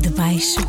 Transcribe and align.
Debaixo 0.00 0.60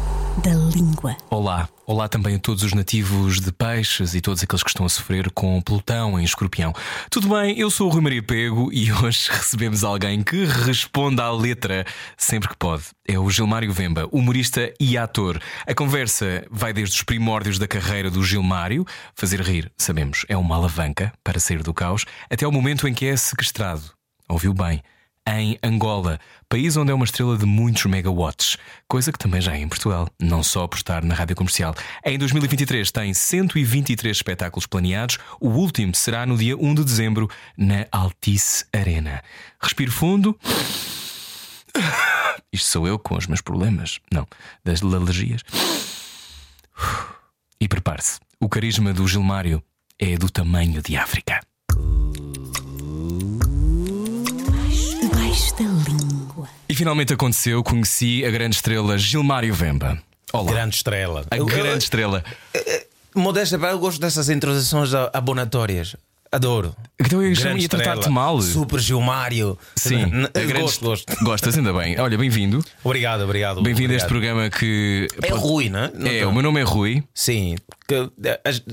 da 0.43 0.51
língua. 0.75 1.15
Olá, 1.29 1.69
olá 1.85 2.09
também 2.09 2.35
a 2.35 2.39
todos 2.39 2.61
os 2.61 2.73
nativos 2.73 3.39
de 3.39 3.53
peixes 3.53 4.13
e 4.13 4.19
todos 4.19 4.43
aqueles 4.43 4.63
que 4.63 4.69
estão 4.69 4.85
a 4.85 4.89
sofrer 4.89 5.31
com 5.31 5.61
Plutão 5.61 6.19
em 6.19 6.25
escorpião. 6.25 6.73
Tudo 7.09 7.29
bem, 7.29 7.57
eu 7.57 7.71
sou 7.71 7.87
o 7.87 7.89
Rui 7.89 8.01
Maria 8.01 8.21
Pego 8.21 8.69
e 8.73 8.91
hoje 9.01 9.29
recebemos 9.31 9.85
alguém 9.85 10.21
que 10.21 10.43
responde 10.43 11.21
à 11.21 11.31
letra 11.31 11.85
sempre 12.17 12.49
que 12.49 12.57
pode. 12.57 12.83
É 13.07 13.17
o 13.17 13.29
Gilmário 13.29 13.71
Vemba, 13.71 14.09
humorista 14.11 14.73
e 14.77 14.97
ator. 14.97 15.41
A 15.65 15.73
conversa 15.73 16.45
vai 16.51 16.73
desde 16.73 16.97
os 16.97 17.03
primórdios 17.03 17.57
da 17.57 17.67
carreira 17.67 18.11
do 18.11 18.21
Gilmário, 18.25 18.85
fazer 19.15 19.39
rir, 19.39 19.71
sabemos, 19.77 20.25
é 20.27 20.35
uma 20.35 20.57
alavanca 20.57 21.13
para 21.23 21.39
sair 21.39 21.63
do 21.63 21.73
caos, 21.73 22.03
até 22.29 22.43
ao 22.43 22.51
momento 22.51 22.89
em 22.89 22.93
que 22.93 23.05
é 23.05 23.15
sequestrado. 23.15 23.94
Ouviu 24.27 24.53
bem? 24.53 24.81
em 25.27 25.57
Angola, 25.63 26.19
país 26.47 26.77
onde 26.77 26.91
é 26.91 26.93
uma 26.93 27.05
estrela 27.05 27.37
de 27.37 27.45
muitos 27.45 27.85
megawatts, 27.85 28.57
coisa 28.87 29.11
que 29.11 29.17
também 29.17 29.41
já 29.41 29.55
é 29.55 29.59
em 29.59 29.67
Portugal, 29.67 30.07
não 30.19 30.43
só 30.43 30.67
por 30.67 30.77
estar 30.77 31.03
na 31.03 31.15
rádio 31.15 31.35
comercial. 31.35 31.73
Em 32.05 32.17
2023 32.17 32.91
tem 32.91 33.13
123 33.13 34.15
espetáculos 34.15 34.67
planeados, 34.67 35.17
o 35.39 35.49
último 35.49 35.95
será 35.95 36.25
no 36.25 36.37
dia 36.37 36.55
1 36.55 36.75
de 36.75 36.83
dezembro 36.83 37.29
na 37.57 37.87
Altice 37.91 38.65
Arena. 38.71 39.23
Respiro 39.59 39.91
fundo. 39.91 40.37
Isto 42.53 42.67
sou 42.67 42.87
eu 42.87 42.99
com 42.99 43.17
os 43.17 43.25
meus 43.27 43.41
problemas, 43.41 43.99
não, 44.11 44.27
das 44.63 44.81
alergias. 44.83 45.41
E 47.59 47.67
prepare-se, 47.67 48.19
o 48.39 48.47
carisma 48.47 48.93
do 48.93 49.07
Gilmário 49.07 49.63
é 49.97 50.17
do 50.17 50.29
tamanho 50.29 50.81
de 50.81 50.95
África. 50.95 51.41
Debaixo 55.35 55.55
da 55.55 55.63
língua. 55.89 56.47
E 56.69 56.73
finalmente 56.73 57.13
aconteceu, 57.13 57.61
conheci 57.61 58.23
a 58.23 58.31
grande 58.31 58.55
estrela 58.55 58.97
Gilmário 58.97 59.53
Vemba. 59.53 60.01
Olá. 60.31 60.49
Grande 60.49 60.75
estrela. 60.77 61.25
A 61.29 61.37
grande 61.37 61.83
estrela. 61.83 62.23
Modéstia, 63.13 63.59
pá, 63.59 63.71
eu 63.71 63.79
gosto 63.79 63.99
dessas 63.99 64.29
introduções 64.29 64.93
abonatórias. 64.93 65.97
Adoro. 66.31 66.75
Então 66.99 67.21
eu 67.21 67.33
Grande 67.33 67.61
ia 67.63 67.69
tratar-te 67.69 68.09
mal. 68.09 68.41
Super 68.41 68.79
Gilmário. 68.79 69.57
Sim, 69.75 70.01
N- 70.03 70.25
a 70.25 70.29
grande- 70.39 70.53
gosto, 70.61 70.83
gosto. 70.83 71.15
Gostas, 71.23 71.57
ainda 71.57 71.71
bem. 71.71 71.97
Olha, 71.99 72.17
bem-vindo. 72.17 72.63
Obrigado, 72.83 73.21
obrigado. 73.23 73.61
Bem-vindo 73.61 73.93
a 73.93 73.95
este 73.95 74.07
programa 74.07 74.49
que. 74.49 75.07
É 75.21 75.29
Rui, 75.31 75.69
né? 75.69 75.91
Não 75.93 76.07
É, 76.07 76.21
tô- 76.21 76.29
o 76.29 76.33
meu 76.33 76.41
nome 76.43 76.59
é 76.59 76.63
Rui. 76.63 77.03
Sim. 77.13 77.55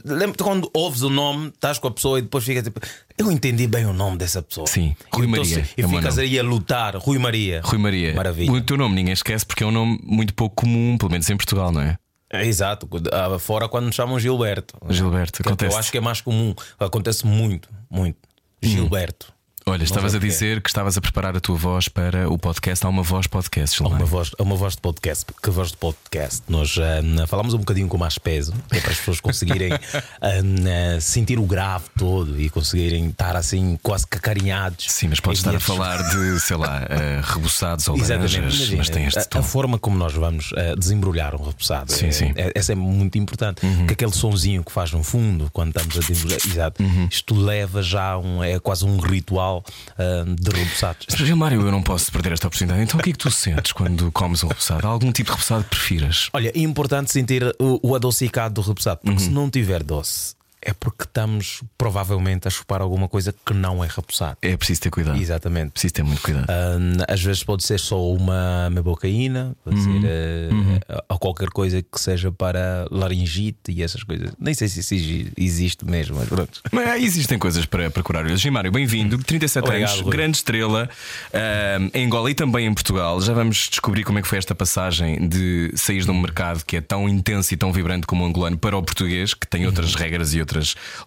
Lembra-te 0.05 0.43
quando 0.43 0.71
ouves 0.75 1.03
o 1.03 1.11
nome, 1.11 1.49
estás 1.49 1.79
com 1.79 1.89
a 1.89 1.91
pessoa 1.91 2.19
e 2.19 2.23
depois 2.23 2.43
fica 2.45 2.63
tipo. 2.63 2.81
Eu 3.17 3.31
entendi 3.31 3.67
bem 3.67 3.85
o 3.87 3.93
nome 3.93 4.17
dessa 4.17 4.43
pessoa. 4.43 4.67
Sim, 4.67 4.97
Rui 5.13 5.27
E 5.27 5.31
tô- 5.31 5.37
Maria 5.37 5.69
E 5.77 5.83
é 5.83 5.89
ficas 5.89 6.19
aí 6.19 6.39
a 6.39 6.43
lutar. 6.43 6.97
Rui 6.97 7.19
Maria. 7.19 7.61
Rui 7.63 7.79
Maria. 7.79 8.15
Maravilha. 8.15 8.51
O 8.53 8.61
teu 8.61 8.77
nome 8.77 8.95
ninguém 8.95 9.13
esquece 9.13 9.45
porque 9.47 9.63
é 9.63 9.67
um 9.67 9.71
nome 9.71 10.01
muito 10.03 10.35
pouco 10.35 10.57
comum, 10.63 10.97
pelo 10.99 11.11
menos 11.13 11.29
em 11.29 11.37
Portugal, 11.37 11.71
não 11.71 11.81
é? 11.83 11.97
É, 12.33 12.47
exato. 12.47 12.89
Ah, 13.13 13.39
Fora 13.39 13.69
quando 13.69 13.87
nos 13.87 13.95
chamam 13.95 14.19
Gilberto. 14.19 14.75
Gilberto, 14.89 15.43
Que 15.43 15.49
acontece. 15.49 15.75
Eu 15.75 15.79
acho 15.79 15.93
que 15.93 15.99
é 15.99 16.01
mais 16.01 16.21
comum. 16.23 16.55
Acontece 16.81 17.27
muito, 17.27 17.69
muito. 17.91 18.19
Gilberto. 18.63 19.33
Olha, 19.65 19.85
estavas 19.85 20.13
a 20.13 20.17
é. 20.17 20.21
dizer 20.21 20.61
que 20.61 20.69
estavas 20.69 20.97
a 20.97 21.01
preparar 21.01 21.37
a 21.37 21.41
tua 21.41 21.57
voz 21.57 21.89
para 21.89 22.29
o 22.29 22.37
podcast. 22.37 22.85
Há 22.85 22.89
uma 22.89 23.03
voz 23.03 23.29
podcast, 23.29 23.81
Há 23.81 23.87
uma 23.87 24.05
voz, 24.05 24.33
há 24.37 24.43
uma 24.43 24.57
voz 24.57 24.75
de 24.75 24.81
podcast. 24.81 25.25
Que 25.41 25.51
voz 25.51 25.71
de 25.71 25.77
podcast? 25.77 26.43
Nós 26.49 26.77
ah, 26.79 27.27
falamos 27.29 27.55
um 27.55 27.59
bocadinho 27.59 27.87
com 27.87 27.97
mais 27.97 28.19
peso, 28.19 28.53
é 28.73 28.81
para 28.81 28.91
as 28.91 28.99
pessoas 28.99 29.21
conseguirem 29.21 29.71
ah, 29.73 30.99
sentir 31.01 31.39
o 31.39 31.45
grave 31.45 31.85
todo 31.97 32.41
e 32.41 32.51
conseguirem 32.51 33.09
estar 33.09 33.37
assim 33.37 33.79
quase 33.85 34.05
que 34.05 34.17
acarinhados. 34.17 34.87
Sim, 34.89 35.09
mas 35.09 35.21
podes 35.21 35.39
estar 35.39 35.55
a 35.55 35.61
falar 35.61 36.03
de, 36.11 36.41
sei 36.41 36.57
lá, 36.57 36.85
eh, 36.91 37.21
reboçados 37.23 37.87
ou 37.87 37.97
Exatamente, 37.97 38.35
laranjas, 38.37 38.55
imagina, 38.57 38.77
mas 38.79 38.89
tem 38.89 39.05
este 39.07 39.29
tom. 39.29 39.39
a 39.39 39.43
forma 39.45 39.79
como 39.79 39.97
nós 39.97 40.13
vamos 40.13 40.51
ah, 40.57 40.75
desembrulhar 40.77 41.37
um 41.37 41.45
repousado 41.45 41.93
Sim, 41.93 42.07
é, 42.09 42.13
sim. 42.13 42.25
Uhum. 42.27 42.33
é- 42.37 42.53
essa 42.55 42.73
é 42.73 42.75
muito 42.75 43.17
importante. 43.17 43.61
Que 43.87 43.93
aquele 43.93 44.13
sonzinho 44.13 44.65
que 44.65 44.73
faz 44.73 44.91
no 44.91 45.05
fundo 45.05 45.49
quando 45.53 45.69
estamos 45.69 45.97
a 45.97 46.01
desembrulhar, 46.01 46.41
exato, 46.45 46.83
Uhum. 46.83 47.07
isto 47.09 47.35
leva 47.35 47.81
já 47.81 48.13
a 48.13 48.19
um, 48.19 48.43
é 48.43 48.59
quase 48.59 48.85
um 48.85 48.99
ritual 48.99 49.52
ah, 49.99 50.25
de 50.27 50.51
repoussados. 50.51 51.07
Mas, 51.11 51.19
Gilmário, 51.21 51.61
eu 51.61 51.71
não 51.73 51.83
posso 51.83 52.11
perder 52.13 52.33
esta 52.33 52.47
oportunidade. 52.47 52.83
Então, 52.83 52.99
o 52.99 53.03
que 53.03 53.11
é 53.11 53.13
que 53.13 53.19
tu 53.19 53.31
sentes 53.31 53.73
quando 53.73 54.11
comes 54.13 54.43
um 54.45 54.49
repousado? 54.49 54.87
Há 54.87 54.91
algum 54.91 55.13
tipo 55.13 55.31
de 55.31 55.37
repousado 55.37 55.65
que 55.65 55.71
prefiras? 55.71 56.29
Olha, 56.33 56.49
é 56.55 56.59
importante 56.61 57.11
sentir 57.13 57.45
o, 57.59 57.79
o 57.83 57.95
adocicado 57.95 58.55
do 58.55 58.61
repousado, 58.67 59.01
porque 59.03 59.13
Uhum. 59.23 59.29
se 59.29 59.31
não 59.31 59.51
tiver 59.51 59.83
doce, 59.83 60.35
é 60.65 60.73
porque 60.73 61.03
estamos 61.05 61.63
provavelmente 61.77 62.47
a 62.47 62.51
chupar 62.51 62.81
alguma 62.81 63.09
coisa 63.09 63.35
que 63.45 63.53
não 63.53 63.83
é 63.85 63.89
repousado. 63.89 64.37
É 64.41 64.57
preciso 64.57 64.81
ter 64.83 64.91
cuidado. 64.91 65.21
Exatamente. 65.21 65.73
Preciso 65.73 65.95
ter 65.95 66.03
muito 66.05 66.23
cuidado. 66.23 66.47
Ahn, 66.49 67.03
às 67.09 67.21
vezes 67.23 67.43
pode 67.43 67.65
ser 67.65 67.79
só 67.81 68.01
uma 68.13 68.71
mebocaína, 68.71 69.55
pode 69.65 69.77
Uhum. 69.77 70.01
ser 70.03 70.09
eh, 70.09 71.05
ou 71.09 71.19
qualquer 71.19 71.49
coisa 71.49 71.83
que 71.83 72.01
seja 72.01 72.31
para 72.31 72.87
laringite 72.91 73.71
e 73.71 73.83
essas 73.83 74.03
coisas. 74.03 74.33
Nem 74.39 74.55
sei 74.55 74.69
se 74.69 74.81
isso 74.81 74.95
exi- 74.95 75.33
existe 75.37 75.85
mesmo, 75.85 76.17
mas 76.17 76.29
pronto. 76.29 76.61
Mas 76.73 77.03
existem 77.03 77.39
coisas 77.39 77.67
para 77.67 77.91
procurar. 77.91 78.25
Olha, 78.25 78.37
Gilmário, 78.37 78.71
bem-vindo. 78.71 79.19
37 79.19 79.65
Obrigado, 79.65 79.91
anos, 79.91 80.03
Rui. 80.03 80.13
grande 80.13 80.37
estrela 80.37 80.89
ah, 81.33 81.79
em 81.95 82.07
Angola 82.07 82.31
e 82.31 82.35
também 82.35 82.67
em 82.67 82.75
Portugal. 82.75 83.21
Já 83.21 83.33
vamos 83.35 83.69
descobrir 83.71 84.05
como 84.05 84.19
é 84.19 84.23
que 84.23 84.29
foi 84.29 84.39
esta 84.39 84.55
passagem 84.55 85.29
de 85.29 85.73
sair 85.77 86.05
de 86.05 86.11
um 86.11 86.21
mercado 86.21 86.65
que 86.65 86.77
é 86.77 86.81
tão 86.81 87.09
intenso 87.09 87.53
e 87.53 87.57
tão 87.57 87.73
vibrante 87.73 88.07
como 88.07 88.25
o 88.25 88.27
angolano 88.27 88.57
para 88.57 88.77
o 88.77 88.83
português, 88.83 89.35
que 89.35 89.47
tem 89.47 89.67
outras 89.67 89.95
regras 89.95 90.35
e 90.35 90.41
outras 90.41 90.52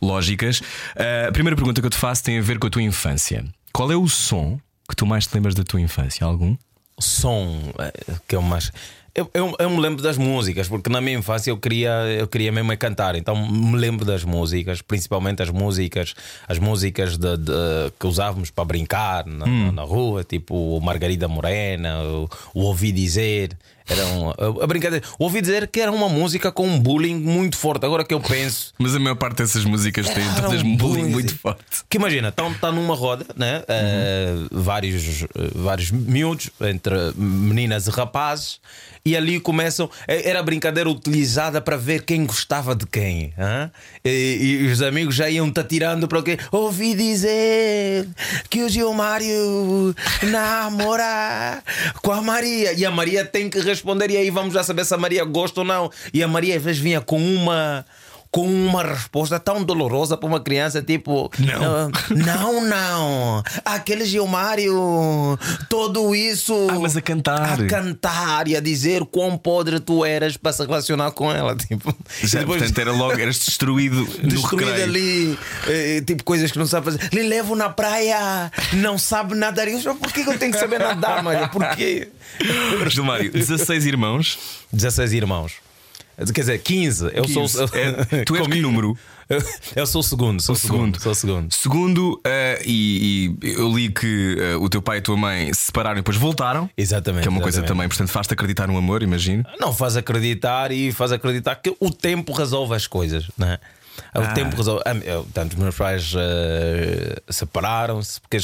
lógicas. 0.01 0.61
Ah, 0.95 1.28
a 1.29 1.31
primeira 1.31 1.56
pergunta 1.56 1.81
que 1.81 1.88
eu 1.88 1.91
te 1.91 1.97
faço 1.97 2.23
tem 2.23 2.38
a 2.39 2.41
ver 2.41 2.59
com 2.59 2.67
a 2.67 2.69
tua 2.69 2.81
infância. 2.81 3.44
Qual 3.73 3.91
é 3.91 3.95
o 3.95 4.07
som 4.07 4.59
que 4.89 4.95
tu 4.95 5.06
mais 5.06 5.25
te 5.28 5.33
lembras 5.35 5.53
da 5.56 5.63
tua 5.63 5.81
infância? 5.81 6.25
Algum? 6.25 6.56
som 6.97 7.59
eh, 7.79 7.91
que 8.28 8.35
é 8.35 8.39
o 8.39 8.41
mais. 8.44 8.72
Eu, 9.13 9.29
eu, 9.34 9.53
eu 9.59 9.69
me 9.69 9.79
lembro 9.81 10.01
das 10.01 10.17
músicas, 10.17 10.67
porque 10.69 10.89
na 10.89 11.00
minha 11.01 11.17
infância 11.17 11.50
eu 11.51 11.57
queria, 11.57 11.89
eu 12.19 12.28
queria 12.28 12.51
mesmo 12.53 12.72
é 12.72 12.78
cantar, 12.78 13.16
então 13.16 13.35
me 13.50 13.75
lembro 13.78 14.05
das 14.05 14.23
músicas, 14.23 14.81
principalmente 14.81 15.41
as 15.41 15.50
músicas, 15.50 16.13
as 16.47 16.57
músicas 16.59 17.17
de, 17.17 17.35
de- 17.38 17.91
que 18.00 18.07
usávamos 18.07 18.50
para 18.50 18.63
brincar 18.66 19.25
na, 19.25 19.45
na 19.73 19.81
rua, 19.84 20.23
tipo 20.23 20.55
o 20.78 20.81
Margarida 20.81 21.28
Morena, 21.28 22.01
o, 22.03 22.29
o 22.53 22.61
Ouvi 22.61 22.91
Dizer. 22.94 23.57
Era 23.88 24.06
um, 24.07 24.62
a, 24.63 24.68
brincadeira. 24.68 25.06
Ouvi 25.19 25.41
dizer 25.41 25.68
que 25.68 25.79
era 25.79 25.91
uma 25.91 26.09
música 26.09 26.51
com 26.51 26.68
um 26.68 26.79
bullying 26.79 27.16
muito 27.16 27.56
forte. 27.57 27.85
Agora 27.85 28.03
que 28.03 28.13
eu 28.13 28.19
penso, 28.19 28.73
Mas 28.79 28.96
a 28.96 29.00
maior 29.00 29.16
parte 29.16 29.38
dessas 29.38 29.63
músicas 29.66 30.07
tem 30.09 30.23
todas 30.41 30.62
um 30.63 30.75
bullying 30.75 31.01
bullying. 31.01 31.12
muito 31.12 31.38
forte. 31.38 31.63
Que 31.90 31.97
imagina, 31.97 32.29
está 32.29 32.50
tá 32.59 32.72
numa 32.72 32.96
roda, 32.96 33.25
né? 33.35 33.63
Eh, 33.68 34.34
vários, 34.51 35.23
eh, 35.23 35.28
vários 35.53 35.91
miúdos, 35.91 36.50
entre 36.62 36.96
meninas 37.16 37.88
e 37.88 37.91
rapazes, 37.91 38.59
e 39.06 39.16
ali 39.16 39.40
começam. 39.40 39.90
eh, 40.07 40.29
Era 40.29 40.40
a 40.40 40.44
brincadeira 40.44 40.90
utilizada 40.90 41.62
para 41.62 41.78
ver 41.78 42.03
quem 42.03 42.25
gostava 42.25 42.75
de 42.75 42.85
quem. 42.88 43.34
hã? 43.38 43.69
E, 44.03 44.62
e 44.66 44.72
os 44.72 44.81
amigos 44.81 45.13
já 45.16 45.29
iam 45.29 45.52
te 45.52 45.59
atirando 45.59 46.07
para 46.07 46.19
o 46.19 46.23
quê? 46.23 46.38
Ouvi 46.52 46.96
dizer 46.96 48.07
que 48.50 48.63
o 48.63 48.69
Gilmário 48.69 49.96
namora 50.23 51.63
com 52.02 52.12
a 52.12 52.22
Maria. 52.22 52.73
E 52.73 52.85
a 52.85 52.91
Maria 52.91 53.23
tem 53.25 53.50
que 53.50 53.59
responder, 53.75 54.09
e 54.12 54.18
aí 54.18 54.30
vamos 54.30 54.53
já 54.53 54.63
saber 54.63 54.86
se 54.86 54.94
a 54.94 54.97
Maria 54.97 55.24
gosta 55.24 55.62
ou 55.62 55.66
não. 55.66 55.91
E 56.13 56.24
a 56.24 56.28
Maria 56.28 56.56
às 56.56 56.63
vezes 56.63 56.81
vinha 56.81 57.02
com 57.02 57.18
uma 57.18 57.86
com 58.35 58.46
uma 58.50 58.84
resposta 58.84 59.40
tão 59.40 59.63
dolorosa 59.63 60.18
para 60.18 60.28
uma 60.28 60.41
criança, 60.41 60.81
tipo: 60.81 61.31
Não. 61.40 61.63
"Ah, 61.63 61.90
não, 62.09 62.66
não, 62.68 63.44
aquele 63.63 64.03
Gilmário, 64.03 65.40
tudo 65.69 66.13
isso. 66.13 66.68
Ah, 66.69 66.78
mas 66.78 66.97
a 66.97 67.01
cantar. 67.01 67.62
A 67.62 67.66
cantar 67.66 68.50
e 68.50 68.57
a 68.57 68.59
dizer 68.59 69.06
quão 69.06 69.38
podre 69.38 69.79
tu 69.79 70.03
eras 70.03 70.35
para 70.35 70.51
se 70.51 70.66
relacionar 70.66 71.12
com 71.12 71.31
ela. 71.31 71.56
Tipo, 71.66 71.96
Já, 72.22 72.40
depois 72.40 72.59
portanto, 72.59 72.78
era 72.79 72.91
logo, 72.91 73.18
eras 73.18 73.38
destruído 73.40 74.03
recreio. 74.52 74.84
ali, 74.84 75.40
eh, 75.67 76.02
tipo 76.06 76.23
coisas 76.25 76.52
que 76.52 76.59
não 76.59 76.67
sabe 76.67 76.85
fazer. 76.91 77.09
Lhe 77.13 77.23
levo 77.23 77.56
na 77.56 77.69
praia, 77.69 78.52
não 78.73 78.97
sabe 78.97 79.34
nadar. 79.35 79.67
Eu, 79.70 79.96
por 79.96 80.11
que 80.11 80.23
que 80.26 80.29
eu 80.29 80.37
tenho 80.37 80.52
que 80.52 80.59
saber 80.59 80.79
nadar, 80.79 81.23
mano? 81.23 81.47
Por 81.49 81.66
quê? 81.70 82.09
Gilmário, 82.90 83.32
16 83.32 83.85
irmãos. 83.85 84.37
16 84.73 85.14
irmãos. 85.14 85.65
Quer 86.17 86.41
dizer, 86.41 86.58
15. 86.59 87.06
Eu 87.14 87.23
15. 87.23 87.50
sou 87.50 87.64
É, 87.73 88.23
tu 88.26 88.35
és 88.35 88.47
que 88.47 88.62
número? 88.62 88.97
Eu, 89.76 89.88
sou 89.88 90.02
o 90.02 90.03
segundo, 90.03 90.40
sou 90.40 90.53
o 90.53 90.58
segundo. 90.58 91.02
Sou 91.02 91.12
o 91.12 91.16
segundo. 91.16 91.52
Segundo, 91.52 92.22
eh, 92.23 92.62
e, 92.64 93.35
e 93.41 93.53
eu 93.53 93.76
li 93.76 93.90
que 93.91 94.38
eh, 94.40 94.56
o 94.56 94.70
teu 94.70 94.84
pai 94.84 94.97
e 94.97 95.00
a 95.00 95.02
tua 95.02 95.17
mãe 95.17 95.52
se 95.52 95.62
separaram 95.64 95.96
e 95.97 96.02
depois 96.02 96.16
voltaram. 96.16 96.70
Exatamente. 96.78 97.23
Que 97.23 97.28
é 97.28 97.32
uma 97.32 97.41
coisa 97.41 97.58
exatamente. 97.58 97.76
também, 97.76 97.88
portanto, 97.90 98.09
faz-te 98.09 98.34
acreditar 98.35 98.67
no 98.67 98.78
amor, 98.78 99.02
imagino. 99.02 99.44
Não, 99.59 99.73
faz 99.73 99.97
acreditar 99.97 100.72
e 100.72 100.91
faz 100.91 101.12
acreditar 101.12 101.56
que 101.56 101.76
o 101.79 101.90
tempo 101.90 102.34
resolve 102.34 102.76
as 102.76 102.85
coisas, 102.85 103.26
não 103.35 103.47
é? 103.47 103.59
O 104.14 104.20
Ah. 104.20 104.28
tempo 104.34 104.56
resolve. 104.56 104.84
Eu- 105.03 105.26
Tanto 105.34 105.53
os 105.53 105.58
meus 105.59 105.76
pais 105.76 106.14
eh, 106.16 107.16
separaram-se, 107.28 108.22
porque 108.22 108.38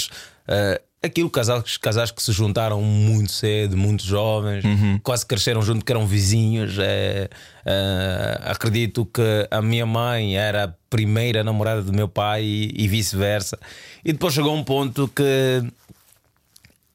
eh, 0.47 0.81
aquilo, 1.03 1.29
casais, 1.29 1.77
casais 1.77 2.11
que 2.11 2.21
se 2.21 2.31
juntaram 2.31 2.81
muito 2.81 3.31
cedo, 3.31 3.75
muito 3.75 4.05
jovens, 4.05 4.63
Uhum. 4.63 4.99
quase 5.01 5.25
cresceram 5.25 5.61
junto, 5.61 5.83
que 5.83 5.91
eram 5.91 6.05
vizinhos. 6.05 6.77
eh, 6.79 7.27
eh, 7.65 8.39
acredito 8.45 9.05
que 9.05 9.47
a 9.49 9.61
minha 9.61 9.85
mãe 9.85 10.35
era 10.37 10.65
a 10.65 10.73
primeira 10.89 11.43
namorada 11.43 11.81
do 11.81 11.93
meu 11.93 12.07
pai 12.07 12.43
e, 12.43 12.71
e 12.75 12.87
vice-versa. 12.87 13.57
E 14.03 14.11
depois 14.13 14.33
chegou 14.33 14.55
um 14.55 14.63
ponto 14.63 15.07
que 15.07 15.63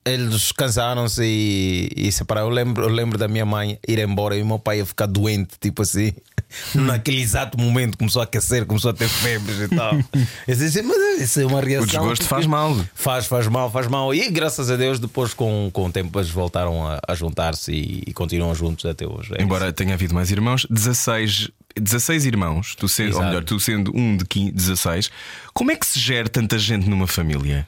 eles 0.07 0.53
cansaram-se 0.53 1.23
e, 1.25 1.89
e 1.97 2.13
separaram. 2.13 2.49
Eu 2.49 2.55
lembro, 2.55 2.85
eu 2.85 2.89
lembro 2.89 3.19
da 3.19 3.27
minha 3.27 3.45
mãe 3.45 3.79
ir 3.87 3.99
embora 3.99 4.37
e 4.37 4.43
o 4.43 4.47
meu 4.47 4.59
pai 4.59 4.79
ia 4.79 4.87
ficar 4.87 5.07
doente, 5.07 5.55
tipo 5.61 5.83
assim. 5.83 6.13
Naquele 6.75 7.21
exato 7.21 7.59
momento 7.59 7.99
começou 7.99 8.21
a 8.21 8.25
aquecer, 8.25 8.65
começou 8.67 8.93
a 8.93 8.95
ter 8.95 9.09
febres 9.09 9.61
e 9.61 9.69
tal. 9.69 9.95
Eu 10.47 10.55
disse, 10.55 10.81
mas 10.83 11.21
isso 11.21 11.41
é 11.41 11.47
uma 11.47 11.61
reação. 11.61 11.83
O 11.83 11.87
desgosto 11.87 12.25
faz 12.25 12.47
mal. 12.47 12.77
Faz, 12.95 13.27
faz 13.27 13.49
mal, 13.49 13.71
faz 13.71 13.89
mal. 13.89 14.15
E 14.15 14.31
graças 14.31 14.71
a 14.71 14.77
Deus, 14.77 15.01
depois 15.01 15.35
com, 15.35 15.69
com 15.73 15.87
o 15.87 15.93
tempo, 15.93 16.17
eles 16.19 16.31
voltaram 16.31 16.87
a, 16.87 17.01
a 17.07 17.15
juntar-se 17.17 17.73
e, 17.73 18.05
e 18.07 18.13
continuam 18.13 18.55
juntos 18.55 18.87
até 18.87 19.07
hoje. 19.07 19.33
É 19.37 19.43
Embora 19.43 19.73
tenha 19.73 19.95
havido 19.95 20.15
mais 20.15 20.31
irmãos, 20.31 20.67
16, 20.71 21.51
16 21.75 22.25
irmãos, 22.27 22.77
tu 22.77 22.89
sendo, 22.89 23.17
ou 23.17 23.25
melhor, 23.25 23.43
tu 23.43 23.59
sendo 23.59 23.91
um 23.95 24.17
de 24.17 24.25
15, 24.25 24.53
16, 24.53 25.11
como 25.53 25.73
é 25.73 25.77
que 25.77 25.85
se 25.85 25.99
gera 25.99 26.29
tanta 26.29 26.59
gente 26.59 26.89
numa 26.89 27.09
família? 27.09 27.67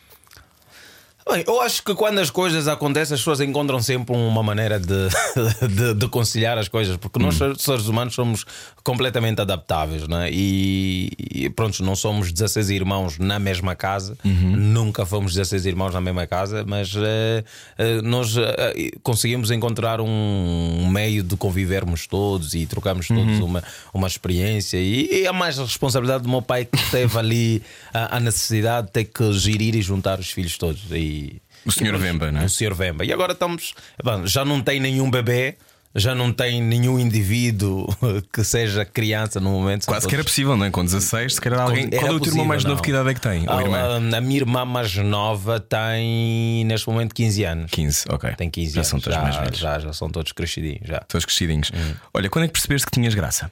Bem, 1.30 1.44
eu 1.46 1.60
acho 1.60 1.82
que 1.82 1.94
quando 1.94 2.20
as 2.20 2.30
coisas 2.30 2.66
acontecem, 2.68 3.14
as 3.14 3.20
pessoas 3.20 3.42
encontram 3.42 3.82
sempre 3.82 4.16
uma 4.16 4.42
maneira 4.42 4.80
de, 4.80 4.86
de, 5.68 5.92
de 5.92 6.08
conciliar 6.08 6.56
as 6.56 6.68
coisas, 6.68 6.96
porque 6.96 7.18
nós, 7.18 7.36
seres 7.58 7.86
humanos, 7.86 8.14
somos 8.14 8.46
completamente 8.82 9.38
adaptáveis, 9.38 10.08
né? 10.08 10.30
e, 10.32 11.10
e 11.18 11.50
pronto, 11.50 11.84
não 11.84 11.94
somos 11.94 12.32
16 12.32 12.70
irmãos 12.70 13.18
na 13.18 13.38
mesma 13.38 13.74
casa, 13.74 14.16
nunca 14.24 15.04
fomos 15.04 15.34
16 15.34 15.66
irmãos 15.66 15.92
na 15.92 16.00
mesma 16.00 16.26
casa, 16.26 16.64
mas 16.66 16.94
eh, 16.96 17.44
eh, 17.76 18.00
nós 18.00 18.34
eh, 18.38 18.92
conseguimos 19.02 19.50
encontrar 19.50 20.00
um 20.00 20.88
meio 20.90 21.22
de 21.22 21.36
convivermos 21.36 22.06
todos 22.06 22.54
e 22.54 22.64
trocarmos 22.64 23.06
todos 23.06 23.38
uma, 23.40 23.62
uma 23.92 24.06
experiência. 24.06 24.78
E, 24.78 25.22
e 25.22 25.26
a 25.26 25.32
mais 25.34 25.58
responsabilidade 25.58 26.22
do 26.22 26.30
meu 26.30 26.40
pai 26.40 26.64
que 26.64 26.90
teve 26.90 27.18
ali 27.18 27.62
a, 27.92 28.16
a 28.16 28.20
necessidade 28.20 28.86
de 28.86 28.92
ter 28.94 29.04
que 29.04 29.30
gerir 29.34 29.76
e 29.76 29.82
juntar 29.82 30.18
os 30.18 30.30
filhos 30.30 30.56
todos. 30.56 30.84
E, 30.90 31.17
O 31.66 31.72
Sr. 31.72 31.96
Vemba, 31.98 32.30
não 32.32 32.40
é? 32.40 32.44
o 32.44 32.48
Sr. 32.48 32.74
Vemba. 32.74 33.04
E 33.04 33.12
agora 33.12 33.32
estamos. 33.32 33.74
bom, 34.02 34.26
já 34.26 34.44
não 34.44 34.62
tem 34.62 34.78
nenhum 34.80 35.10
bebê, 35.10 35.56
já 35.94 36.14
não 36.14 36.32
tem 36.32 36.62
nenhum 36.62 36.98
indivíduo 36.98 37.86
que 38.32 38.44
seja 38.44 38.84
criança 38.84 39.40
no 39.40 39.50
momento. 39.50 39.84
Quase 39.86 40.06
que 40.06 40.14
era 40.14 40.22
todos- 40.22 40.32
possível, 40.32 40.56
não 40.56 40.66
é? 40.66 40.70
Com 40.70 40.84
16, 40.84 41.34
se 41.34 41.40
calhar 41.40 41.60
alguém. 41.60 41.88
Qual 41.90 42.06
é 42.06 42.10
o 42.12 42.20
teu 42.20 42.30
irmão 42.32 42.44
mais 42.46 42.62
novo? 42.64 42.76
não. 42.76 42.82
Que 42.82 42.90
idade 42.90 43.08
é 43.10 43.14
que 43.14 43.20
tem? 43.20 43.48
Ou 43.48 43.56
A, 43.58 43.62
irmã? 43.62 43.78
a- 43.78 44.16
a 44.18 44.20
minha 44.20 44.36
irmã 44.40 44.64
mais 44.64 44.94
nova 44.96 45.58
tem 45.60 46.64
neste 46.64 46.88
momento 46.88 47.14
15 47.14 47.44
anos. 47.44 47.70
15, 47.70 48.04
ok. 48.08 48.34
Tem 48.36 48.48
15 48.50 48.72
Já 48.74 48.80
anos. 48.80 48.88
são 48.88 49.00
todos 49.00 49.14
já, 49.16 49.22
mais 49.22 49.36
velhos. 49.36 49.58
Já, 49.58 49.78
já 49.78 49.92
são 49.92 50.08
todos 50.10 50.32
crescidinhos. 50.32 50.80
Já. 50.84 51.00
Todos 51.00 51.24
crescidinhos. 51.24 51.70
Hum. 51.74 51.94
Olha, 52.14 52.28
quando 52.30 52.44
é 52.44 52.48
que 52.48 52.52
percebeste 52.52 52.86
que 52.86 52.92
tinhas 52.92 53.14
graça? 53.14 53.50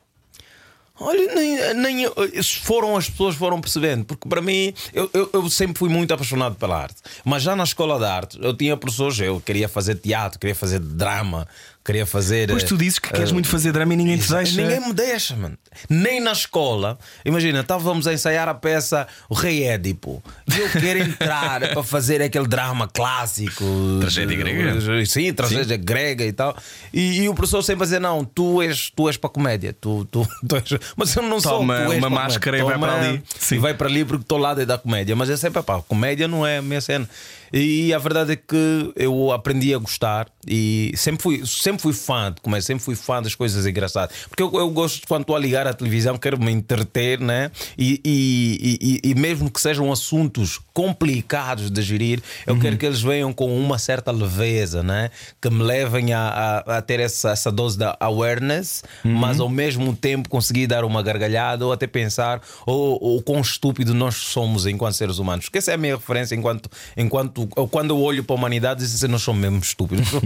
Olha, 0.99 1.35
nem, 1.35 1.75
nem 1.75 2.03
eu- 2.05 2.15
foram 2.63 2.97
as 2.97 3.09
pessoas 3.11 3.35
foram 3.35 3.61
percebendo, 3.61 4.05
porque 4.07 4.27
para 4.29 4.41
mim 4.41 4.73
eu, 4.95 5.11
eu, 5.13 5.31
eu 5.33 5.51
sempre 5.51 5.79
fui 5.79 5.89
muito 5.91 6.13
apaixonado 6.15 6.55
pela 6.57 6.81
arte, 6.83 6.97
mas 7.25 7.43
já 7.43 7.55
na 7.55 7.65
escola 7.65 7.99
de 7.99 8.05
arte 8.07 8.39
eu 8.41 8.57
tinha 8.57 8.77
professores, 8.77 9.19
eu 9.21 9.41
queria 9.41 9.69
fazer 9.69 9.97
teatro, 9.97 10.39
queria 10.39 10.55
fazer 10.55 10.79
drama, 10.79 11.47
queria 11.87 12.05
fazer. 12.05 12.49
Pois 12.49 12.65
tu 12.65 12.77
dizes 12.77 12.99
que 12.99 13.11
queres 13.11 13.33
muito 13.33 13.49
fazer 13.49 13.73
drama 13.73 13.95
e 13.95 13.97
ninguém 13.97 14.19
te 14.19 14.29
deixa. 14.31 14.61
Ninguém 14.61 14.81
me 14.81 14.93
deixa, 14.93 15.37
mano. 15.37 15.57
Nem 15.89 16.21
na 16.21 16.33
escola. 16.33 16.99
Imagina, 17.25 17.61
estávamos 17.61 18.07
a 18.07 18.13
ensaiar 18.13 18.49
a 18.49 18.55
peça 18.55 19.07
O 19.29 19.35
Rei 19.35 19.65
Édipo. 19.65 20.23
E 20.53 20.59
eu 20.59 20.69
quero 20.71 20.99
entrar 21.01 21.61
para 21.73 21.83
fazer 21.83 22.21
aquele 22.21 22.47
drama 22.47 22.89
clássico. 22.89 23.65
Tragédia 24.01 24.37
de- 24.37 24.43
grega? 24.43 25.07
Sim, 25.07 25.33
tragédia 25.33 25.77
grega 25.77 26.25
e 26.25 26.33
tal. 26.33 26.57
E, 26.93 27.21
e 27.23 27.29
o 27.29 27.35
professor 27.35 27.63
sempre 27.63 27.83
a 27.85 27.87
dizer: 27.87 28.01
Não, 28.01 28.25
tu 28.25 28.61
és, 28.61 28.91
tu 28.91 29.09
és 29.09 29.17
para 29.17 29.29
a 29.31 29.33
comédia. 29.33 29.73
Tu, 29.81 30.05
tu, 30.07 30.27
tu 30.47 30.57
és... 30.57 30.65
Mas 30.97 31.15
eu 31.15 31.23
não 31.23 31.41
sou. 31.41 31.59
Toma 31.59 31.89
uma 31.89 32.11
máscara 32.11 32.59
e 32.59 32.63
vai 32.63 32.79
para 32.79 32.95
ali. 32.95 33.23
Sim. 33.39 33.57
E 33.57 33.59
vai 33.59 33.75
para 33.75 33.89
ali 33.89 34.05
porque 34.05 34.23
estou 34.23 34.39
lá 34.39 34.55
dentro 34.55 34.69
da 34.69 34.79
comédia. 34.79 35.15
Mas 35.15 35.31
é 35.31 35.37
sempre, 35.37 35.63
pá, 35.63 35.81
comédia 35.83 36.27
não 36.27 36.47
é 36.47 36.59
a 36.59 36.63
minha 36.63 36.81
cena. 36.81 37.09
E 37.53 37.93
a 37.93 37.99
verdade 37.99 38.33
é 38.33 38.37
que 38.37 38.93
eu 38.97 39.33
aprendi 39.33 39.75
a 39.75 39.79
gostar 39.79 40.29
e 40.47 40.93
sempre 40.97 41.23
fui, 41.23 41.47
sempre 41.47 41.83
fui 41.83 41.93
fã 41.93 42.33
de 42.33 42.41
comédia, 42.41 42.67
sempre 42.67 42.85
fui 42.85 42.95
fã 42.95 43.21
das 43.21 43.35
coisas 43.35 43.67
engraçadas. 43.67 44.15
Porque 44.29 44.43
eu, 44.43 44.53
eu 44.55 44.71
gosto, 44.71 45.07
quando 45.07 45.23
estou 45.23 45.37
a 45.37 45.39
ligar 45.39 45.67
a 45.67 45.75
televisão, 45.75 46.17
quero 46.17 46.39
me 46.39 46.53
entreter, 46.53 47.21
né? 47.21 47.51
E, 47.77 48.01
e, 48.05 49.01
e, 49.05 49.11
e 49.11 49.15
mesmo 49.15 49.51
que 49.51 49.61
sejam 49.61 49.91
assuntos 49.91 50.61
complicados 50.73 51.71
de 51.71 51.83
gerir, 51.83 52.23
eu 52.47 52.59
quero 52.59 52.77
que 52.77 52.87
eles 52.87 53.01
venham 53.03 53.33
com 53.33 53.59
uma 53.59 53.79
certa 53.79 54.13
leveza, 54.13 54.83
né? 54.83 55.11
Que 55.41 55.51
me 55.51 55.63
levem 55.63 56.13
a, 56.13 56.29
a, 56.67 56.79
a 56.79 56.83
ter 56.83 57.01
essa, 57.01 57.31
essa 57.31 57.51
dose 57.51 57.79
de 57.79 57.85
awareness, 57.99 58.85
mas 59.05 59.41
ao 59.41 59.49
mesmo 59.49 59.95
tempo 59.97 60.29
conseguir 60.29 60.67
dar 60.67 60.85
uma 60.85 61.03
gargalhada 61.03 61.67
ou 61.67 61.73
até 61.73 61.87
pensar 61.87 62.41
ou, 62.65 62.99
ou 63.03 63.23
quão 63.23 63.41
estúpido 63.41 63.95
nós 63.95 64.17
somos 64.17 64.67
enquanto 64.67 64.95
seres 64.95 65.19
humanos. 65.19 65.47
Porque 65.47 65.59
essa 65.59 65.73
é 65.73 65.75
a 65.75 65.79
minha 65.79 65.97
referência 65.97 66.35
enquanto, 66.35 66.71
enquanto 66.97 67.36
eu, 67.57 67.69
quando 67.69 67.91
eu 67.91 68.01
olho 68.01 68.25
para 68.25 68.35
a 68.35 68.39
humanidade, 68.39 68.81
diz 68.81 68.95
assim, 68.95 69.09
nós 69.09 69.23
somos 69.23 69.41
mesmo 69.41 69.59
estúpidos. 69.59 70.09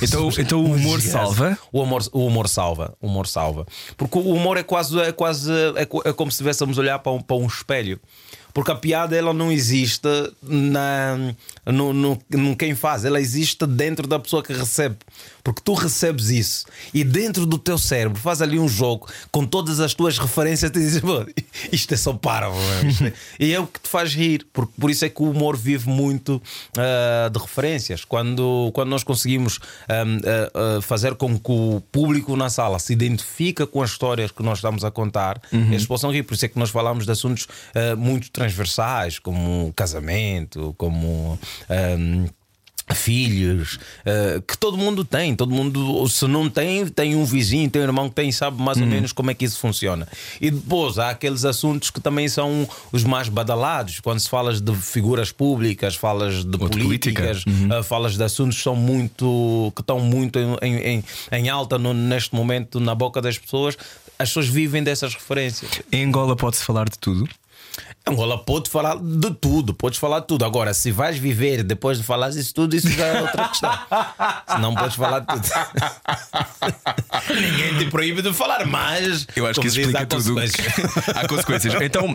Então, 0.00 0.30
então 0.38 0.60
o 0.60 0.74
humor 0.74 1.00
salva? 1.00 1.58
O 1.72 1.82
humor, 1.82 2.02
o 2.12 2.26
humor 2.26 2.48
salva, 2.48 2.94
o 3.00 3.06
humor 3.06 3.26
salva. 3.26 3.66
Porque 3.96 4.18
o 4.18 4.32
humor 4.32 4.56
é 4.56 4.62
quase, 4.62 4.98
é 5.00 5.12
quase 5.12 5.50
é, 5.52 5.82
é 5.82 6.12
como 6.12 6.30
se 6.30 6.36
estivéssemos 6.36 6.78
a 6.78 6.80
olhar 6.80 6.98
para 6.98 7.12
um, 7.12 7.20
para 7.20 7.36
um 7.36 7.46
espelho. 7.46 8.00
Porque 8.52 8.70
a 8.70 8.74
piada 8.74 9.16
ela 9.16 9.32
não 9.32 9.52
existe 9.52 10.08
na, 10.42 11.16
no, 11.66 11.92
no, 11.92 12.18
no 12.30 12.56
quem 12.56 12.74
faz, 12.74 13.04
ela 13.04 13.20
existe 13.20 13.66
dentro 13.66 14.06
da 14.06 14.18
pessoa 14.18 14.42
que 14.42 14.52
recebe. 14.52 14.96
Porque 15.48 15.62
tu 15.64 15.72
recebes 15.72 16.28
isso 16.28 16.66
e 16.92 17.02
dentro 17.02 17.46
do 17.46 17.56
teu 17.56 17.78
cérebro 17.78 18.20
faz 18.20 18.42
ali 18.42 18.58
um 18.58 18.68
jogo 18.68 19.08
com 19.32 19.46
todas 19.46 19.80
as 19.80 19.94
tuas 19.94 20.18
referências 20.18 20.70
e 20.70 20.74
dizes, 20.74 21.00
"Pô, 21.00 21.24
isto 21.72 21.94
é 21.94 21.96
só 21.96 22.12
parvo. 22.12 22.58
Isto 22.86 23.04
é-" 23.04 23.12
e 23.40 23.54
é 23.54 23.58
o 23.58 23.66
que 23.66 23.80
te 23.80 23.88
faz 23.88 24.14
rir. 24.14 24.46
Porque, 24.52 24.74
por 24.78 24.90
isso 24.90 25.06
é 25.06 25.08
que 25.08 25.22
o 25.22 25.30
humor 25.30 25.56
vive 25.56 25.88
muito 25.88 26.42
ah, 26.76 27.30
de 27.30 27.38
referências. 27.38 28.04
Quando, 28.04 28.70
quando 28.74 28.90
nós 28.90 29.02
conseguimos 29.02 29.58
ahm, 29.88 30.18
ah, 30.22 30.50
ah, 30.78 30.82
fazer 30.82 31.14
com 31.14 31.38
que 31.38 31.50
o 31.50 31.82
público 31.90 32.36
na 32.36 32.50
sala 32.50 32.78
se 32.78 32.92
identifica 32.92 33.66
com 33.66 33.80
as 33.80 33.92
histórias 33.92 34.30
que 34.30 34.42
nós 34.42 34.58
estamos 34.58 34.84
a 34.84 34.90
contar, 34.90 35.40
eles 35.50 35.86
possam 35.86 36.12
rir. 36.12 36.24
Por 36.24 36.34
isso 36.34 36.44
é 36.44 36.48
que 36.48 36.58
nós 36.58 36.68
falamos 36.68 37.06
de 37.06 37.12
assuntos 37.12 37.46
ah, 37.74 37.96
muito 37.96 38.30
transversais, 38.30 39.18
como 39.18 39.72
casamento, 39.74 40.74
como. 40.76 41.38
ahm, 41.70 42.26
filhos 42.94 43.78
eh, 44.04 44.40
que 44.46 44.56
todo 44.56 44.76
mundo 44.76 45.04
tem, 45.04 45.34
todo 45.34 45.50
mundo, 45.52 46.06
se 46.08 46.26
não 46.26 46.48
tem, 46.48 46.86
tem 46.86 47.14
um 47.16 47.24
vizinho, 47.24 47.68
tem 47.70 47.82
um 47.82 47.84
irmão 47.84 48.08
que 48.08 48.14
tem, 48.14 48.30
sabe 48.32 48.60
mais 48.62 48.78
ou 48.80 48.86
menos 48.86 49.12
como 49.12 49.30
é 49.30 49.34
que 49.34 49.44
isso 49.44 49.58
funciona. 49.58 50.06
E 50.40 50.50
depois 50.50 50.98
há 50.98 51.10
aqueles 51.10 51.44
assuntos 51.44 51.90
que 51.90 52.00
também 52.00 52.28
são 52.28 52.68
os 52.92 53.04
mais 53.04 53.28
badalados, 53.28 54.00
quando 54.00 54.20
se 54.20 54.28
falas 54.28 54.60
de 54.60 54.74
figuras 54.74 55.30
públicas, 55.32 55.94
falas 55.94 56.44
de 56.44 56.56
Ou 56.60 56.68
de 56.68 56.78
política. 56.78 57.22
políticas, 57.22 57.44
eh, 57.70 57.82
falas 57.82 58.16
de 58.16 58.22
assuntos 58.22 58.56
que 58.58 58.62
são 58.62 58.76
muito 58.76 59.72
que 59.74 59.82
estão 59.82 60.00
muito 60.00 60.38
em, 60.62 60.74
em, 60.76 61.04
em 61.32 61.48
alta 61.48 61.78
no- 61.78 61.94
neste 61.94 62.34
momento 62.34 62.80
na 62.80 62.94
boca 62.94 63.20
das 63.20 63.36
pessoas. 63.38 63.76
As 64.18 64.28
pessoas 64.30 64.48
vivem 64.48 64.82
dessas 64.82 65.14
referências. 65.14 65.70
Em 65.92 66.04
Angola 66.04 66.34
pode-se 66.34 66.64
falar 66.64 66.88
de 66.88 66.98
tudo. 66.98 67.28
Angola 68.06 68.38
pode 68.38 68.70
falar 68.70 68.96
de 68.96 69.30
tudo, 69.34 69.74
podes 69.74 69.98
falar 69.98 70.20
de 70.20 70.26
tudo. 70.26 70.44
Agora, 70.44 70.72
se 70.74 70.90
vais 70.90 71.18
viver 71.18 71.62
depois 71.62 71.98
de 71.98 72.04
falar 72.04 72.30
isso 72.30 72.54
tudo, 72.54 72.74
isso 72.74 72.88
já 72.90 73.06
é 73.06 73.20
outra 73.22 73.48
questão. 73.48 73.72
Se 74.48 74.58
não 74.58 74.74
podes 74.74 74.94
falar 74.96 75.20
de 75.20 75.26
tudo. 75.26 75.48
Ninguém 77.34 77.78
te 77.78 77.86
proíbe 77.90 78.22
de 78.22 78.32
falar, 78.32 78.64
mas. 78.66 79.26
Eu 79.36 79.46
acho 79.46 79.60
que 79.60 79.66
isso 79.66 79.76
diz, 79.76 79.86
explica 79.86 80.02
há 80.04 80.06
tudo. 80.06 80.34
consequências. 80.34 81.08
Há 81.16 81.28
consequências. 81.28 81.74
Então, 81.82 82.06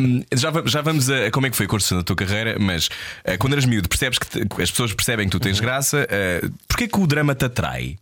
hum, 0.00 0.22
já, 0.34 0.52
já 0.66 0.82
vamos 0.82 1.08
a 1.10 1.30
como 1.30 1.46
é 1.46 1.50
que 1.50 1.56
foi 1.56 1.66
a 1.66 1.68
construção 1.68 1.98
da 1.98 2.04
tua 2.04 2.16
carreira, 2.16 2.56
mas 2.58 2.88
eh, 3.24 3.36
quando 3.36 3.52
eras 3.54 3.64
miúdo, 3.64 3.88
percebes 3.88 4.18
que 4.18 4.26
te- 4.26 4.62
as 4.62 4.70
pessoas 4.70 4.92
percebem 4.92 5.26
que 5.26 5.32
tu 5.32 5.34
Uhum. 5.38 5.40
tens 5.40 5.60
graça. 5.60 6.06
Uh, 6.44 6.50
Porquê 6.66 6.88
que 6.88 6.98
o 6.98 7.06
drama 7.06 7.34
te 7.34 7.44
atrai? 7.44 7.96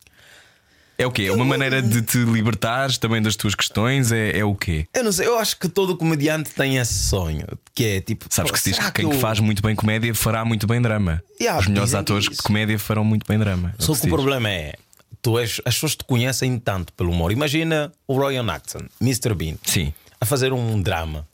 É 0.99 1.07
o 1.07 1.11
quê? 1.11 1.25
É 1.25 1.33
uma 1.33 1.45
maneira 1.45 1.83
de 1.83 2.01
te 2.03 2.19
libertares 2.19 2.97
também 2.97 3.21
das 3.21 3.37
tuas 3.37 3.55
questões? 3.55 4.11
É, 4.13 4.39
é 4.39 4.45
o 4.45 4.55
quê? 4.55 4.87
Eu 4.95 5.05
não 5.05 5.13
sei, 5.13 5.27
eu 5.27 5.39
acho 5.39 5.59
que 5.59 5.69
todo 5.69 5.97
comediante 5.97 6.51
tem 6.51 6.79
esse 6.79 6.95
sonho, 6.95 7.47
que 7.75 7.85
é 7.85 8.01
tipo. 8.01 8.27
Sabes 8.31 8.51
que 8.53 8.59
se 8.61 8.71
diz 8.71 8.79
que 8.79 8.93
quem 8.93 9.13
eu- 9.13 9.19
faz 9.21 9.39
muito 9.39 9.63
bem 9.63 9.77
comédia 9.77 10.15
fará 10.15 10.45
muito 10.45 10.67
bem 10.67 10.81
drama. 10.81 11.23
Yeah, 11.41 11.61
Os 11.61 11.67
melhores 11.67 11.95
atores 11.95 12.25
de 12.29 12.37
comédia 12.39 12.79
farão 12.79 13.05
muito 13.05 13.27
bem 13.29 13.39
drama. 13.39 13.75
É 13.79 13.83
Só 13.83 13.93
que 13.95 14.01
que 14.01 14.07
o 14.07 14.11
problema 14.11 14.49
é. 14.51 14.75
Tu 15.21 15.39
és, 15.39 15.61
as 15.65 15.75
pessoas 15.75 15.97
te 15.97 16.05
conhecem 16.05 16.59
tanto 16.59 16.93
pelo 16.93 17.11
humor. 17.11 17.33
Imagina 17.33 17.93
o 18.07 18.19
Ryan 18.19 18.47
Atkinson, 18.53 18.87
Mr. 19.01 19.35
Bean, 19.35 19.55
Sim. 19.65 19.93
a 20.21 20.25
fazer 20.25 20.53
um 20.53 20.81
drama. 20.81 21.27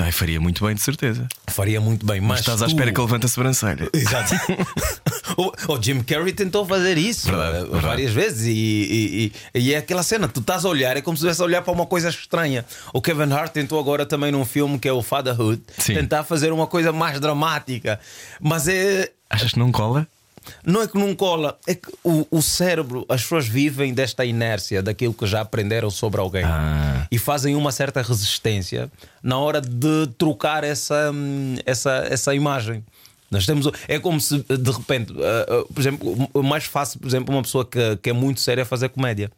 Ai, 0.00 0.10
faria 0.10 0.40
muito 0.40 0.64
bem, 0.64 0.74
de 0.74 0.80
certeza. 0.82 1.28
Faria 1.46 1.80
muito 1.80 2.04
bem, 2.04 2.20
mas. 2.20 2.40
Estás 2.40 2.60
à 2.62 2.66
tu- 2.66 2.70
espera 2.70 2.92
que 2.92 3.00
levante 3.00 3.26
a 3.26 3.28
sobrancelha. 3.28 3.88
Exato. 3.92 4.34
o, 5.36 5.52
o 5.74 5.80
Jim 5.82 6.02
Carrey 6.02 6.32
tentou 6.32 6.66
fazer 6.66 6.98
isso 6.98 7.26
Verdade, 7.28 7.58
eh, 7.58 7.60
verdade. 7.62 7.86
várias 7.86 8.12
vezes 8.12 8.46
e, 8.46 8.50
e, 8.50 9.32
e- 9.54 9.60
e 9.60 9.72
é 9.74 9.78
aquela 9.78 10.02
cena, 10.02 10.26
tu 10.26 10.40
estás 10.40 10.64
a 10.64 10.68
olhar, 10.68 10.96
é 10.96 11.00
como 11.00 11.16
se 11.16 11.20
estivesse 11.22 11.40
a 11.42 11.44
olhar 11.44 11.62
para 11.62 11.72
uma 11.72 11.86
coisa 11.86 12.08
estranha. 12.08 12.64
O 12.92 13.00
Kevin 13.00 13.32
Hart 13.32 13.52
tentou 13.52 13.78
agora 13.78 14.04
também 14.04 14.32
num 14.32 14.44
filme 14.44 14.78
que 14.80 14.88
é 14.88 14.92
o 14.92 15.00
Fatherhood 15.02 15.62
Sim. 15.78 15.94
tentar 15.94 16.24
fazer 16.24 16.52
uma 16.52 16.66
coisa 16.66 16.92
mais 16.92 17.20
dramática, 17.20 18.00
mas 18.40 18.66
é. 18.66 19.10
Achas 19.30 19.52
que 19.52 19.58
não 19.58 19.70
cola? 19.72 20.06
Não 20.64 20.82
é 20.82 20.86
que 20.88 20.98
não 20.98 21.14
cola, 21.14 21.58
é 21.66 21.74
que 21.74 21.88
o, 22.02 22.26
o 22.30 22.42
cérebro, 22.42 23.04
as 23.08 23.22
pessoas 23.22 23.46
vivem 23.46 23.92
desta 23.94 24.24
inércia 24.24 24.82
daquilo 24.82 25.14
que 25.14 25.26
já 25.26 25.40
aprenderam 25.40 25.90
sobre 25.90 26.20
alguém 26.20 26.44
Ah. 26.44 27.06
e 27.10 27.18
fazem 27.18 27.54
uma 27.54 27.72
certa 27.72 28.02
resistência 28.02 28.90
na 29.22 29.38
hora 29.38 29.60
de 29.60 30.06
trocar 30.18 30.64
essa, 30.64 31.10
hum, 31.12 31.56
essa, 31.64 32.06
essa 32.10 32.34
imagem. 32.34 32.84
Nós 33.30 33.46
temos, 33.46 33.68
é 33.88 33.98
como 33.98 34.20
se 34.20 34.38
de 34.44 34.70
repente, 34.70 35.12
uh, 35.12 35.62
uh, 35.62 35.72
por 35.72 35.80
exemplo, 35.80 36.30
o 36.32 36.42
mais 36.42 36.64
fácil, 36.64 37.00
por 37.00 37.08
exemplo, 37.08 37.34
uma 37.34 37.42
pessoa 37.42 37.64
que, 37.64 37.96
que 37.96 38.10
é 38.10 38.12
muito 38.12 38.40
séria 38.40 38.62
é 38.62 38.64
fazer 38.64 38.88
comédia. 38.90 39.30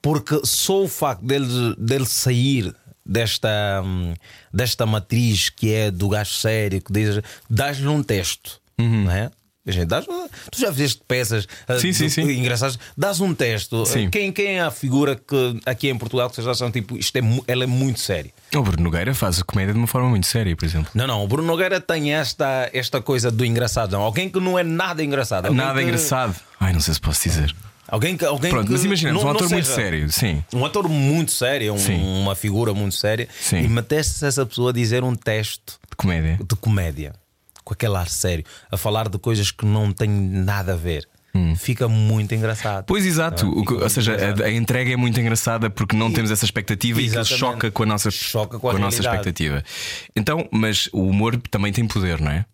Porque 0.00 0.40
só 0.44 0.82
o 0.82 0.88
facto 0.88 1.24
dele, 1.24 1.74
dele 1.78 2.06
sair 2.06 2.74
desta, 3.04 3.82
hum, 3.84 4.14
desta 4.52 4.86
matriz 4.86 5.50
que 5.50 5.72
é 5.72 5.90
do 5.90 6.08
gajo 6.08 6.32
sério, 6.34 6.80
que 6.80 6.92
diz, 6.92 7.20
dás-lhe 7.48 7.86
um 7.88 8.02
texto, 8.02 8.60
não 9.04 9.10
é? 9.10 9.30
Gente, 9.66 9.86
dás- 9.86 10.04
tu 10.04 10.60
já 10.60 10.70
fizeste 10.70 11.00
peças 11.08 11.44
uh, 11.44 11.78
Sim, 11.80 11.92
sim, 11.94 12.08
sim. 12.10 12.22
engraçadas, 12.32 12.78
dás 12.96 13.18
um 13.20 13.34
texto. 13.34 13.86
Sim. 13.86 14.10
Quem, 14.10 14.30
quem 14.30 14.58
é 14.58 14.60
a 14.62 14.70
figura 14.70 15.16
que 15.16 15.58
aqui 15.64 15.88
em 15.88 15.96
Portugal 15.96 16.28
que 16.28 16.34
vocês 16.36 16.46
acham 16.46 16.70
tipo 16.70 16.98
isto 16.98 17.16
é, 17.16 17.20
ela 17.48 17.64
é 17.64 17.66
muito 17.66 17.98
séria? 17.98 18.30
O 18.54 18.62
Bruno 18.62 18.82
Nogueira 18.84 19.14
faz 19.14 19.40
a 19.40 19.42
comédia 19.44 19.72
de 19.72 19.78
uma 19.78 19.86
forma 19.86 20.10
muito 20.10 20.26
séria, 20.26 20.54
por 20.54 20.66
exemplo. 20.66 20.90
Não, 20.94 21.06
não, 21.06 21.24
o 21.24 21.26
Bruno 21.26 21.48
Nogueira 21.48 21.80
tem 21.80 22.12
esta, 22.12 22.68
esta 22.74 23.00
coisa 23.00 23.30
do 23.30 23.42
engraçado. 23.44 23.92
Não. 23.92 24.02
Alguém 24.02 24.28
que 24.28 24.38
não 24.38 24.58
é 24.58 24.62
nada 24.62 25.02
engraçado. 25.02 25.50
Nada 25.50 25.78
que- 25.78 25.84
engraçado. 25.86 26.34
Ai, 26.60 26.74
não 26.74 26.80
sei 26.80 26.92
se 26.92 27.00
posso 27.00 27.22
dizer. 27.26 27.54
Alguém 27.88 28.16
que. 28.18 28.24
Alguém 28.26 28.50
Pronto, 28.50 28.66
que 28.66 28.72
mas 28.72 28.84
imaginamos 28.84 29.22
não- 29.22 29.30
um 29.30 29.34
ator 29.34 29.48
muito 29.48 29.66
sério, 29.66 30.12
sim. 30.12 30.44
Um 30.52 30.64
ator 30.64 30.88
muito 30.90 31.32
sério, 31.32 31.74
um- 31.74 32.20
uma 32.22 32.34
figura 32.34 32.74
muito 32.74 32.94
séria, 32.96 33.28
Sim. 33.40 33.60
e 33.62 33.68
meteste 33.68 34.24
essa 34.24 34.44
pessoa 34.44 34.70
a 34.70 34.72
dizer 34.74 35.02
um 35.04 35.14
texto 35.14 35.78
De 35.90 35.96
comédia. 35.96 36.38
de 36.38 36.56
comédia, 36.56 37.12
com 37.64 37.72
aquele 37.74 37.96
ar 37.96 38.08
sério, 38.08 38.44
a 38.70 38.76
falar 38.76 39.08
de 39.08 39.18
coisas 39.18 39.50
que 39.50 39.64
não 39.64 39.90
têm 39.92 40.08
nada 40.10 40.74
a 40.74 40.76
ver. 40.76 41.06
Fica 41.56 41.88
muito 41.88 42.32
engraçado. 42.32 42.82
Hum. 42.82 42.86
Pois 42.86 43.04
exato, 43.04 43.44
Ah, 43.46 43.58
O 43.60 43.64
que- 43.64 43.74
ou 43.74 43.88
seja, 43.90 44.16
a, 44.16 44.44
a 44.44 44.50
entrega 44.52 44.92
é 44.92 44.96
muito 44.96 45.18
engraçada 45.20 45.68
porque 45.68 45.96
não 45.96 46.12
temos 46.12 46.30
essa 46.30 46.44
expectativa 46.44 47.00
e 47.02 47.24
choca 47.24 47.72
com 47.72 47.82
a 47.82 47.86
nossa, 47.86 48.08
Choca 48.08 48.56
com 48.60 48.68
a 48.70 48.74
nossa 48.78 49.02
realidade. 49.02 49.16
expectativa. 49.30 49.64
Então, 50.14 50.48
mas 50.52 50.88
o 50.92 51.02
humor 51.08 51.36
também 51.50 51.72
tem 51.72 51.88
poder, 51.88 52.20
não 52.20 52.30
é? 52.30 52.44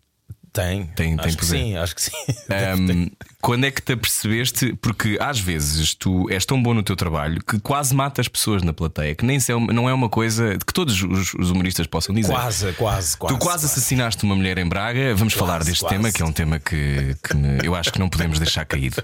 Tem, 0.53 0.85
Tem- 0.97 1.13
acho 1.13 1.23
tem 1.23 1.31
que 1.37 1.45
poder. 1.45 1.57
sim, 1.59 1.77
acho 1.77 1.95
que 1.95 2.01
sim. 2.01 2.11
Ahm, 2.51 3.07
quando 3.39 3.65
é 3.65 3.71
que 3.71 3.81
te 3.81 3.93
apercebeste? 3.93 4.73
Porque 4.81 5.17
às 5.21 5.39
vezes 5.39 5.95
tu 5.95 6.29
és 6.29 6.45
tão 6.45 6.61
bom 6.61 6.73
no 6.73 6.83
teu 6.83 6.95
trabalho 6.95 7.41
que 7.41 7.57
quase 7.61 7.95
matas 7.95 8.27
pessoas 8.27 8.61
na 8.61 8.73
plateia, 8.73 9.15
que 9.15 9.25
nem 9.25 9.39
se 9.39 9.51
é 9.51 9.55
uma- 9.55 9.71
não 9.71 9.87
é 9.87 9.93
uma 9.93 10.09
coisa 10.09 10.57
que 10.67 10.73
todos 10.73 11.01
os, 11.03 11.33
os 11.35 11.49
humoristas 11.49 11.87
possam 11.87 12.13
dizer. 12.13 12.33
quase, 12.33 12.73
quase, 12.73 13.15
quase. 13.17 13.33
Tu 13.35 13.39
quase 13.39 13.65
assassinaste 13.65 14.23
uma 14.25 14.35
mulher 14.35 14.57
em 14.57 14.67
Braga. 14.67 15.15
Vamos 15.15 15.33
falar 15.33 15.63
deste 15.63 15.79
quase. 15.85 15.95
tema, 15.95 16.11
que 16.11 16.21
é 16.21 16.25
um 16.25 16.33
tema 16.33 16.59
que, 16.59 17.15
que 17.23 17.65
eu 17.65 17.73
acho 17.73 17.91
que 17.93 17.97
não 17.99 18.09
podemos 18.09 18.37
deixar 18.37 18.65
caído. 18.65 19.01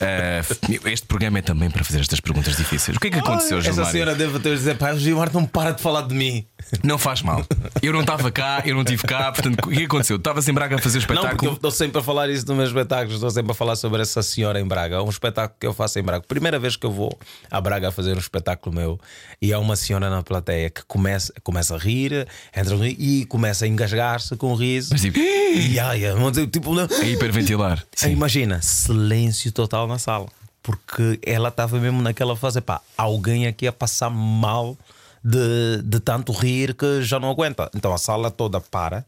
Ah, 0.00 0.42
este 0.90 1.06
programa 1.06 1.38
é 1.40 1.42
também 1.42 1.70
para 1.70 1.84
fazer 1.84 2.00
estas 2.00 2.20
perguntas 2.20 2.56
difíceis. 2.56 2.96
O 2.96 3.00
que 3.00 3.08
é 3.08 3.10
que 3.10 3.18
aconteceu, 3.18 3.58
Essa 3.58 3.70
Gilmar? 3.72 3.92
senhora 3.92 4.14
deve 4.14 4.38
ter 4.38 4.56
dizer, 4.56 4.76
pá, 4.78 4.92
o 4.92 4.98
Gilmar 4.98 5.30
não 5.32 5.44
para 5.44 5.72
de 5.72 5.82
falar 5.82 6.02
de 6.08 6.14
mim. 6.14 6.46
Não 6.82 6.96
faz 6.96 7.20
mal. 7.20 7.44
Eu 7.82 7.92
não 7.92 8.00
estava 8.00 8.30
cá, 8.32 8.62
eu 8.64 8.74
não 8.74 8.80
estive 8.82 9.02
cá. 9.02 9.30
Portanto, 9.30 9.58
o 9.66 9.68
que 9.68 9.74
é 9.74 9.78
que 9.80 9.84
aconteceu? 9.84 10.16
Estavas 10.16 10.48
em 10.48 10.52
Braga 10.54 10.76
fazer 10.86 10.98
Não, 10.98 11.06
porque 11.06 11.18
eu 11.18 11.24
espetáculo. 11.26 11.52
estou 11.54 11.70
sempre 11.70 12.00
a 12.00 12.02
falar 12.02 12.28
isso 12.30 12.46
nos 12.46 12.56
meus 12.56 12.68
espetáculos, 12.70 13.14
estou 13.14 13.30
sempre 13.30 13.52
a 13.52 13.54
falar 13.54 13.76
sobre 13.76 14.02
essa 14.02 14.22
senhora 14.22 14.60
em 14.60 14.64
Braga. 14.66 14.96
É 14.96 15.00
um 15.02 15.08
espetáculo 15.10 15.56
que 15.60 15.66
eu 15.66 15.74
faço 15.74 15.98
em 15.98 16.02
Braga. 16.02 16.24
Primeira 16.26 16.58
vez 16.58 16.76
que 16.76 16.86
eu 16.86 16.90
vou 16.92 17.16
a 17.50 17.60
Braga 17.60 17.88
a 17.88 17.92
fazer 17.92 18.14
um 18.14 18.18
espetáculo 18.18 18.74
meu 18.74 19.00
e 19.40 19.52
há 19.52 19.58
uma 19.58 19.76
senhora 19.76 20.08
na 20.10 20.22
plateia 20.22 20.70
que 20.70 20.82
começa, 20.86 21.32
começa 21.42 21.74
a 21.74 21.78
rir, 21.78 22.26
entra 22.56 22.74
a 22.74 22.78
rir 22.78 22.96
e 22.98 23.24
começa 23.26 23.64
a 23.64 23.68
engasgar-se 23.68 24.34
com 24.36 24.52
o 24.52 24.54
riso. 24.54 24.88
Mas 24.92 25.00
tipo, 25.02 25.18
E 25.18 25.78
ai, 25.78 26.04
ai, 26.06 26.46
tipo, 26.46 26.74
não- 26.74 26.84
a 26.90 27.04
hiperventilar. 27.04 27.84
Sim. 27.94 28.10
Imagina, 28.12 28.60
silêncio 28.62 29.50
total 29.52 29.86
na 29.86 29.98
sala. 29.98 30.26
Porque 30.62 31.18
ela 31.24 31.48
estava 31.48 31.78
mesmo 31.78 32.02
naquela 32.02 32.34
fase, 32.34 32.60
pá, 32.60 32.80
alguém 32.98 33.46
aqui 33.46 33.66
a 33.68 33.72
passar 33.72 34.10
mal 34.10 34.76
de, 35.22 35.80
de 35.84 36.00
tanto 36.00 36.32
rir 36.32 36.74
que 36.74 37.02
já 37.02 37.20
não 37.20 37.30
aguenta. 37.30 37.70
Então 37.74 37.92
a 37.94 37.98
sala 37.98 38.30
toda 38.30 38.60
para 38.60 39.04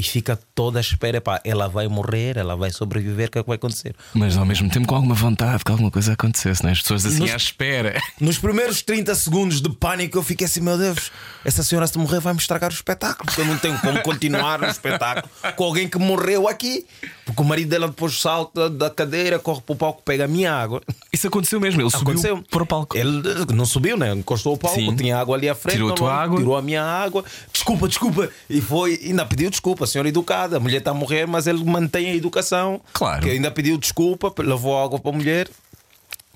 e 0.00 0.02
fica 0.02 0.38
toda 0.54 0.78
à 0.78 0.80
espera, 0.80 1.20
pá, 1.20 1.40
ela 1.44 1.68
vai 1.68 1.86
morrer, 1.88 2.36
ela 2.38 2.56
vai 2.56 2.70
sobreviver, 2.70 3.28
o 3.28 3.30
que 3.30 3.38
é 3.38 3.42
que 3.42 3.48
vai 3.48 3.56
acontecer? 3.56 3.94
Mas 4.14 4.36
ao 4.36 4.46
mesmo 4.46 4.70
tempo 4.70 4.86
com 4.88 4.94
alguma 4.94 5.14
vontade 5.14 5.62
que 5.62 5.70
alguma 5.70 5.90
coisa 5.90 6.14
acontecesse, 6.14 6.62
não 6.62 6.70
é? 6.70 6.72
As 6.72 6.80
pessoas 6.80 7.04
assim 7.04 7.18
Nos- 7.20 7.30
à 7.32 7.36
espera. 7.36 8.00
Nos 8.20 8.38
primeiros 8.38 8.80
30 8.82 9.14
segundos 9.14 9.60
de 9.60 9.68
pânico 9.68 10.16
eu 10.18 10.22
fiquei 10.22 10.46
assim, 10.46 10.60
meu 10.60 10.78
Deus, 10.78 11.12
essa 11.44 11.62
senhora 11.62 11.86
se 11.86 11.98
morrer 11.98 12.20
vai 12.20 12.32
me 12.32 12.38
estragar 12.40 12.70
o 12.70 12.74
espetáculo, 12.74 13.26
porque 13.26 13.40
eu 13.42 13.44
não 13.44 13.58
tenho 13.58 13.78
como 13.80 14.00
continuar 14.02 14.62
o 14.62 14.66
espetáculo 14.66 15.28
com 15.54 15.64
alguém 15.64 15.86
que 15.88 15.98
morreu 15.98 16.48
aqui. 16.48 16.86
Porque 17.26 17.42
o 17.42 17.44
marido 17.44 17.68
dela 17.68 17.86
depois 17.86 18.20
salta 18.20 18.68
da 18.68 18.90
cadeira, 18.90 19.38
corre 19.38 19.60
para 19.60 19.72
o 19.72 19.76
palco, 19.76 20.02
pega 20.02 20.24
a 20.24 20.28
minha 20.28 20.52
água. 20.52 20.82
Isso 21.12 21.28
aconteceu 21.28 21.60
mesmo. 21.60 21.80
Ele 21.80 21.88
Aconteceu. 21.88 22.36
subiu 22.36 22.48
para 22.50 22.62
o 22.62 22.66
palco. 22.66 22.96
Ele 22.96 23.22
não 23.54 23.64
subiu, 23.64 23.96
né? 23.96 24.12
Encostou 24.12 24.54
o 24.54 24.58
palco, 24.58 24.76
Sim. 24.78 24.96
tinha 24.96 25.16
água 25.16 25.36
ali 25.36 25.48
à 25.48 25.54
frente. 25.54 25.74
Tirou 25.76 25.90
a 25.92 25.94
tua 25.94 26.12
água. 26.12 26.38
Tirou 26.38 26.56
a 26.56 26.62
minha 26.62 26.82
água. 26.82 27.24
Desculpa, 27.60 27.88
desculpa. 27.88 28.30
E 28.48 28.58
foi, 28.62 28.98
ainda 29.04 29.26
pediu 29.26 29.50
desculpa, 29.50 29.86
senhora 29.86 30.08
educada. 30.08 30.56
A 30.56 30.60
mulher 30.60 30.78
está 30.78 30.92
a 30.92 30.94
morrer, 30.94 31.26
mas 31.26 31.46
ele 31.46 31.62
mantém 31.62 32.08
a 32.08 32.14
educação. 32.14 32.80
Claro. 32.94 33.22
Que 33.22 33.28
ainda 33.28 33.50
pediu 33.50 33.76
desculpa, 33.76 34.32
levou 34.38 34.82
água 34.82 34.98
para 34.98 35.10
a 35.10 35.14
mulher. 35.14 35.48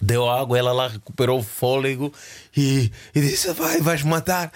Deu 0.01 0.29
água, 0.29 0.59
ela 0.59 0.71
lá 0.73 0.89
recuperou 0.89 1.39
o 1.39 1.43
fôlego 1.43 2.13
e, 2.55 2.93
e 3.15 3.21
disse: 3.23 3.51
Vai, 3.55 3.81
vais 3.81 4.03
matar. 4.03 4.53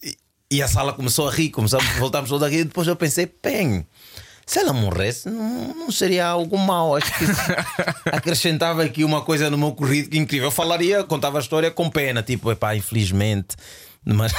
E, 0.00 0.16
e 0.48 0.62
a 0.62 0.68
sala 0.68 0.92
começou 0.92 1.28
a 1.28 1.32
rir, 1.32 1.50
começamos, 1.50 1.84
voltámos 1.98 2.30
todos 2.30 2.46
a 2.46 2.48
rir. 2.48 2.64
Depois 2.64 2.86
eu 2.86 2.94
pensei: 2.94 3.28
Bem, 3.42 3.84
se 4.46 4.60
ela 4.60 4.72
morresse, 4.72 5.28
não, 5.28 5.74
não 5.74 5.90
seria 5.90 6.24
algo 6.24 6.56
mau. 6.56 6.94
Acho 6.94 7.12
que 7.18 7.24
acrescentava 8.14 8.84
aqui 8.84 9.02
uma 9.02 9.22
coisa 9.22 9.50
no 9.50 9.58
meu 9.58 9.72
currículo 9.72 10.16
incrível. 10.16 10.46
Eu 10.46 10.52
falaria, 10.52 11.02
contava 11.02 11.38
a 11.38 11.40
história 11.40 11.68
com 11.68 11.90
pena, 11.90 12.22
tipo, 12.22 12.52
epá, 12.52 12.76
infelizmente. 12.76 13.56
Mas, 14.06 14.32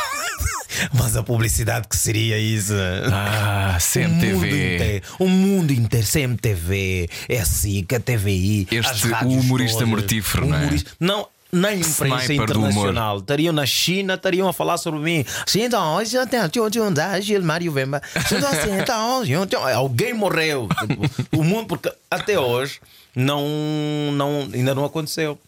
mas 0.94 1.16
a 1.18 1.24
publicidade 1.24 1.88
que 1.88 1.98
seria 1.98 2.38
isso. 2.40 2.74
Ah, 3.12 3.70
O 3.70 3.74
mundo 3.74 3.82
CMTV. 3.82 4.76
inteiro, 4.76 5.06
o 5.20 5.28
mundo 5.28 5.72
inteiro, 5.72 6.08
CMTV, 6.08 7.10
é 7.30 7.40
assim, 7.40 7.84
a 7.96 8.00
TVI, 8.00 8.68
Este, 8.72 9.08
humorista 9.40 9.80
todas, 9.80 9.90
mortífero, 9.90 10.46
o 10.46 10.50
não 10.50 10.58
é? 10.58 10.62
humorista- 10.62 10.92
Não, 11.00 11.28
na 11.52 11.74
imprensa 11.74 12.34
internacional, 12.34 13.18
estariam 13.20 13.54
na 13.54 13.66
China, 13.66 14.14
estariam 14.16 14.48
a 14.48 14.54
falar 14.54 14.78
sobre 14.78 15.00
mim. 15.00 15.26
Então, 18.82 19.24
Vemba. 19.26 19.74
Alguém 19.74 20.14
morreu. 20.14 20.68
Tipo, 20.80 21.40
O 21.40 21.44
mundo, 21.44 21.68
porque 21.68 21.92
até 22.12 22.40
hoje 22.40 22.80
não, 23.16 23.46
não, 24.14 24.48
ainda 24.54 24.76
não 24.76 24.86
aconteceu. 24.86 25.40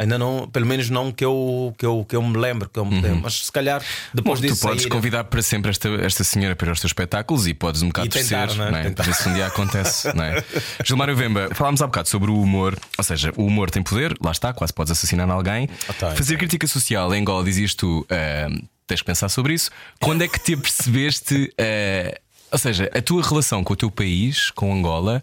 Ainda 0.00 0.18
não, 0.18 0.48
pelo 0.48 0.64
menos 0.64 0.88
não 0.88 1.12
que 1.12 1.22
eu, 1.22 1.74
que 1.76 1.84
eu, 1.84 2.06
que 2.08 2.16
eu 2.16 2.22
me 2.22 2.38
lembro, 2.38 2.70
que 2.70 2.78
eu 2.78 2.86
me 2.86 3.02
lembro. 3.02 3.20
Mas 3.22 3.44
se 3.44 3.52
calhar 3.52 3.82
depois 4.14 4.40
Uhum. 4.40 4.46
Bom, 4.46 4.48
tu 4.48 4.52
disso. 4.54 4.66
podes 4.66 4.82
sair- 4.84 4.90
convidar 4.90 5.24
para 5.24 5.42
sempre 5.42 5.70
esta, 5.70 5.88
esta 6.02 6.24
senhora 6.24 6.56
para 6.56 6.70
aos 6.70 6.80
teus 6.80 6.88
espetáculos 6.90 7.46
e 7.46 7.52
podes 7.52 7.82
um 7.82 7.88
bocado 7.88 8.06
E 8.06 8.08
tentar, 8.08 8.46
torcer, 8.48 8.74
é? 8.74 8.80
é? 8.80 8.82
Tentar. 8.84 9.02
ver 9.02 9.14
se 9.14 9.28
um 9.28 9.34
dia 9.34 9.46
acontece. 9.46 10.16
Não 10.16 10.24
é? 10.24 10.42
Gilmário 10.84 11.14
Vemba, 11.14 11.50
falámos 11.54 11.82
há 11.82 11.86
bocado 11.86 12.08
sobre 12.08 12.30
o 12.30 12.40
humor, 12.40 12.78
ou 12.96 13.04
seja, 13.04 13.30
o 13.36 13.44
humor 13.44 13.70
tem 13.70 13.82
poder, 13.82 14.16
lá 14.24 14.30
está, 14.32 14.54
quase 14.54 14.72
podes 14.72 14.90
assassinar 14.92 15.30
alguém. 15.30 15.68
Ah, 15.86 15.92
tá, 15.92 16.10
Fazer 16.16 16.38
crítica 16.38 16.66
social 16.66 17.14
em 17.14 17.20
Angola, 17.20 17.44
dizias 17.44 17.74
tu, 17.74 18.06
ah, 18.08 18.48
tens 18.86 19.00
que 19.00 19.06
pensar 19.06 19.28
sobre 19.28 19.52
isso. 19.52 19.70
Quando 20.00 20.22
é 20.22 20.28
que 20.28 20.38
te 20.40 20.54
apercebeste, 20.54 21.52
ah, 21.58 22.18
ou 22.52 22.58
seja, 22.58 22.90
a 22.94 23.02
tua 23.02 23.22
relação 23.22 23.62
com 23.62 23.74
o 23.74 23.76
teu 23.76 23.90
país, 23.90 24.50
com 24.50 24.72
Angola, 24.72 25.22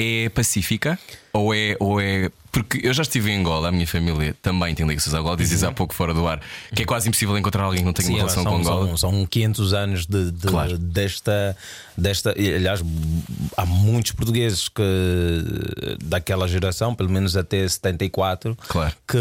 é 0.00 0.28
pacífica? 0.28 0.98
Ou 1.32 1.54
é, 1.54 1.76
ou 1.78 2.00
é 2.00 2.30
porque 2.52 2.80
eu 2.84 2.92
já 2.92 3.02
estive 3.02 3.30
em 3.30 3.38
Angola, 3.38 3.68
a 3.68 3.70
minha 3.72 3.86
família 3.86 4.34
também 4.42 4.74
tem 4.74 4.84
ligações 4.84 5.14
a 5.14 5.20
Angola, 5.20 5.36
dizes 5.36 5.62
há 5.62 5.70
pouco 5.70 5.94
fora 5.94 6.12
do 6.12 6.26
ar 6.26 6.40
que 6.74 6.82
é 6.82 6.84
quase 6.84 7.06
impossível 7.08 7.38
encontrar 7.38 7.62
alguém 7.62 7.78
que 7.78 7.84
não 7.86 7.92
tenha 7.92 8.06
Sim, 8.08 8.14
uma 8.14 8.18
relação 8.22 8.42
são, 8.42 8.52
com 8.52 8.58
Angola. 8.58 8.86
São, 8.88 8.96
são 9.12 9.26
500 9.26 9.72
anos 9.72 10.06
de, 10.06 10.32
de- 10.32 10.48
Claro. 10.48 10.76
desta, 10.76 11.56
desta. 11.96 12.30
Aliás, 12.32 12.82
há 13.56 13.64
muitos 13.64 14.10
portugueses 14.10 14.68
que 14.68 14.82
daquela 16.02 16.48
geração, 16.48 16.92
pelo 16.94 17.08
menos 17.10 17.36
até 17.36 17.66
74, 17.68 18.56
Claro. 18.66 18.92
que 19.06 19.18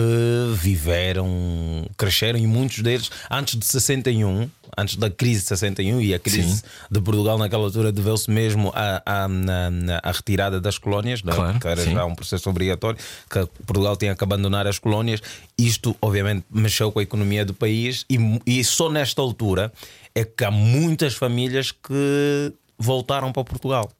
viveram, 0.56 1.86
cresceram 1.98 2.40
e 2.40 2.48
muitos 2.48 2.80
deles 2.80 3.12
antes 3.30 3.58
de 3.60 3.66
61. 3.66 4.50
Antes 4.80 4.96
da 4.96 5.10
crise 5.10 5.42
de 5.42 5.48
61 5.48 6.02
e 6.02 6.14
a 6.14 6.20
crise 6.20 6.58
Sim. 6.58 6.64
de 6.90 7.02
Portugal 7.02 7.38
naquela 7.38 7.64
altura 7.64 7.92
deveu-se 7.92 8.30
mesmo 8.32 8.72
à, 8.76 9.02
à 9.06 10.12
retirada 10.12 10.62
das 10.62 10.78
colónias, 10.78 11.22
é? 11.26 11.32
Claro, 11.32 11.60
que 11.60 11.68
era 11.68 11.82
sim. 11.82 11.94
já 11.94 12.06
um 12.06 12.16
processo 12.16 12.50
obrigatório, 12.50 12.98
que 13.30 13.46
Portugal 13.66 13.96
tinha 13.98 14.16
que 14.16 14.24
abandonar 14.24 14.68
as 14.68 14.80
colónias. 14.80 15.22
Isto, 15.58 15.96
obviamente, 16.02 16.46
mexeu 16.50 16.92
com 16.92 17.00
a 17.00 17.04
economia 17.04 17.44
do 17.44 17.54
país, 17.54 18.06
e, 18.10 18.18
e 18.46 18.64
só 18.64 18.90
nesta 18.90 19.22
altura 19.22 19.72
é 20.16 20.24
que 20.24 20.44
há 20.44 20.52
muitas 20.52 21.14
famílias 21.14 21.72
que 21.72 22.54
voltaram 22.78 23.32
para 23.32 23.44
Portugal. 23.44 23.92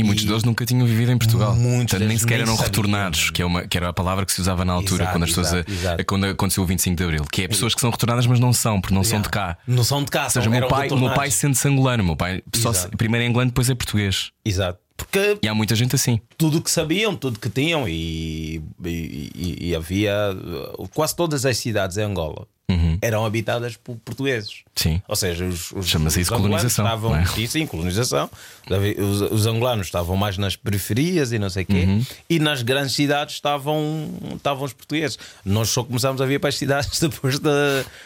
E 0.00 0.04
muitos 0.04 0.24
E- 0.24 0.26
deles 0.26 0.42
nunca 0.44 0.64
tinham 0.66 0.86
vivido 0.86 1.12
em 1.12 1.18
Portugal. 1.18 1.54
Muitos 1.54 1.90
Portanto, 1.92 2.08
nem 2.08 2.16
sequer 2.18 2.40
eram 2.40 2.56
retornados, 2.56 3.30
que, 3.30 3.42
é 3.42 3.44
uma, 3.46 3.66
que 3.66 3.76
era 3.76 3.88
a 3.88 3.92
palavra 3.92 4.24
que 4.26 4.32
se 4.32 4.40
usava 4.40 4.64
na 4.64 4.72
altura, 4.72 5.04
Exato, 5.04 5.14
quando 5.18 5.22
as 5.24 5.28
pessoas. 5.30 5.46
exato, 5.52 5.70
exato. 5.72 6.00
a- 6.00 6.04
quando 6.04 6.24
aconteceu 6.26 6.62
o 6.62 6.66
25 6.66 6.96
de 6.96 7.04
Abril, 7.04 7.24
que 7.30 7.42
é 7.42 7.48
pessoas 7.48 7.74
que 7.74 7.80
são 7.80 7.90
retornadas, 7.90 8.26
mas 8.26 8.40
não 8.40 8.52
são, 8.52 8.80
porque 8.80 8.94
não 8.94 9.04
são 9.04 9.20
de 9.20 9.28
cá. 9.28 9.56
Não 9.66 9.84
são 9.84 10.02
de 10.02 10.10
cá, 10.10 10.24
Ou 10.24 10.30
seja, 10.30 10.48
o 10.48 10.52
meu 10.52 10.68
pai, 10.68 10.88
meu 10.88 11.14
pai 11.14 11.30
sente-se 11.30 11.66
angolano, 11.68 12.02
meu 12.04 12.16
pai 12.16 12.42
só 12.56 12.72
primeiro 12.96 13.24
é 13.24 13.28
angolano, 13.28 13.50
depois 13.50 13.68
é 13.70 13.74
português. 13.74 14.30
Exato. 14.44 14.78
Porque 14.96 15.38
E 15.42 15.48
há 15.48 15.54
muita 15.54 15.74
gente 15.74 15.94
assim. 15.94 16.20
tudo 16.36 16.58
o 16.58 16.62
que 16.62 16.70
sabiam, 16.70 17.16
tudo 17.16 17.38
que 17.38 17.48
tinham, 17.48 17.88
e, 17.88 18.60
e- 18.84 19.56
e- 19.70 19.74
havia 19.74 20.14
uh, 20.78 20.86
quase 20.94 21.16
todas 21.16 21.46
as 21.46 21.56
cidades 21.56 21.96
em 21.96 22.02
Angola. 22.02 22.46
Eram 23.02 23.24
habitadas 23.24 23.76
por 23.76 23.96
portugueses. 23.96 24.62
Sim. 24.74 25.00
Ou 25.06 25.16
seja, 25.16 25.44
os, 25.44 25.72
os, 25.72 25.88
Chama-se 25.88 26.20
isso 26.20 26.32
colonização, 26.32 26.84
Estavam, 26.84 27.16
é? 27.16 27.26
sim, 27.26 27.46
sim, 27.46 27.66
colonização. 27.66 28.30
Os, 28.98 29.20
os 29.32 29.46
angolanos 29.46 29.86
estavam 29.88 30.16
mais 30.16 30.38
nas 30.38 30.56
periferias 30.56 31.32
e 31.32 31.38
não 31.38 31.50
sei 31.50 31.64
o 31.64 31.66
quê. 31.66 31.84
Uhum. 31.86 32.04
E 32.28 32.38
nas 32.38 32.62
grandes 32.62 32.94
cidades 32.94 33.34
estavam, 33.34 34.10
estavam 34.34 34.64
os 34.64 34.72
portugueses. 34.72 35.18
Nós 35.44 35.68
só 35.70 35.82
começámos 35.84 36.20
a 36.20 36.26
vir 36.26 36.40
para 36.40 36.48
as 36.48 36.56
cidades 36.56 36.98
depois 37.00 37.38
de, 37.38 37.50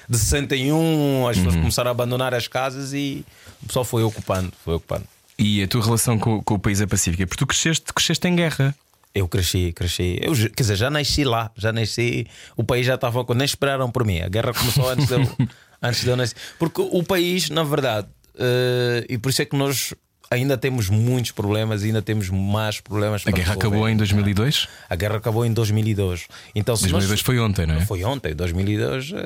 de 0.09 0.19
61. 0.19 1.29
As 1.29 1.37
Uhum. 1.37 1.45
pessoas 1.45 1.57
começaram 1.57 1.89
a 1.89 1.93
abandonar 1.93 2.35
as 2.35 2.49
casas 2.49 2.93
e 2.93 3.25
o 3.63 3.67
pessoal 3.67 3.85
foi 3.85 4.03
ocupando. 4.03 4.53
Foi 4.65 4.75
ocupando. 4.75 5.05
E 5.39 5.63
a 5.63 5.69
tua 5.69 5.83
relação 5.85 6.19
com, 6.19 6.41
com 6.43 6.55
o 6.55 6.59
país 6.59 6.81
é 6.81 6.87
pacífica? 6.87 7.27
Porque 7.27 7.39
tu 7.45 7.47
cresceste, 7.47 7.93
cresceste 7.93 8.27
em 8.29 8.37
guerra. 8.37 8.75
Eu 9.15 9.29
cresci, 9.29 9.73
cresci. 9.73 10.19
Eu, 10.21 10.33
quer 10.35 10.63
dizer, 10.63 10.77
já 10.77 10.91
nasci 10.91 11.23
lá, 11.25 11.51
já 11.57 11.73
nasci. 11.73 12.27
O 12.57 12.65
país 12.65 12.85
já 12.85 12.97
estava. 12.97 13.25
Nem 13.35 13.45
esperaram 13.45 13.91
por 13.91 14.05
mim. 14.05 14.21
A 14.21 14.29
guerra 14.29 14.53
começou 14.53 14.89
antes 14.89 15.07
de 15.07 15.15
eu, 15.15 15.21
antes 15.81 16.03
de 16.03 16.09
eu 16.09 16.17
nascer. 16.17 16.35
Porque 16.59 16.81
o 16.81 17.03
país, 17.05 17.49
na 17.49 17.63
verdade, 17.63 18.09
eh, 18.37 19.07
e 19.09 19.17
por 19.17 19.29
isso 19.31 19.41
é 19.41 19.45
que 19.45 19.55
nós 19.57 19.95
ainda 20.31 20.59
temos 20.59 20.89
muitos 20.89 21.31
problemas, 21.31 21.85
ainda 21.85 22.03
temos 22.03 22.29
mais 22.29 22.81
problemas. 22.81 23.23
A 23.25 23.31
guerra 23.31 23.55
acabou 23.55 23.89
em 23.89 23.97
2002? 23.97 24.67
A 24.91 24.97
guerra 24.97 25.17
acabou 25.19 25.45
em 25.47 25.53
2002. 25.53 26.27
Então, 26.53 26.75
se 26.75 26.83
2002 26.89 27.11
nós... 27.11 27.21
foi 27.21 27.39
ontem, 27.39 27.67
não 27.67 27.77
é? 27.77 27.87
Foi 27.87 28.03
ontem, 28.03 28.35
2002. 28.35 29.13
eh, 29.13 29.17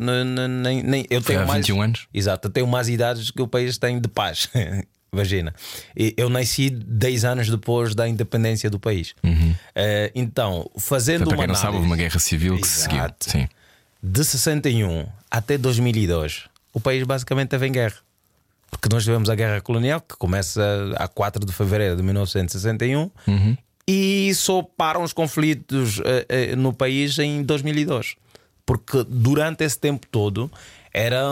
n- 0.00 0.24
n- 0.24 0.48
nem, 0.48 0.82
nem, 0.84 1.06
eu 1.10 1.20
tenho 1.20 1.44
mais, 1.46 1.66
21 1.66 1.82
anos? 1.82 2.06
Exato, 2.14 2.46
eu 2.46 2.52
tenho 2.52 2.66
mais 2.68 2.88
idades 2.88 3.32
que 3.32 3.42
o 3.42 3.48
país 3.48 3.76
tem 3.76 4.00
de 4.00 4.08
paz. 4.08 4.48
Imagina, 5.12 5.54
eu 6.16 6.30
nasci 6.30 6.70
10 6.70 7.24
anos 7.26 7.50
depois 7.50 7.94
da 7.94 8.08
independência 8.08 8.70
do 8.70 8.78
país. 8.80 9.14
Eh, 9.74 10.10
então, 10.14 10.70
fazendo 10.78 11.28
uma 11.28 11.36
quem 11.36 11.46
não 11.46 11.54
sabe, 11.54 11.68
análise 11.68 11.86
uma 11.86 11.96
guerra 11.96 12.18
civil 12.18 12.56
que 12.58 12.66
se 12.66 12.82
seguiu. 12.84 13.04
Sim. 13.20 13.46
de 14.02 14.24
61 14.24 15.06
até 15.30 15.58
2002, 15.58 16.44
o 16.72 16.80
país 16.80 17.02
basicamente 17.06 17.48
esteve 17.48 17.66
em 17.66 17.72
guerra. 17.72 17.96
Porque 18.70 18.88
nós 18.90 19.04
tivemos 19.04 19.28
a 19.28 19.34
guerra 19.34 19.60
colonial, 19.60 20.00
que 20.00 20.16
começa 20.16 20.62
a 20.96 21.06
4 21.06 21.44
de 21.44 21.52
fevereiro 21.52 21.94
de 21.94 22.02
1961, 22.02 23.10
e 23.86 24.34
só 24.34 24.62
param 24.62 25.02
os 25.02 25.12
conflitos 25.12 26.00
eh, 26.06 26.26
eh, 26.28 26.56
no 26.56 26.72
país 26.72 27.18
em 27.18 27.42
2002. 27.42 28.16
Porque 28.64 29.04
durante 29.06 29.62
esse 29.62 29.78
tempo 29.78 30.06
todo 30.10 30.50
era, 30.90 31.22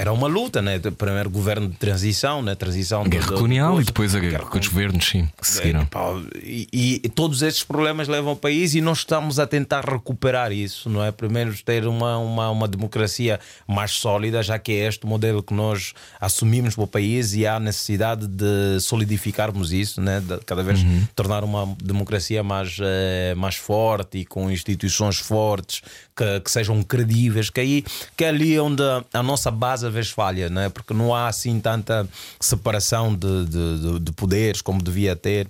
era 0.00 0.12
uma 0.12 0.26
luta, 0.26 0.62
né? 0.62 0.78
Primeiro 0.78 1.28
governo 1.30 1.68
de 1.68 1.76
transição, 1.76 2.42
né? 2.42 2.54
transição 2.54 3.04
Guerra 3.04 3.26
do- 3.26 3.30
do- 3.32 3.36
colonial 3.36 3.80
e 3.80 3.84
depois 3.84 4.14
a, 4.14 4.18
Guerra 4.20 4.44
com 4.46 4.58
os 4.58 4.66
governos, 4.66 5.06
sim, 5.06 5.28
que 5.40 5.46
se 5.46 5.54
seguiram. 5.58 5.82
é, 5.82 5.84
pá, 5.84 6.00
E, 6.42 7.00
e 7.04 7.08
todos 7.08 7.42
estes 7.42 7.62
problemas 7.64 8.08
levam 8.08 8.30
ao 8.30 8.36
país 8.36 8.74
e 8.74 8.80
nós 8.80 8.98
estamos 8.98 9.38
a 9.38 9.46
tentar 9.46 9.84
recuperar 9.84 10.52
isso, 10.52 10.88
não 10.88 11.04
é? 11.04 11.10
Primeiro 11.12 11.54
ter 11.62 11.86
uma, 11.86 12.16
uma, 12.18 12.50
uma 12.50 12.66
democracia 12.68 13.38
mais 13.66 13.92
sólida, 13.92 14.42
já 14.42 14.58
que 14.58 14.72
é 14.72 14.86
este 14.88 15.04
o 15.04 15.08
modelo 15.08 15.42
que 15.42 15.52
nós 15.54 15.92
assumimos 16.20 16.74
para 16.74 16.84
o 16.84 16.86
país 16.86 17.34
e 17.34 17.46
há 17.46 17.60
necessidade 17.60 18.26
de 18.26 18.80
solidificarmos 18.80 19.72
isso, 19.72 20.00
né? 20.00 20.20
de 20.20 20.38
cada 20.44 20.62
vez 20.62 20.80
tornar 21.14 21.44
uma 21.44 21.66
democracia 21.82 22.42
mais, 22.42 22.76
eh, 22.80 23.34
mais 23.36 23.56
forte 23.56 24.18
e 24.18 24.24
com 24.24 24.50
instituições 24.50 25.18
fortes 25.18 25.82
que, 26.20 26.40
que 26.40 26.50
sejam 26.50 26.82
credíveis, 26.82 27.48
que, 27.48 27.60
aí, 27.60 27.84
que 28.14 28.24
é 28.24 28.28
ali 28.28 28.60
onde 28.60 28.82
a 29.12 29.22
nossa 29.22 29.50
base 29.50 29.86
às 29.86 29.92
vezes 29.94 30.10
falha, 30.10 30.50
né? 30.50 30.68
porque 30.68 30.92
não 30.92 31.14
há 31.14 31.28
assim 31.28 31.58
tanta 31.58 32.06
separação 32.38 33.14
de, 33.14 33.46
de, 33.46 33.78
de- 33.80 34.00
de 34.00 34.12
poderes 34.12 34.60
como 34.60 34.82
devia 34.82 35.16
ter. 35.16 35.48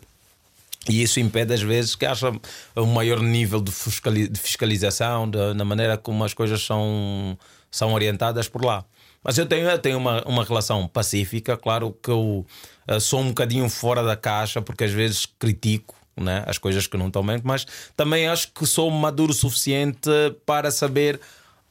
E 0.88 1.02
isso 1.02 1.18
impede 1.20 1.52
às 1.52 1.60
vezes 1.60 1.94
que 1.96 2.06
haja 2.06 2.32
um 2.76 2.86
maior 2.86 3.20
nível 3.20 3.60
de, 3.60 3.70
fiscali- 3.72 4.28
de 4.28 4.38
fiscalização 4.40 5.28
da- 5.28 5.52
na 5.54 5.64
maneira 5.64 5.96
como 5.98 6.22
as 6.24 6.32
coisas 6.32 6.64
são, 6.64 7.36
são 7.70 7.92
orientadas 7.92 8.48
por 8.48 8.64
lá. 8.64 8.84
Mas 9.24 9.36
eu 9.36 9.44
tenho, 9.46 9.68
eu 9.68 9.78
tenho 9.78 9.98
uma, 9.98 10.22
uma 10.24 10.44
relação 10.44 10.86
pacífica, 10.88 11.56
claro 11.56 11.94
que 12.02 12.10
eu 12.10 12.46
eh, 12.88 12.98
sou 13.00 13.20
um 13.20 13.28
bocadinho 13.28 13.68
fora 13.68 14.02
da 14.02 14.16
caixa, 14.16 14.62
porque 14.62 14.84
às 14.84 14.92
vezes 14.92 15.26
critico 15.38 15.94
né, 16.20 16.44
as 16.46 16.58
coisas 16.58 16.86
que 16.86 16.96
não 16.96 17.06
estão 17.08 17.24
bem, 17.24 17.40
mas 17.42 17.66
também 17.96 18.28
acho 18.28 18.48
que 18.54 18.64
sou 18.66 18.90
maduro 18.90 19.32
o 19.32 19.34
suficiente 19.34 20.08
para 20.46 20.70
saber 20.70 21.18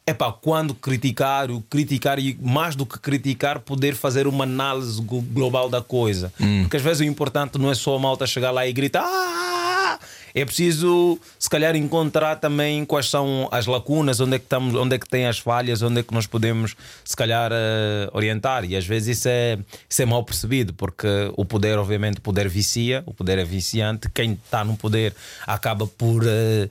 Epá, 0.07 0.31
quando 0.31 0.73
criticar, 0.73 1.51
o 1.51 1.61
criticar 1.69 2.17
e 2.17 2.35
mais 2.41 2.75
do 2.75 2.83
que 2.83 2.97
criticar, 2.97 3.59
poder 3.59 3.93
fazer 3.93 4.25
uma 4.25 4.43
análise 4.43 4.99
glo- 5.03 5.21
global 5.21 5.69
da 5.69 5.83
coisa. 5.83 6.33
Porque 6.63 6.77
às 6.77 6.81
vezes 6.81 7.01
o 7.01 7.03
importante 7.03 7.59
não 7.59 7.69
é 7.69 7.75
só 7.75 7.95
a 7.95 7.99
malta 7.99 8.25
chegar 8.25 8.49
lá 8.49 8.65
e 8.65 8.73
gritar. 8.73 9.03
"Ah!" 9.05 9.99
É 10.33 10.45
preciso, 10.45 11.19
se 11.37 11.49
calhar, 11.49 11.75
encontrar 11.75 12.35
também 12.37 12.85
quais 12.85 13.09
são 13.09 13.47
as 13.51 13.65
lacunas, 13.65 14.19
onde 14.19 14.35
é 14.35 14.39
que 14.39 14.45
estamos, 14.45 14.75
onde 14.75 14.95
é 14.95 14.99
que 14.99 15.07
tem 15.07 15.25
as 15.25 15.39
falhas, 15.39 15.81
onde 15.81 15.99
é 15.99 16.03
que 16.03 16.13
nós 16.13 16.27
podemos, 16.27 16.75
se 17.03 17.15
calhar, 17.15 17.51
eh, 17.51 18.09
orientar. 18.13 18.65
E 18.65 18.75
às 18.75 18.85
vezes 18.85 19.19
isso 19.19 19.27
é, 19.29 19.57
isso 19.89 20.01
é 20.01 20.05
mal 20.05 20.23
percebido, 20.23 20.73
porque 20.73 21.07
o 21.35 21.45
poder, 21.45 21.77
obviamente, 21.77 22.19
o 22.19 22.21
poder 22.21 22.47
vicia, 22.47 23.03
o 23.05 23.13
poder 23.13 23.37
é 23.37 23.45
viciante. 23.45 24.09
Quem 24.13 24.33
está 24.33 24.63
no 24.63 24.77
poder 24.77 25.13
acaba 25.47 25.87
por 25.87 26.23
eh, 26.25 26.69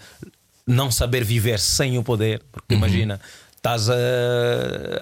não 0.66 0.90
saber 0.90 1.24
viver 1.24 1.58
sem 1.58 1.98
o 1.98 2.02
poder. 2.02 2.42
Porque 2.52 2.74
imagina, 2.74 3.20
estás 3.56 3.88
a, 3.90 3.94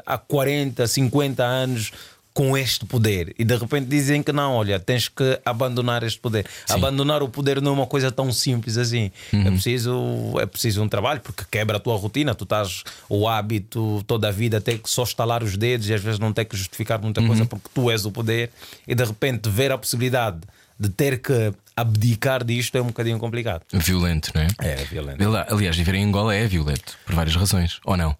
há 0.06 0.18
40, 0.18 0.86
50 0.86 1.42
anos 1.44 1.92
com 2.36 2.54
este 2.54 2.84
poder 2.84 3.34
e 3.38 3.44
de 3.46 3.56
repente 3.56 3.86
dizem 3.86 4.22
que 4.22 4.30
não, 4.30 4.52
olha, 4.52 4.78
tens 4.78 5.08
que 5.08 5.40
abandonar 5.42 6.02
este 6.02 6.20
poder. 6.20 6.44
Abandonar 6.68 7.22
o 7.22 7.30
poder 7.30 7.62
não 7.62 7.70
é 7.70 7.74
uma 7.74 7.86
coisa 7.86 8.12
tão 8.12 8.30
simples 8.30 8.76
assim. 8.76 9.10
É, 9.32 9.50
preciso, 9.50 10.34
é 10.38 10.44
preciso 10.44 10.82
um 10.82 10.88
trabalho 10.88 11.22
porque 11.22 11.44
quebra 11.50 11.78
a 11.78 11.80
tua 11.80 11.96
rotina. 11.96 12.34
Tu 12.34 12.44
estás 12.44 12.84
o 13.08 13.26
hábito 13.26 14.04
toda 14.06 14.28
a 14.28 14.30
vida 14.30 14.60
ter 14.60 14.76
que 14.78 14.90
só 14.90 15.02
estalar 15.04 15.42
os 15.42 15.56
dedos 15.56 15.88
e 15.88 15.94
às 15.94 16.02
vezes 16.02 16.18
não 16.18 16.30
ter 16.30 16.44
que 16.44 16.54
justificar 16.54 17.00
muita 17.00 17.26
coisa 17.26 17.46
porque 17.46 17.70
tu 17.74 17.90
és 17.90 18.04
o 18.04 18.12
poder 18.12 18.50
e 18.86 18.94
de 18.94 19.02
repente 19.02 19.48
ver 19.48 19.72
a 19.72 19.78
possibilidade 19.78 20.40
de 20.78 20.90
ter 20.90 21.22
que 21.22 21.54
abdicar 21.74 22.44
disto 22.44 22.76
é 22.76 22.82
um 22.82 22.88
bocadinho 22.88 23.18
complicado. 23.18 23.62
Violento, 23.72 24.30
não 24.34 24.42
é? 24.42 24.48
É 24.58 24.76
violento. 24.84 25.22
Ali- 25.26 25.46
Aliás, 25.48 25.74
viver 25.74 25.94
em 25.94 26.04
Angola 26.04 26.34
é 26.34 26.46
violento, 26.46 26.98
por 27.06 27.14
várias 27.14 27.34
razões, 27.34 27.80
ou 27.82 27.96
não? 27.96 28.10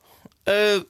Uh, 0.49 0.87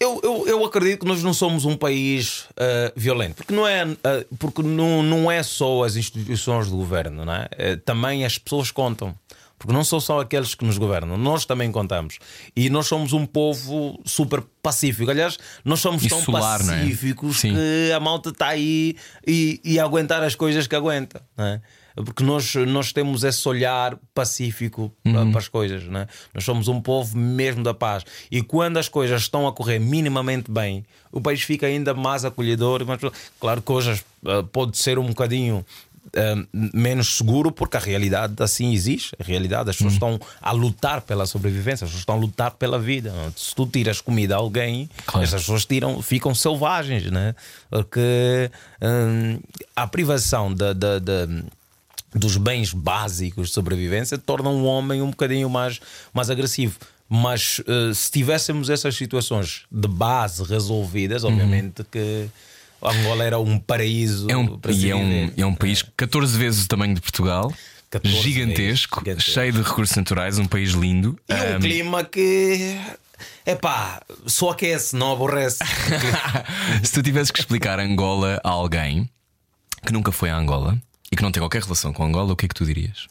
eu, 0.00 0.20
eu, 0.22 0.48
eu 0.48 0.64
acredito 0.64 1.00
que 1.00 1.06
nós 1.06 1.22
não 1.22 1.32
somos 1.32 1.64
um 1.64 1.76
país 1.76 2.42
uh, 2.50 2.92
violento, 2.96 3.36
porque 3.36 3.54
não 3.54 3.66
é, 3.66 3.84
uh, 3.84 3.96
porque 4.38 4.62
não, 4.62 5.02
não 5.02 5.30
é 5.30 5.42
só 5.42 5.84
as 5.84 5.96
instituições 5.96 6.68
do 6.68 6.76
governo, 6.76 7.24
não 7.24 7.32
é? 7.32 7.44
Uh, 7.44 7.76
também 7.78 8.24
as 8.24 8.38
pessoas 8.38 8.70
contam. 8.70 9.14
Porque 9.56 9.72
não 9.72 9.84
são 9.84 9.98
só 9.98 10.20
aqueles 10.20 10.54
que 10.54 10.64
nos 10.64 10.76
governam, 10.76 11.16
nós 11.16 11.46
também 11.46 11.72
contamos. 11.72 12.18
E 12.54 12.68
nós 12.68 12.86
somos 12.86 13.14
um 13.14 13.24
povo 13.24 13.98
super 14.04 14.42
pacífico. 14.60 15.10
Aliás, 15.10 15.38
nós 15.64 15.80
somos 15.80 16.04
E 16.04 16.08
tão 16.08 16.20
solar, 16.20 16.60
é? 16.60 16.64
pacíficos 16.64 17.40
Sim. 17.40 17.54
que 17.54 17.92
a 17.92 17.98
malta 17.98 18.28
está 18.28 18.48
aí 18.48 18.96
e, 19.26 19.60
e 19.64 19.78
a 19.78 19.84
aguentar 19.84 20.22
as 20.22 20.34
coisas 20.34 20.66
que 20.66 20.74
aguenta. 20.74 21.22
Não 21.34 21.46
é? 21.46 21.62
Porque 21.96 22.24
nós, 22.24 22.54
nós 22.54 22.92
temos 22.92 23.22
esse 23.24 23.48
olhar 23.48 23.96
pacífico 24.12 24.92
para, 25.02 25.26
para 25.26 25.38
as 25.38 25.48
coisas. 25.48 25.84
Não 25.84 26.00
é? 26.00 26.06
Nós 26.34 26.42
somos 26.44 26.66
um 26.68 26.80
povo 26.80 27.16
mesmo 27.16 27.62
da 27.62 27.72
paz. 27.74 28.04
E 28.30 28.42
quando 28.42 28.78
as 28.78 28.88
coisas 28.88 29.22
estão 29.22 29.46
a 29.46 29.52
correr 29.52 29.78
minimamente 29.78 30.50
bem, 30.50 30.84
o 31.12 31.20
país 31.20 31.42
fica 31.42 31.66
ainda 31.66 31.94
mais 31.94 32.24
acolhedor. 32.24 32.84
Mas, 32.86 33.00
claro 33.38 33.62
que 33.62 33.70
hoje 33.72 34.04
ah, 34.26 34.42
pode 34.50 34.76
ser 34.76 34.98
um 34.98 35.06
bocadinho. 35.06 35.64
ah, 36.16 36.44
menos 36.52 37.16
seguro 37.16 37.50
porque 37.52 37.76
a 37.76 37.80
realidade 37.80 38.34
assim 38.40 38.72
existe. 38.72 39.14
A 39.20 39.22
realidade, 39.24 39.70
as 39.70 39.76
pessoas 39.76 39.92
estão 39.94 40.20
a 40.42 40.50
lutar 40.52 41.00
pela 41.00 41.26
sobrevivência, 41.26 41.84
as 41.84 41.90
pessoas 41.90 42.00
estão 42.02 42.16
a 42.16 42.18
lutar 42.18 42.50
pela 42.52 42.78
vida. 42.78 43.12
Se 43.36 43.54
tu 43.54 43.66
tiras 43.66 44.00
comida 44.00 44.34
a 44.34 44.38
alguém, 44.38 44.88
Claro. 45.06 45.24
essas 45.24 45.42
pessoas 45.42 45.64
tiram, 45.64 46.02
ficam 46.02 46.34
selvagens, 46.34 47.10
né? 47.10 47.34
Porque 47.70 48.50
hum, 48.82 49.38
a 49.76 49.86
privação 49.86 50.52
da, 50.52 50.72
da- 50.72 50.98
da- 50.98 51.26
dos 52.14 52.36
bens 52.36 52.72
básicos 52.72 53.48
de 53.48 53.54
sobrevivência 53.54 54.16
torna 54.16 54.48
um 54.48 54.64
homem 54.66 55.02
um 55.02 55.10
bocadinho 55.10 55.50
mais, 55.50 55.80
mais 56.12 56.30
agressivo. 56.30 56.78
Mas 57.08 57.60
eh, 57.66 57.92
se 57.94 58.10
tivéssemos 58.10 58.70
essas 58.70 58.94
situações 58.96 59.62
de 59.70 59.88
base 59.88 60.42
resolvidas, 60.44 61.22
obviamente 61.24 61.84
que 61.90 62.28
Angola 62.82 63.24
era 63.24 63.38
um 63.38 63.58
paraíso 63.58 64.30
É 64.30 64.36
um, 64.36 64.58
e 64.70 64.90
é 64.90 64.96
um, 64.96 65.32
é 65.36 65.46
um 65.46 65.54
país 65.54 65.84
14 65.96 66.36
vezes 66.38 66.64
o 66.64 66.68
tamanho 66.68 66.94
de 66.94 67.00
Portugal, 67.00 67.52
14 67.90 68.16
gigantesco, 68.22 69.00
vezes, 69.04 69.22
gigantesco. 69.22 69.30
cheio 69.30 69.52
de 69.52 69.62
recursos 69.62 69.96
naturais, 69.96 70.38
um 70.38 70.46
país 70.46 70.70
lindo. 70.70 71.18
E 71.28 71.34
um 71.34 71.56
Ahm, 71.56 71.60
clima 71.60 72.04
que. 72.04 72.78
Epá, 73.46 74.02
só 74.26 74.50
aquece, 74.50 74.96
não 74.96 75.12
aborrece. 75.12 75.58
se 76.82 76.92
tu 76.92 77.02
tivesses 77.02 77.30
que 77.30 77.40
explicar 77.40 77.78
Angola 77.78 78.40
a 78.42 78.48
alguém 78.50 79.08
que 79.86 79.92
nunca 79.92 80.10
foi 80.10 80.30
a 80.30 80.36
Angola 80.36 80.78
e 81.14 81.16
que 81.16 81.22
não 81.22 81.30
tem 81.32 81.40
qualquer 81.40 81.62
relação 81.62 81.92
com 81.92 82.04
Angola, 82.04 82.32
o 82.32 82.36
que 82.36 82.44
é 82.44 82.48
que 82.48 82.54
tu 82.54 82.64
dirias? 82.66 83.06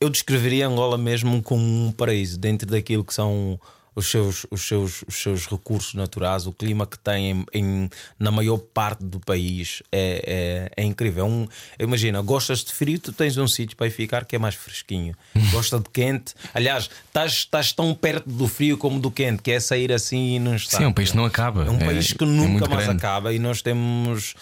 eu 0.00 0.10
descreveria 0.10 0.66
Angola 0.66 0.98
mesmo 0.98 1.42
como 1.42 1.62
um 1.64 1.90
paraíso 1.90 2.38
dentro 2.38 2.68
daquilo 2.68 3.02
que 3.04 3.14
são 3.14 3.58
os 3.96 4.06
seus, 4.10 4.44
os 4.50 4.60
seus, 4.66 5.02
os 5.06 5.14
seus 5.22 5.46
recursos 5.46 5.94
naturais, 5.94 6.46
o 6.48 6.52
clima 6.52 6.84
que 6.84 6.98
tem 6.98 7.30
em, 7.30 7.46
em- 7.54 7.90
na 8.18 8.30
maior 8.32 8.58
parte 8.58 9.04
do 9.04 9.20
país 9.20 9.82
é, 9.92 10.68
é, 10.76 10.82
é 10.82 10.84
incrível. 10.84 11.24
É 11.24 11.28
um, 11.28 11.48
imagina, 11.78 12.20
gostas 12.20 12.64
de 12.64 12.72
frio, 12.72 12.98
tu 12.98 13.12
tens 13.12 13.38
um 13.38 13.46
sítio 13.46 13.76
para 13.76 13.88
ficar 13.90 14.24
que 14.24 14.34
é 14.34 14.38
mais 14.38 14.56
fresquinho. 14.56 15.14
Gosta 15.52 15.78
de 15.78 15.88
quente, 15.90 16.34
aliás, 16.52 16.90
estás, 17.06 17.32
estás 17.32 17.72
tão 17.72 17.94
perto 17.94 18.28
do 18.28 18.48
frio 18.48 18.76
como 18.76 18.98
do 18.98 19.12
quente, 19.12 19.40
que 19.42 19.52
é 19.52 19.60
sair 19.60 19.92
assim 19.92 20.34
e 20.34 20.38
não 20.40 20.56
estar. 20.56 20.76
Sim, 20.78 20.84
é 20.84 20.88
um 20.88 20.92
país 20.92 21.12
que 21.12 21.16
não 21.16 21.24
acaba. 21.24 21.64
É 21.64 21.70
um 21.70 21.78
país 21.78 22.12
que 22.12 22.24
é 22.24 22.26
nunca 22.26 22.66
mais 22.68 22.84
grande. 22.86 22.98
acaba 22.98 23.32
e 23.32 23.38
nós 23.38 23.62
temos 23.62 24.34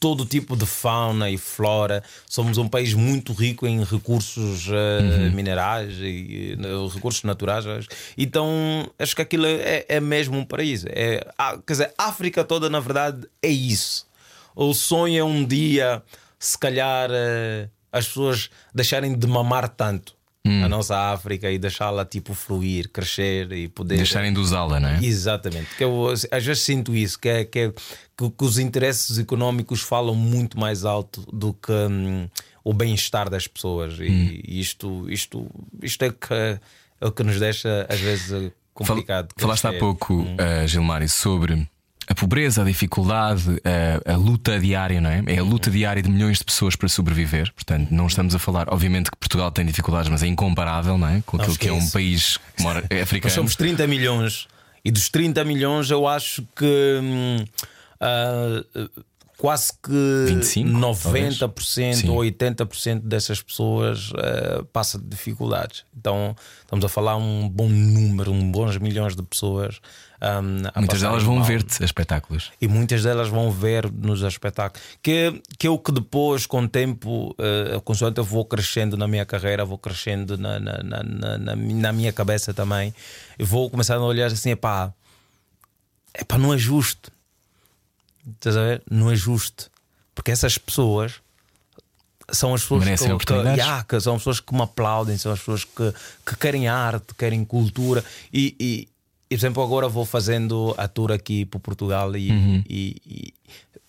todo 0.00 0.24
tipo 0.24 0.56
de 0.56 0.64
fauna 0.64 1.30
e 1.30 1.36
flora. 1.36 2.02
Somos 2.28 2.56
um 2.56 2.66
país 2.66 2.94
muito 2.94 3.32
rico 3.34 3.66
em 3.66 3.84
recursos 3.84 4.66
eh, 4.70 5.26
Uhum. 5.26 5.32
minerais 5.32 5.94
e 5.98 6.56
eh, 6.58 6.94
recursos 6.94 7.22
naturais. 7.24 7.64
Então 8.16 8.90
acho 8.98 9.14
que 9.14 9.22
aquilo 9.22 9.44
é, 9.46 9.84
é 9.88 10.00
mesmo 10.00 10.38
um 10.38 10.44
paraíso. 10.44 10.86
É, 10.90 11.26
ah, 11.36 11.58
quer 11.66 11.72
dizer, 11.74 11.94
a 11.98 12.06
África 12.06 12.42
toda, 12.42 12.70
na 12.70 12.80
verdade, 12.80 13.26
é 13.42 13.48
isso. 13.50 14.06
O 14.54 14.72
sonho 14.72 15.20
é 15.20 15.24
um 15.24 15.44
dia, 15.44 16.02
se 16.38 16.56
calhar, 16.58 17.10
eh, 17.12 17.68
as 17.92 18.06
pessoas 18.08 18.48
deixarem 18.74 19.14
de 19.16 19.26
mamar 19.26 19.68
tanto. 19.68 20.15
Hum. 20.48 20.64
A 20.64 20.68
nossa 20.68 20.96
África 21.12 21.50
e 21.50 21.58
deixá-la 21.58 22.04
tipo 22.04 22.32
fluir, 22.34 22.88
crescer 22.90 23.50
e 23.52 23.68
poder 23.68 23.96
Deixarem 23.96 24.32
de 24.32 24.38
usá-la, 24.38 24.78
não 24.80 24.88
é? 24.88 24.98
Exatamente, 25.04 25.74
que 25.76 25.84
eu 25.84 26.08
às 26.08 26.44
vezes 26.44 26.62
sinto 26.62 26.94
isso, 26.94 27.18
que, 27.18 27.28
é, 27.28 27.44
que, 27.44 27.58
é- 27.58 27.72
que- 28.16 28.30
que 28.30 28.44
os 28.44 28.58
interesses 28.58 29.18
económicos 29.18 29.80
falam 29.80 30.14
muito 30.14 30.58
mais 30.58 30.84
alto 30.84 31.20
do 31.32 31.52
que 31.54 31.72
hum, 31.72 32.28
o 32.64 32.72
bem-estar 32.72 33.28
das 33.30 33.46
pessoas. 33.46 33.98
E 34.00 34.08
Hum. 34.10 34.40
isto, 34.46 35.06
isto, 35.10 35.46
isto 35.82 36.04
é, 36.04 36.10
que, 36.10 36.32
é 36.32 37.06
o 37.06 37.10
que 37.12 37.22
nos 37.22 37.38
deixa 37.38 37.86
às 37.88 38.00
vezes 38.00 38.28
Fal- 38.28 38.52
complicado. 38.72 39.28
de 39.36 39.40
Falaste 39.42 39.66
há 39.66 39.72
pouco, 39.72 40.14
uh, 40.22 40.66
Gilmário, 40.66 41.08
sobre 41.08 41.66
a 42.08 42.14
pobreza, 42.14 42.62
a 42.62 42.64
dificuldade, 42.64 43.60
a, 44.06 44.12
a 44.12 44.16
luta 44.16 44.58
diária, 44.60 45.00
não 45.00 45.10
é? 45.10 45.22
É 45.26 45.38
a 45.38 45.42
luta 45.42 45.70
diária 45.70 46.02
de 46.02 46.08
milhões 46.08 46.38
de 46.38 46.44
pessoas 46.44 46.76
para 46.76 46.88
sobreviver. 46.88 47.52
Portanto, 47.52 47.88
não 47.90 48.06
estamos 48.06 48.34
a 48.34 48.38
falar, 48.38 48.68
obviamente, 48.72 49.10
que 49.10 49.16
Portugal 49.16 49.50
tem 49.50 49.66
dificuldades, 49.66 50.08
mas 50.08 50.22
é 50.22 50.26
incomparável, 50.26 50.96
não 50.96 51.08
é? 51.08 51.22
Com 51.26 51.36
aquilo 51.36 51.56
que 51.58 51.68
é 51.68 51.72
um 51.72 51.78
esquece. 51.78 51.92
país 51.92 52.38
que 52.56 52.62
mora, 52.62 52.84
é 52.88 52.94
Nós 52.94 53.02
africano. 53.02 53.34
somos 53.34 53.56
30 53.56 53.86
milhões 53.86 54.46
e 54.84 54.90
dos 54.90 55.08
30 55.08 55.44
milhões 55.44 55.90
eu 55.90 56.06
acho 56.06 56.46
que 56.54 57.00
hum, 57.02 57.44
ah, 58.00 58.62
quase 59.38 59.72
que 59.82 60.24
25, 60.28 60.70
90% 60.70 61.94
Sim. 61.94 62.08
ou 62.08 62.18
80% 62.20 63.00
dessas 63.00 63.42
pessoas 63.42 64.10
ah, 64.16 64.64
passa 64.72 64.98
de 64.98 65.04
dificuldades. 65.06 65.84
Então 65.96 66.34
estamos 66.62 66.84
a 66.84 66.88
falar 66.88 67.16
um 67.16 67.48
bom 67.48 67.68
número, 67.68 68.32
um 68.32 68.50
bons 68.50 68.78
milhões 68.78 69.14
de 69.14 69.22
pessoas. 69.22 69.78
a 70.20 70.40
Muitas 70.80 71.00
delas 71.00 71.22
vão 71.22 71.42
ver-te 71.44 71.82
a 71.82 71.84
espetáculos. 71.84 72.50
E 72.60 72.66
muitas 72.66 73.02
delas 73.02 73.28
vão 73.28 73.50
ver 73.50 73.90
nos 73.92 74.22
espetáculos. 74.22 74.82
Que, 75.02 75.42
que 75.58 75.68
eu 75.68 75.78
que 75.78 75.92
depois, 75.92 76.46
com 76.46 76.62
o 76.62 76.68
tempo, 76.68 77.34
uh, 77.38 77.80
consoante 77.82 78.18
eu 78.18 78.24
vou 78.24 78.44
crescendo 78.44 78.96
na 78.96 79.06
minha 79.06 79.26
carreira, 79.26 79.64
vou 79.66 79.76
crescendo 79.78 80.38
na, 80.38 80.58
na, 80.58 80.82
na, 80.82 81.02
na, 81.02 81.38
na 81.38 81.56
mi- 81.56 81.74
na 81.74 81.92
minha 81.92 82.12
cabeça 82.12 82.54
também, 82.54 82.94
vou 83.38 83.68
começar 83.70 83.96
a 83.96 84.00
olhar 84.02 84.26
assim, 84.28 84.50
epá, 84.50 84.92
epá, 86.18 86.38
não 86.38 86.54
é 86.54 86.58
justo. 86.58 87.12
Estás 88.34 88.56
a 88.56 88.62
ver? 88.62 88.82
Não 88.90 89.10
é 89.10 89.16
justo. 89.16 89.70
Porque 90.14 90.30
essas 90.30 90.58
pessoas 90.58 91.14
são 92.30 92.54
as 92.54 92.62
pessoas 92.62 92.84
Merecem 92.84 93.16
que, 93.18 93.26
que. 93.26 93.32
Yeah, 93.32 93.84
que 93.84 94.00
são 94.00 94.14
as 94.14 94.20
pessoas 94.20 94.40
que 94.40 94.52
me 94.54 94.62
aplaudem, 94.62 95.16
são 95.16 95.32
as 95.32 95.38
pessoas 95.38 95.64
que, 95.64 95.92
que 96.24 96.36
querem 96.36 96.66
arte, 96.66 97.14
querem 97.14 97.44
cultura. 97.44 98.04
E, 98.32 98.56
e, 98.58 98.88
e, 99.30 99.36
por 99.36 99.40
exemplo, 99.40 99.62
agora 99.62 99.88
vou 99.88 100.04
fazendo 100.04 100.74
a 100.76 100.88
tour 100.88 101.12
aqui 101.12 101.44
para 101.44 101.60
Portugal 101.60 102.16
e, 102.16 102.30
Uhum. 102.30 102.64
e- 102.68 102.96
e 103.06 103.34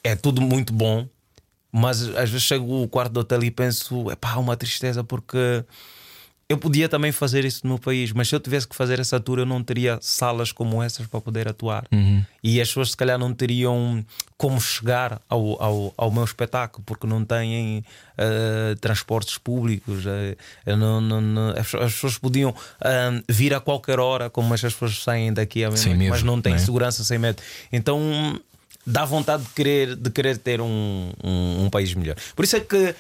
é 0.04 0.16
tudo 0.16 0.42
muito 0.42 0.72
bom, 0.72 1.08
mas 1.72 2.02
às 2.16 2.30
vezes 2.30 2.44
chego 2.44 2.82
ao 2.82 2.88
quarto 2.88 3.14
do 3.14 3.20
hotel 3.22 3.44
e 3.44 3.50
penso, 3.52 4.10
é 4.12 4.16
pá, 4.16 4.36
uma 4.36 4.56
tristeza 4.56 5.04
porque 5.04 5.64
eu 6.50 6.58
podia 6.58 6.88
também 6.88 7.12
fazer 7.12 7.44
isso 7.44 7.60
no 7.66 7.72
meu 7.72 7.80
país, 7.80 8.14
mas 8.14 8.30
se 8.30 8.36
eu 8.36 8.40
tivesse 8.40 8.66
que 8.66 8.74
fazer 8.76 9.02
essa 9.02 9.20
tour, 9.20 9.40
eu 9.40 9.46
não 9.46 9.62
teria 9.62 9.98
salas 10.02 10.50
como 10.54 10.82
essas 10.82 11.06
para 11.06 11.20
poder 11.20 11.46
atuar. 11.48 11.86
E 12.42 12.62
as 12.62 12.70
pessoas, 12.70 12.92
se 12.92 12.98
calhar, 12.98 13.20
não 13.20 13.34
teriam 13.34 14.06
como 14.38 14.62
chegar 14.62 15.22
ao, 15.28 15.62
ao, 15.62 15.94
ao 15.98 16.10
meu 16.12 16.24
espetáculo, 16.24 16.82
porque 16.86 17.06
não 17.06 17.26
têm 17.26 17.84
eh, 18.18 18.76
transportes 18.80 19.38
públicos. 19.38 20.06
eh, 20.06 20.38
não, 20.78 21.02
não- 21.02 21.20
não- 21.20 21.50
as, 21.50 21.76
as 21.76 21.94
pessoas 21.94 22.18
podiam 22.18 22.56
ah, 22.80 23.22
vir 23.28 23.54
a 23.54 23.60
qualquer 23.60 24.00
hora, 24.00 24.30
como 24.30 24.54
essas 24.54 24.72
pessoas 24.72 25.04
saem 25.04 25.34
daqui 25.34 25.66
a 25.66 25.70
medo, 25.70 25.82
mas 26.12 26.24
não 26.24 26.42
têm 26.42 26.54
não 26.54 26.60
é? 26.62 26.64
segurança 26.66 27.04
sem 27.04 27.18
medo. 27.20 27.42
Então 27.74 28.40
dá 28.90 29.04
vontade 29.04 29.44
de 29.44 29.50
querer, 29.50 29.96
de 29.98 30.10
querer 30.10 30.38
ter 30.38 30.62
um, 30.62 31.12
um, 31.22 31.66
um 31.66 31.70
país 31.70 31.94
melhor. 31.94 32.16
Por 32.36 32.46
isso 32.46 32.56
é 32.56 32.62
que 32.62 32.96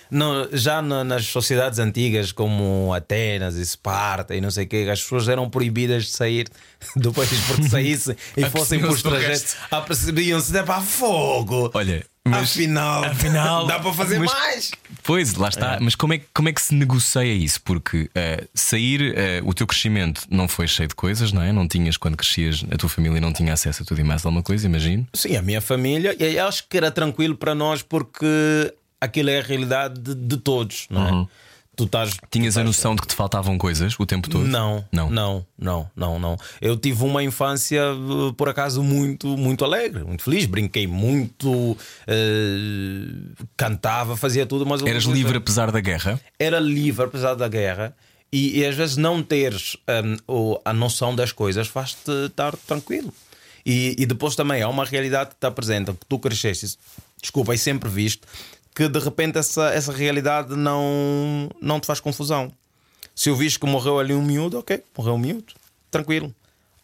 já 0.51 0.81
na- 0.81 1.03
nas 1.05 1.25
sociedades 1.25 1.79
antigas, 1.79 2.33
como 2.33 2.93
Atenas 2.93 3.55
e 3.55 3.61
Esparta 3.61 4.35
e 4.35 4.41
não 4.41 4.51
sei 4.51 4.65
o 4.65 4.67
que, 4.67 4.89
as 4.89 5.01
pessoas 5.01 5.29
eram 5.29 5.49
proibidas 5.49 6.03
de 6.03 6.09
sair 6.11 6.47
do 6.95 7.13
país 7.13 7.39
porque 7.47 7.69
saíssem 7.69 8.15
e 8.35 8.43
fossem 8.51 8.79
para 8.79 8.91
o 8.91 8.95
estrangeiro. 8.95 9.41
Apercebiam-se, 9.71 10.57
é 10.57 10.63
para 10.63 10.81
fogo. 10.81 11.71
Olha, 11.73 12.05
mas- 12.27 12.51
afinal, 12.51 13.03
afinal, 13.03 13.65
dá 13.67 13.79
para 13.79 13.93
fazer 13.93 14.19
mas- 14.19 14.31
mais. 14.33 14.71
Pois, 15.03 15.33
lá 15.35 15.49
está. 15.49 15.77
Mas 15.81 15.95
como 15.95 16.13
é, 16.13 16.17
que- 16.17 16.25
como 16.33 16.49
é 16.49 16.53
que 16.53 16.61
se 16.61 16.73
negocia 16.75 17.23
isso? 17.23 17.61
Porque 17.61 18.09
eh, 18.13 18.43
sair, 18.53 19.13
eh, 19.17 19.41
o 19.43 19.53
teu 19.53 19.65
crescimento 19.65 20.21
não 20.29 20.47
foi 20.47 20.67
cheio 20.67 20.89
de 20.89 20.95
coisas, 20.95 21.31
não 21.31 21.41
é? 21.41 21.51
Não 21.53 21.67
tinhas, 21.67 21.95
quando 21.97 22.17
crescias, 22.17 22.63
a 22.71 22.75
tua 22.77 22.89
família 22.89 23.21
não 23.21 23.31
tinha 23.31 23.53
acesso 23.53 23.83
a 23.83 23.85
tudo 23.85 24.01
e 24.01 24.03
mais 24.03 24.25
alguma 24.25 24.43
coisa, 24.43 24.65
imagino. 24.67 25.07
Sim, 25.13 25.35
a 25.37 25.41
minha 25.41 25.61
família, 25.61 26.15
e 26.19 26.37
acho 26.39 26.65
que 26.69 26.77
era 26.77 26.91
tranquilo 26.91 27.35
para 27.35 27.55
nós 27.55 27.81
porque 27.81 28.25
aquilo 28.99 29.29
é 29.29 29.39
a 29.39 29.43
realidade 29.43 29.99
de, 29.99 30.13
de 30.15 30.37
todos, 30.37 30.87
não 30.89 31.07
é? 31.23 31.27
Tu 31.77 31.83
estás. 31.83 32.17
Tinhas 32.31 32.57
a 32.57 32.63
noção 32.63 32.95
de 32.95 33.01
que 33.03 33.07
te 33.07 33.13
faltavam 33.13 33.55
coisas 33.57 33.95
o 33.99 34.05
tempo 34.05 34.27
todo? 34.29 34.43
Não, 34.45 34.83
Não. 34.91 35.11
não, 35.11 35.45
não, 35.57 35.91
não, 35.95 36.19
não. 36.19 36.35
Eu 36.59 36.75
tive 36.75 37.03
uma 37.03 37.23
infância, 37.23 37.79
eh, 37.79 38.33
por 38.35 38.49
acaso, 38.49 38.81
muito, 38.81 39.27
muito 39.37 39.63
alegre, 39.63 40.03
muito 40.03 40.23
feliz. 40.23 40.47
Brinquei 40.47 40.87
muito, 40.87 41.77
eh, 42.07 43.09
cantava, 43.55 44.17
fazia 44.17 44.45
tudo, 44.45 44.65
mas 44.65 44.81
Eras 44.81 45.03
livre 45.03 45.37
apesar 45.37 45.71
da 45.71 45.79
guerra? 45.79 46.19
era 46.39 46.59
livre 46.59 47.05
apesar 47.05 47.35
da 47.35 47.47
guerra. 47.47 47.95
E, 48.31 48.59
e 48.59 48.65
às 48.65 48.75
vezes 48.75 48.97
não 48.97 49.21
teres 49.23 49.77
hum, 50.03 50.17
o- 50.27 50.59
a 50.65 50.73
noção 50.73 51.15
das 51.15 51.31
coisas 51.31 51.67
faz-te 51.67 52.11
estar 52.25 52.55
tranquilo. 52.57 53.13
E, 53.65 53.95
e 53.99 54.05
depois 54.05 54.35
também 54.35 54.61
há 54.61 54.67
uma 54.69 54.83
realidade 54.85 55.29
que 55.29 55.35
está 55.35 55.51
presente, 55.51 55.91
que 55.93 56.05
tu 56.07 56.17
cresceste, 56.19 56.77
desculpa, 57.21 57.53
e 57.53 57.57
sempre 57.57 57.87
viste, 57.89 58.21
que 58.77 58.87
de 58.87 58.99
repente 58.99 59.39
essa, 59.39 59.69
essa 59.73 59.91
realidade 59.91 60.55
não, 60.55 61.49
não 61.59 61.79
te 61.79 61.87
faz 61.87 61.99
confusão. 61.99 62.51
Se 63.15 63.27
eu 63.29 63.35
viste 63.35 63.57
que 63.59 63.65
morreu 63.65 63.97
ali 63.97 64.13
um 64.13 64.21
miúdo, 64.21 64.59
ok, 64.59 64.83
morreu 64.95 65.15
um 65.15 65.17
miúdo, 65.17 65.51
tranquilo. 65.89 66.31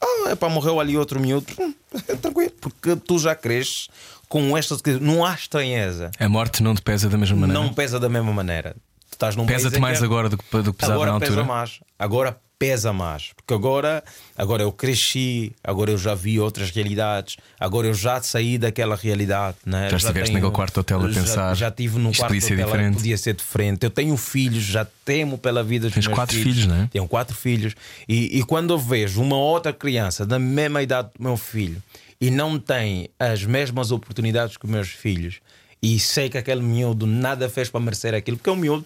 Ah, 0.01 0.32
é 0.32 0.36
para 0.36 0.49
morreu 0.49 0.79
ali 0.79 0.97
outro 0.97 1.19
miúdo, 1.19 1.45
hum, 1.60 1.71
tranquilo, 2.19 2.49
porque 2.60 2.95
tu 2.95 3.19
já 3.19 3.36
cresces 3.36 3.89
com 4.27 4.49
coisas, 4.49 4.82
não 4.99 5.23
há 5.23 5.36
estranheza, 5.36 6.10
A 6.19 6.27
morte 6.27 6.63
não 6.63 6.73
te 6.73 6.82
pesa 6.82 7.08
da 7.08 7.15
mesma 7.19 7.38
maneira? 7.38 7.62
não 7.62 7.71
pesa 7.71 7.99
da 7.99 8.10
mesma 8.10 8.34
maneira. 8.34 8.75
Tu 9.12 9.13
estás 9.13 9.36
num 9.36 9.45
Pesa-te 9.45 9.77
mais 9.79 9.99
que- 9.99 10.03
agora 10.06 10.27
do 10.29 10.38
que, 10.39 10.62
do 10.63 10.73
que 10.73 10.79
pesava 10.79 10.95
agora 10.95 11.12
na 11.12 11.19
pesa 11.19 11.32
altura? 11.34 11.45
mais. 11.47 11.79
Agora 11.99 12.41
pesa 12.63 12.93
mais. 12.93 13.32
Porque 13.36 13.54
agora, 13.54 14.02
agora 14.38 14.63
eu 14.63 14.71
cresci, 14.71 15.52
agora 15.62 15.91
eu 15.91 15.97
já 15.97 16.15
vi 16.15 16.39
outras 16.39 16.69
realidades, 16.71 17.36
agora 17.60 17.88
eu 17.88 17.93
já 17.93 18.21
saí 18.21 18.58
daquela 18.58 18.95
realidade. 18.95 19.58
Né? 19.65 19.89
Já 19.89 19.97
estiveste 19.97 20.34
naquele 20.34 20.52
quarto 20.54 20.80
hotel 20.80 21.02
a 21.02 21.10
já- 21.12 21.21
pensar, 21.21 21.56
Já 21.56 21.67
estive 21.67 21.99
no 21.99 22.12
isto 22.12 22.19
quarto 22.21 22.34
podia 22.34 22.47
hotel, 22.56 22.65
diferente. 22.65 22.95
podia 22.95 23.17
ser 23.17 23.34
diferente. 23.36 23.84
Eu 23.84 23.89
tenho 23.89 24.15
filhos, 24.15 24.63
já 24.63 24.86
temo 25.04 25.38
pela 25.38 25.62
vida 25.63 25.88
dos 25.88 25.93
Tens 25.95 26.06
meus 26.08 26.15
quatro 26.15 26.36
filhos. 26.38 26.54
filhos, 26.56 26.67
não 26.67 26.84
é? 26.84 26.88
Tenho 26.88 27.08
quatro 27.08 27.36
filhos. 27.36 27.73
E, 28.08 28.39
e 28.39 28.43
quando 28.43 28.73
eu 28.73 28.78
vejo 28.78 29.21
uma 29.21 29.36
outra 29.38 29.73
criança 29.73 30.26
da 30.26 30.39
mesma 30.39 30.82
idade 30.82 31.10
do 31.17 31.21
meu 31.23 31.36
filho 31.36 31.84
e 32.21 32.32
não 32.32 32.58
tem 32.58 33.10
as 33.19 33.43
mesmas 33.43 33.91
oportunidades 33.91 34.56
que 34.56 34.63
os 34.65 34.71
meus 34.71 34.88
filhos, 34.88 35.41
e 35.82 35.99
sei 35.99 36.30
que 36.30 36.38
aquele 36.38 36.62
miúdo 36.62 37.06
nada 37.06 37.49
fez 37.49 37.69
para 37.69 37.82
merecer 37.82 38.13
aquilo, 38.13 38.38
porque 38.38 38.49
é 38.49 38.54
um 38.54 38.56
miúdo. 38.56 38.86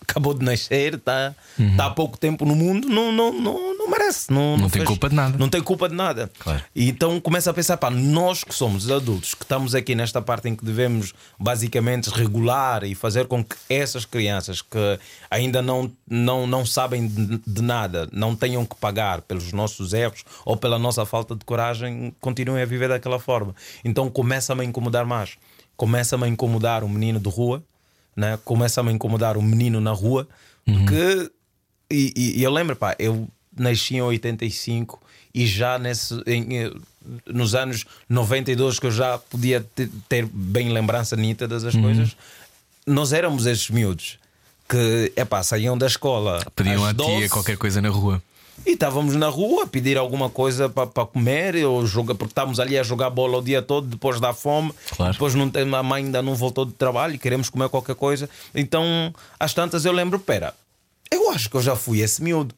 Acabou 0.00 0.32
de 0.32 0.42
nascer, 0.44 0.94
está 0.94 1.34
tá 1.76 1.86
há 1.86 1.90
pouco 1.90 2.16
tempo 2.16 2.46
no 2.46 2.56
mundo, 2.56 2.88
não, 2.88 3.12
não, 3.12 3.30
não, 3.32 3.76
não 3.76 3.90
merece. 3.90 4.32
Não, 4.32 4.52
Não 4.56 4.70
tem 4.70 4.80
fez- 4.80 4.86
culpa 4.86 5.08
de 5.08 5.14
nada. 5.14 5.36
Não 5.36 5.48
tem 5.50 5.62
culpa 5.62 5.88
de 5.88 5.94
nada. 5.94 6.30
Claro. 6.38 6.62
E 6.74 6.88
então 6.88 7.20
começa 7.20 7.50
a 7.50 7.54
pensar, 7.54 7.76
pá, 7.76 7.90
nós 7.90 8.42
que 8.42 8.54
somos 8.54 8.86
os 8.86 8.90
adultos, 8.90 9.34
que 9.34 9.42
estamos 9.44 9.74
aqui 9.74 9.94
nesta 9.94 10.22
parte 10.22 10.48
em 10.48 10.56
que 10.56 10.64
devemos 10.64 11.12
basicamente 11.38 12.08
regular 12.08 12.84
e 12.84 12.94
fazer 12.94 13.26
com 13.26 13.44
que 13.44 13.54
essas 13.68 14.04
crianças 14.06 14.62
que 14.62 14.98
ainda 15.30 15.60
não, 15.60 15.90
não, 16.08 16.46
não 16.46 16.64
sabem 16.64 17.06
de, 17.06 17.38
de 17.46 17.62
nada, 17.62 18.08
não 18.12 18.34
tenham 18.34 18.64
que 18.64 18.76
pagar 18.76 19.20
pelos 19.22 19.52
nossos 19.52 19.92
erros 19.92 20.24
ou 20.44 20.56
pela 20.56 20.78
nossa 20.78 21.04
falta 21.04 21.34
de 21.36 21.44
coragem, 21.44 22.14
continuem 22.20 22.62
a 22.62 22.66
viver 22.66 22.88
daquela 22.88 23.18
forma. 23.18 23.54
Então 23.84 24.08
começa-me 24.08 24.62
a 24.62 24.64
incomodar 24.64 25.04
mais. 25.04 25.36
Começa-me 25.76 26.24
a 26.24 26.28
incomodar 26.28 26.82
o 26.82 26.88
menino 26.88 27.20
de 27.20 27.28
rua, 27.28 27.62
né? 28.18 28.38
começa-me 28.44 28.90
a 28.90 28.92
incomodar 28.92 29.36
o 29.36 29.42
menino 29.42 29.80
na 29.80 29.92
rua, 29.92 30.26
porque. 30.64 31.30
E, 31.90 32.12
e- 32.16 32.38
e 32.40 32.42
eu 32.42 32.50
lembro, 32.50 32.76
pá, 32.76 32.94
eu 32.98 33.26
nasci 33.56 33.94
em 33.96 34.02
85 34.02 35.00
e 35.34 35.46
já 35.46 35.78
nesse, 35.78 36.20
em, 36.26 36.58
eh, 36.58 36.72
nos 37.26 37.54
anos 37.54 37.86
92, 38.08 38.78
que 38.78 38.86
eu 38.86 38.90
já 38.90 39.16
podia 39.16 39.64
ter, 40.08 40.26
bem 40.26 40.68
lembrança 40.70 41.16
nítida 41.16 41.58
das 41.58 41.74
coisas, 41.74 42.14
nós 42.86 43.12
éramos 43.14 43.46
esses 43.46 43.70
miúdos 43.70 44.18
que 44.68 45.12
epá, 45.16 45.42
saíam 45.42 45.78
da 45.78 45.86
escola. 45.86 46.44
Pediam 46.54 46.84
à 46.84 46.92
tia 46.92 47.04
12, 47.06 47.28
qualquer 47.30 47.56
coisa 47.56 47.80
na 47.80 47.88
rua. 47.88 48.22
E 48.66 48.72
estávamos 48.72 49.14
na 49.14 49.28
rua 49.28 49.64
a 49.64 49.66
pedir 49.66 49.96
alguma 49.96 50.28
coisa 50.28 50.68
para 50.68 51.06
comer, 51.06 51.56
ou 51.64 51.86
jogar, 51.86 52.14
porque 52.14 52.32
estávamos 52.32 52.60
ali 52.60 52.78
a 52.78 52.82
jogar 52.82 53.10
bola 53.10 53.38
o 53.38 53.42
dia 53.42 53.62
todo, 53.62 53.86
depois 53.86 54.20
da 54.20 54.32
fome, 54.32 54.72
Claro. 54.96 55.12
depois 55.12 55.34
não 55.34 55.48
tem, 55.48 55.62
a 55.74 55.82
mãe 55.82 56.04
ainda 56.04 56.20
não 56.22 56.34
voltou 56.34 56.64
de 56.64 56.72
trabalho 56.72 57.14
e 57.14 57.18
queremos 57.18 57.48
comer 57.48 57.68
qualquer 57.68 57.94
coisa. 57.94 58.28
Então, 58.54 59.12
às 59.40 59.54
tantas, 59.54 59.84
eu 59.84 59.92
lembro: 59.92 60.18
pera, 60.18 60.54
eu 61.10 61.30
acho 61.30 61.48
que 61.48 61.56
eu 61.56 61.62
já 61.62 61.74
fui 61.76 62.00
esse 62.00 62.22
miúdo 62.22 62.54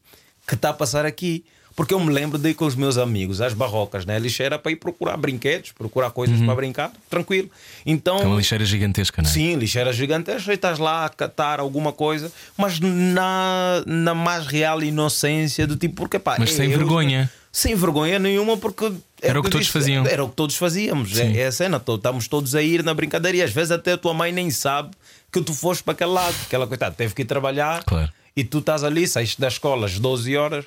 que 0.46 0.54
está 0.54 0.70
a 0.70 0.74
passar 0.74 1.06
aqui. 1.06 1.44
Porque 1.76 1.94
eu 1.94 2.00
me 2.00 2.12
lembro 2.12 2.36
de 2.38 2.50
ir 2.50 2.54
com 2.54 2.66
os 2.66 2.74
meus 2.74 2.98
amigos 2.98 3.40
às 3.40 3.54
barrocas, 3.54 4.04
né? 4.04 4.18
lixeira 4.18 4.58
para 4.58 4.72
ir 4.72 4.76
procurar 4.76 5.16
brinquedos, 5.16 5.72
procurar 5.72 6.10
coisas 6.10 6.38
para 6.40 6.54
brincar, 6.54 6.92
tranquilo. 7.08 7.48
Então, 7.86 8.18
É 8.18 8.24
uma 8.26 8.36
lixeira 8.36 8.64
gigantesca, 8.64 9.22
não 9.22 9.30
é? 9.30 9.32
Sim, 9.32 9.54
lixeira 9.56 9.92
gigantesca 9.92 10.50
e 10.50 10.54
estás 10.56 10.78
lá 10.78 11.06
a 11.06 11.08
catar 11.08 11.60
alguma 11.60 11.92
coisa, 11.92 12.30
mas 12.56 12.78
na, 12.80 13.82
na 13.86 14.14
mais 14.14 14.46
real 14.46 14.82
inocência 14.82 15.66
do 15.66 15.76
tipo, 15.76 15.94
porque 15.94 16.18
pá, 16.18 16.36
Mas 16.38 16.50
é, 16.50 16.54
sem 16.54 16.70
eu- 16.70 16.78
vergonha. 16.78 17.30
Sem 17.52 17.74
vergonha 17.74 18.16
nenhuma, 18.20 18.56
porque 18.56 18.84
é 19.20 19.28
Era 19.28 19.40
o 19.40 19.42
que 19.42 19.50
todos 19.50 19.66
disse, 19.66 19.72
faziam. 19.76 20.06
Era 20.06 20.22
o 20.22 20.28
que 20.28 20.36
todos 20.36 20.54
fazíamos. 20.56 21.18
É, 21.18 21.38
é 21.38 21.46
a 21.46 21.52
cena, 21.52 21.82
estamos 21.84 22.28
todos 22.28 22.54
a 22.54 22.62
ir 22.62 22.84
na 22.84 22.94
brincadeira 22.94 23.38
e 23.38 23.42
às 23.42 23.50
vezes 23.50 23.72
até 23.72 23.92
a 23.94 23.98
tua 23.98 24.14
mãe 24.14 24.30
nem 24.30 24.50
sabe 24.52 24.90
que 25.32 25.40
tu 25.40 25.52
foste 25.52 25.82
para 25.82 25.92
aquele 25.94 26.12
lado. 26.12 26.34
Aquela 26.46 26.64
coitada 26.66 26.94
teve 26.94 27.12
que 27.12 27.22
ir 27.22 27.24
trabalhar 27.24 27.82
Claro. 27.82 28.08
e 28.36 28.44
tu 28.44 28.58
estás 28.58 28.84
ali, 28.84 29.04
saíste 29.08 29.40
da 29.40 29.48
escola 29.48 29.86
às 29.86 29.98
12 29.98 30.36
horas, 30.36 30.64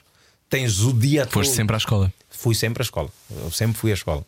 tens 0.50 0.80
o 0.82 0.94
dia 0.94 1.26
Foste 1.26 1.50
todo 1.50 1.56
sempre 1.56 1.76
à 1.76 1.78
escola. 1.78 2.14
fui 2.30 2.56
sempre 2.56 2.82
à 2.82 2.86
escola. 2.86 3.10
Eu 3.30 3.52
sempre 3.52 3.78
fui 3.78 3.92
à 3.92 3.94
escola. 3.94 4.26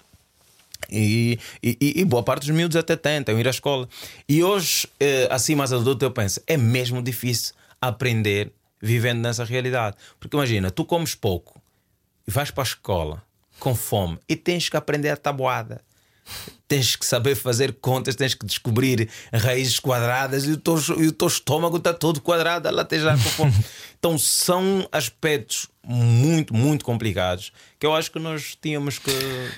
E, 0.89 1.39
e, 1.63 1.77
e- 2.01 2.05
boa 2.05 2.21
parte 2.23 2.41
dos 2.47 2.55
miúdos 2.55 2.75
até 2.77 2.95
tentam 2.95 3.39
ir 3.39 3.47
à 3.47 3.49
escola. 3.49 3.87
E 4.29 4.43
hoje, 4.43 4.87
assim 5.29 5.55
mais 5.55 5.73
adulto, 5.73 6.05
eu 6.05 6.11
penso: 6.11 6.39
é 6.45 6.57
mesmo 6.57 7.01
difícil 7.01 7.53
aprender 7.81 8.51
vivendo 8.81 9.19
nessa 9.21 9.43
realidade. 9.43 9.95
Porque 10.19 10.35
imagina, 10.35 10.69
tu 10.69 10.85
comes 10.85 11.15
pouco 11.15 11.59
e 12.27 12.31
vais 12.31 12.51
para 12.51 12.63
a 12.63 12.67
escola 12.67 13.23
com 13.59 13.73
fome 13.73 14.19
e 14.29 14.35
tens 14.35 14.69
que 14.69 14.77
aprender 14.77 15.09
a 15.09 15.17
tabuada. 15.17 15.81
Tens 16.67 16.95
que 16.95 17.05
saber 17.05 17.35
fazer 17.35 17.73
contas, 17.73 18.15
tens 18.15 18.33
que 18.33 18.45
descobrir 18.45 19.07
raízes 19.31 19.79
quadradas 19.79 20.45
e 20.45 20.51
o 20.51 20.57
teu, 20.57 20.77
e 20.97 21.07
o 21.07 21.11
teu 21.11 21.27
estômago 21.27 21.77
está 21.77 21.93
todo 21.93 22.19
quadrado, 22.19 22.69
lá 22.71 22.81
esteja 22.81 23.11
com 23.11 23.19
fome. 23.19 23.53
Então 23.97 24.19
são 24.19 24.87
aspectos 24.91 25.67
muito, 25.83 26.53
muito 26.53 26.85
complicados 26.85 27.51
que 27.79 27.87
eu 27.87 27.95
acho 27.95 28.11
que 28.11 28.19
nós 28.19 28.55
tínhamos 28.61 28.99
que, 28.99 29.11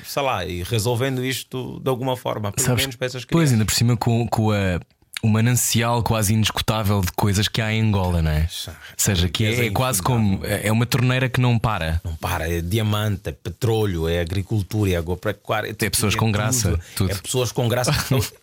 sei 0.06 0.21
lá, 0.23 0.45
ir 0.45 0.63
resolvendo 0.63 1.25
isto 1.25 1.82
de 1.82 1.89
alguma 1.89 2.15
forma, 2.15 2.49
pelo 2.53 2.65
Sabes, 2.65 2.84
menos 2.84 2.95
para 2.95 3.08
essas 3.08 3.25
pois, 3.25 3.51
ainda 3.51 3.65
por 3.65 3.73
cima 3.73 3.97
com, 3.97 4.25
com 4.27 4.51
a, 4.51 4.80
o 5.23 5.27
manancial 5.27 6.03
quase 6.03 6.34
indiscutável 6.34 7.01
de 7.01 7.12
coisas 7.13 7.47
que 7.47 7.60
há 7.60 7.73
em 7.73 7.82
Angola, 7.82 8.21
não 8.21 8.30
é? 8.32 8.47
Ou 8.67 8.73
seja, 8.95 9.27
que 9.27 9.45
é, 9.45 9.65
é 9.65 9.71
quase 9.71 10.01
como. 10.01 10.39
É 10.45 10.71
uma 10.71 10.86
torneira 10.86 11.27
que 11.27 11.41
não 11.41 11.58
para. 11.58 11.99
Não 12.03 12.15
para, 12.15 12.47
é 12.51 12.62
diamante, 12.62 13.30
é 13.30 13.32
petróleo, 13.32 14.08
é 14.08 14.19
agricultura, 14.19 14.91
é 14.91 14.95
agropecuária. 14.95 15.69
É 15.80 15.89
pessoas 15.89 16.13
com 16.15 16.32
graça, 16.32 16.80
tudo. 16.95 17.12
É 17.12 17.15
pessoas 17.15 17.51
com 17.51 17.67
graça. 17.67 17.91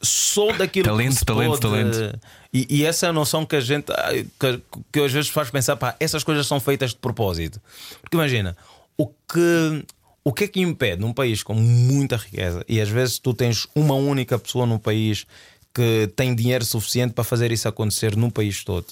Só 0.03 0.53
daquilo 0.53 0.87
Talento, 0.87 1.19
que 1.19 1.25
talento, 1.25 1.61
pode- 1.61 1.61
talento. 1.61 2.21
E, 2.53 2.67
e 2.71 2.85
essa 2.85 3.07
é 3.07 3.09
a 3.09 3.13
noção 3.13 3.45
que 3.47 3.57
a 3.57 3.61
gente 3.61 3.87
que, 4.39 4.61
que 4.93 5.01
às 5.01 5.13
vezes 5.13 5.31
faz 5.31 5.51
pensar, 5.51 5.77
pá, 5.77 5.95
essas 6.01 6.23
coisas 6.25 6.47
são 6.47 6.59
feitas 6.61 6.91
de 6.91 6.97
propósito. 6.97 7.61
Porque 8.01 8.17
imagina, 8.17 8.57
o 8.97 9.07
que, 9.09 9.85
o 10.23 10.33
que 10.33 10.45
é 10.45 10.49
que 10.49 10.61
impede 10.61 11.01
num 11.01 11.13
país 11.13 11.43
com 11.43 11.55
muita 11.55 12.17
riqueza 12.17 12.65
e 12.69 12.81
às 12.81 12.89
vezes 12.89 13.19
tu 13.19 13.35
tens 13.35 13.67
uma 13.75 13.95
única 13.95 14.39
pessoa 14.39 14.67
no 14.67 14.79
país 14.79 15.27
que 15.75 16.09
tem 16.15 16.35
dinheiro 16.35 16.65
suficiente 16.65 17.13
para 17.13 17.25
fazer 17.25 17.51
isso 17.51 17.69
acontecer 17.69 18.17
no 18.17 18.31
país 18.31 18.63
todo, 18.63 18.87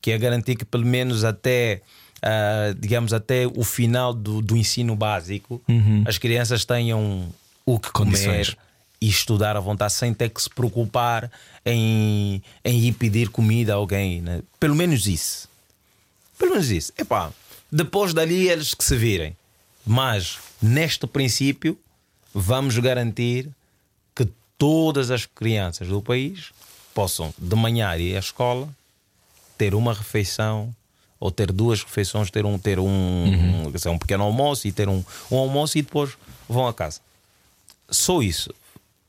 que 0.00 0.10
é 0.10 0.18
garantir 0.18 0.56
que 0.56 0.64
pelo 0.64 0.84
menos 0.84 1.24
até 1.24 1.80
ah, 2.22 2.74
digamos 2.78 3.12
até 3.12 3.46
o 3.46 3.62
final 3.62 4.12
do, 4.12 4.42
do 4.42 4.56
ensino 4.56 4.96
básico 4.96 5.62
as 6.06 6.18
crianças 6.18 6.64
tenham 6.64 7.28
o 7.64 7.78
que 7.78 7.90
Condições. 7.92 8.50
comer 8.50 8.64
e 9.00 9.08
estudar 9.08 9.56
à 9.56 9.60
vontade 9.60 9.92
sem 9.92 10.14
ter 10.14 10.30
que 10.30 10.40
se 10.40 10.48
preocupar 10.48 11.30
em, 11.64 12.42
em 12.64 12.80
ir 12.80 12.92
pedir 12.92 13.28
comida 13.28 13.74
a 13.74 13.76
alguém. 13.76 14.22
né? 14.22 14.40
Pelo 14.58 14.74
menos 14.74 15.06
isso. 15.06 15.46
Pelo 16.38 16.52
menos 16.52 16.70
isso. 16.70 16.92
Epá, 16.96 17.30
depois 17.70 18.14
dali 18.14 18.48
eles 18.48 18.72
que 18.72 18.82
se 18.82 18.96
virem. 18.96 19.36
Mas 19.86 20.38
neste 20.62 21.06
princípio 21.06 21.78
vamos 22.32 22.78
garantir 22.78 23.50
todas 24.64 25.10
as 25.10 25.26
crianças 25.26 25.88
do 25.88 26.00
país 26.00 26.46
possam 26.94 27.34
de 27.36 27.54
manhã 27.54 27.94
ir 27.98 28.16
à 28.16 28.18
escola, 28.18 28.66
ter 29.58 29.74
uma 29.74 29.92
refeição 29.92 30.74
ou 31.20 31.30
ter 31.30 31.52
duas 31.52 31.82
refeições, 31.82 32.30
ter 32.30 32.46
um, 32.46 32.58
ter 32.58 32.78
um, 32.78 33.70
dizer, 33.70 33.90
um 33.90 33.98
pequeno 33.98 34.24
almoço 34.24 34.66
e 34.66 34.72
ter 34.72 34.88
um, 34.88 35.04
um 35.30 35.36
almoço 35.36 35.76
e 35.76 35.82
depois 35.82 36.12
vão 36.48 36.66
a 36.66 36.72
casa. 36.72 37.00
Só 37.90 38.22
isso. 38.22 38.54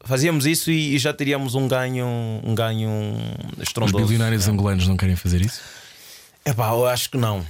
Fazíamos 0.01 0.45
isso 0.45 0.69
e, 0.69 0.93
e 0.93 0.99
já 0.99 1.13
teríamos 1.13 1.55
um 1.55 1.69
ganho, 1.69 2.05
um 2.43 2.53
ganho 2.53 2.89
Os 3.55 3.63
estrondoso. 3.63 4.03
bilionários 4.05 4.49
angolanos 4.49 4.85
não 4.89 4.97
querem 4.97 5.15
fazer 5.15 5.39
isso? 5.39 5.61
É 6.43 6.53
pá, 6.53 6.71
eu 6.71 6.85
acho 6.85 7.09
que 7.09 7.17
não. 7.17 7.45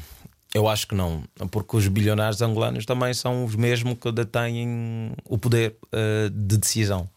Eu 0.54 0.68
acho 0.68 0.88
que 0.88 0.94
não. 0.94 1.24
Porque 1.50 1.76
os 1.76 1.88
bilionários 1.88 2.40
angolanos 2.44 2.86
também 2.86 3.16
são 3.16 3.46
os 3.46 3.56
mesmos 3.56 3.98
que 4.00 4.12
detêm 4.12 5.12
o 5.26 5.40
poder 5.40 5.76
eh, 5.92 6.30
de 6.32 6.56
decisão. 6.56 7.10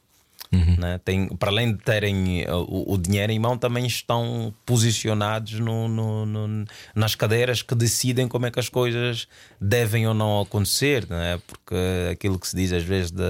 Né? 0.51 0.99
Tem, 1.05 1.29
para 1.29 1.51
além 1.51 1.73
de 1.73 1.79
terem 1.83 2.43
eh, 2.43 2.53
o, 2.55 2.95
o 2.95 2.99
dinheiro 2.99 3.31
em 3.33 3.39
mão, 3.39 3.59
também 3.59 3.87
estão 3.87 4.53
posicionados 4.65 5.53
no- 5.61 5.89
no- 5.89 6.25
no- 6.27 6.65
nas 6.95 7.15
cadeiras 7.15 7.61
que 7.63 7.75
decidem 7.75 8.27
como 8.29 8.47
é 8.47 8.51
que 8.51 8.59
as 8.59 8.69
coisas 8.69 9.29
devem 9.61 10.07
ou 10.07 10.15
não 10.15 10.41
acontecer. 10.41 11.07
Né? 11.09 11.39
Porque 11.47 11.75
aquilo 12.13 12.39
que 12.39 12.49
se 12.49 12.57
diz 12.57 12.73
às 12.73 12.83
vezes 12.83 13.11
de 13.11 13.23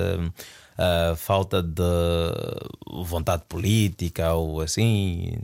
ah, 0.79 1.15
falta 1.17 1.61
de 1.63 1.83
vontade 3.05 3.43
política 3.49 4.33
ou 4.35 4.61
assim. 4.61 5.39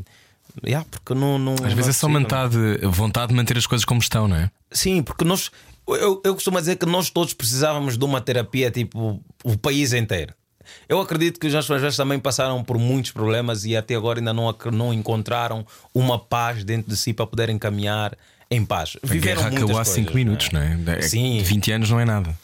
Yeah, 0.65 0.87
porque 0.89 1.15
não, 1.15 1.39
não, 1.39 1.55
Às 1.55 1.73
vezes 1.73 1.89
é 1.89 1.93
só 1.93 2.09
vontade, 2.09 2.57
vontade 2.85 3.29
de 3.31 3.35
manter 3.35 3.59
as 3.59 3.67
coisas 3.67 3.85
como 3.85 4.01
estão, 4.01 4.29
não 4.29 4.37
é? 4.37 4.51
Sim, 4.71 5.03
porque 5.03 5.25
nós. 5.25 5.51
Eu, 5.87 6.23
eu 6.25 6.35
costumo 6.35 6.59
dizer 6.59 6.77
que 6.77 6.87
nós 6.87 7.11
todos 7.11 7.35
precisávamos 7.35 7.99
de 7.99 8.05
uma 8.05 8.21
terapia, 8.21 8.71
tipo, 8.71 9.21
o 9.43 9.59
país 9.59 9.93
inteiro. 9.93 10.33
Eu 10.89 11.01
acredito 11.01 11.39
que 11.41 11.47
os 11.47 11.53
nossos 11.53 11.81
vezes 11.81 11.97
também 11.97 12.19
passaram 12.19 12.63
por 12.63 12.79
muitos 12.79 13.11
problemas 13.11 13.65
e 13.65 13.77
até 13.77 13.95
agora 13.95 14.19
ainda 14.21 14.33
não, 14.33 14.55
não 14.73 14.93
encontraram 14.93 15.67
uma 15.95 16.19
paz 16.19 16.65
dentro 16.65 16.91
de 16.91 16.97
si 16.97 17.13
para 17.13 17.27
poderem 17.27 17.59
caminhar 17.59 18.17
em 18.51 18.65
paz. 18.65 18.97
A 19.03 19.15
guerra 19.15 19.49
acabou 19.49 19.79
há 19.79 19.85
5 19.85 20.15
minutos, 20.15 20.51
não 20.51 20.61
é? 20.61 20.79
É- 20.99 21.03
Sim. 21.03 21.41
20 21.43 21.73
anos 21.73 21.91
não 21.91 22.01
é 22.01 22.05
nada. 22.05 22.37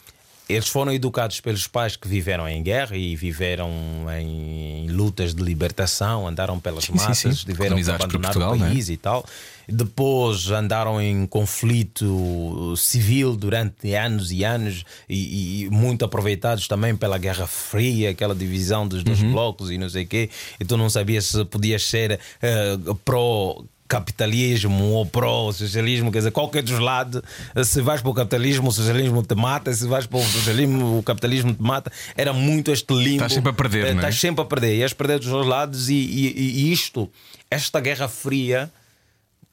Eles 0.49 0.67
foram 0.67 0.91
educados 0.91 1.39
pelos 1.39 1.65
pais 1.65 1.95
que 1.95 2.09
viveram 2.09 2.47
em 2.49 2.61
guerra 2.61 2.97
e 2.97 3.15
viveram 3.15 3.71
em 4.19 4.87
lutas 4.89 5.33
de 5.33 5.41
libertação, 5.41 6.27
andaram 6.27 6.59
pelas 6.59 6.83
Sim, 6.83 6.97
sim, 6.97 7.07
massas, 7.07 7.37
sim. 7.39 7.45
tiveram 7.45 7.77
que 7.77 7.89
abandonar 7.89 8.33
Portugal, 8.33 8.51
o 8.51 8.55
é? 8.55 8.59
país 8.59 8.89
e 8.89 8.97
tal. 8.97 9.25
Depois 9.71 10.49
andaram 10.51 11.01
em 11.01 11.25
conflito 11.25 12.73
civil 12.77 13.35
durante 13.35 13.93
anos 13.93 14.31
e 14.31 14.43
anos 14.43 14.83
e, 15.09 15.63
e 15.65 15.69
muito 15.69 16.03
aproveitados 16.05 16.67
também 16.67 16.95
pela 16.95 17.17
Guerra 17.17 17.47
Fria, 17.47 18.09
aquela 18.09 18.35
divisão 18.35 18.87
dos 18.87 19.03
dois 19.03 19.21
Uhum. 19.21 19.31
blocos 19.31 19.71
e 19.71 19.77
não 19.77 19.89
sei 19.89 20.03
o 20.03 20.07
quê. 20.07 20.29
E 20.59 20.65
tu 20.65 20.75
não 20.77 20.89
sabias 20.89 21.25
se 21.27 21.45
podias 21.45 21.83
ser 21.83 22.19
eh, 22.41 22.77
pró 23.05 23.63
capitalismo 23.87 24.85
ou 24.91 25.05
pró-socialismo, 25.05 26.11
quer 26.13 26.19
dizer, 26.19 26.31
qualquer 26.31 26.63
dos 26.63 26.79
lados, 26.79 27.21
se 27.65 27.81
vais 27.81 27.99
para 28.01 28.09
o 28.09 28.13
capitalismo, 28.13 28.69
o 28.69 28.71
socialismo 28.71 29.21
te 29.21 29.35
mata, 29.35 29.73
se 29.73 29.85
vais 29.85 30.05
para 30.05 30.17
o 30.19 30.23
socialismo, 30.23 30.97
o 30.99 31.03
capitalismo 31.03 31.53
te 31.53 31.61
mata. 31.61 31.91
Era 32.15 32.31
muito 32.31 32.71
este 32.71 32.93
limbo. 32.93 33.15
Estás 33.15 33.33
sempre 33.33 33.49
a 33.51 33.53
perder, 33.53 33.85
Eh, 33.85 33.89
é? 33.89 33.95
Estás 33.95 34.15
sempre 34.19 34.41
a 34.41 34.45
perder, 34.45 34.77
ias 34.77 34.93
perder 34.93 35.19
dos 35.19 35.27
dois 35.27 35.45
lados 35.45 35.89
e, 35.89 35.93
e- 35.95 36.67
e 36.67 36.71
isto, 36.71 37.09
esta 37.49 37.79
Guerra 37.81 38.07
Fria 38.07 38.71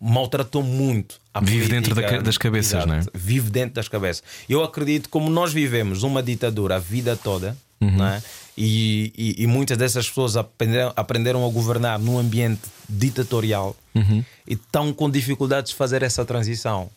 maltratou 0.01 0.63
muito 0.63 1.21
a 1.35 1.41
Vive 1.41 1.69
dentro 1.69 1.95
da 1.95 2.19
das 2.21 2.39
cabeças, 2.39 2.73
Exato. 2.75 2.87
não 2.89 2.95
é? 2.97 3.03
Vive 3.15 3.51
dentro 3.51 3.75
das 3.75 3.89
cabeças. 3.89 4.23
Eu 4.49 4.63
acredito, 4.63 5.09
como 5.09 5.29
nós 5.31 5.53
vivemos 5.53 6.03
uma 6.03 6.23
ditadura 6.23 6.77
a 6.77 6.79
vida 6.79 7.17
toda, 7.17 7.57
Uhum. 7.81 7.97
não 7.97 8.07
é? 8.07 8.23
e, 8.57 9.13
e- 9.17 9.43
e 9.45 9.47
muitas 9.47 9.79
dessas 9.79 10.09
pessoas 10.09 10.37
aprenderam, 10.37 10.93
aprenderam 10.97 11.47
a 11.47 11.51
governar 11.51 11.97
num 11.99 12.19
ambiente 12.19 12.63
ditatorial 12.89 13.77
Uhum. 13.95 14.25
e 14.47 14.55
estão 14.55 14.93
com 14.93 15.09
dificuldades 15.11 15.71
de 15.71 15.77
fazer 15.77 16.03
essa 16.03 16.25
transição. 16.25 16.91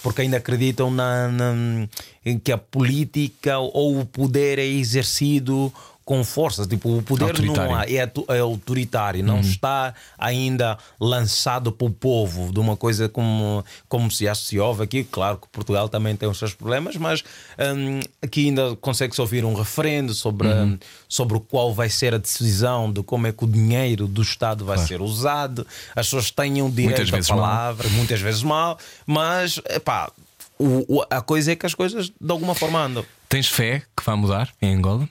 Porque 0.00 0.22
ainda 0.22 0.36
acreditam 0.36 0.92
na, 0.92 1.26
na- 1.26 1.88
em 2.24 2.38
que 2.38 2.52
a 2.52 2.58
política 2.58 3.58
ou 3.58 3.98
o 4.00 4.06
poder 4.06 4.60
é 4.60 4.64
exercido 4.64 5.72
com 6.08 6.24
força. 6.24 6.66
Tipo, 6.66 6.96
o 6.96 7.02
poder 7.02 7.38
não 7.42 7.74
há, 7.76 7.84
é, 7.84 8.10
é 8.28 8.38
autoritário, 8.38 9.22
não 9.22 9.40
está 9.40 9.92
ainda 10.16 10.78
lançado 10.98 11.70
para 11.70 11.86
o 11.86 11.90
povo 11.90 12.50
de 12.50 12.58
uma 12.58 12.78
coisa 12.78 13.10
como, 13.10 13.62
como 13.90 14.10
se 14.10 14.58
ouve 14.58 14.84
aqui. 14.84 15.04
Claro 15.04 15.36
que 15.36 15.46
Portugal 15.48 15.86
também 15.86 16.16
tem 16.16 16.26
os 16.26 16.38
seus 16.38 16.54
problemas, 16.54 16.96
mas 16.96 17.22
hum, 17.58 18.00
aqui 18.22 18.46
ainda 18.46 18.74
consegue-se 18.76 19.20
ouvir 19.20 19.44
um 19.44 19.52
referendo 19.52 20.14
sobre, 20.14 20.48
hum, 20.48 20.78
sobre 21.06 21.38
qual 21.40 21.74
vai 21.74 21.90
ser 21.90 22.14
a 22.14 22.18
decisão 22.18 22.90
de 22.90 23.02
como 23.02 23.26
é 23.26 23.32
que 23.32 23.44
o 23.44 23.46
dinheiro 23.46 24.06
do 24.06 24.22
Estado 24.22 24.64
vai 24.64 24.78
ser 24.78 25.02
usado. 25.02 25.66
As 25.94 26.06
pessoas 26.06 26.30
tenham 26.30 26.70
direito 26.70 27.00
Muitas 27.00 27.12
à 27.12 27.16
vezes 27.16 27.28
mal. 27.30 27.38
palavra, 27.38 27.88
muitas 27.90 28.20
vezes 28.22 28.42
mal, 28.42 28.78
mas 29.06 29.60
epá, 29.68 30.10
o, 30.58 31.00
o- 31.00 31.04
a 31.10 31.20
coisa 31.20 31.52
é 31.52 31.56
que 31.56 31.66
as 31.66 31.74
coisas 31.74 32.08
de 32.18 32.30
alguma 32.32 32.54
forma 32.54 32.78
andam. 32.82 33.04
Tens 33.28 33.46
fé 33.46 33.82
que 33.94 34.02
vai 34.06 34.16
mudar 34.16 34.48
em 34.62 34.74
Angola? 34.74 35.06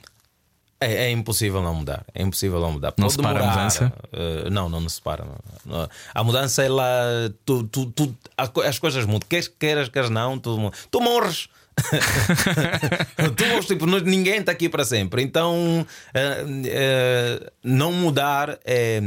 É, 0.80 1.06
é 1.06 1.10
impossível 1.10 1.60
não 1.62 1.74
mudar. 1.74 2.04
É 2.14 2.22
impossível 2.22 2.60
não 2.60 2.72
mudar. 2.72 2.94
Não 2.96 3.06
Pode 3.08 3.14
separa 3.14 3.44
a 3.44 3.50
mudança? 3.50 3.92
eh, 4.12 4.48
não, 4.50 4.68
não, 4.68 4.80
não 4.80 4.88
separa. 4.88 5.24
não. 5.24 5.78
Não. 5.80 5.88
A 6.14 6.24
mudança, 6.24 6.62
ela. 6.62 6.84
Tu, 7.44 7.64
tu, 7.64 7.86
tu- 7.86 8.16
as 8.64 8.78
coisas 8.78 9.04
mudam. 9.04 9.26
Queres, 9.28 9.48
queiras, 9.48 9.88
queres 9.88 10.08
não, 10.10 10.38
tu, 10.38 10.72
tu 10.90 11.00
morres. 11.00 11.48
tu 13.36 13.46
morres, 13.46 13.66
tipo, 13.66 13.86
ninguém 13.86 14.38
está 14.38 14.52
aqui 14.52 14.68
para 14.68 14.84
sempre. 14.84 15.22
Então, 15.22 15.86
eh, 16.14 16.44
eh, 16.66 17.52
não 17.62 17.92
mudar 17.92 18.58
é, 18.64 19.00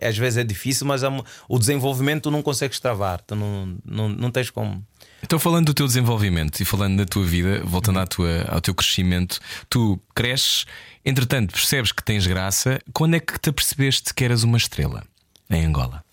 é- 0.00 0.06
às 0.08 0.16
vezes 0.16 0.38
é 0.38 0.44
difícil, 0.44 0.86
mas 0.86 1.02
o 1.48 1.58
desenvolvimento 1.58 2.24
tu 2.24 2.30
não 2.30 2.42
consegues 2.42 2.78
travar. 2.80 3.20
Tu 3.22 3.34
não, 3.34 3.76
não, 3.84 4.08
não 4.08 4.30
tens 4.30 4.50
como. 4.50 4.84
Então, 5.24 5.38
falando 5.38 5.66
do 5.66 5.74
teu 5.74 5.86
desenvolvimento 5.86 6.60
e 6.60 6.66
falando 6.66 6.98
da 6.98 7.06
tua 7.06 7.24
vida, 7.24 7.62
voltando 7.64 7.98
à 7.98 8.06
tua, 8.06 8.44
ao 8.46 8.60
teu 8.60 8.74
crescimento, 8.74 9.40
tu 9.70 9.98
cresces, 10.14 10.66
entretanto, 11.02 11.54
percebes 11.54 11.92
que 11.92 12.04
tens 12.04 12.26
graça. 12.26 12.78
Quando 12.92 13.16
é 13.16 13.20
que 13.20 13.40
te 13.40 13.48
apercebeste 13.48 14.12
que 14.12 14.22
eras 14.22 14.42
uma 14.42 14.58
estrela 14.58 15.02
em 15.48 15.64
Angola? 15.64 16.04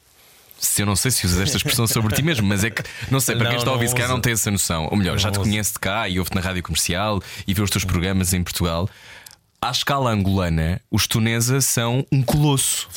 Se 0.58 0.82
eu 0.82 0.86
não 0.86 0.96
sei 0.96 1.12
se 1.12 1.26
usas 1.26 1.42
esta 1.42 1.58
expressão 1.58 1.86
sobre 1.88 2.16
ti 2.16 2.22
mesmo, 2.22 2.48
mas 2.48 2.64
é 2.64 2.70
que 2.70 2.84
não 3.10 3.20
sei, 3.20 3.36
para 3.36 3.48
quem 3.48 3.56
Não, 3.56 3.60
está 3.60 3.72
a 3.72 3.74
ouvir, 3.74 3.86
não 3.86 3.90
se 3.90 3.96
calhar 3.96 4.12
não 4.12 4.22
tem 4.22 4.32
essa 4.32 4.50
noção. 4.50 4.88
Ou 4.90 4.96
melhor, 4.96 5.18
já 5.18 5.30
te 5.30 5.40
uso. 5.40 5.50
conhece 5.50 5.74
de 5.74 5.80
cá 5.80 6.08
e 6.08 6.18
ouve-te 6.18 6.36
na 6.36 6.42
rádio 6.42 6.64
comercial 6.64 7.22
e 7.46 7.54
vê 7.54 7.62
os 7.62 7.70
teus 7.70 7.84
programas 7.84 8.32
em 8.32 8.42
Portugal. 8.42 8.90
À 9.62 9.72
escala 9.72 10.12
angolana, 10.12 10.80
os 10.90 11.06
Tunesa 11.06 11.60
são 11.60 12.06
um 12.10 12.24
colosso. 12.24 12.88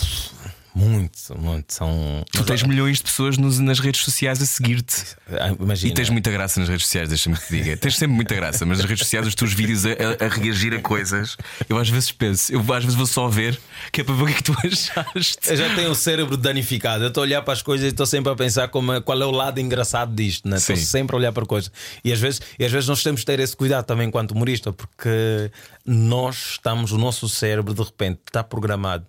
Muito, 0.74 1.16
muito. 1.38 1.72
São. 1.72 2.24
Tu 2.32 2.42
tens 2.44 2.64
milhões 2.64 2.96
de 2.98 3.04
pessoas 3.04 3.38
nos- 3.38 3.60
nas 3.60 3.78
redes 3.78 4.00
sociais 4.02 4.42
a 4.42 4.46
seguir-te. 4.46 5.04
Ah, 5.30 5.54
Imagina. 5.58 5.92
E 5.92 5.94
tens 5.94 6.10
muita 6.10 6.30
graça 6.32 6.58
nas 6.58 6.68
redes 6.68 6.86
sociais, 6.86 7.08
deixa-me 7.08 7.36
que 7.36 7.46
te 7.46 7.56
diga. 7.62 7.76
Tens 7.76 7.96
sempre 7.96 8.16
muita 8.16 8.34
graça, 8.34 8.66
mas 8.66 8.78
nas 8.78 8.86
redes 8.86 9.04
sociais 9.04 9.24
os 9.26 9.34
teus 9.36 9.52
vídeos 9.52 9.86
a, 9.86 9.90
a- 9.90 10.26
a 10.26 10.28
reagir 10.28 10.74
a 10.74 10.80
coisas, 10.80 11.36
eu 11.68 11.78
às 11.78 11.88
vezes 11.88 12.10
penso, 12.10 12.52
eu 12.52 12.58
às 12.74 12.82
vezes 12.82 12.96
vou 12.96 13.06
só 13.06 13.28
ver, 13.28 13.56
que 13.92 14.00
é 14.00 14.04
para 14.04 14.14
ver 14.16 14.22
o 14.24 14.26
que 14.26 14.32
é 14.32 14.36
que 14.36 14.42
tu 14.42 14.52
achaste. 14.64 15.48
Eu 15.50 15.56
já 15.56 15.74
tenho 15.76 15.90
o 15.90 15.94
cérebro 15.94 16.36
danificado. 16.36 17.04
Eu 17.04 17.08
estou 17.08 17.22
a 17.22 17.26
olhar 17.26 17.42
para 17.42 17.52
as 17.54 17.62
coisas 17.62 17.86
e 17.86 17.90
estou 17.90 18.04
sempre 18.06 18.32
a 18.32 18.34
pensar 18.36 18.66
como 18.68 18.92
é- 18.94 19.00
qual 19.00 19.22
é 19.22 19.26
o 19.26 19.30
lado 19.30 19.60
engraçado 19.60 20.12
disto. 20.12 20.48
Né? 20.48 20.56
Estou 20.56 20.76
sempre 20.76 21.14
a 21.14 21.18
olhar 21.18 21.32
para 21.32 21.46
coisas. 21.46 21.70
E 22.04 22.12
às, 22.12 22.18
vezes, 22.18 22.40
e 22.58 22.64
às 22.64 22.72
vezes 22.72 22.88
nós 22.88 23.00
temos 23.00 23.20
de 23.20 23.26
ter 23.26 23.38
esse 23.38 23.56
cuidado 23.56 23.84
também 23.84 24.08
enquanto 24.08 24.32
humorista, 24.32 24.72
porque 24.72 25.52
nós 25.86 26.52
estamos, 26.52 26.90
o 26.90 26.98
nosso 26.98 27.28
cérebro 27.28 27.72
de 27.72 27.82
repente 27.82 28.18
está 28.26 28.42
programado 28.42 29.06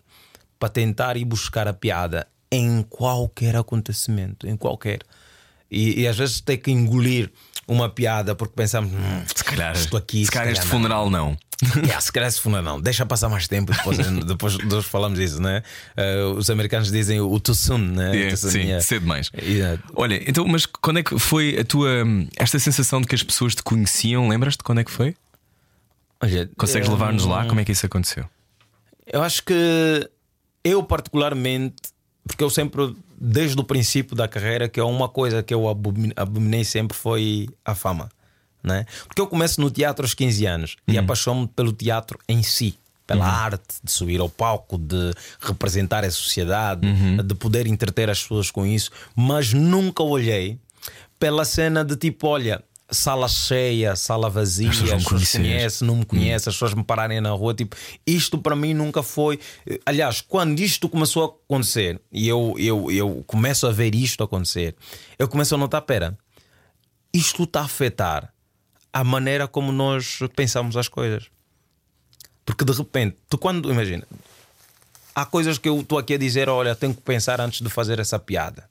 para 0.66 0.70
tentar 0.70 1.16
ir 1.16 1.26
buscar 1.26 1.68
a 1.68 1.74
piada 1.74 2.28
em 2.52 2.82
qualquer 2.82 3.56
acontecimento, 3.56 4.48
em 4.48 4.58
qualquer. 4.58 5.00
E, 5.70 6.02
e 6.02 6.08
às 6.08 6.18
vezes 6.18 6.42
tem 6.42 6.58
que 6.58 6.72
engolir 6.72 7.32
uma 7.68 7.88
piada 7.88 8.34
porque 8.34 8.54
pensamos, 8.56 8.92
hum, 8.92 9.24
Se 9.36 9.44
calhar, 9.44 9.76
estou 9.76 10.00
aqui, 10.00 10.26
se 10.26 10.32
calhar 10.32 10.52
este 10.52 10.64
não. 10.64 10.72
funeral 10.72 11.10
não. 11.10 11.38
Yeah, 11.78 12.02
se 12.02 12.12
calhar 12.12 12.30
se 12.30 12.42
funda 12.42 12.62
não, 12.62 12.82
deixa 12.82 13.06
passar 13.06 13.30
mais 13.30 13.48
tempo 13.48 13.72
depois, 13.72 13.98
depois, 14.26 14.58
depois 14.58 14.86
falamos 14.86 15.20
isso, 15.20 15.42
né? 15.42 15.64
Eh, 15.96 16.24
os 16.36 16.50
americanos 16.50 16.92
dizem 16.92 17.22
o 17.22 17.40
too 17.40 17.56
soon, 17.56 17.78
né? 17.78 18.28
É, 18.28 18.36
soon, 18.36 18.52
sim, 18.52 18.60
yeah. 18.60 18.82
cedo 18.82 19.04
demais. 19.04 19.32
Yeah. 19.42 19.82
Olha, 19.96 20.22
então, 20.28 20.46
mas 20.46 20.66
quando 20.66 21.00
é 21.00 21.04
que 21.04 21.18
foi 21.18 21.58
a 21.58 21.64
tua 21.64 22.04
esta 22.36 22.60
sensação 22.60 23.00
de 23.00 23.08
que 23.08 23.16
as 23.16 23.24
pessoas 23.24 23.56
te 23.56 23.64
conheciam? 23.64 24.28
Lembras-te 24.28 24.64
quando 24.64 24.80
é 24.80 24.84
que 24.84 24.92
foi? 24.92 25.16
Olha, 26.22 26.50
Consegues 26.58 26.90
levar-nos 26.90 27.26
lá? 27.26 27.46
Como 27.46 27.62
é 27.62 27.64
que 27.64 27.72
isso 27.72 27.86
aconteceu? 27.86 28.26
Eu 29.08 29.24
acho 29.24 29.44
que 29.44 30.10
eu, 30.66 30.84
particularmente, 30.84 31.76
porque 32.28 32.44
eu 32.44 32.50
sempre, 32.50 32.94
desde 33.18 33.58
o 33.60 33.64
princípio 33.64 34.16
da 34.16 34.28
carreira, 34.28 34.68
que 34.68 34.80
é 34.80 34.84
uma 34.84 35.08
coisa 35.08 35.42
que 35.44 35.54
eu 35.54 35.70
abomi- 35.70 36.12
abominei 36.16 36.64
sempre 36.66 36.98
foi 36.98 37.48
a 37.64 37.74
fama. 37.76 38.10
Né? 38.64 38.84
Porque 39.08 39.22
eu 39.22 39.28
começo 39.28 39.62
no 39.62 39.70
teatro 39.70 40.04
aos 40.04 40.16
15 40.16 40.46
anos 40.48 40.76
e 40.88 40.98
apaixono-me 40.98 41.48
pelo 41.48 41.72
teatro 41.72 42.18
em 42.28 42.42
si. 42.42 42.76
Pela 43.06 43.28
arte 43.28 43.76
de 43.84 43.92
subir 43.92 44.20
ao 44.20 44.28
palco, 44.28 44.80
de 44.80 45.14
representar 45.40 46.04
a 46.04 46.10
sociedade, 46.10 46.88
de 47.24 47.36
poder 47.36 47.68
entreter 47.68 48.10
as 48.10 48.20
pessoas 48.24 48.50
com 48.50 48.66
isso, 48.66 48.90
mas 49.16 49.54
nunca 49.54 50.02
olhei 50.02 50.58
pela 51.20 51.46
cena 51.46 51.86
de 51.86 51.96
tipo: 51.96 52.26
olha, 52.26 52.64
sala 52.90 53.28
cheia, 53.28 53.96
sala 53.96 54.30
vazia, 54.30 54.70
As 54.70 54.78
pessoas 54.80 55.02
as 55.02 55.04
conhecer. 55.08 55.38
conhecem, 55.40 55.88
não 55.88 55.96
me 55.98 56.06
conhecem, 56.06 56.50
as 56.50 56.56
pessoas 56.56 56.74
me 56.74 56.84
pararem 56.84 57.20
na 57.20 57.32
rua. 57.32 57.54
Tipo, 57.54 57.76
isto 58.06 58.38
para 58.38 58.56
mim 58.56 58.74
nunca 58.74 59.02
foi. 59.02 59.40
Aliás, 59.86 60.22
quando 60.22 60.60
isto 60.60 60.88
começou 60.88 61.24
a 61.24 61.26
acontecer 61.28 62.00
e 62.12 62.28
eu, 62.28 62.56
eu, 62.58 62.92
eu 62.92 63.24
começo 63.28 63.66
a 63.68 63.72
ver 63.72 63.96
isto 63.96 64.24
acontecer, 64.24 64.76
eu 65.18 65.28
começo 65.28 65.56
a 65.56 65.58
notar: 65.58 65.82
pera, 65.82 66.18
isto 67.14 67.44
está 67.44 67.62
a 67.62 67.66
afetar 67.66 68.32
a 68.94 69.04
maneira 69.04 69.48
como 69.48 69.72
nós 69.72 70.20
pensamos 70.36 70.78
as 70.78 70.88
coisas. 70.88 71.26
Porque 72.46 72.64
de 72.64 72.72
repente, 72.72 73.18
tu 73.28 73.38
quando, 73.40 73.72
imagina, 73.72 74.08
há 75.16 75.26
coisas 75.26 75.58
que 75.58 75.68
eu 75.68 75.82
estou 75.82 75.98
aqui 75.98 76.14
a 76.14 76.18
dizer: 76.18 76.48
olha, 76.50 76.76
tenho 76.76 76.94
que 76.94 77.02
pensar 77.02 77.42
antes 77.42 77.62
de 77.62 77.70
fazer 77.70 78.00
essa 78.00 78.20
piada. 78.20 78.70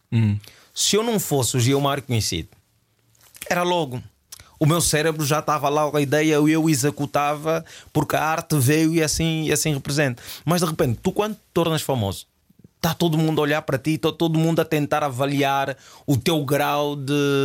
Se 0.73 0.95
eu 0.97 1.03
não 1.03 1.19
fosse 1.19 1.57
o 1.57 1.61
Gilmar 1.61 2.01
conhecido, 2.03 2.49
era 3.49 3.63
logo. 3.63 4.03
O 4.59 4.67
meu 4.67 4.81
cérebro 4.81 5.27
já 5.27 5.41
estava 5.41 5.69
lá 5.69 5.91
a 5.93 6.01
ideia, 6.01 6.35
eu, 6.35 6.49
eu 6.49 6.71
executava 6.71 7.65
porque 7.93 8.17
a 8.17 8.23
arte 8.25 8.57
veio 8.59 8.95
e 8.95 9.03
assim, 9.03 9.45
e 9.45 9.53
assim 9.53 9.75
representa. 9.75 10.23
Mas 10.45 10.61
de 10.61 10.67
repente, 10.67 10.99
tu 11.03 11.13
quando 11.13 11.35
te 11.35 11.41
tornas 11.53 11.83
famoso, 11.83 12.27
está 12.77 12.95
todo 12.95 13.19
mundo 13.19 13.41
a 13.41 13.43
olhar 13.43 13.63
para 13.63 13.79
ti, 13.79 13.93
está 13.93 14.13
todo 14.13 14.39
mundo 14.39 14.61
a 14.61 14.65
tentar 14.65 15.03
avaliar 15.03 15.77
o 16.07 16.17
teu 16.17 16.45
grau 16.45 16.95
de, 16.95 17.05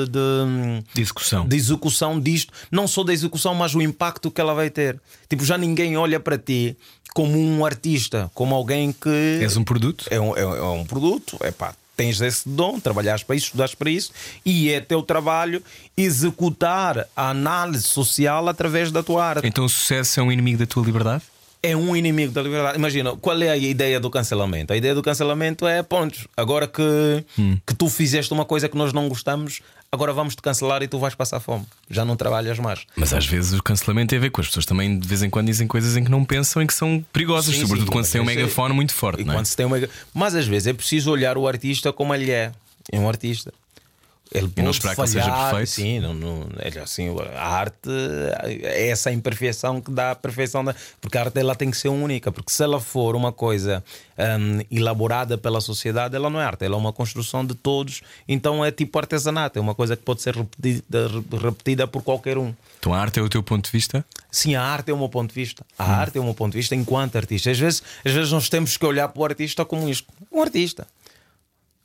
de, 0.10 0.84
De 0.94 1.02
execução. 1.02 1.48
de 1.48 1.56
execução 1.56 2.20
disto, 2.20 2.54
não 2.72 2.88
só 2.88 3.04
da 3.04 3.12
execução, 3.14 3.56
mas 3.56 3.74
o 3.74 3.82
impacto 3.82 4.30
que 4.30 4.40
ela 4.40 4.54
vai 4.54 4.70
ter. 4.70 5.02
Tipo, 5.28 5.44
já 5.44 5.58
ninguém 5.58 5.98
olha 5.98 6.20
para 6.20 6.38
ti 6.38 6.78
como 7.16 7.38
um 7.40 7.66
artista, 7.66 8.30
como 8.36 8.54
alguém 8.54 8.92
que 8.94 9.40
És 9.42 9.58
um 9.58 9.64
produto? 9.64 10.06
é 10.12 10.20
um, 10.20 10.38
é 10.38 10.42
é 10.42 10.64
um 10.64 10.86
produto, 10.86 11.38
é 11.42 11.52
pá, 11.52 11.74
tens 12.00 12.22
esse 12.22 12.48
dom, 12.48 12.80
trabalhaste 12.80 13.26
para 13.26 13.36
isso, 13.36 13.48
estudaste 13.48 13.76
para 13.76 13.90
isso, 13.90 14.14
e 14.46 14.70
é 14.70 14.80
teu 14.80 15.04
trabalho 15.04 15.62
executar 15.98 17.06
a 17.14 17.32
análise 17.32 17.84
social 17.84 18.48
através 18.48 18.90
da 18.90 19.04
tua 19.04 19.26
arte. 19.26 19.46
Então 19.46 19.66
o 19.66 19.70
sucesso 19.70 20.18
é 20.22 20.24
um 20.24 20.32
inimigo 20.32 20.60
da 20.60 20.66
tua 20.66 20.86
liberdade? 20.86 21.24
É 21.62 21.76
um 21.76 21.94
inimigo 21.94 22.32
da 22.32 22.42
liberdade. 22.42 22.78
Imagina, 22.78 23.18
qual 23.18 23.38
é 23.42 23.50
a 23.50 23.58
ideia 23.58 24.00
do 24.00 24.10
cancelamento? 24.10 24.72
A 24.72 24.78
ideia 24.78 24.96
do 24.96 25.04
cancelamento 25.04 25.68
é 25.68 25.84
pontos. 25.84 26.26
Agora 26.38 26.70
que, 26.70 27.26
que 27.68 27.76
tu 27.76 27.90
fizeste 27.90 28.32
uma 28.32 28.46
coisa 28.46 28.70
que 28.70 28.78
nós 28.78 28.94
não 28.94 29.10
gostamos, 29.10 29.60
agora 29.92 30.14
vamos 30.14 30.36
te 30.36 30.42
cancelar 30.42 30.82
e 30.84 30.88
tu 30.88 31.00
vais 31.00 31.16
passar 31.16 31.40
fome. 31.40 31.66
Já 31.90 32.06
não 32.06 32.16
trabalhas 32.16 32.60
mais. 32.60 32.86
Mas 32.96 33.14
às 33.14 33.26
vezes 33.26 33.58
o 33.58 33.64
cancelamento 33.64 34.10
tem 34.10 34.18
a 34.18 34.22
ver 34.22 34.30
com 34.30 34.42
as 34.42 34.48
pessoas 34.48 34.66
também 34.66 34.98
de 35.00 35.08
vez 35.08 35.24
em 35.24 35.30
quando 35.30 35.48
dizem 35.48 35.68
coisas 35.68 35.98
em 35.98 36.04
que 36.04 36.12
não 36.12 36.24
pensam 36.24 36.62
e 36.62 36.68
que 36.68 36.74
são 36.74 37.04
perigosas, 37.12 37.54
Sim, 37.56 37.62
sobretudo 37.62 37.88
sim, 37.88 37.92
quando 37.92 38.06
se 38.06 38.12
tem 38.12 38.22
um 38.22 38.30
é- 38.30 38.36
megafone 38.36 38.74
muito 38.74 38.94
forte, 38.94 39.24
E 39.24 39.30
é? 39.30 39.34
quando 39.34 39.46
se 39.46 39.56
tem 39.56 39.66
uma... 39.66 39.78
Mas 40.14 40.36
às 40.36 40.46
vezes 40.48 40.68
é 40.68 40.74
preciso 40.74 41.12
olhar 41.12 41.38
o 41.38 41.48
artista 41.48 41.92
como 41.92 42.14
ele 42.14 42.32
é. 42.32 42.52
É 42.92 43.00
um 43.00 43.08
artista. 43.08 43.54
Ele 44.32 44.46
E 44.56 44.62
não 44.62 44.66
pode 44.66 44.78
esperar 44.78 44.96
que 44.96 45.02
ele 45.02 45.08
seja 45.08 45.24
falhar, 45.26 45.50
perfeito. 45.50 45.70
Sim, 45.70 46.00
não, 46.00 46.14
não, 46.14 46.48
ele, 46.60 46.80
assim, 46.80 47.08
a 47.36 47.48
arte 47.48 47.90
é 48.44 48.90
essa 48.90 49.12
imperfeição 49.12 49.82
que 49.82 49.90
dá 49.90 50.12
a 50.12 50.16
perfeição. 50.16 50.64
Da, 50.64 50.76
porque 51.02 51.18
a 51.18 51.22
arte 51.22 51.40
ela 51.40 51.56
tem 51.56 51.72
que 51.72 51.78
ser 51.78 51.90
única. 51.90 52.32
Porque 52.32 52.52
se 52.52 52.64
ela 52.64 52.80
for 52.80 53.16
uma 53.16 53.32
coisa 53.32 53.84
hum, 54.40 54.62
elaborada 54.70 55.36
pela 55.36 55.60
sociedade, 55.60 56.16
ela 56.16 56.30
não 56.30 56.40
é 56.40 56.46
arte, 56.46 56.64
ela 56.64 56.76
é 56.76 56.78
uma 56.78 56.94
construção 56.94 57.44
de 57.44 57.56
todos. 57.56 58.02
Então 58.28 58.64
é 58.64 58.72
tipo 58.72 59.00
artesanato, 59.00 59.58
é 59.58 59.62
uma 59.62 59.74
coisa 59.74 59.96
que 59.96 60.04
pode 60.04 60.22
ser 60.22 60.36
repetida, 60.36 61.08
repetida 61.42 61.88
por 61.88 62.04
qualquer 62.04 62.38
um. 62.38 62.54
Então 62.80 62.94
a 62.94 63.00
arte 63.00 63.20
é 63.20 63.24
o 63.24 63.30
teu 63.30 63.42
ponto 63.42 63.66
de 63.66 63.72
vista? 63.72 64.06
Sim, 64.32 64.54
a 64.54 64.62
arte 64.64 64.92
é 64.92 64.94
o 64.94 64.98
meu 64.98 65.10
ponto 65.10 65.30
de 65.30 65.36
vista. 65.36 65.66
A 65.78 65.86
Hum. 65.86 65.92
arte 65.92 66.18
é 66.20 66.22
o 66.22 66.24
meu 66.24 66.36
ponto 66.36 66.52
de 66.52 66.58
vista 66.60 66.76
enquanto 66.76 67.16
artista. 67.16 67.50
Às 67.50 67.58
vezes, 67.58 67.82
às 68.06 68.12
vezes 68.12 68.32
nós 68.32 68.48
temos 68.48 68.78
que 68.78 68.86
olhar 68.86 69.08
para 69.10 69.20
o 69.22 69.26
artista 69.26 69.66
como 69.66 69.90
isto. 69.90 70.08
Um 70.32 70.42
artista. 70.42 70.88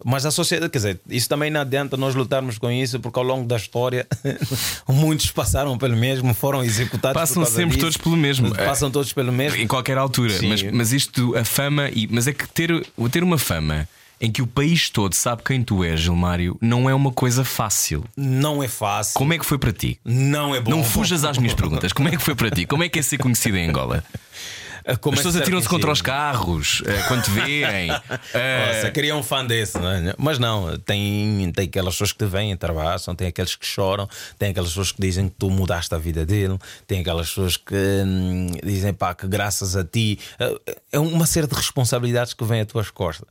Mas 0.04 0.26
a 0.26 0.30
sociedade, 0.30 0.70
quer 0.70 0.78
dizer, 0.78 1.00
isso 1.08 1.28
também 1.28 1.50
não 1.50 1.62
adianta 1.62 1.96
nós 1.96 2.14
lutarmos 2.14 2.58
com 2.58 2.70
isso, 2.70 3.00
porque 3.00 3.18
ao 3.18 3.24
longo 3.24 3.48
da 3.48 3.56
história 3.56 4.06
muitos 4.86 5.30
passaram 5.30 5.78
pelo 5.78 5.96
mesmo, 5.96 6.34
foram 6.34 6.62
executados. 6.62 7.18
Passam 7.18 7.44
sempre 7.46 7.76
disso. 7.76 7.80
todos 7.80 7.96
pelo 7.96 8.16
mesmo. 8.16 8.54
Passam 8.54 8.90
todos 8.90 9.12
pelo 9.14 9.32
mesmo. 9.32 9.58
Em 9.58 9.66
qualquer 9.66 9.96
altura. 9.96 10.34
Sim. 10.34 10.48
Mas, 10.48 10.62
mas 10.62 10.92
isto, 10.92 11.34
a 11.36 11.44
fama, 11.44 11.88
e, 11.88 12.06
mas 12.10 12.26
é 12.26 12.34
que 12.34 12.46
ter, 12.46 12.86
ter 13.10 13.22
uma 13.22 13.38
fama 13.38 13.88
em 14.20 14.30
que 14.30 14.42
o 14.42 14.46
país 14.46 14.88
todo 14.90 15.14
sabe 15.14 15.42
quem 15.42 15.62
tu 15.62 15.82
és, 15.82 16.00
Gilmário, 16.00 16.56
não 16.60 16.88
é 16.88 16.94
uma 16.94 17.12
coisa 17.12 17.44
fácil. 17.44 18.04
Não 18.16 18.62
é 18.62 18.68
fácil. 18.68 19.14
Como 19.14 19.32
é 19.32 19.38
que 19.38 19.44
foi 19.44 19.58
para 19.58 19.72
ti? 19.72 19.98
Não 20.04 20.54
é 20.54 20.60
bom. 20.60 20.70
Não 20.70 20.84
fujas 20.84 21.24
às 21.24 21.38
minhas 21.38 21.54
perguntas. 21.54 21.92
Como 21.92 22.08
é 22.08 22.12
que 22.12 22.22
foi 22.22 22.34
para 22.34 22.50
ti? 22.50 22.66
Como 22.66 22.82
é 22.82 22.88
que 22.88 22.98
é 22.98 23.02
ser 23.02 23.18
conhecido 23.18 23.56
em 23.56 23.68
Angola? 23.68 24.04
Como 25.00 25.14
As 25.14 25.20
é 25.20 25.22
pessoas 25.22 25.36
atiram-se 25.36 25.68
contra 25.68 25.90
os 25.90 26.02
carros 26.02 26.82
eh, 26.86 27.02
quando 27.08 27.22
te 27.22 27.30
veem. 27.30 27.90
Eh, 28.32 28.74
Nossa, 28.74 28.90
queria 28.90 29.14
um 29.14 29.22
fã 29.22 29.44
desse, 29.44 29.78
não 29.78 29.90
é? 29.90 30.14
Mas 30.18 30.38
não, 30.38 30.76
tem, 30.78 31.52
tem 31.52 31.66
aquelas 31.66 31.94
pessoas 31.94 32.12
que 32.12 32.18
te 32.18 32.24
vêm, 32.24 32.56
trabalham, 32.56 33.14
tem 33.14 33.28
aqueles 33.28 33.54
que 33.54 33.66
choram, 33.66 34.08
tem 34.38 34.50
aquelas 34.50 34.70
pessoas 34.70 34.92
que 34.92 35.00
dizem 35.00 35.28
que 35.28 35.34
tu 35.36 35.50
mudaste 35.50 35.94
a 35.94 35.98
vida 35.98 36.26
dele, 36.26 36.58
tem 36.86 37.00
aquelas 37.00 37.28
pessoas 37.28 37.56
que 37.56 37.74
hum, 37.74 38.46
dizem 38.62 38.92
pá, 38.92 39.14
que 39.14 39.26
graças 39.26 39.76
a 39.76 39.84
ti 39.84 40.18
eh, 40.38 40.76
é 40.92 40.98
uma 40.98 41.26
série 41.26 41.46
de 41.46 41.54
responsabilidades 41.54 42.34
que 42.34 42.44
vêm 42.44 42.60
às 42.60 42.66
tuas 42.66 42.90
costas. 42.90 43.28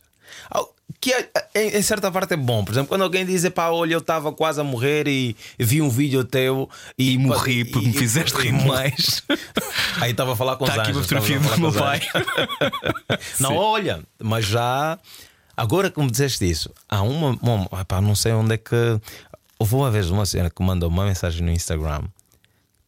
Que 1.00 1.12
é- 1.14 1.30
em, 1.56 1.78
em 1.78 1.82
certa 1.82 2.12
parte 2.12 2.34
é 2.34 2.38
bom, 2.38 2.64
por 2.64 2.72
exemplo, 2.72 2.90
quando 2.90 3.04
alguém 3.04 3.26
diz 3.26 3.48
pá, 3.50 3.70
olha, 3.70 3.94
eu 3.94 4.00
estava 4.00 4.32
quase 4.32 4.62
a 4.62 4.64
morrer 4.64 5.08
e 5.08 5.36
vi 5.60 5.82
um 5.82 5.90
vídeo 5.90 6.24
teu 6.24 6.70
e 6.98 7.18
morri 7.18 7.66
porque 7.66 7.88
me 7.88 7.94
e- 7.94 7.98
fizeste 7.98 8.38
e- 8.40 8.42
rir 8.44 8.52
mais. 8.66 9.24
Aí 10.02 10.12
estava 10.12 10.34
a 10.34 10.36
falar 10.36 10.56
com 10.58 10.66
Está 10.66 10.76
os 10.76 10.80
aqui 10.82 10.92
uma 10.92 11.00
anjos. 11.00 11.10
fotografia 11.10 11.38
estava 11.38 11.54
a 11.54 11.58
do 11.58 11.62
meu 11.62 11.74
pai. 11.74 12.02
Não, 13.40 13.56
olha, 13.56 14.04
mas 14.22 14.46
já. 14.46 14.98
Agora 15.56 15.92
que 15.92 16.00
me 16.02 16.10
disseste 16.10 16.50
isso, 16.50 16.70
há 16.90 17.02
uma. 17.04 17.38
uma 17.42 17.82
epá, 17.82 18.02
não 18.02 18.16
sei 18.16 18.32
onde 18.34 18.56
é 18.56 18.58
que. 18.58 18.76
Houve 19.60 19.76
uma 19.76 19.92
vez 19.92 20.10
uma 20.10 20.26
cena 20.26 20.50
que 20.50 20.64
mandou 20.64 20.90
uma 20.90 21.06
mensagem 21.06 21.42
no 21.46 21.52
Instagram 21.52 22.02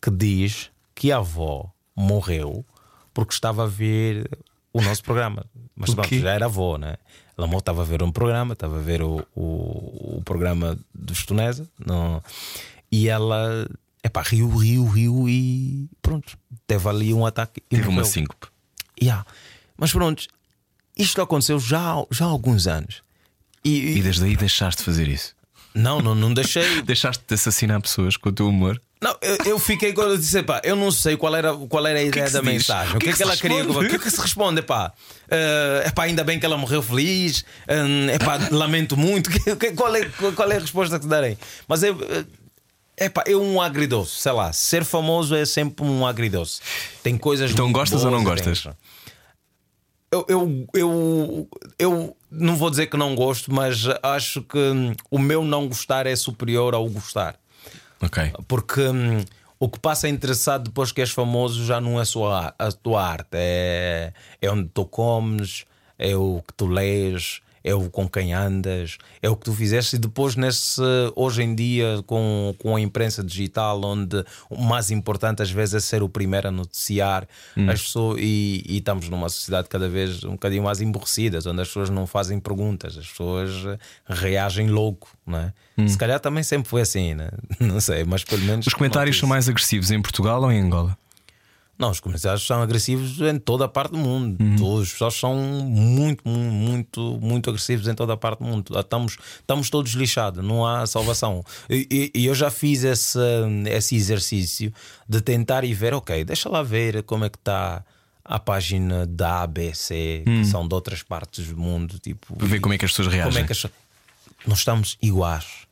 que 0.01 0.09
diz 0.11 0.69
que 0.93 1.11
a 1.11 1.17
avó 1.17 1.71
morreu 1.95 2.65
porque 3.13 3.33
estava 3.33 3.63
a 3.63 3.67
ver 3.67 4.27
o 4.73 4.81
nosso 4.81 5.03
programa. 5.03 5.45
Mas 5.75 5.89
O 5.91 5.95
pronto, 5.95 6.09
quê? 6.09 6.19
já 6.19 6.31
era 6.31 6.45
avó, 6.45 6.77
né? 6.77 6.95
Ela 7.38 7.47
mo- 7.47 7.57
estava 7.57 7.81
a 7.81 7.86
ver 7.86 8.01
um 8.03 8.11
programa, 8.11 8.53
estava 8.53 8.77
a 8.77 8.81
ver 8.81 9.01
o, 9.01 9.25
o, 9.36 10.17
o 10.17 10.21
programa 10.23 10.77
dos 10.93 11.25
Tunesa 11.25 11.67
no, 11.86 12.23
e 12.91 13.09
ela 13.09 13.67
epá, 14.03 14.21
riu, 14.21 14.49
riu, 14.55 14.86
riu 14.88 15.27
e 15.27 15.89
pronto, 16.01 16.38
teve 16.67 16.88
ali 16.88 17.13
um 17.13 17.25
ataque. 17.25 17.61
e 17.71 17.75
Tive 17.75 17.89
uma 17.89 18.03
síncope. 18.05 18.47
Yeah. 19.01 19.25
Mas 19.77 19.91
pronto, 19.91 20.25
isto 20.95 21.21
aconteceu 21.21 21.59
já, 21.59 21.95
já 22.11 22.25
há 22.25 22.29
alguns 22.29 22.67
anos. 22.67 23.03
E, 23.63 23.97
E 23.97 24.01
desde 24.01 24.23
aí 24.23 24.36
deixaste 24.38 24.79
de 24.81 24.86
fazer 24.86 25.07
isso. 25.07 25.36
não, 25.73 25.99
não, 26.01 26.15
não 26.15 26.33
deixei. 26.33 26.81
Deixaste 26.83 27.23
de 27.27 27.33
assassinar 27.33 27.81
pessoas 27.81 28.15
com 28.15 28.29
o 28.29 28.31
teu 28.31 28.47
humor. 28.47 28.81
Não, 29.05 29.15
eu, 29.21 29.37
eu 29.45 29.59
fiquei 29.59 29.93
quando 29.93 30.13
eu 30.13 30.17
disse, 30.17 30.41
pá, 30.41 30.59
eu 30.63 30.75
não 30.75 30.89
sei 30.89 31.15
qual 31.15 31.35
era, 31.35 31.53
qual 31.53 31.85
era 31.85 31.99
a 31.99 32.01
que 32.01 32.07
ideia 32.07 32.25
se 32.25 32.33
da 32.33 32.39
diz? 32.39 32.49
mensagem. 32.49 32.95
O 32.95 32.99
que, 32.99 33.09
é 33.09 33.11
que, 33.11 33.17
se 33.17 33.21
ela 33.21 33.37
queria? 33.37 33.63
O 33.63 33.87
que 33.87 33.95
é 33.97 33.99
que 33.99 34.09
se 34.09 34.19
responde, 34.19 34.63
pá? 34.63 34.91
é 35.29 35.91
pá, 35.91 36.05
ainda 36.05 36.23
bem 36.23 36.39
que 36.39 36.45
ela 36.47 36.57
morreu 36.57 36.81
feliz. 36.81 37.45
É 37.67 38.17
pá, 38.17 38.39
lamento 38.49 38.97
muito. 38.97 39.29
Que- 39.45 39.55
que- 39.55 39.71
qual, 39.73 39.95
é, 39.95 40.05
qual 40.35 40.51
é 40.51 40.55
a 40.57 40.59
resposta 40.59 40.99
que 40.99 41.05
darei? 41.05 41.37
Mas 41.67 41.83
é. 41.83 41.89
É 42.97 43.07
pá, 43.07 43.23
é 43.27 43.35
um 43.35 43.61
agridoce, 43.61 44.15
sei 44.21 44.31
lá. 44.31 44.51
Ser 44.51 44.83
famoso 44.83 45.35
é 45.35 45.45
sempre 45.45 45.85
um 45.85 46.03
agridoce. 46.07 46.61
Tem 47.03 47.15
coisas. 47.15 47.51
Então 47.51 47.71
gostas 47.71 48.03
ou 48.03 48.09
não 48.09 48.23
gostas? 48.23 48.65
Eu, 50.11 50.25
eu, 50.27 50.67
eu, 50.73 51.49
eu 51.77 52.17
não 52.31 52.55
vou 52.55 52.71
dizer 52.71 52.87
que 52.87 52.97
não 52.97 53.13
gosto, 53.13 53.53
mas 53.53 53.83
acho 54.01 54.41
que 54.41 54.57
hum, 54.57 54.95
o 55.11 55.19
meu 55.19 55.43
não 55.43 55.67
gostar 55.67 56.07
é 56.07 56.15
superior 56.15 56.73
ao 56.73 56.87
gostar. 56.89 57.35
Porque 58.47 58.81
hum, 58.81 59.23
o 59.59 59.69
que 59.69 59.79
passa 59.79 60.09
interessado 60.09 60.65
depois 60.65 60.91
que 60.91 61.01
és 61.01 61.11
famoso 61.11 61.65
já 61.65 61.79
não 61.79 61.99
é 61.99 62.05
só 62.05 62.31
a, 62.31 62.55
a 62.59 62.71
tua 62.71 63.03
arte, 63.03 63.29
é, 63.33 64.13
é 64.41 64.51
onde 64.51 64.69
tu 64.73 64.85
comes, 64.85 65.65
é 65.97 66.15
o 66.15 66.41
que 66.45 66.53
tu 66.53 66.67
lês, 66.67 67.41
é 67.66 67.74
o 67.74 67.89
com 67.89 68.07
quem 68.07 68.32
andas, 68.32 68.99
é 69.24 69.28
o 69.28 69.36
que 69.36 69.43
tu 69.43 69.51
fizeste. 69.51 69.95
E 69.95 69.99
depois, 69.99 70.36
nesse, 70.36 70.80
hoje 71.16 71.41
em 71.41 71.55
dia, 71.55 72.03
com, 72.05 72.53
com 72.59 72.76
a 72.76 72.80
imprensa 72.80 73.24
digital, 73.24 73.84
onde 73.84 74.24
o 74.51 74.61
mais 74.61 74.91
importante 74.91 75.41
às 75.41 75.49
vezes 75.49 75.74
é 75.74 75.80
ser 75.80 76.03
o 76.03 76.07
primeiro 76.07 76.49
a 76.49 76.51
noticiar 76.51 77.28
as 77.68 77.82
pessoas, 77.82 78.20
e, 78.22 78.63
e 78.68 78.78
estamos 78.78 79.09
numa 79.09 79.28
sociedade 79.30 79.68
cada 79.68 79.89
vez 79.89 80.24
um 80.24 80.34
bocadinho 80.34 80.61
mais 80.61 80.80
emborrecidas, 80.80 81.47
onde 81.47 81.59
as 81.59 81.68
pessoas 81.68 81.89
não 81.89 82.05
fazem 82.05 82.39
perguntas, 82.39 82.99
as 82.99 83.07
pessoas 83.07 83.51
eh, 83.66 83.78
reagem 84.07 84.70
louco, 84.70 85.09
não 85.26 85.39
é? 85.39 85.53
Se 85.88 85.97
calhar 85.97 86.20
também 86.20 86.43
sempre 86.43 86.70
foi 86.70 86.82
assim, 86.82 87.16
né? 87.16 87.30
não 87.59 87.80
sei, 87.82 88.03
mas 88.03 88.24
pelo 88.24 88.43
menos. 88.43 88.68
Os 88.68 88.74
comentários 88.74 89.18
são 89.18 89.28
mais 89.28 89.49
agressivos 89.49 89.89
em 89.89 90.01
Portugal 90.01 90.43
ou 90.43 90.51
em 90.51 90.61
Angola? 90.61 90.95
Não, 91.78 91.89
os 91.89 91.99
comentários 91.99 92.47
são 92.47 92.61
agressivos 92.61 93.19
em 93.19 93.38
toda 93.38 93.65
a 93.65 93.67
parte 93.67 93.91
do 93.91 93.97
mundo. 93.97 94.41
Uhum. 94.41 94.55
Todos 94.55 94.84
os 94.88 94.91
pessoas 94.93 95.13
são 95.15 95.36
muito, 95.36 96.21
mu- 96.28 96.51
muito, 96.51 97.19
muito 97.21 97.49
agressivos 97.49 97.86
em 97.89 97.93
toda 97.93 98.13
a 98.13 98.17
parte 98.17 98.39
do 98.39 98.45
mundo. 98.45 98.80
Estamos, 98.80 99.17
estamos 99.41 99.69
todos 99.69 99.91
lixados, 99.91 100.41
não 100.43 100.65
há 100.65 100.88
salvação. 100.88 101.43
E, 101.69 102.11
e- 102.15 102.26
eu 102.26 102.34
já 102.34 102.49
fiz 102.49 102.86
esse, 102.86 103.19
esse 103.69 103.93
exercício 103.95 104.73
de 105.07 105.19
tentar 105.19 105.65
e 105.65 105.73
ver, 105.73 105.93
ok, 105.93 106.23
deixa 106.23 106.47
lá 106.47 106.63
ver 106.63 107.03
como 107.03 107.26
é 107.26 107.30
que 107.30 107.38
está 107.38 107.84
a 108.23 108.39
página 108.39 109.05
da 109.05 109.43
ABC, 109.43 110.23
que 110.26 110.45
são 110.45 110.65
de 110.67 110.73
outras 110.73 111.03
partes 111.03 111.47
do 111.49 111.57
mundo. 111.57 111.99
Tipo, 111.99 112.36
Para 112.38 112.45
Hum. 112.45 112.49
ver 112.49 112.59
como 112.61 112.73
é 112.73 112.78
que 112.78 112.86
as 112.86 112.91
pessoas 112.91 113.07
como 113.09 113.17
reagem. 113.17 113.43
é 113.43 113.51
as- 113.51 113.67
nós 114.47 114.59
estamos 114.59 114.97
iguais. 115.01 115.64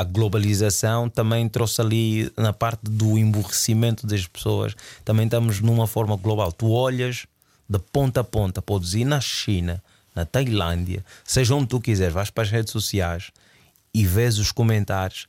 A 0.00 0.02
globalização 0.02 1.10
também 1.10 1.46
trouxe 1.46 1.78
ali 1.78 2.32
na 2.34 2.54
parte 2.54 2.80
do 2.84 3.18
emburrecimento 3.18 4.06
das 4.06 4.26
pessoas. 4.26 4.74
Também 5.04 5.26
estamos 5.26 5.60
numa 5.60 5.86
forma 5.86 6.16
global. 6.16 6.50
Tu 6.52 6.70
olhas 6.70 7.26
de 7.68 7.78
ponta 7.78 8.20
a 8.20 8.24
ponta, 8.24 8.62
podes 8.62 8.94
ir 8.94 9.04
na 9.04 9.20
China, 9.20 9.82
na 10.14 10.24
Tailândia, 10.24 11.04
seja 11.22 11.54
onde 11.54 11.66
tu 11.66 11.78
quiseres, 11.82 12.14
vais 12.14 12.30
para 12.30 12.44
as 12.44 12.50
redes 12.50 12.72
sociais 12.72 13.30
e 13.92 14.06
vês 14.06 14.38
os 14.38 14.50
comentários. 14.50 15.26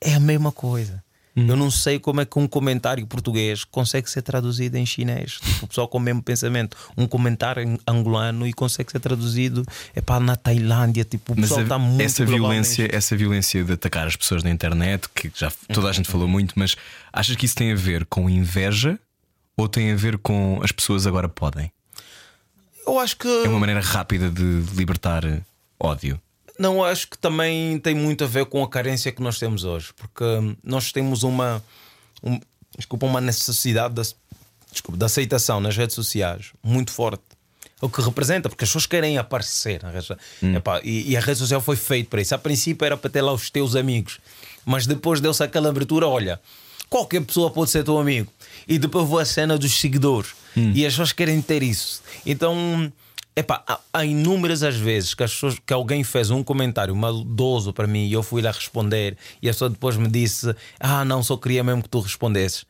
É 0.00 0.14
a 0.14 0.20
mesma 0.20 0.52
coisa. 0.52 1.02
Eu 1.36 1.54
não 1.54 1.70
sei 1.70 1.98
como 1.98 2.22
é 2.22 2.24
que 2.24 2.38
um 2.38 2.48
comentário 2.48 3.06
português 3.06 3.62
consegue 3.62 4.08
ser 4.08 4.22
traduzido 4.22 4.78
em 4.78 4.86
chinês. 4.86 5.32
Tipo, 5.32 5.66
o 5.66 5.68
pessoal 5.68 5.86
com 5.86 5.98
o 5.98 6.00
mesmo 6.00 6.22
pensamento. 6.22 6.76
Um 6.96 7.06
comentário 7.06 7.62
em 7.62 7.78
angolano 7.86 8.46
e 8.46 8.54
consegue 8.54 8.90
ser 8.90 9.00
traduzido 9.00 9.62
é 9.94 10.00
para 10.00 10.18
na 10.18 10.34
Tailândia. 10.34 11.04
Tipo, 11.04 11.34
o 11.34 11.36
pessoal 11.36 11.62
está 11.62 11.78
muito 11.78 12.00
essa 12.00 12.24
violência, 12.24 12.88
essa 12.90 13.14
violência 13.14 13.62
de 13.62 13.72
atacar 13.72 14.06
as 14.06 14.16
pessoas 14.16 14.42
na 14.42 14.50
internet, 14.50 15.08
que 15.14 15.30
já 15.34 15.52
toda 15.72 15.90
a 15.90 15.92
gente 15.92 16.08
falou 16.08 16.26
muito, 16.26 16.54
mas 16.56 16.74
achas 17.12 17.36
que 17.36 17.44
isso 17.44 17.54
tem 17.54 17.70
a 17.72 17.76
ver 17.76 18.06
com 18.06 18.30
inveja 18.30 18.98
ou 19.56 19.68
tem 19.68 19.92
a 19.92 19.96
ver 19.96 20.16
com 20.16 20.60
as 20.62 20.72
pessoas 20.72 21.06
agora 21.06 21.28
podem? 21.28 21.70
Eu 22.86 22.98
acho 22.98 23.16
que. 23.16 23.28
É 23.28 23.48
uma 23.48 23.58
maneira 23.58 23.80
rápida 23.80 24.30
de 24.30 24.62
libertar 24.74 25.22
ódio. 25.78 26.20
Não, 26.58 26.82
acho 26.84 27.08
que 27.08 27.18
também 27.18 27.78
tem 27.78 27.94
muito 27.94 28.24
a 28.24 28.26
ver 28.26 28.46
com 28.46 28.62
a 28.62 28.68
carência 28.68 29.12
que 29.12 29.22
nós 29.22 29.38
temos 29.38 29.64
hoje, 29.64 29.92
porque 29.96 30.24
hum, 30.24 30.56
nós 30.64 30.90
temos 30.92 31.22
uma, 31.22 31.62
um- 32.22 32.40
desculpa, 32.76 33.04
uma 33.06 33.20
necessidade 33.20 33.94
de, 33.94 34.14
desculpa, 34.72 34.98
de 34.98 35.04
aceitação 35.04 35.60
nas 35.60 35.76
redes 35.76 35.94
sociais 35.94 36.46
muito 36.62 36.90
forte. 36.92 37.22
O 37.80 37.90
que 37.90 38.00
representa, 38.00 38.48
porque 38.48 38.64
as 38.64 38.70
pessoas 38.70 38.86
querem 38.86 39.18
aparecer. 39.18 39.82
na 39.82 39.90
rede 39.90 40.06
social. 40.06 40.18
Epá, 40.56 40.80
e, 40.82 41.10
e 41.10 41.16
a 41.16 41.20
rede 41.20 41.38
social 41.38 41.60
foi 41.60 41.76
feita 41.76 42.08
para 42.08 42.22
isso. 42.22 42.34
A 42.34 42.38
princípio 42.38 42.86
era 42.86 42.96
para 42.96 43.10
ter 43.10 43.20
lá 43.20 43.32
os 43.34 43.50
teus 43.50 43.76
amigos, 43.76 44.18
mas 44.64 44.86
depois 44.86 45.20
deu-se 45.20 45.42
aquela 45.42 45.68
abertura: 45.68 46.08
olha, 46.08 46.40
qualquer 46.88 47.22
pessoa 47.22 47.50
pode 47.50 47.70
ser 47.70 47.84
teu 47.84 47.98
amigo. 47.98 48.32
E 48.66 48.78
depois 48.78 49.06
vou 49.06 49.18
a 49.18 49.26
cena 49.26 49.58
dos 49.58 49.78
seguidores. 49.78 50.30
E 50.56 50.86
as 50.86 50.94
pessoas 50.94 51.12
querem 51.12 51.42
ter 51.42 51.62
isso. 51.62 52.02
Então. 52.24 52.90
Epá, 53.38 53.62
há, 53.68 53.78
há 53.92 54.04
inúmeras 54.06 54.62
as 54.62 54.76
vezes 54.76 55.12
que, 55.12 55.22
as 55.22 55.30
pessoas, 55.30 55.58
que 55.58 55.72
alguém 55.72 56.02
fez 56.02 56.30
um 56.30 56.42
comentário 56.42 56.96
maldoso 56.96 57.70
para 57.70 57.86
mim 57.86 58.06
e 58.06 58.12
eu 58.14 58.22
fui 58.22 58.40
lá 58.40 58.50
responder 58.50 59.14
e 59.42 59.48
a 59.48 59.52
pessoa 59.52 59.68
depois 59.68 59.98
me 59.98 60.08
disse: 60.08 60.56
Ah, 60.80 61.04
não, 61.04 61.22
só 61.22 61.36
queria 61.36 61.62
mesmo 61.62 61.82
que 61.82 61.88
tu 61.90 62.00
respondesses. 62.00 62.64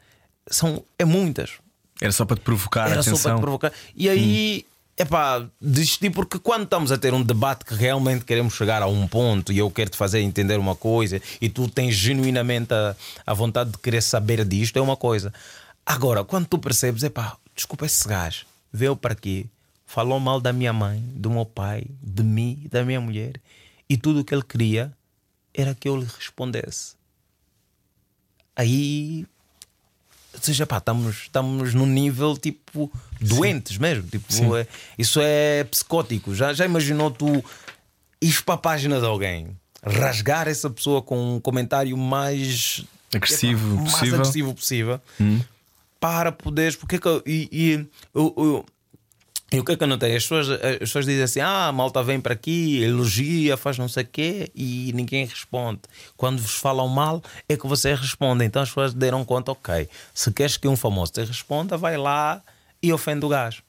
São, 0.49 0.83
é 0.99 1.05
muitas. 1.05 1.53
Era 2.01 2.11
só 2.11 2.25
para 2.25 2.37
te 2.37 2.43
provocar 2.43 2.91
Era 2.91 2.99
a 2.99 3.03
só 3.03 3.11
para 3.11 3.19
atenção. 3.21 3.37
te 3.37 3.41
provocar. 3.41 3.73
E 3.95 4.09
aí, 4.09 4.67
epá, 4.99 5.47
desisti 5.61 6.11
porque 6.11 6.39
quando 6.39 6.65
estamos 6.65 6.91
a 6.91 6.99
ter 6.99 7.15
um 7.15 7.23
debate 7.23 7.65
que 7.65 7.75
realmente 7.75 8.25
queremos 8.25 8.55
chegar 8.55 8.83
a 8.83 8.87
um 8.89 9.07
ponto 9.07 9.53
e 9.53 9.59
eu 9.59 9.71
quero 9.71 9.91
te 9.91 9.97
fazer 9.97 10.21
entender 10.21 10.59
uma 10.59 10.75
coisa 10.75 11.23
e 11.41 11.49
tu 11.49 11.69
tens 11.69 11.95
genuinamente 11.95 12.75
a, 12.75 12.97
a 13.25 13.33
vontade 13.33 13.71
de 13.71 13.79
querer 13.79 14.03
saber 14.03 14.45
disto, 14.45 14.77
é 14.79 14.83
uma 14.83 14.97
coisa. 14.97 15.33
Agora, 15.87 16.25
quando 16.25 16.47
tu 16.47 16.59
percebes, 16.59 17.05
epá, 17.05 17.37
desculpa 17.55 17.87
esse 17.87 18.07
gajo, 18.07 18.45
veio 18.73 18.97
para 18.97 19.13
aqui, 19.13 19.47
falou 19.87 20.19
mal 20.21 20.41
da 20.41 20.53
minha 20.53 20.73
mãe, 20.73 21.01
do 21.15 21.31
meu 21.31 21.47
pai, 21.47 21.87
de 22.03 22.23
mim, 22.23 22.67
da 22.71 22.85
minha 22.85 23.01
mulher 23.01 23.41
e 23.89 23.97
tudo 23.97 24.21
o 24.21 24.25
que 24.25 24.35
ele 24.35 24.43
queria 24.43 24.93
era 25.55 25.75
que 25.75 25.89
eu 25.89 25.97
lhe 25.97 26.05
respondesse. 26.19 26.95
Aí 28.55 29.27
ou 30.35 30.41
seja, 30.43 30.67
pá, 30.67 30.77
estamos, 30.79 31.17
estamos 31.23 31.73
num 31.73 31.87
nível 31.87 32.37
tipo 32.37 32.93
doentes 33.21 33.79
mesmo. 33.79 34.07
Tipo, 34.07 34.55
é- 34.57 34.67
isso 34.99 35.19
é 35.23 35.65
psicótico. 35.65 36.35
Já, 36.35 36.53
já 36.53 36.67
imaginou 36.67 37.11
tu 37.11 37.43
ir 38.21 38.43
para 38.45 38.55
a 38.55 38.59
página 38.59 39.01
de 39.01 39.07
alguém, 39.07 39.57
rasgar 39.83 40.47
essa 40.47 40.69
pessoa 40.69 41.01
com 41.01 41.37
um 41.37 41.41
comentário 41.41 41.97
mais 41.97 42.85
Agressivo 43.15 43.77
mais 43.77 43.91
possível. 43.93 44.15
agressivo 44.21 44.55
possível 44.55 45.01
para 45.99 46.31
poderes. 46.33 46.77
Porque 46.77 46.97
é 46.97 46.99
que 46.99 47.09
eu- 47.09 47.23
e, 47.25 47.49
e 47.51 47.87
eu- 48.15 48.35
eu- 48.37 48.67
e 49.53 49.61
o 49.61 49.65
que 49.65 49.73
é 49.73 49.77
que 49.77 49.85
eu 49.85 49.87
notei? 49.87 50.17
As 50.17 50.25
pessoas, 50.25 50.51
as 50.51 50.79
pessoas 50.79 51.07
dizem 51.07 51.23
assim: 51.23 51.41
ah, 51.41 51.69
a 51.69 51.73
malta 51.73 52.03
vem 52.03 52.21
para 52.21 52.33
aqui, 52.33 52.83
elogia, 52.83 53.57
faz 53.57 53.79
não 53.79 53.89
sei 53.89 54.03
o 54.03 54.09
quê 54.11 54.51
e 54.55 54.93
ninguém 54.93 55.25
responde. 55.25 55.81
Quando 56.17 56.43
vos 56.43 56.57
falam 56.57 56.89
mal, 56.89 57.23
é 57.49 57.57
que 57.57 57.67
vocês 57.67 57.99
respondem. 57.99 58.47
Então 58.47 58.61
as 58.63 58.69
pessoas 58.71 58.93
deram 58.93 59.25
conta: 59.25 59.53
ok, 59.53 59.89
se 60.13 60.33
queres 60.33 60.57
que 60.57 60.67
um 60.67 60.77
famoso 60.77 61.13
te 61.13 61.25
responda, 61.25 61.77
vai 61.77 61.97
lá 61.97 62.43
e 62.83 62.93
ofende 62.93 63.25
o 63.25 63.29
gajo. 63.29 63.63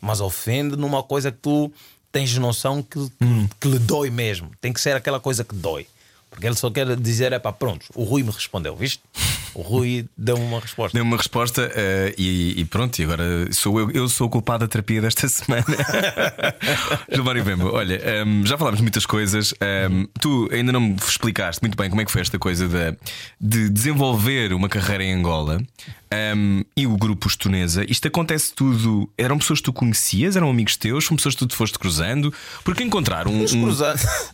mas 0.00 0.20
ofende 0.20 0.76
numa 0.76 1.02
coisa 1.02 1.30
que 1.30 1.38
tu 1.38 1.72
tens 2.10 2.36
noção 2.36 2.82
que, 2.82 2.98
que, 2.98 3.48
que 3.60 3.68
lhe 3.68 3.78
dói 3.78 4.10
mesmo. 4.10 4.50
Tem 4.60 4.72
que 4.72 4.80
ser 4.80 4.96
aquela 4.96 5.20
coisa 5.20 5.44
que 5.44 5.54
dói. 5.54 5.86
Porque 6.28 6.46
ele 6.46 6.56
só 6.56 6.70
quer 6.70 6.96
dizer: 6.96 7.32
é 7.32 7.38
pá, 7.38 7.52
pronto, 7.52 7.86
o 7.94 8.02
Rui 8.02 8.22
me 8.22 8.30
respondeu, 8.30 8.74
viste? 8.74 9.00
O 9.54 9.62
Rui 9.62 10.06
deu 10.16 10.36
uma 10.36 10.60
resposta. 10.60 10.96
Deu 10.96 11.04
uma 11.04 11.16
resposta 11.16 11.70
eh, 11.74 12.14
e, 12.16 12.60
e 12.60 12.64
pronto, 12.64 12.98
e 12.98 13.04
agora 13.04 13.52
sou 13.52 13.78
eu, 13.80 13.90
eu 13.90 14.08
sou 14.08 14.26
o 14.26 14.30
culpado 14.30 14.64
da 14.64 14.68
terapia 14.68 15.00
desta 15.00 15.26
semana. 15.28 15.64
Gilmário 17.10 17.44
Bembo, 17.44 17.72
olha, 17.72 18.00
ehm, 18.04 18.44
já 18.44 18.56
falámos 18.56 18.80
muitas 18.80 19.06
coisas. 19.06 19.54
ehm, 19.60 20.04
tu 20.20 20.48
ainda 20.52 20.72
não 20.72 20.80
me 20.80 20.96
explicaste 20.96 21.62
muito 21.62 21.76
bem 21.76 21.88
como 21.88 22.00
é 22.00 22.04
que 22.04 22.10
foi 22.12 22.20
esta 22.20 22.38
coisa 22.38 22.68
de, 22.68 22.96
de 23.40 23.68
desenvolver 23.68 24.52
uma 24.52 24.68
carreira 24.68 25.04
em 25.04 25.14
Angola 25.14 25.60
ehm, 26.10 26.62
e 26.76 26.86
o 26.86 26.96
grupo 26.96 27.26
Estonesa. 27.28 27.84
Isto 27.88 28.08
acontece 28.08 28.52
tudo. 28.54 29.08
Eram 29.16 29.38
pessoas 29.38 29.60
que 29.60 29.64
tu 29.64 29.72
conhecias, 29.72 30.36
eram 30.36 30.50
amigos 30.50 30.76
teus, 30.76 31.04
são 31.06 31.16
pessoas 31.16 31.34
que 31.34 31.40
tu 31.40 31.46
te 31.46 31.56
foste 31.56 31.78
cruzando. 31.78 32.32
Porque 32.64 32.82
encontrar 32.82 33.26
um, 33.26 33.44
um, 33.44 33.76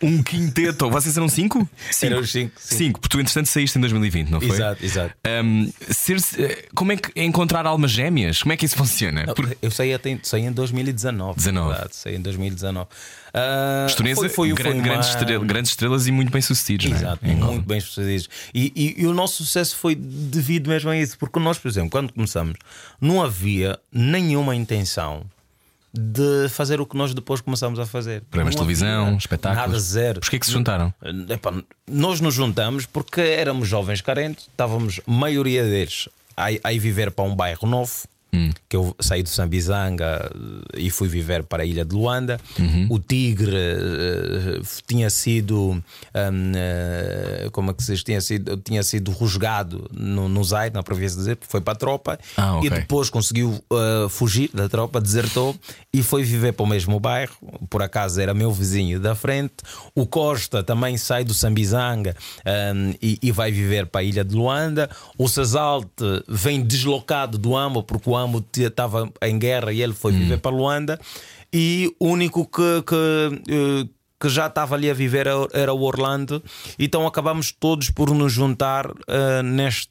um 0.02 0.22
quinteto, 0.22 0.88
vocês 0.90 1.16
eram 1.16 1.28
cinco? 1.28 1.68
Eram 2.02 2.20
os 2.20 2.30
cinco, 2.30 2.52
sim. 2.56 2.76
Cinco, 2.76 3.00
porque 3.00 3.16
tu 3.16 3.20
entretanto 3.20 3.46
saíste 3.46 3.78
em 3.78 3.80
2020, 3.80 4.28
não 4.30 4.40
foi? 4.40 4.50
Exato, 4.50 4.84
exato. 4.84 5.05
Um, 5.44 5.72
ser, 5.90 6.16
eh, 6.38 6.64
como 6.74 6.92
é 6.92 6.96
que 6.96 7.10
encontrar 7.20 7.66
almas 7.66 7.90
gêmeas? 7.90 8.42
Como 8.42 8.52
é 8.52 8.56
que 8.56 8.64
isso 8.64 8.76
funciona? 8.76 9.24
Porque 9.34 9.56
Eu 9.62 9.70
saí, 9.70 9.92
até, 9.94 10.18
saí 10.22 10.42
em 10.42 10.52
2019. 10.52 11.36
19. 11.36 11.68
verdade, 11.72 11.96
Saí 11.96 12.16
em 12.16 12.20
2019. 12.20 12.88
Ah, 13.34 13.84
Estonesa, 13.88 14.20
foi, 14.20 14.28
foi, 14.30 14.52
gran- 14.52 14.64
foi 14.70 14.74
uma- 14.74 14.82
grandes, 14.82 15.08
estrela- 15.10 15.44
grandes 15.44 15.70
estrelas 15.72 16.06
e 16.06 16.12
muito 16.12 16.30
bem 16.32 16.40
sucedidos. 16.40 16.88
não 16.88 16.96
é? 16.96 17.00
Exato, 17.00 17.26
muito 17.26 17.66
bem 17.66 17.80
sucedidos. 17.80 18.28
E, 18.54 18.72
e- 18.74 19.02
e 19.02 19.06
o 19.06 19.12
nosso 19.12 19.44
sucesso 19.44 19.76
foi 19.76 19.94
devido 19.94 20.68
mesmo 20.68 20.88
a 20.90 20.96
isso, 20.96 21.18
porque 21.18 21.38
nós, 21.38 21.58
por 21.58 21.68
exemplo, 21.68 21.90
quando 21.90 22.12
começamos, 22.12 22.54
não 23.00 23.22
havia 23.22 23.78
nenhuma 23.92 24.54
intenção 24.56 25.22
de 25.98 26.48
fazer 26.48 26.80
o 26.80 26.86
que 26.86 26.96
nós 26.96 27.14
depois 27.14 27.40
começamos 27.40 27.78
a 27.78 27.86
fazer. 27.86 28.22
Programas 28.30 28.54
de 28.54 28.58
televisão, 28.58 29.06
havia 29.06 29.18
espetáculos. 29.18 29.66
Nada 29.66 29.78
zero. 29.78 30.20
Porquê 30.20 30.38
que 30.38 30.46
se 30.46 30.52
juntaram? 30.52 30.92
Epá, 31.28 31.52
nós 31.90 32.20
nos 32.20 32.34
juntamos 32.34 32.86
porque 32.86 33.20
éramos 33.20 33.68
jovens 33.68 34.00
carentes, 34.00 34.48
estávamos, 34.48 35.00
a 35.06 35.10
maioria 35.10 35.64
deles, 35.64 36.08
a, 36.36 36.46
a 36.62 36.72
ir 36.72 36.78
viver 36.78 37.10
para 37.10 37.24
um 37.24 37.34
bairro 37.34 37.66
novo. 37.66 37.92
Que 38.68 38.76
eu 38.76 38.94
saí 39.00 39.22
do 39.22 39.28
Sambizanga 39.28 40.30
eh, 40.74 40.78
e 40.82 40.90
fui 40.90 41.08
viver 41.08 41.42
para 41.44 41.62
a 41.62 41.66
ilha 41.66 41.84
de 41.84 41.94
Luanda. 41.94 42.38
O 42.90 42.98
Tigre 42.98 43.56
eh, 43.56 44.60
tinha 44.86 45.08
sido, 45.10 45.70
hum, 45.72 45.82
eh, 46.54 47.48
como 47.52 47.70
é 47.70 47.74
que 47.74 47.82
se 47.82 47.92
diz? 47.92 48.02
Tinha 48.02 48.20
sido, 48.20 48.56
tinha 48.58 48.82
sido 48.82 49.10
rusgado 49.10 49.88
no, 49.92 50.28
no 50.28 50.42
Zaire, 50.44 50.74
na 50.74 50.82
província 50.82 51.16
de 51.16 51.22
dizer, 51.22 51.38
foi 51.48 51.60
para 51.60 51.72
a 51.72 51.76
tropa 51.76 52.18
Ah, 52.36 52.56
ok. 52.56 52.66
e 52.66 52.70
depois 52.70 53.10
conseguiu 53.10 53.62
eh, 53.72 54.06
fugir 54.08 54.50
da 54.52 54.68
tropa, 54.68 55.00
desertou 55.00 55.54
e 55.92 56.02
foi 56.02 56.22
viver 56.22 56.52
para 56.52 56.64
o 56.64 56.66
mesmo 56.66 56.98
bairro. 57.00 57.34
Por 57.70 57.82
acaso 57.82 58.20
era 58.20 58.34
meu 58.34 58.52
vizinho 58.52 58.98
da 59.00 59.14
frente. 59.14 59.54
O 59.94 60.06
Costa 60.06 60.62
também 60.62 60.96
sai 60.96 61.24
do 61.24 61.34
Sambizanga 61.34 62.14
hum, 62.74 62.94
e, 63.02 63.18
e 63.22 63.32
vai 63.32 63.50
viver 63.50 63.86
para 63.86 64.00
a 64.00 64.04
ilha 64.04 64.24
de 64.24 64.34
Luanda. 64.34 64.88
O 65.18 65.28
Sazalte 65.28 66.04
vem 66.28 66.62
deslocado 66.62 67.38
do 67.38 67.56
Amo 67.56 67.82
porque 67.82 68.08
o 68.10 68.16
Amo 68.16 68.25
t- 68.40 68.62
estava 68.62 69.10
em 69.22 69.38
guerra 69.38 69.72
e 69.72 69.82
ele 69.82 69.92
foi 69.92 70.12
viver 70.12 70.38
para 70.38 70.54
Luanda. 70.54 70.98
E 71.52 71.94
o 71.98 72.08
único 72.08 72.44
que, 72.44 72.82
que, 72.86 72.94
eh, 73.52 73.88
que 74.18 74.28
já 74.28 74.46
estava 74.46 74.74
ali 74.74 74.90
a 74.90 74.94
viver 74.94 75.26
era- 75.52 75.74
o 75.74 75.82
Orlando, 75.82 76.42
então 76.78 77.06
acabamos 77.06 77.52
todos 77.52 77.90
por 77.90 78.10
nos 78.14 78.32
juntar 78.32 78.90
eh, 79.06 79.42
neste, 79.42 79.90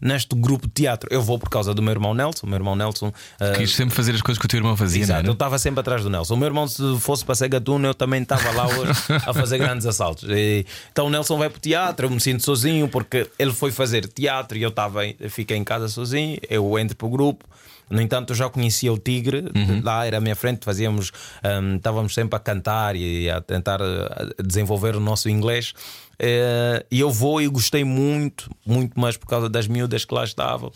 neste 0.00 0.34
grupo 0.36 0.66
de 0.66 0.72
teatro. 0.74 1.08
Eu 1.12 1.22
vou 1.22 1.38
por 1.38 1.48
causa 1.48 1.72
do 1.72 1.80
meu 1.82 1.92
irmão 1.92 2.12
Nelson. 2.14 2.46
O 2.46 2.50
meu 2.50 2.58
irmão 2.58 2.76
Nelson 2.76 3.12
eh, 3.40 3.52
Quis 3.56 3.74
sempre 3.74 3.94
fazer 3.94 4.14
as 4.14 4.20
coisas 4.22 4.38
que 4.38 4.44
o 4.44 4.48
teu 4.48 4.58
irmão 4.58 4.76
fazia, 4.76 5.02
Exato, 5.02 5.22
não 5.22 5.30
eu 5.30 5.32
estava 5.32 5.58
sempre 5.58 5.80
atrás 5.80 6.02
do 6.02 6.10
Nelson. 6.10 6.34
O 6.34 6.36
meu 6.36 6.46
irmão, 6.46 6.68
se 6.68 6.82
fosse 7.00 7.24
para 7.24 7.34
ser 7.34 7.48
gatuno, 7.48 7.86
eu 7.86 7.94
também 7.94 8.22
estava 8.22 8.50
lá 8.52 8.66
hoje 8.66 8.92
a 9.26 9.32
fazer 9.32 9.58
grandes 9.58 9.86
assaltos. 9.86 10.28
E, 10.28 10.66
então 10.92 11.06
o 11.06 11.10
Nelson 11.10 11.38
vai 11.38 11.48
para 11.48 11.56
o 11.58 11.60
teatro, 11.60 12.06
eu 12.06 12.10
me 12.10 12.20
sinto 12.20 12.42
sozinho 12.44 12.88
porque 12.88 13.28
ele 13.38 13.52
foi 13.52 13.70
fazer 13.72 14.06
teatro 14.08 14.58
e 14.58 14.62
eu 14.62 14.68
estava, 14.70 15.06
em- 15.06 15.16
fiquei 15.30 15.56
em 15.56 15.64
casa 15.64 15.88
sozinho. 15.88 16.38
Eu 16.50 16.78
entro 16.78 16.96
para 16.96 17.06
o 17.06 17.10
grupo. 17.10 17.44
No 17.90 18.00
entanto, 18.00 18.32
eu 18.32 18.36
já 18.36 18.48
conhecia 18.48 18.92
o 18.92 18.98
Tigre, 18.98 19.44
lá 19.82 20.06
era 20.06 20.18
à 20.18 20.20
minha 20.20 20.36
frente, 20.36 20.64
fazíamos, 20.64 21.10
hum, 21.62 21.76
estávamos 21.76 22.14
sempre 22.14 22.36
a 22.36 22.40
cantar 22.40 22.96
e 22.96 23.30
a 23.30 23.40
tentar 23.40 23.80
eh, 23.80 24.42
desenvolver 24.42 24.96
o 24.96 25.00
nosso 25.00 25.28
inglês. 25.28 25.72
Eh, 26.20 26.84
e 26.90 26.98
eu 26.98 27.10
vou 27.10 27.40
e 27.40 27.46
gostei 27.46 27.84
muito, 27.84 28.50
muito 28.66 28.98
mais 28.98 29.16
por 29.16 29.26
causa 29.26 29.48
das 29.48 29.68
miúdas 29.68 30.04
que 30.04 30.12
lá 30.12 30.24
estavam. 30.24 30.72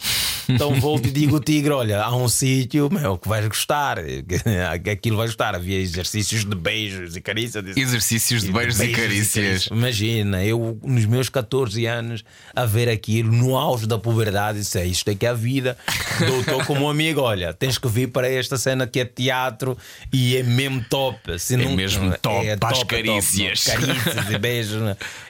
Então 0.48 0.74
volto 0.80 1.08
e 1.08 1.10
digo: 1.10 1.38
Tigre, 1.42 1.72
olha, 1.72 2.00
há 2.02 2.14
um 2.14 2.28
sítio 2.28 2.88
meu, 2.92 3.18
que 3.18 3.28
vais 3.28 3.46
gostar, 3.46 3.98
aquilo 4.92 5.16
vais 5.16 5.30
gostar. 5.30 5.54
Havia 5.56 5.78
exercícios 5.78 6.44
de 6.44 6.54
beijos 6.54 7.16
e 7.16 7.20
carícias. 7.20 7.76
Exercícios 7.76 8.42
de 8.42 8.52
beijos 8.52 8.80
e 8.80 8.88
carícias. 8.88 9.66
Imagina, 9.66 10.44
eu 10.44 10.78
nos 10.82 11.06
meus 11.06 11.28
14 11.28 11.86
anos 11.86 12.24
a 12.54 12.64
ver 12.64 12.88
aquilo 12.88 13.32
no 13.32 13.56
auge 13.56 13.86
da 13.86 13.98
puberdade, 13.98 14.60
disse: 14.60 14.78
"É, 14.78 14.86
Isto 14.86 15.10
é 15.10 15.14
que 15.14 15.26
é 15.26 15.30
a 15.30 15.34
vida. 15.34 15.76
Doutor, 16.26 16.64
como 16.66 16.88
amigo, 16.88 17.20
olha, 17.20 17.52
tens 17.52 17.78
que 17.78 17.88
vir 17.88 18.08
para 18.08 18.28
esta 18.30 18.56
cena 18.56 18.86
que 18.86 19.00
é 19.00 19.04
teatro 19.04 19.76
e 20.12 20.36
é 20.36 20.42
mesmo 20.44 20.84
top. 20.88 21.38
Se 21.38 21.54
É 21.54 21.56
mesmo 21.56 22.12
top, 22.18 22.56
para 22.58 22.68
as 22.70 22.78
top, 22.78 22.94
é 22.94 23.02
top, 23.02 23.10
carícias. 23.10 23.64
carícias 23.64 24.30
e 24.30 24.38
beijos. 24.38 24.82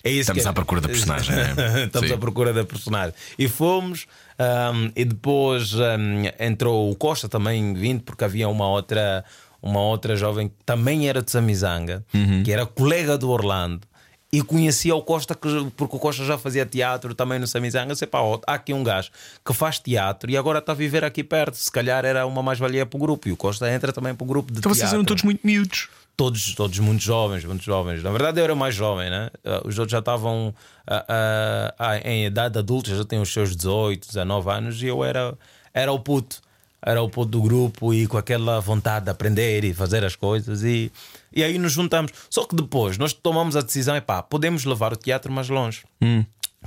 É 0.05 0.11
isso 0.11 0.21
Estamos 0.23 0.43
que- 0.43 0.49
à 0.49 0.53
procura 0.53 0.81
da 0.81 0.89
personagem, 0.89 1.35
né? 1.37 1.55
Estamos 1.87 2.09
Sim. 2.09 2.15
à 2.15 2.19
procura 2.19 2.53
da 2.53 2.65
personagem. 2.65 3.15
E 3.39 3.49
fomos, 3.49 4.07
ahm, 4.39 4.91
e 4.97 5.05
depois 5.05 5.75
ahm, 5.75 6.25
entrou 6.41 6.91
o 6.91 6.95
Costa 6.97 7.29
também 7.29 7.73
vindo, 7.75 8.03
porque 8.03 8.25
havia 8.25 8.49
uma 8.49 8.69
outra, 8.69 9.25
uma 9.63 9.81
outra 9.81 10.17
jovem 10.17 10.49
que 10.49 10.55
também 10.67 11.09
era 11.09 11.23
de 11.23 11.31
Samizanga, 11.31 12.05
Uhum. 12.13 12.43
que 12.43 12.51
era 12.53 12.67
colega 12.67 13.17
do 13.17 13.31
Orlando. 13.31 13.87
E 14.35 14.41
conhecia 14.43 14.95
o 14.97 15.03
Costa, 15.03 15.35
que- 15.35 15.71
porque 15.77 15.95
o 15.95 15.99
Costa 15.99 16.25
já 16.25 16.39
fazia 16.39 16.65
teatro 16.65 17.15
também 17.15 17.39
no 17.39 17.47
Samizanga. 17.47 17.95
Sei 17.95 18.09
pá, 18.09 18.19
há 18.47 18.55
aqui 18.55 18.73
um 18.73 18.83
gajo 18.83 19.11
que 19.45 19.53
faz 19.53 19.79
teatro 19.79 20.31
e 20.31 20.39
agora 20.39 20.59
está 20.59 20.73
a 20.73 20.75
viver 20.75 21.05
aqui 21.05 21.23
perto. 21.23 21.55
Se 21.55 21.71
calhar 21.71 22.03
era 22.07 22.27
uma 22.27 22.43
mais-valia 22.43 22.87
para 22.87 22.97
o 22.97 23.01
grupo. 23.01 23.29
E 23.29 23.33
o 23.33 23.37
Costa 23.37 23.71
entra 23.71 23.93
também 23.93 24.15
para 24.15 24.25
o 24.25 24.27
grupo 24.27 24.51
de 24.51 24.59
Então 24.61 24.71
vocês 24.73 24.79
teatro 24.89 24.97
eram 24.97 25.05
todos 25.05 25.23
muito 25.23 25.47
miúdos. 25.47 25.89
Todos, 26.17 26.55
todos 26.55 26.79
muito 26.79 27.03
jovens, 27.03 27.45
muito 27.45 27.65
jovens. 27.65 28.03
Na 28.03 28.11
verdade, 28.11 28.41
eu 28.41 28.45
era 28.45 28.55
mais 28.55 28.75
jovem, 28.75 29.11
né? 29.11 29.31
Ah, 29.45 29.63
Os 29.65 29.79
outros 29.79 29.93
já 29.93 29.99
estavam 29.99 30.55
ah, 30.87 31.75
ah, 31.79 31.99
em 31.99 32.27
idade 32.27 32.59
adulta, 32.59 32.95
já 32.95 33.05
têm 33.05 33.21
os 33.21 33.33
seus 33.33 33.57
18, 33.57 34.07
19 34.09 34.51
anos, 34.51 34.83
e 34.83 34.87
eu 34.87 35.05
era, 35.05 35.37
era 35.73 35.93
o 35.93 35.99
puto. 35.99 36.41
Era 36.85 37.01
o 37.01 37.09
puto 37.09 37.31
do 37.31 37.43
grupo 37.43 37.95
e 37.95 38.09
com 38.09 38.19
aquela 38.19 38.61
vontade 38.61 39.05
de 39.05 39.11
aprender 39.13 39.63
e 39.63 39.73
fazer 39.73 40.05
as 40.05 40.17
coisas. 40.17 40.65
E, 40.65 40.91
e 41.33 41.45
aí 41.45 41.57
nos 41.57 41.73
juntamos. 41.73 42.11
Só 42.29 42.45
que 42.45 42.57
depois 42.57 42.99
nós 42.99 43.13
tomamos 43.13 43.55
a 43.55 43.61
decisão: 43.61 44.01
pá, 44.01 44.21
podemos 44.21 44.65
levar 44.65 44.93
o 44.93 44.97
teatro 44.97 45.31
mais 45.31 45.49
longe. 45.49 45.85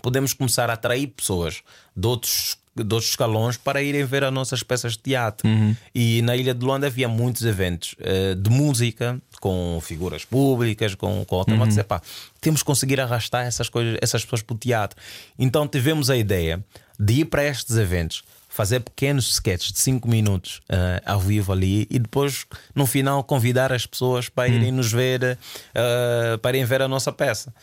Podemos 0.02 0.34
começar 0.34 0.70
a 0.70 0.74
atrair 0.74 1.08
pessoas 1.08 1.62
de 1.96 2.08
outros 2.08 2.58
de 2.76 2.94
outros 2.94 3.12
escalões 3.12 3.56
para 3.56 3.82
irem 3.82 4.04
ver 4.04 4.24
as 4.26 4.34
nossas 4.34 4.62
peças 4.62 4.94
de 4.94 5.00
teatro. 5.00 5.48
E 5.94 6.22
na 6.24 6.36
Ilha 6.36 6.54
de 6.54 6.66
Luanda 6.66 6.88
havia 6.88 7.08
muitos 7.08 7.46
eventos 7.46 7.96
eh, 8.00 8.36
de 8.36 8.50
música, 8.50 9.18
com 9.40 9.80
figuras 9.82 10.26
públicas, 10.26 10.94
com, 10.94 11.24
com 11.24 11.38
automatos. 11.38 11.78
Epá, 11.78 12.02
temos 12.42 12.62
que 12.62 12.66
conseguir 12.66 13.00
arrastar 13.00 13.46
essas, 13.46 13.70
coisas, 13.70 13.98
essas 14.02 14.24
pessoas 14.26 14.42
para 14.42 14.56
o 14.56 14.58
teatro. 14.58 15.00
Então 15.40 15.66
tivemos 15.68 16.10
a 16.10 16.18
ideia 16.18 16.62
de 17.00 17.14
ir 17.22 17.26
para 17.26 17.46
estes 17.46 17.78
eventos. 17.78 18.24
Fazer 18.50 18.80
pequenos 18.80 19.34
sketches 19.34 19.72
de 19.74 19.80
5 19.80 20.08
minutos 20.08 20.62
eh, 20.70 21.02
ao 21.06 21.20
vivo 21.20 21.52
ali 21.54 21.88
e 21.90 22.00
depois, 22.00 22.46
no 22.74 22.86
final, 22.86 23.24
convidar 23.24 23.72
as 23.72 23.86
pessoas 23.86 24.28
para 24.30 24.48
irem 24.50 24.72
nos 24.72 24.92
ver, 24.92 25.38
eh, 25.74 26.38
para 26.42 26.58
irem 26.58 26.66
ver 26.66 26.82
a 26.82 26.88
nossa 26.88 27.12
peça. 27.12 27.54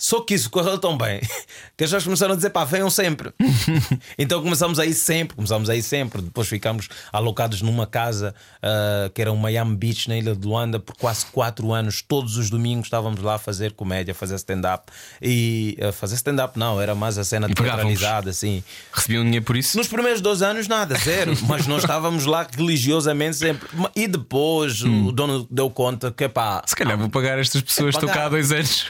Só 0.00 0.22
que 0.22 0.32
isso 0.32 0.48
correu 0.48 0.78
tão 0.78 0.96
bem 0.96 1.20
que 1.76 1.84
as 1.84 1.90
pessoas 1.90 2.04
começaram 2.04 2.32
a 2.32 2.36
dizer: 2.36 2.48
pá, 2.48 2.64
venham 2.64 2.88
sempre. 2.88 3.32
então 4.18 4.42
começamos 4.42 4.78
a 4.78 4.86
ir 4.86 4.94
sempre, 4.94 5.36
começamos 5.36 5.68
a 5.68 5.76
ir 5.76 5.82
sempre. 5.82 6.22
Depois 6.22 6.48
ficamos 6.48 6.88
alocados 7.12 7.60
numa 7.60 7.86
casa 7.86 8.34
ah, 8.62 9.10
que 9.14 9.20
era 9.20 9.30
um 9.30 9.36
Miami 9.36 9.76
Beach 9.76 10.08
na 10.08 10.16
ilha 10.16 10.34
de 10.34 10.46
Luanda 10.46 10.80
por 10.80 10.96
quase 10.96 11.26
4 11.26 11.70
anos. 11.70 12.00
Todos 12.00 12.38
os 12.38 12.48
domingos 12.48 12.86
estávamos 12.86 13.20
lá 13.20 13.34
a 13.34 13.38
fazer 13.38 13.72
comédia, 13.72 14.14
fazer 14.14 14.36
stand-up. 14.36 14.90
E 15.20 15.76
ah, 15.82 15.92
fazer 15.92 16.14
stand-up 16.14 16.58
não, 16.58 16.80
era 16.80 16.94
mais 16.94 17.18
a 17.18 17.24
cena 17.24 17.46
teatralizada, 17.46 18.30
assim. 18.30 18.64
Recebiam 18.90 19.22
dinheiro 19.22 19.44
por 19.44 19.54
isso? 19.54 19.76
Nos 19.76 19.86
primeiros 19.86 20.22
dois 20.22 20.40
anos, 20.40 20.66
nada, 20.66 20.96
zero. 20.96 21.36
Mas 21.46 21.66
nós 21.66 21.82
estávamos 21.82 22.24
lá 22.24 22.46
religiosamente 22.56 23.36
sempre. 23.36 23.68
E 23.94 24.08
depois 24.08 24.82
o 24.82 25.12
dono 25.12 25.46
deu 25.50 25.68
conta 25.68 26.10
que, 26.10 26.26
pá, 26.26 26.62
Se 26.66 26.74
calhar 26.74 26.96
vou 26.96 27.10
pagar 27.10 27.38
estas 27.38 27.60
pessoas, 27.60 27.94
estou 27.94 28.08
cá 28.08 28.24
há 28.24 28.28
dois 28.30 28.50
anos. 28.50 28.86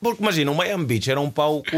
porque 0.00 0.22
imagina, 0.22 0.43
o 0.52 0.54
Miami 0.54 0.84
Beach 0.86 1.10
era 1.10 1.20
um 1.20 1.30
palco 1.30 1.76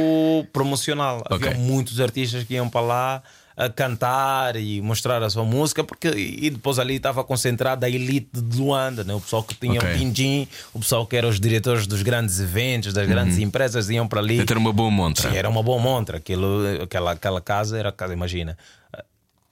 promocional. 0.53 1.23
Ok. 1.31 1.49
Havia 1.49 1.61
muitos 1.61 2.01
artistas 2.01 2.45
que 2.45 2.55
iam 2.55 2.69
para 2.69 2.81
lá 2.81 3.23
a 3.57 3.71
cantar 3.71 4.55
e 4.57 4.83
mostrar 4.83 5.23
a 5.23 5.31
sua 5.31 5.43
música, 5.45 5.83
porque 5.83 6.09
e 6.09 6.51
depois 6.51 6.79
ali 6.79 6.97
estava 6.97 7.25
concentrada 7.25 7.87
a 7.87 7.91
elite 7.91 8.29
de 8.35 8.59
Luanda, 8.61 9.03
né? 9.03 9.15
o 9.15 9.21
pessoal 9.21 9.43
que 9.43 9.55
tinha 9.55 9.81
Ok. 9.81 9.95
o 9.95 9.99
Pinjin, 9.99 10.47
o 10.75 10.79
pessoal 10.79 11.07
que 11.07 11.17
eram 11.17 11.31
os 11.31 11.41
diretores 11.41 11.87
dos 11.87 12.03
grandes 12.03 12.39
eventos, 12.39 12.93
das 12.93 13.09
grandes 13.09 13.39
empresas, 13.39 13.89
iam 13.89 14.07
para 14.07 14.21
ali. 14.21 14.37
Ia 14.37 14.45
ter 14.45 14.59
uma 14.59 14.75
boa 14.75 14.91
montra. 14.91 15.31
Sim, 15.31 15.37
era 15.37 15.49
uma 15.49 15.63
boa 15.63 15.81
montra. 15.81 16.19
Aquilo, 16.19 16.83
aquela, 16.83 17.13
aquela 17.13 17.41
casa 17.41 17.79
era 17.79 17.91
casa, 17.91 18.13
imagina. 18.13 18.59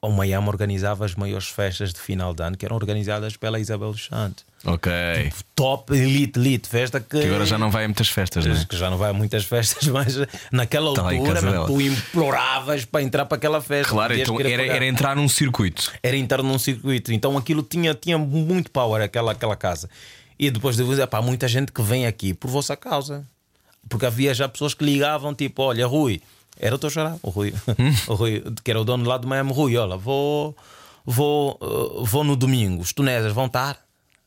o 0.02 0.10
Miami 0.10 0.48
organizava 0.48 1.06
as 1.06 1.14
maiores 1.14 1.46
festas 1.48 1.90
de 1.94 1.98
final 1.98 2.34
de 2.34 2.42
ano 2.42 2.58
que 2.58 2.66
eram 2.66 2.76
organizadas 2.76 3.38
pela 3.38 3.58
Isabel 3.58 3.90
dos 3.90 4.04
Santos. 4.04 4.44
Ok. 4.66 4.90
Top, 5.54 5.94
elite, 5.94 6.38
elite, 6.38 6.68
festa 6.68 6.98
que. 6.98 7.20
Que 7.20 7.26
agora 7.26 7.44
já 7.44 7.58
não 7.58 7.70
vai 7.70 7.84
a 7.84 7.88
muitas 7.88 8.08
festas, 8.08 8.46
não 8.46 8.54
é? 8.54 8.64
que 8.64 8.76
já 8.76 8.88
não 8.90 8.96
vai 8.96 9.10
a 9.10 9.12
muitas 9.12 9.44
festas, 9.44 9.86
mas 9.88 10.16
naquela 10.50 10.94
Tá 10.94 11.02
altura 11.02 11.42
dela. 11.42 11.66
tu 11.66 11.80
imploravas 11.80 12.84
para 12.84 13.02
entrar 13.02 13.26
para 13.26 13.36
aquela 13.36 13.60
festa. 13.60 13.92
Claro, 13.92 14.14
então 14.14 14.40
era, 14.40 14.64
era 14.64 14.86
entrar 14.86 15.14
num 15.14 15.28
circuito. 15.28 15.92
era 16.02 16.16
entrar 16.16 16.42
num 16.42 16.58
circuito. 16.58 17.12
Então 17.12 17.36
aquilo 17.36 17.62
tinha, 17.62 17.94
tinha 17.94 18.16
muito 18.16 18.70
power, 18.70 19.02
aquela, 19.02 19.32
aquela 19.32 19.54
casa. 19.56 19.88
E 20.38 20.50
depois 20.50 20.76
de 20.76 20.84
dizer, 20.84 21.06
pá, 21.06 21.20
muita 21.20 21.46
gente 21.46 21.70
que 21.70 21.82
vem 21.82 22.06
aqui 22.06 22.32
por 22.34 22.50
vossa 22.50 22.76
causa. 22.76 23.24
Porque 23.88 24.06
havia 24.06 24.32
já 24.32 24.48
pessoas 24.48 24.72
que 24.72 24.82
ligavam, 24.82 25.34
tipo, 25.34 25.62
olha, 25.62 25.86
Rui, 25.86 26.22
era 26.58 26.74
o 26.74 26.78
teu 26.78 26.88
xará, 26.88 27.16
o 27.22 27.28
Rui, 27.28 27.52
o 28.08 28.14
Rui, 28.14 28.42
que 28.64 28.70
era 28.70 28.80
o 28.80 28.84
dono 28.84 29.06
lá 29.06 29.18
do 29.18 29.28
Miami, 29.28 29.52
Rui, 29.52 29.76
olha, 29.76 29.96
vou, 29.96 30.56
vou, 31.04 31.58
uh, 31.60 32.04
vou 32.04 32.24
no 32.24 32.34
domingo, 32.34 32.80
os 32.82 32.94
tunesas 32.94 33.32
vão 33.32 33.44
estar. 33.46 33.83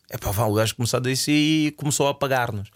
É 0.10 0.18
pá, 0.18 0.30
o 0.46 0.54
gajo 0.54 0.76
começou 0.76 0.98
a 0.98 1.02
dizer 1.02 1.32
e 1.32 1.72
começou 1.78 2.08
a 2.08 2.14
pagar-nos. 2.14 2.70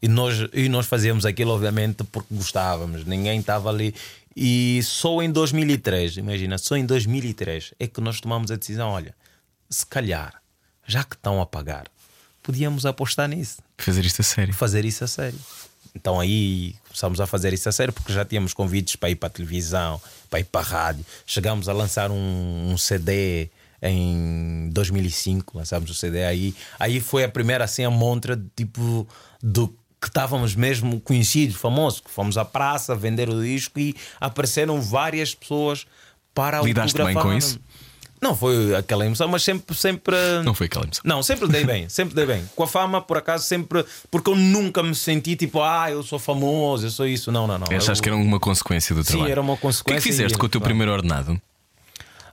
E 0.00 0.08
nós, 0.08 0.34
e 0.52 0.68
nós 0.68 0.86
fazíamos 0.86 1.24
aquilo, 1.24 1.52
obviamente, 1.52 2.04
porque 2.04 2.34
gostávamos, 2.34 3.04
ninguém 3.04 3.40
estava 3.40 3.70
ali. 3.70 3.94
E 4.36 4.80
só 4.82 5.22
em 5.22 5.30
2003, 5.32 6.18
imagina, 6.18 6.58
só 6.58 6.76
em 6.76 6.84
2003 6.84 7.72
é 7.80 7.86
que 7.86 8.00
nós 8.00 8.20
tomamos 8.20 8.50
a 8.50 8.56
decisão: 8.56 8.90
olha, 8.90 9.14
se 9.70 9.84
calhar, 9.86 10.40
já 10.86 11.02
que 11.02 11.16
estão 11.16 11.40
a 11.40 11.46
pagar, 11.46 11.86
podíamos 12.42 12.84
apostar 12.86 13.28
nisso, 13.28 13.56
Fazer 13.78 14.04
isto 14.04 14.20
a 14.20 14.24
sério. 14.24 14.54
fazer 14.54 14.84
isso 14.84 15.02
a 15.02 15.08
sério. 15.08 15.38
Então 15.94 16.20
aí 16.20 16.76
começámos 16.88 17.20
a 17.20 17.26
fazer 17.26 17.54
isso 17.54 17.68
a 17.68 17.72
sério 17.72 17.92
porque 17.92 18.12
já 18.12 18.24
tínhamos 18.24 18.52
convites 18.52 18.96
para 18.96 19.08
ir 19.08 19.16
para 19.16 19.28
a 19.28 19.30
televisão, 19.30 20.00
para 20.28 20.40
ir 20.40 20.44
para 20.44 20.60
a 20.60 20.64
rádio. 20.64 21.06
Chegámos 21.24 21.68
a 21.70 21.72
lançar 21.72 22.10
um, 22.10 22.70
um 22.70 22.76
CD 22.76 23.48
em 23.88 24.68
2005, 24.72 25.56
lançámos 25.58 25.90
o 25.90 25.94
CD 25.94 26.24
aí. 26.24 26.54
Aí 26.78 27.00
foi 27.00 27.24
a 27.24 27.28
primeira 27.28 27.64
assim 27.64 27.84
a 27.84 27.90
montra 27.90 28.40
tipo 28.54 29.06
do 29.42 29.68
que 30.00 30.08
estávamos 30.08 30.54
mesmo 30.54 31.00
conhecidos, 31.00 31.56
famosos, 31.56 32.00
que 32.00 32.10
fomos 32.10 32.36
à 32.36 32.44
praça 32.44 32.94
vender 32.94 33.28
o 33.28 33.42
disco 33.42 33.78
e 33.80 33.94
apareceram 34.20 34.80
várias 34.80 35.34
pessoas 35.34 35.86
para 36.34 36.60
Lidaste 36.62 37.02
bem 37.02 37.14
com 37.14 37.32
isso? 37.32 37.58
Não 38.20 38.34
foi 38.34 38.74
aquela 38.74 39.04
emoção, 39.04 39.28
mas 39.28 39.42
sempre 39.42 39.76
sempre 39.76 40.16
Não 40.42 40.54
foi 40.54 40.66
aquela 40.66 40.84
emoção. 40.86 41.02
não, 41.04 41.22
sempre 41.22 41.46
dei 41.48 41.64
bem, 41.64 41.86
sempre 41.88 42.14
dei 42.14 42.24
bem. 42.24 42.42
Com 42.56 42.62
a 42.62 42.66
fama, 42.66 43.00
por 43.00 43.18
acaso, 43.18 43.44
sempre. 43.44 43.84
Porque 44.10 44.30
eu 44.30 44.34
nunca 44.36 44.82
me 44.82 44.94
senti 44.94 45.36
tipo, 45.36 45.60
ah, 45.62 45.90
eu 45.90 46.02
sou 46.02 46.18
famoso, 46.18 46.86
eu 46.86 46.90
sou 46.90 47.06
isso. 47.06 47.30
Não, 47.30 47.46
não, 47.46 47.58
não. 47.58 47.66
Achaste 47.66 47.90
Eu- 48.00 48.02
que 48.02 48.08
era 48.08 48.16
uma 48.16 48.40
consequência 48.40 48.94
do 48.94 49.04
Sim, 49.04 49.10
trabalho? 49.12 49.32
era 49.32 49.40
uma 49.42 49.52
O 49.52 49.56
que 49.56 49.60
é 49.60 49.68
consequência. 49.68 50.02
que 50.02 50.08
fizeste 50.08 50.38
com 50.38 50.46
o 50.46 50.48
teu 50.48 50.60
primeiro 50.62 50.92
ordenado? 50.92 51.40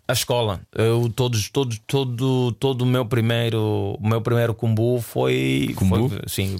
A 0.06 0.12
escola. 0.12 0.60
Eu, 0.76 1.10
todos, 1.16 1.50
todos, 1.50 1.80
todo, 1.88 2.52
todo 2.60 2.82
o 2.82 2.86
meu 2.86 3.06
primeiro, 3.06 3.98
o 3.98 4.06
meu 4.08 4.20
primeiro 4.22 4.54
kumbu 4.54 5.00
foi. 5.00 5.74
Kumbu? 5.78 6.10
foi- 6.10 6.20
sim, 6.28 6.58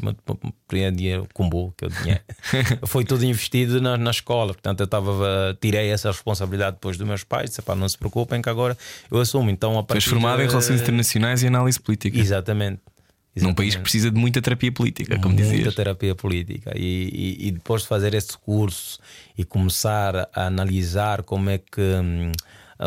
dinheiro 0.96 1.28
kumbu 1.34 1.74
que 1.78 1.84
eu 1.86 1.90
tinha. 1.90 2.22
foi 2.88 3.04
tudo 3.04 3.26
investido 3.26 3.82
na, 3.82 3.98
na 3.98 4.12
escola. 4.12 4.54
Portanto, 4.54 4.80
eu 4.80 4.86
estava. 4.86 5.58
Tirei 5.60 5.90
essa 5.90 6.10
responsabilidade 6.10 6.78
depois 6.78 6.96
dos 6.98 7.06
meus 7.06 7.24
pais. 7.26 7.50
Disse, 7.50 7.62
"Pá, 7.62 7.76
não 7.76 7.88
se 7.90 7.98
preocupem 7.98 8.42
que 8.42 8.48
agora 8.50 8.78
eu 9.12 9.20
assumo. 9.20 9.50
Então, 9.50 9.78
a 9.78 9.84
partir 9.84 10.10
formado 10.10 10.42
em 10.42 10.48
Relações 10.48 10.82
Internacionais 10.82 11.44
e 11.44 11.48
Análise 11.48 11.80
Política. 11.82 12.18
Exatamente. 12.18 12.80
Num 13.36 13.54
país 13.54 13.76
que 13.76 13.82
precisa 13.82 14.12
de 14.12 14.18
muita 14.18 14.42
terapia 14.44 14.72
política, 14.72 15.16
como 15.18 15.34
muita 15.34 15.44
dizias. 15.50 15.74
terapia 15.76 16.14
política 16.16 16.72
e, 16.78 17.10
e- 17.42 17.48
e 17.48 17.52
depois 17.52 17.82
de 17.82 17.88
fazer 17.88 18.14
esse 18.14 18.38
curso 18.38 19.00
e 19.38 19.44
começar 19.44 20.30
a 20.34 20.46
analisar 20.46 21.24
como 21.24 21.50
é 21.50 21.58
que 21.58 21.82
hum, 21.82 22.32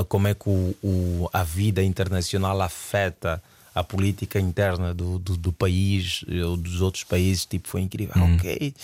como 0.09 0.29
é 0.29 0.35
que 0.35 0.49
o, 0.49 0.75
o- 0.83 1.29
a 1.33 1.43
vida 1.43 1.83
internacional 1.83 2.61
afeta 2.61 3.43
a 3.75 3.85
política 3.85 4.41
interna 4.41 4.95
do, 4.95 5.19
do, 5.19 5.37
do 5.37 5.53
país 5.53 6.25
ou 6.47 6.57
dos 6.57 6.81
outros 6.81 7.05
países 7.05 7.45
tipo 7.45 7.69
foi 7.69 7.83
incrível 7.83 8.15
Hum. 8.17 8.37
ok 8.37 8.75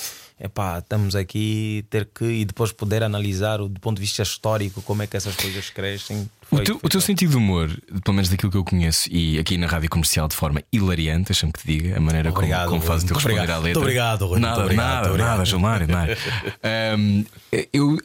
Epá, 0.40 0.80
estamos 0.80 1.14
aqui 1.14 1.84
ter 1.88 2.09
que 2.12 2.24
e 2.24 2.44
depois 2.44 2.72
poder 2.72 3.03
analisar 3.05 3.61
o- 3.61 3.68
do 3.68 3.78
ponto 3.80 3.96
de 3.96 4.03
vista 4.03 4.22
histórico 4.22 4.82
como 4.82 5.03
é 5.03 5.07
que 5.07 5.16
essas 5.16 5.34
coisas 5.36 5.70
crescem 5.70 6.28
O 6.50 6.57
Foi- 6.57 6.64
teu, 6.64 6.78
foi 6.80 6.86
o 6.88 6.90
teu 6.90 7.00
sentido 7.00 7.30
de 7.30 7.36
humor, 7.36 7.70
pelo 8.05 8.14
menos 8.14 8.28
daquilo 8.28 8.50
que 8.50 8.59
eu 8.59 8.64
conheço, 8.64 9.09
e 9.11 9.38
aqui 9.38 9.57
na 9.57 9.66
rádio 9.68 9.88
comercial 9.88 10.26
de 10.28 10.34
forma 10.36 10.62
hilariante, 10.70 11.26
deixa-me 11.28 11.50
que 11.53 11.61
te 11.61 11.66
diga, 11.66 11.96
a 11.96 12.00
maneira 12.00 12.28
como, 12.30 12.40
Obrigado, 12.40 12.68
como 12.68 12.78
Rui. 12.80 12.86
fazes 12.88 13.05
de 13.05 13.12
eu 13.12 13.14
Muito 13.14 13.26
responder 13.28 13.40
obrigado. 13.40 13.57
à 13.57 13.62
letra. 13.64 13.80
Muito 13.80 13.88
obrigado, 13.88 14.26
Rui. 14.26 14.40
Nada, 14.40 14.55
Muito 14.57 14.64
obrigado, 14.64 14.88
nada, 14.94 15.09
obrigado. 15.09 15.28
nada, 15.30 15.44
Gilmário, 15.46 15.86
nada. 15.88 16.18
Hum, 16.98 17.24
eu 17.72 17.98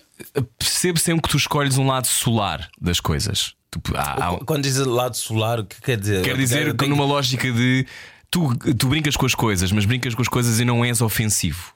percebo 0.58 1.00
sempre 1.00 1.22
que 1.24 1.30
tu 1.30 1.38
escolhes 1.38 1.78
um 1.78 1.88
lado 1.88 2.08
solar 2.08 2.70
das 2.80 3.00
coisas. 3.00 3.54
Tu- 3.70 3.82
há- 3.96 4.26
há 4.26 4.32
um- 4.34 4.40
quando 4.40 4.64
diz 4.64 4.78
lado 4.78 5.16
solar 5.18 5.60
o 5.60 5.66
que 5.66 5.82
quer 5.82 5.98
dizer 5.98 6.24
Quer 6.24 6.38
dizer, 6.38 6.74
Tem- 6.76 6.90
numa 6.90 7.06
lógica 7.06 7.52
de 7.52 7.86
tu, 8.32 8.56
tu 8.76 8.88
brincas 8.88 9.16
com 9.18 9.26
as 9.26 9.36
coisas, 9.36 9.72
mas 9.72 9.86
brincas 9.86 10.16
com 10.16 10.22
as 10.22 10.28
coisas 10.28 10.60
e 10.60 10.66
não 10.66 10.84
és 10.86 11.02
ofensivo. 11.02 11.74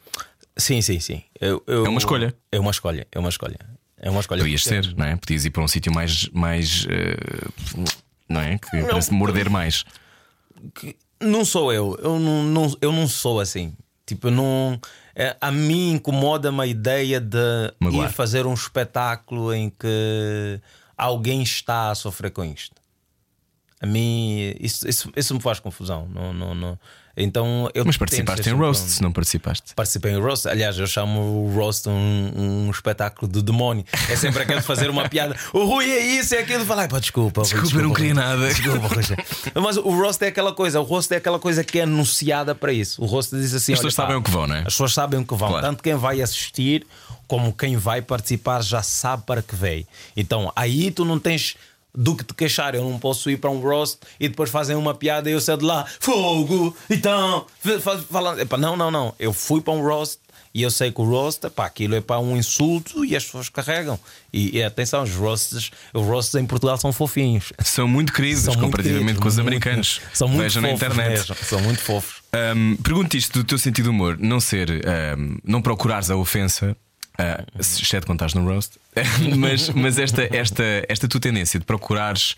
Sim, 0.57 0.81
sim, 0.81 0.99
sim. 0.99 1.21
Eu- 1.39 1.63
eu- 1.67 1.85
É 1.85 1.89
uma 1.89 1.97
escolha. 1.99 2.35
É 2.51 2.59
uma 2.59 2.71
escolha, 2.71 3.07
é 3.11 3.19
uma 3.19 3.29
escolha. 3.29 3.59
É 3.97 4.09
uma 4.09 4.19
escolha. 4.19 4.41
Podias 4.41 4.63
ser, 4.63 4.95
não 4.97 5.05
é? 5.05 5.15
Podias 5.15 5.45
ir 5.45 5.49
para 5.51 5.63
um 5.63 5.67
sítio 5.67 5.93
mais. 5.93 6.27
mais 6.29 6.87
eh, 6.89 7.15
não 8.27 8.41
é? 8.41 8.57
Que 8.57 8.81
parece 8.83 9.13
morder 9.13 9.49
mais. 9.49 9.83
Que- 10.75 10.95
Não 11.21 11.45
sou 11.45 11.71
eu. 11.71 11.95
Eu 12.01 12.19
não, 12.19 12.43
não- 12.43 12.77
eu 12.81 12.91
não 12.91 13.07
sou 13.07 13.39
assim. 13.39 13.73
Tipo, 14.07 14.27
eu 14.27 14.31
não. 14.31 14.79
É, 15.15 15.35
a 15.39 15.51
mim 15.51 15.93
incomoda-me 15.93 16.61
a 16.61 16.65
ideia 16.65 17.19
de 17.19 17.37
Magoar. 17.79 18.09
ir 18.09 18.13
fazer 18.13 18.45
um 18.45 18.53
espetáculo 18.53 19.53
em 19.53 19.69
que 19.69 20.61
alguém 20.97 21.41
está 21.41 21.89
a 21.89 21.95
sofrer 21.95 22.31
com 22.31 22.43
isto. 22.43 22.75
A 23.79 23.85
mim, 23.85 24.55
isso, 24.59 24.87
isso, 24.87 25.11
isso 25.15 25.33
me 25.33 25.41
faz 25.41 25.59
confusão. 25.59 26.07
Não, 26.07 26.31
não, 26.31 26.53
não. 26.53 26.79
Então, 27.15 27.69
eu 27.73 27.85
Mas 27.85 27.97
participaste 27.97 28.49
em 28.49 28.53
roast, 28.53 28.89
se 28.89 29.01
não 29.01 29.11
participaste. 29.11 29.73
Participei 29.75 30.13
em 30.13 30.19
roast. 30.19 30.47
Aliás, 30.47 30.77
eu 30.77 30.87
chamo 30.87 31.19
o 31.19 31.53
roast 31.53 31.87
um, 31.89 32.31
um 32.67 32.71
espetáculo 32.71 33.31
do 33.31 33.41
demónio. 33.41 33.83
É 34.09 34.15
sempre 34.15 34.43
aquele 34.43 34.59
de 34.59 34.65
fazer 34.65 34.89
uma 34.89 35.07
piada. 35.09 35.35
O 35.53 35.65
Rui 35.65 35.89
é 35.89 35.99
isso, 35.99 36.35
é 36.35 36.39
aquilo. 36.39 36.65
Falar, 36.65 36.87
pá, 36.87 36.99
desculpa. 36.99 37.41
Rui, 37.41 37.49
Desculpa, 37.49 37.77
eu 37.77 37.83
não 37.83 37.93
queria 37.93 38.13
nada. 38.13 38.47
Desculpa. 38.47 38.89
Mas 39.61 39.77
o 39.77 39.89
roast 39.89 40.23
é 40.23 40.27
aquela 40.27 40.53
coisa. 40.53 40.79
O 40.79 40.83
roast 40.83 41.13
é 41.13 41.17
aquela 41.17 41.39
coisa 41.39 41.63
que 41.63 41.79
é 41.79 41.83
anunciada 41.83 42.55
para 42.55 42.71
isso. 42.71 43.01
O 43.01 43.05
roast 43.05 43.35
diz 43.35 43.53
assim: 43.53 43.73
As 43.73 43.79
pessoas 43.79 43.93
sabem 43.93 44.15
o 44.15 44.21
que 44.21 44.31
vão, 44.31 44.47
não 44.47 44.55
é? 44.55 44.59
As 44.59 44.65
pessoas 44.65 44.93
sabem 44.93 45.19
o 45.19 45.25
que 45.25 45.35
vão. 45.35 45.49
Claro. 45.49 45.65
Tanto 45.65 45.83
quem 45.83 45.95
vai 45.95 46.21
assistir 46.21 46.85
como 47.27 47.53
quem 47.53 47.77
vai 47.77 48.01
participar 48.01 48.61
já 48.61 48.83
sabe 48.83 49.23
para 49.25 49.41
que 49.41 49.55
veio. 49.55 49.87
Então 50.17 50.51
aí 50.55 50.91
tu 50.91 51.05
não 51.05 51.17
tens 51.17 51.55
do 51.93 52.15
que 52.15 52.23
te 52.23 52.33
queixar. 52.33 52.73
Eu 52.75 52.83
não 52.83 52.97
posso 52.99 53.29
ir 53.29 53.37
para 53.37 53.49
um 53.49 53.59
roast 53.59 53.97
e 54.19 54.27
depois 54.29 54.49
fazem 54.49 54.75
uma 54.75 54.93
piada 54.93 55.29
e 55.29 55.33
eu 55.33 55.41
saio 55.41 55.57
de 55.57 55.65
lá, 55.65 55.85
fogo, 55.99 56.75
então, 56.89 57.45
fa- 57.81 57.97
falando. 57.99 58.39
Epá, 58.39 58.57
não, 58.57 58.75
não, 58.77 58.89
não. 58.91 59.13
Eu 59.19 59.33
fui 59.33 59.61
para 59.61 59.73
um 59.73 59.81
roast. 59.81 60.19
E 60.53 60.63
eu 60.63 60.69
sei 60.69 60.91
que 60.91 60.99
o 60.99 61.05
roast, 61.05 61.45
epá, 61.47 61.65
aquilo 61.65 61.95
é 61.95 62.01
para 62.01 62.19
um 62.19 62.35
insulto 62.35 63.05
e 63.05 63.15
as 63.15 63.23
pessoas 63.23 63.47
carregam. 63.47 63.97
E, 64.33 64.57
e 64.57 64.61
atenção, 64.61 65.01
os 65.01 65.11
roasts, 65.15 65.71
os 65.93 66.05
roasts 66.05 66.35
em 66.35 66.45
Portugal 66.45 66.77
são 66.77 66.91
fofinhos. 66.91 67.53
São 67.63 67.87
muito 67.87 68.11
queridos 68.11 68.43
São 68.43 68.53
muito 68.55 68.65
comparativamente 68.65 69.05
queridos, 69.17 69.21
com 69.23 69.27
os 69.29 69.35
muito- 69.37 69.47
americanos. 69.47 70.01
São 70.13 70.27
muito 70.27 70.41
Vejam 70.41 70.61
na 70.61 70.67
fofos 70.71 70.83
internet. 70.83 71.09
mesmo, 71.29 71.35
São 71.45 71.61
muito 71.61 71.81
fofos. 71.81 72.15
Um, 72.53 72.75
Pergunto 72.75 73.15
isto 73.15 73.39
do 73.39 73.45
teu 73.45 73.57
sentido 73.57 73.85
de 73.85 73.89
humor, 73.91 74.17
não 74.19 74.41
ser, 74.41 74.69
um, 75.17 75.37
não 75.41 75.61
procurares 75.61 76.11
a 76.11 76.17
ofensa, 76.17 76.75
uh, 77.19 77.45
exceto 77.59 78.05
quando 78.05 78.17
estás 78.23 78.33
no 78.33 78.47
roast, 78.47 78.77
mas, 79.37 79.69
mas 79.69 79.97
esta, 79.97 80.23
esta, 80.35 80.63
esta 80.87 81.07
tua 81.07 81.19
tendência 81.21 81.59
de 81.59 81.65
procurares 81.65 82.35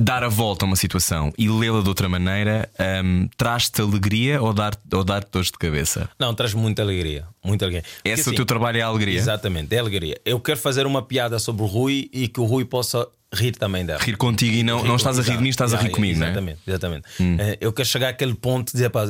dar 0.00 0.22
a 0.22 0.28
volta 0.28 0.64
a 0.64 0.66
uma 0.66 0.76
situação 0.76 1.32
e 1.36 1.48
lê-la 1.48 1.82
de 1.82 1.88
outra 1.88 2.08
maneira, 2.08 2.70
um, 3.04 3.28
traz-te 3.36 3.80
alegria 3.82 4.40
ou 4.40 4.52
dar- 4.52 4.78
ou 4.92 5.02
dar-te 5.02 5.28
dores 5.32 5.48
de 5.50 5.58
cabeça? 5.58 6.08
Não, 6.16 6.32
traz 6.32 6.54
muita 6.54 6.82
alegria. 6.82 7.24
Muita 7.42 7.64
alegria. 7.64 7.82
Porque, 7.82 8.08
Esse 8.08 8.22
o 8.22 8.30
assim, 8.30 8.36
teu 8.36 8.46
trabalho 8.46 8.78
é 8.78 8.82
a 8.82 8.86
alegria. 8.86 9.18
Exatamente, 9.18 9.74
é 9.74 9.78
alegria. 9.80 10.16
Eu 10.24 10.38
quero 10.38 10.58
fazer 10.60 10.86
uma 10.86 11.02
piada 11.02 11.40
sobre 11.40 11.62
o 11.62 11.66
Rui 11.66 12.08
e 12.12 12.28
que 12.28 12.38
o 12.38 12.44
Rui 12.44 12.64
possa 12.64 13.08
rir 13.34 13.52
também 13.52 13.84
dela. 13.84 14.02
Rir 14.02 14.16
contigo 14.16 14.56
e 14.56 14.62
não, 14.62 14.82
não 14.84 14.96
estás 14.96 15.18
a 15.18 15.22
rir 15.22 15.36
de 15.36 15.42
mim, 15.42 15.48
estás 15.50 15.74
a 15.74 15.76
rir 15.76 15.84
Yeah, 15.88 15.94
comigo, 15.94 16.18
não 16.18 16.26
é? 16.26 16.30
Hum. 16.30 16.32
Exatamente, 16.32 16.60
exatamente. 16.66 17.04
Eh, 17.20 17.58
Eu 17.60 17.72
quero 17.72 17.88
chegar 17.88 18.08
àquele 18.08 18.34
ponto 18.34 18.66
de 18.68 18.72
dizer, 18.72 18.90
pá, 18.90 19.04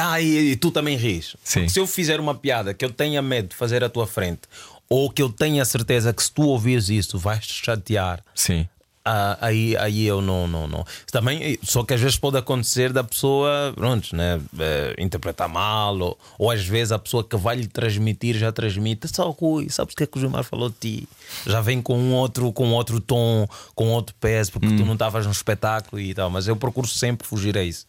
ah, 0.00 0.20
e, 0.20 0.52
e 0.52 0.56
tu 0.56 0.70
também 0.70 0.96
ris. 0.96 1.36
Sim. 1.42 1.68
Se 1.68 1.78
eu 1.80 1.86
fizer 1.86 2.20
uma 2.20 2.34
piada 2.34 2.72
que 2.72 2.84
eu 2.84 2.90
tenha 2.90 3.20
medo 3.20 3.48
de 3.48 3.56
fazer 3.56 3.82
à 3.82 3.88
tua 3.88 4.06
frente, 4.06 4.42
ou 4.88 5.10
que 5.10 5.20
eu 5.20 5.28
tenha 5.28 5.64
certeza 5.64 6.12
que 6.12 6.22
se 6.22 6.30
tu 6.32 6.42
ouvires 6.42 6.88
isso 6.88 7.18
vais 7.18 7.46
te 7.46 7.52
chatear. 7.64 8.22
Sim. 8.34 8.68
Ah, 9.08 9.38
aí, 9.40 9.76
aí 9.76 10.04
eu 10.04 10.20
não, 10.20 10.48
não, 10.48 10.66
não. 10.66 10.84
Também, 11.12 11.56
só 11.62 11.84
que 11.84 11.94
às 11.94 12.00
vezes 12.00 12.18
pode 12.18 12.36
acontecer 12.38 12.92
da 12.92 13.04
pessoa, 13.04 13.72
pronto, 13.76 14.16
né, 14.16 14.40
eh, 14.58 14.96
interpretar 14.98 15.48
mal, 15.48 15.96
ou, 15.96 16.18
ou 16.36 16.50
às 16.50 16.66
vezes 16.66 16.90
a 16.90 16.98
pessoa 16.98 17.22
que 17.22 17.36
vai 17.36 17.54
lhe 17.54 17.68
transmitir 17.68 18.36
já 18.36 18.50
transmite 18.50 19.06
só 19.06 19.30
Rui, 19.30 19.68
sabes 19.70 19.94
o 19.94 19.96
que 19.96 20.02
é 20.02 20.06
que 20.08 20.18
o 20.18 20.20
Gilmar 20.20 20.42
falou 20.42 20.68
de 20.70 20.74
ti? 20.80 21.08
Já 21.46 21.60
vem 21.60 21.80
com 21.80 21.96
um 21.96 22.14
outro, 22.14 22.52
com 22.52 22.72
outro 22.72 22.98
tom, 22.98 23.46
com 23.76 23.90
outro 23.90 24.12
peso, 24.18 24.50
porque 24.50 24.66
tu 24.66 24.84
não 24.84 24.94
estavas 24.94 25.24
no 25.24 25.30
espetáculo 25.30 26.02
e 26.02 26.12
tal. 26.12 26.28
Mas 26.28 26.48
eu 26.48 26.56
procuro 26.56 26.88
sempre 26.88 27.28
fugir 27.28 27.56
a 27.56 27.62
isso. 27.62 27.86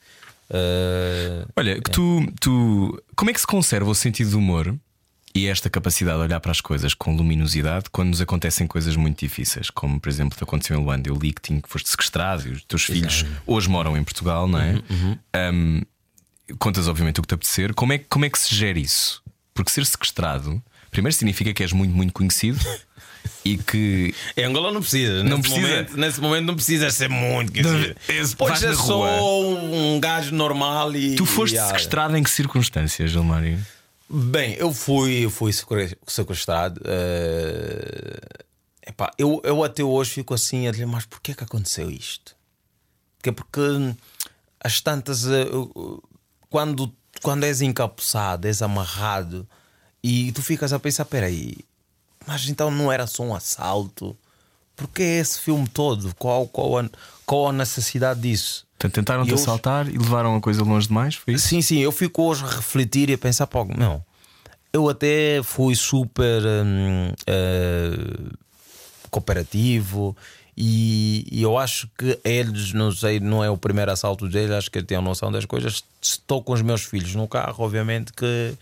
Eh, 0.51 1.45
Olha, 1.55 1.81
que 1.81 1.89
tu, 1.89 2.31
tu. 2.39 3.03
Como 3.15 3.31
é 3.31 3.33
que 3.33 3.41
se 3.41 3.47
conserva 3.47 3.89
o 3.89 3.95
sentido 3.95 4.29
do 4.29 4.37
humor 4.37 4.75
E 5.37 5.47
esta 5.47 5.69
capacidade 5.69 6.17
de 6.17 6.23
olhar 6.23 6.39
para 6.39 6.51
as 6.51 6.59
coisas 6.61 6.93
com 6.93 7.15
luminosidade 7.15 7.85
quando 7.91 8.09
nos 8.09 8.21
acontecem 8.21 8.65
coisas 8.65 8.95
muito 8.95 9.19
difíceis, 9.19 9.69
como 9.69 9.99
por 9.99 10.09
exemplo 10.09 10.37
te 10.37 10.43
aconteceu 10.43 10.77
em 10.79 10.83
Luanda, 10.83 11.09
eu 11.09 11.15
li 11.15 11.31
que, 11.31 11.41
tinha, 11.41 11.61
que 11.61 11.69
foste 11.69 11.89
sequestrado 11.89 12.47
e 12.47 12.51
os 12.51 12.63
teus 12.63 12.83
filhos 12.85 13.23
hoje 13.45 13.69
moram 13.69 13.95
em 13.95 14.03
Portugal, 14.03 14.47
não 14.47 14.59
é? 14.59 14.81
Um, 15.53 15.81
contas 16.57 16.87
obviamente 16.87 17.19
o 17.19 17.21
que 17.21 17.27
te 17.27 17.33
apetecer. 17.35 17.73
Como 17.73 17.93
é, 17.93 17.97
como 17.99 18.25
é 18.25 18.29
que 18.29 18.39
se 18.39 18.53
gera 18.55 18.79
isso? 18.79 19.21
Porque 19.53 19.71
ser 19.71 19.85
sequestrado, 19.85 20.61
primeiro 20.91 21.15
significa 21.15 21.53
que 21.53 21.61
és 21.63 21.71
muito, 21.71 21.93
muito 21.95 22.13
conhecido 22.13 22.59
e 23.45 23.57
que 23.57 24.13
Em 24.35 24.45
Angola 24.45 24.71
não 24.71 24.81
precisa. 24.81 25.23
Não 25.23 25.37
nesse 25.37 25.41
precisa? 25.41 25.67
Momento, 25.67 25.97
nesse 25.97 26.21
momento 26.21 26.45
não 26.45 26.55
precisa 26.55 26.89
ser 26.89 27.09
muito. 27.09 27.51
Quer 27.51 27.63
dizer, 27.63 27.97
esse- 28.09 28.35
ser 28.59 28.69
na 28.69 28.75
só 28.75 29.41
um 29.51 29.99
gajo 29.99 30.33
normal 30.33 30.95
e. 30.95 31.15
tu 31.15 31.25
foste 31.25 31.55
e, 31.57 31.59
sequestrado 31.67 32.15
em 32.17 32.23
que 32.23 32.29
circunstâncias, 32.29 33.11
Gilmário? 33.11 33.59
Bem, 34.09 34.53
eu 34.55 34.73
fui, 34.73 35.25
eu 35.25 35.29
fui 35.29 35.51
sequestrado. 36.07 36.81
eh, 36.85 38.19
epá, 38.87 39.11
eu, 39.17 39.41
eu 39.43 39.63
até 39.63 39.83
hoje 39.83 40.11
fico 40.11 40.33
assim 40.33 40.67
a 40.67 40.71
dizer, 40.71 40.85
mas 40.85 41.05
porquê 41.05 41.33
que 41.33 41.43
aconteceu 41.43 41.89
isto? 41.91 42.35
Porque, 43.17 43.31
porque 43.31 43.59
hum, 43.61 43.95
as 44.59 44.81
tantas. 44.81 45.25
eh, 45.27 45.43
eu- 45.43 46.03
quando, 46.49 46.93
quando 47.21 47.43
és 47.45 47.61
encapuçado, 47.61 48.47
és 48.47 48.61
amarrado 48.61 49.47
e 50.03 50.31
tu 50.33 50.41
ficas 50.43 50.73
a 50.73 50.79
pensar: 50.79 51.05
peraí, 51.05 51.57
mas 52.27 52.47
então 52.49 52.71
não 52.71 52.91
era 52.91 53.07
só 53.07 53.23
um 53.23 53.35
assalto? 53.35 54.17
Porquê 54.75 55.03
esse 55.03 55.39
filme 55.41 55.67
todo? 55.67 56.13
Qual, 56.15 56.47
qual, 56.47 56.71
qual 57.27 57.49
a 57.49 57.53
necessidade 57.53 58.21
disso? 58.21 58.65
Portanto, 58.79 58.93
tentaram-te 58.93 59.31
E 59.31 59.33
assaltar 59.33 59.87
e 59.89 59.97
levaram 59.97 60.35
a 60.37 60.41
coisa 60.41 60.63
longe 60.63 60.87
demais? 60.87 61.15
Foi 61.15 61.33
isso? 61.33 61.47
Sim, 61.47 61.61
sim, 61.61 61.79
eu 61.79 61.91
fico 61.91 62.23
hoje 62.23 62.43
a 62.45 62.47
refletir 62.47 63.09
e 63.09 63.13
a 63.13 63.17
pensar, 63.17 63.45
pô, 63.47 63.65
não, 63.65 64.03
eu 64.71 64.87
até 64.87 65.41
fui 65.43 65.75
super 65.75 66.41
hum, 66.43 67.11
eh, 67.25 68.33
cooperativo 69.11 70.15
e, 70.55 71.27
e 71.29 71.41
eu 71.41 71.57
acho 71.57 71.89
que 71.97 72.17
eles, 72.23 72.71
não 72.73 72.91
sei, 72.91 73.19
não 73.19 73.43
é 73.43 73.49
o 73.49 73.57
primeiro 73.57 73.91
assalto 73.91 74.29
deles, 74.29 74.51
acho 74.51 74.71
que 74.71 74.77
eles 74.77 74.87
têm 74.87 74.97
a 74.97 75.01
noção 75.01 75.31
das 75.31 75.45
coisas. 75.45 75.83
Estou 76.01 76.41
com 76.41 76.53
os 76.53 76.61
meus 76.61 76.83
filhos 76.83 77.13
no 77.13 77.27
carro, 77.27 77.63
obviamente 77.63 78.13
que 78.13 78.53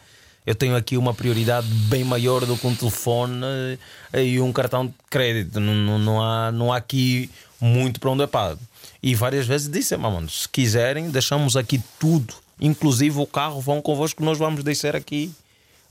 eu 0.46 0.54
tenho 0.56 0.76
aqui 0.76 0.98
uma 0.98 1.14
prioridade 1.14 1.68
bem 1.68 2.04
maior 2.04 2.46
do 2.46 2.56
que 2.58 2.68
um 2.68 2.76
telefone 2.76 3.42
eh, 4.14 4.24
e 4.26 4.40
um 4.42 4.52
cartão 4.54 4.88
de 4.88 4.94
crédito. 5.10 5.60
Não, 5.60 5.74
não, 5.74 6.00
não 6.00 6.22
há, 6.22 6.52
não 6.52 6.72
há 6.74 6.78
aqui 6.78 7.30
muito 7.60 8.00
para 8.00 8.10
onde 8.12 8.24
é 8.24 8.28
pago. 8.28 8.60
E 9.02 9.16
várias 9.16 9.46
vezes 9.48 9.70
disse, 9.70 9.96
mano, 10.10 10.30
se 10.30 10.48
quiserem, 10.50 11.10
deixamos 11.10 11.56
aqui 11.56 11.82
tudo, 12.00 12.34
inclusive 12.60 13.20
o 13.20 13.26
carro, 13.28 13.60
vão 13.62 13.82
convosco, 13.82 14.24
nós 14.24 14.38
vamos 14.38 14.64
deixar 14.64 14.96
aqui. 14.96 15.32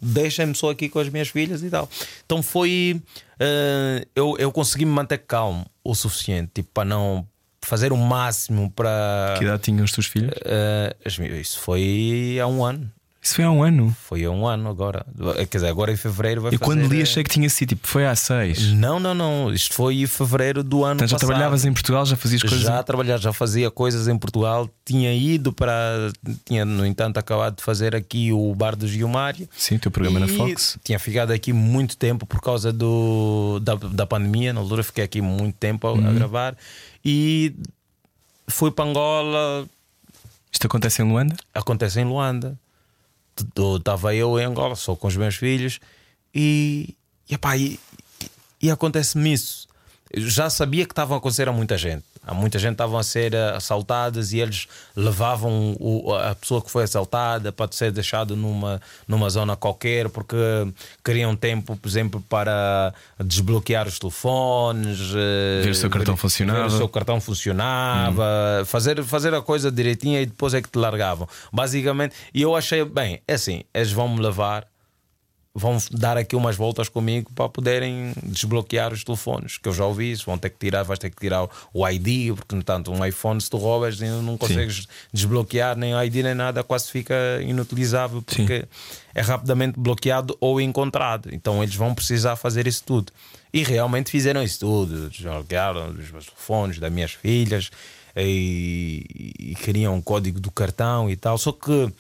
Deixem-me 0.01 0.55
só 0.55 0.71
aqui 0.71 0.89
com 0.89 0.99
as 0.99 1.09
minhas 1.09 1.29
filhas 1.29 1.63
e 1.63 1.71
tal. 1.71 1.89
Então 2.27 2.43
foi. 2.43 3.01
eh, 3.41 4.07
eu, 4.15 4.37
eu 4.39 4.53
consegui 4.53 4.85
me 4.85 4.91
manter 4.93 5.19
calmo 5.19 5.65
o 5.83 5.95
suficiente, 5.95 6.51
tipo, 6.57 6.69
para 6.75 6.85
não 6.85 7.27
fazer 7.63 7.93
o 7.93 7.97
máximo 7.97 8.71
para. 8.71 9.35
Que 9.39 9.45
idade 9.45 9.63
tinham 9.63 9.85
os 9.85 9.93
teus 9.93 10.07
filhos? 10.07 10.33
minhas- 11.19 11.41
isso 11.41 11.59
foi 11.61 12.39
há 12.43 12.47
um 12.47 12.63
ano. 12.65 12.91
Isso 13.25 13.37
foi 13.37 13.45
há 13.47 13.51
um 13.51 13.63
ano. 13.63 13.97
Foi 14.07 14.23
há 14.23 14.31
um 14.31 14.47
ano 14.47 14.69
agora. 14.69 15.07
Quer 15.51 15.57
dizer, 15.57 15.69
agora 15.69 15.91
em 15.91 15.97
fevereiro 15.97 16.43
vai 16.43 16.51
E 16.53 16.59
fazer. 16.59 16.65
quando 16.65 16.87
li, 16.87 16.99
eh, 17.01 17.03
achei 17.05 17.25
que 17.25 17.31
tinha 17.31 17.49
sido 17.49 17.71
tipo, 17.71 17.89
foi 17.89 18.05
há 18.05 18.15
seis. 18.15 18.73
Não, 18.75 19.01
não, 19.01 19.15
não. 19.15 19.51
Isto 19.51 19.73
foi 19.75 20.03
em 20.03 20.07
fevereiro 20.07 20.63
do 20.63 20.85
ano 20.85 20.99
Portanto, 20.99 21.09
já 21.09 21.15
passado. 21.17 21.29
trabalhavas 21.29 21.65
em 21.65 21.73
Portugal, 21.73 22.05
já 22.05 22.17
fazias 22.17 22.43
coisas. 22.43 22.61
Já 22.61 22.83
trabalhar, 22.83 23.17
já 23.17 23.33
fazia 23.33 23.71
coisas 23.71 24.09
em 24.09 24.19
Portugal. 24.19 24.69
Tinha 24.85 25.15
ido 25.15 25.55
para. 25.55 26.13
Tinha, 26.45 26.67
no 26.67 26.85
entanto, 26.85 27.17
acabado 27.17 27.57
de 27.57 27.63
fazer 27.63 27.97
aqui 27.97 28.31
o 28.31 28.55
Bar 28.55 28.77
do 28.77 28.87
Gilmário. 28.87 29.49
Sim, 29.57 29.79
teu 29.79 29.91
programa 29.91 30.21
na 30.21 30.29
Fox. 30.29 30.77
Tinha 30.85 30.99
ficado 30.99 31.31
aqui 31.31 31.51
muito 31.51 31.97
tempo 31.97 32.27
por 32.27 32.43
causa 32.43 32.71
do, 32.75 33.59
da, 33.63 33.75
da 33.77 34.07
pandemia. 34.07 34.53
Na 34.53 34.61
altura 34.61 34.83
fiquei 34.83 35.03
aqui 35.03 35.23
muito 35.23 35.57
tempo 35.57 35.87
a, 35.87 35.91
a 35.91 35.95
Uhum. 35.95 36.15
gravar. 36.15 36.55
E 37.03 37.55
fui 38.49 38.71
para 38.71 38.85
Angola. 38.85 39.67
Isto 40.53 40.67
acontece 40.67 41.01
em 41.01 41.07
Luanda? 41.09 41.35
Acontece 41.55 41.99
em 42.01 42.05
Luanda. 42.05 42.59
Estava 43.77 44.15
eu 44.15 44.39
em 44.39 44.45
Angola, 44.45 44.77
só 44.77 44.95
com 44.95 45.07
os 45.07 45.17
meus 45.17 45.37
filhos. 45.37 45.81
E, 46.35 46.95
e, 47.29 47.35
epá, 47.35 47.57
e, 47.57 47.79
e 48.61 48.71
acontece-me 48.71 49.33
isso. 49.33 49.69
Eu 50.11 50.29
já 50.29 50.49
sabia 50.49 50.85
que 50.85 50.93
estavam 50.93 51.17
a 51.17 51.19
acontecer 51.19 51.49
a 51.49 51.53
muita 51.53 51.77
gente. 51.77 52.05
Há 52.27 52.33
muita 52.35 52.59
gente 52.59 52.73
estavam 52.73 52.99
a 52.99 53.03
ser 53.03 53.35
eh, 53.35 53.51
assaltadas 53.57 54.33
e 54.33 54.39
eles 54.41 54.67
levavam 54.97 55.77
o- 55.79 56.15
a 56.15 56.35
pessoa 56.35 56.63
que 56.63 56.71
foi 56.71 56.85
assaltada 56.85 57.53
para 57.53 57.71
ser 57.73 57.91
deixado 57.93 58.35
numa, 58.37 58.81
numa 59.07 59.29
zona 59.31 59.57
qualquer 59.57 60.09
porque 60.09 60.37
queriam 61.05 61.37
tempo, 61.37 61.77
por 61.77 61.89
exemplo, 61.89 62.23
para 62.29 62.95
desbloquear 63.23 63.87
os 63.87 63.99
telefones, 63.99 64.99
eh, 65.15 65.63
Ver 65.65 65.75
se 65.75 65.87
o 65.87 65.91
cartão 65.91 66.15
ver- 66.15 66.21
funcionava. 66.21 66.69
ver 66.69 66.77
se 66.77 66.83
o 66.83 66.89
cartão 66.89 67.21
funcionava, 67.21 68.25
fazer, 68.67 69.03
fazer 69.05 69.35
a 69.35 69.43
coisa 69.43 69.71
direitinha 69.71 70.21
e 70.21 70.27
depois 70.27 70.55
é 70.55 70.63
que 70.63 70.69
te 70.69 70.79
largavam. 70.79 71.29
Basicamente, 71.53 72.15
e 72.33 72.43
eu 72.43 72.55
achei, 72.57 72.85
bem, 72.85 73.21
é 73.27 73.35
assim, 73.35 73.63
eles 73.73 73.93
vão 73.93 74.09
me 74.09 74.21
levar, 74.21 74.67
vão 75.55 75.79
dar 75.93 76.17
aqui 76.17 76.35
umas 76.35 76.57
voltas 76.57 76.89
comigo 76.89 77.31
para 77.33 77.49
poderem 77.49 78.13
desbloquear 78.25 78.93
os 78.93 79.05
telefones, 79.05 79.57
que 79.57 79.69
eu 79.69 79.73
já 79.73 79.87
ouvi 79.87 80.11
isso, 80.11 80.27
vão 80.27 80.37
ter 80.37 80.51
que 80.51 80.59
tirar, 80.59 80.83
vais 80.83 80.99
ter 80.99 81.11
que 81.11 81.17
tirar 81.17 81.49
o 81.73 81.89
ID, 81.89 82.35
porque 82.35 82.57
no 82.57 82.63
tanto 82.63 82.91
um 82.91 83.05
iPhone 83.07 83.41
se 83.41 83.49
tu 83.49 83.57
roubas 83.57 84.01
não 84.01 84.37
consegues 84.37 84.89
desbloquear 85.13 85.77
nem 85.77 85.95
o 85.95 86.03
ID 86.03 86.17
nem 86.17 86.35
nada, 86.35 86.65
quase 86.65 86.91
fica 86.91 87.15
inutilizável 87.41 88.21
porque 88.21 88.67
é 89.15 89.21
rapidamente 89.21 89.79
bloqueado 89.79 90.37
ou 90.41 90.61
encontrado. 90.61 91.29
Então 91.33 91.63
eles 91.63 91.77
vão 91.77 91.95
precisar 91.95 92.35
fazer 92.35 92.67
isso 92.67 92.83
tudo. 92.85 93.13
E 93.53 93.63
realmente 93.63 94.11
fizeram 94.11 94.43
isso 94.43 94.59
tudo, 94.59 95.09
desbloquearam 95.09 95.91
os 95.91 96.11
meus 96.11 96.27
telefones 96.27 96.81
das 96.81 96.93
minhas 96.93 97.13
filhas 97.13 97.71
e, 98.17 99.33
e 99.39 99.55
queriam 99.55 99.97
o 99.97 100.03
código 100.03 100.41
do 100.41 100.51
cartão 100.51 101.09
e 101.09 101.15
tal. 101.15 101.39
Só 101.39 101.53
que 101.53 101.93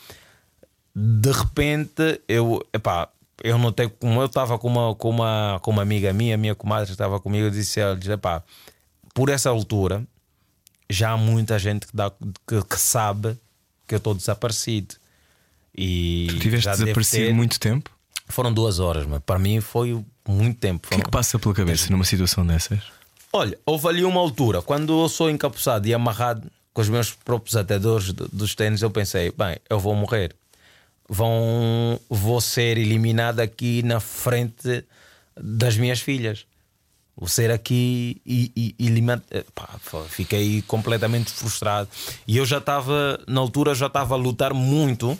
de 0.96 1.32
repente 1.32 2.20
eu, 2.28 2.64
epá, 2.72 3.08
eu 3.42 3.58
notei 3.58 3.88
como 3.88 4.20
eu 4.20 4.26
estava 4.26 4.58
com 4.58 4.68
uma, 4.68 4.94
com, 4.94 5.10
uma, 5.10 5.58
com 5.62 5.70
uma 5.70 5.82
amiga 5.82 6.12
minha, 6.12 6.36
minha 6.36 6.54
comadre 6.54 6.92
estava 6.92 7.18
comigo, 7.20 7.46
eu 7.46 7.50
disse 7.50 7.80
ela, 7.80 7.98
epá, 8.12 8.42
por 9.12 9.28
essa 9.28 9.48
altura 9.50 10.04
já 10.90 11.10
há 11.12 11.16
muita 11.16 11.58
gente 11.58 11.86
que, 11.86 11.96
dá, 11.96 12.10
que, 12.46 12.62
que 12.62 12.78
sabe 12.78 13.36
que 13.86 13.94
eu 13.94 13.98
estou 13.98 14.14
desaparecido. 14.14 14.94
E 15.76 16.26
Tu 16.30 16.38
tiveste 16.40 16.70
desaparecido 16.70 17.26
ter- 17.26 17.34
muito 17.34 17.58
tempo? 17.58 17.90
Foram 18.28 18.52
duas 18.52 18.78
horas, 18.78 19.06
mas 19.06 19.20
para 19.24 19.38
mim 19.38 19.60
foi 19.60 20.02
muito 20.26 20.58
tempo. 20.58 20.86
O 20.86 20.90
que 20.94 21.00
é 21.00 21.04
que 21.04 21.10
passa 21.10 21.38
pela 21.38 21.54
cabeça 21.54 21.90
numa 21.90 22.04
situação 22.04 22.46
dessas? 22.46 22.80
Olha, 23.32 23.58
houve 23.66 23.88
ali 23.88 24.04
uma 24.04 24.20
altura, 24.20 24.62
quando 24.62 25.02
eu 25.02 25.08
sou 25.08 25.28
encapuçado 25.28 25.86
e 25.88 25.92
amarrado 25.92 26.50
com 26.72 26.80
os 26.80 26.88
meus 26.88 27.12
próprios 27.12 27.56
atadores 27.56 28.12
do- 28.12 28.28
dos 28.28 28.54
tênis, 28.54 28.80
eu 28.82 28.90
pensei, 28.90 29.32
bem, 29.36 29.56
eu 29.68 29.78
vou 29.80 29.94
morrer. 29.94 30.34
Vão, 31.08 32.00
vou 32.08 32.40
ser 32.40 32.78
eliminado 32.78 33.40
aqui 33.40 33.82
na 33.82 34.00
frente 34.00 34.84
das 35.36 35.76
minhas 35.76 36.00
filhas. 36.00 36.46
Vou 37.16 37.28
ser 37.28 37.50
aqui 37.50 38.20
e, 38.26 38.50
e, 38.56 38.74
e 38.78 39.10
eh, 39.30 39.44
pá, 39.54 39.68
fiquei 40.08 40.62
completamente 40.62 41.30
frustrado. 41.30 41.88
E 42.26 42.36
eu 42.36 42.44
já 42.44 42.58
estava, 42.58 43.20
na 43.28 43.40
altura, 43.40 43.74
já 43.74 43.86
estava 43.86 44.14
a 44.14 44.18
lutar 44.18 44.52
muito. 44.52 45.18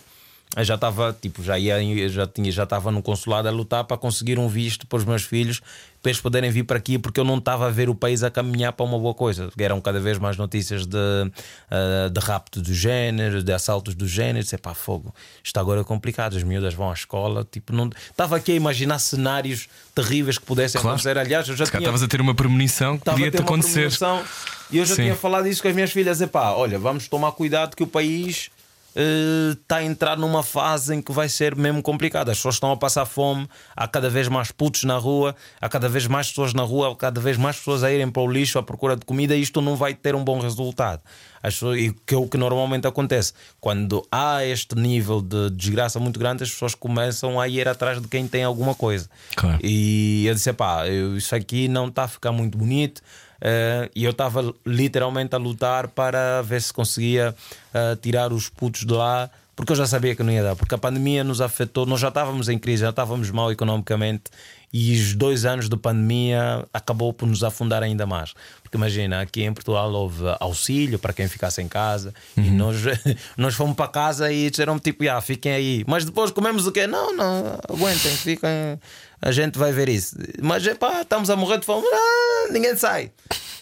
Eu 0.57 0.63
já 0.65 0.77
estava, 0.77 1.17
tipo, 1.21 1.43
já 1.43 1.59
ia, 1.59 2.09
já 2.09 2.27
tinha, 2.27 2.51
já 2.53 2.63
estava 2.63 2.91
no 2.93 3.03
consulado 3.03 3.49
a 3.49 3.51
lutar 3.51 3.83
para 3.85 3.97
conseguir 3.97 4.39
um 4.39 4.47
visto 4.49 4.87
para 4.87 4.99
os 4.99 5.05
meus 5.05 5.23
filhos, 5.25 5.61
para 6.01 6.11
eles 6.11 6.21
poderem 6.21 6.51
vir 6.51 6.63
para 6.65 6.77
aqui, 6.77 6.97
porque 6.99 7.19
eu 7.19 7.25
não 7.25 7.39
estava 7.39 7.67
a 7.67 7.71
ver 7.71 7.89
o 7.89 7.95
país 7.95 8.23
a 8.23 8.31
caminhar 8.31 8.73
para 8.73 8.85
uma 8.87 8.99
boa 8.99 9.15
coisa. 9.15 9.51
Eram 9.59 9.81
cada 9.81 9.99
vez 9.99 10.19
mais 10.19 10.37
notícias 10.37 10.87
de, 10.87 10.97
ah, 11.71 12.09
de 12.09 12.21
rapto 12.21 12.61
do 12.61 12.73
género, 12.73 13.43
de 13.43 13.53
assaltos 13.53 13.95
do 13.97 14.07
género. 14.07 14.45
Disse, 14.45 14.57
pá, 14.59 14.75
fogo, 14.75 15.13
isto 15.43 15.59
agora 15.59 15.81
é 15.81 15.85
complicado. 15.85 16.37
As 16.37 16.43
miúdas 16.45 16.73
vão 16.75 16.89
à 16.91 16.93
escola, 16.95 17.45
tipo, 17.51 17.73
não 17.73 17.91
estava 18.11 18.37
aqui 18.37 18.53
a 18.53 18.55
imaginar 18.55 18.99
cenários 19.01 19.67
terríveis 19.95 20.39
que 20.39 20.45
pudessem 20.47 20.81
Claro. 20.81 20.95
acontecer. 20.97 21.19
Aliás, 21.19 21.49
eu 21.49 21.57
já 21.57 21.67
tinha. 21.67 21.79
estavas 21.81 22.03
a 22.03 22.07
ter 22.09 22.21
uma 22.21 22.35
premonição 22.35 22.97
que 22.99 23.05
podia-te 23.07 23.39
acontecer. 23.39 23.91
E 24.71 24.79
eu 24.79 24.85
já 24.85 24.95
Sim. 24.95 25.03
tinha 25.03 25.17
falado 25.17 25.49
isso 25.49 25.61
com 25.63 25.69
as 25.69 25.75
minhas 25.75 25.91
filhas: 25.91 26.21
epá, 26.21 26.53
olha, 26.53 26.79
vamos 26.79 27.09
tomar 27.09 27.33
cuidado 27.33 27.75
que 27.77 27.83
o 27.83 27.87
país 27.87 28.51
está 28.95 29.77
a 29.77 29.85
entrar 29.85 30.17
numa 30.17 30.43
fase 30.43 30.95
em 30.95 31.03
que 31.03 31.13
vai 31.13 31.29
ser 31.29 31.57
mesmo 31.57 31.83
complicado. 31.83 32.31
As 32.31 32.39
pessoas 32.39 32.57
estão 32.57 32.71
a 32.71 32.77
passar 32.77 33.05
fome, 33.07 33.49
há 33.77 33.89
cada 33.89 34.09
vez 34.09 34.29
mais 34.29 34.51
putos 34.51 34.85
na 34.85 34.97
rua, 34.97 35.35
há 35.61 35.69
cada 35.69 35.89
vez 35.89 36.07
mais 36.07 36.29
pessoas 36.29 36.55
na 36.55 36.63
rua, 36.63 36.93
há 36.93 36.97
cada 36.97 37.21
vez 37.21 37.37
mais 37.37 37.57
pessoas 37.57 37.83
a 37.83 37.93
irem 37.93 38.11
para 38.11 38.23
o 38.23 38.31
lixo 38.31 38.59
à 38.59 38.63
procura 38.63 38.97
de 38.97 39.05
comida 39.05 39.35
e 39.35 39.41
isto 39.41 39.61
não 39.61 39.77
vai 39.77 39.95
ter 39.95 40.15
um 40.15 40.23
bom 40.23 40.39
resultado. 40.39 41.03
Pessoas, 41.43 41.79
e 41.79 41.95
que 42.07 42.15
é 42.15 42.17
o 42.17 42.27
que 42.27 42.39
normalmente 42.39 42.87
acontece. 42.87 43.35
Quando 43.61 44.03
há 44.11 44.45
este 44.45 44.75
nível 44.77 45.21
de 45.21 45.51
desgraça 45.51 46.01
muito 46.01 46.19
grande, 46.19 46.43
as 46.43 46.51
pessoas 46.51 46.75
começam 46.75 47.39
a 47.39 47.47
ir 47.47 47.69
atrás 47.69 48.01
de 48.01 48.09
quem 48.09 48.27
tem 48.27 48.45
alguma 48.45 48.75
coisa. 48.75 49.11
Claro. 49.37 49.59
E 49.63 50.25
eu 50.27 50.35
disse: 50.35 50.53
pá, 50.55 50.89
isso 50.89 51.35
aqui 51.35 51.69
não 51.69 51.89
está 51.89 52.05
a 52.05 52.09
ficar 52.09 52.33
muito 52.33 52.57
bonito. 52.57 53.03
Eh, 53.47 53.91
e 53.95 54.05
eu 54.05 54.11
estava 54.11 54.55
literalmente 54.65 55.35
a 55.35 55.39
lutar 55.39 55.89
para 55.89 56.41
ver 56.41 56.63
se 56.63 56.73
conseguia 56.73 57.35
eh, 57.75 57.97
tirar 58.01 58.33
os 58.33 58.49
putos 58.49 58.87
de 58.87 58.93
lá 58.95 59.31
Porque 59.57 59.71
eu 59.73 59.77
já 59.77 59.87
sabia 59.87 60.17
que 60.17 60.23
não 60.23 60.33
ia 60.33 60.43
dar, 60.43 60.57
porque 60.57 60.75
a 60.75 60.79
pandemia 60.79 61.23
nos 61.23 61.41
afetou, 61.41 61.87
nós 61.87 62.01
já 62.01 62.09
estávamos 62.09 62.49
em 62.49 62.59
crise, 62.59 62.83
já 62.83 62.91
estávamos 62.91 63.31
mal 63.31 63.53
economicamente 63.53 64.25
e 64.77 64.93
os 64.93 65.15
dois 65.15 65.45
anos 65.45 65.69
de 65.69 65.77
pandemia 65.77 66.67
acabou 66.73 67.13
por 67.13 67.29
nos 67.29 67.45
afundar 67.45 67.81
ainda 67.81 68.05
mais. 68.07 68.35
Porque 68.61 68.77
imagina, 68.77 69.21
aqui 69.21 69.45
em 69.45 69.55
Portugal 69.55 69.89
houve 69.93 70.25
auxílio 70.41 70.99
para 70.99 71.13
quem 71.13 71.29
ficasse 71.29 71.63
em 71.63 71.69
casa 71.69 72.13
e 72.37 72.51
nós, 72.51 72.79
nós 73.39 73.55
fomos 73.55 73.77
para 73.77 73.87
casa 73.87 74.33
e 74.33 74.51
disseram 74.51 74.77
tipo, 74.81 75.09
ah, 75.09 75.21
fiquem 75.21 75.53
aí. 75.53 75.85
Mas 75.87 76.05
depois 76.05 76.33
comemos 76.33 76.67
o 76.67 76.73
quê? 76.73 76.89
Não, 76.89 77.17
não, 77.17 77.57
aguentem, 77.69 78.17
fiquem, 78.17 78.51
a 79.23 79.31
gente 79.31 79.57
vai 79.57 79.71
ver 79.73 79.89
isso. 79.89 80.17
Mas 80.43 80.67
estamos 80.67 81.31
a 81.31 81.37
morrer 81.37 81.59
de 81.59 81.67
fome, 81.67 81.87
ah, 81.87 82.53
ninguém 82.53 82.77
sai. 82.77 83.13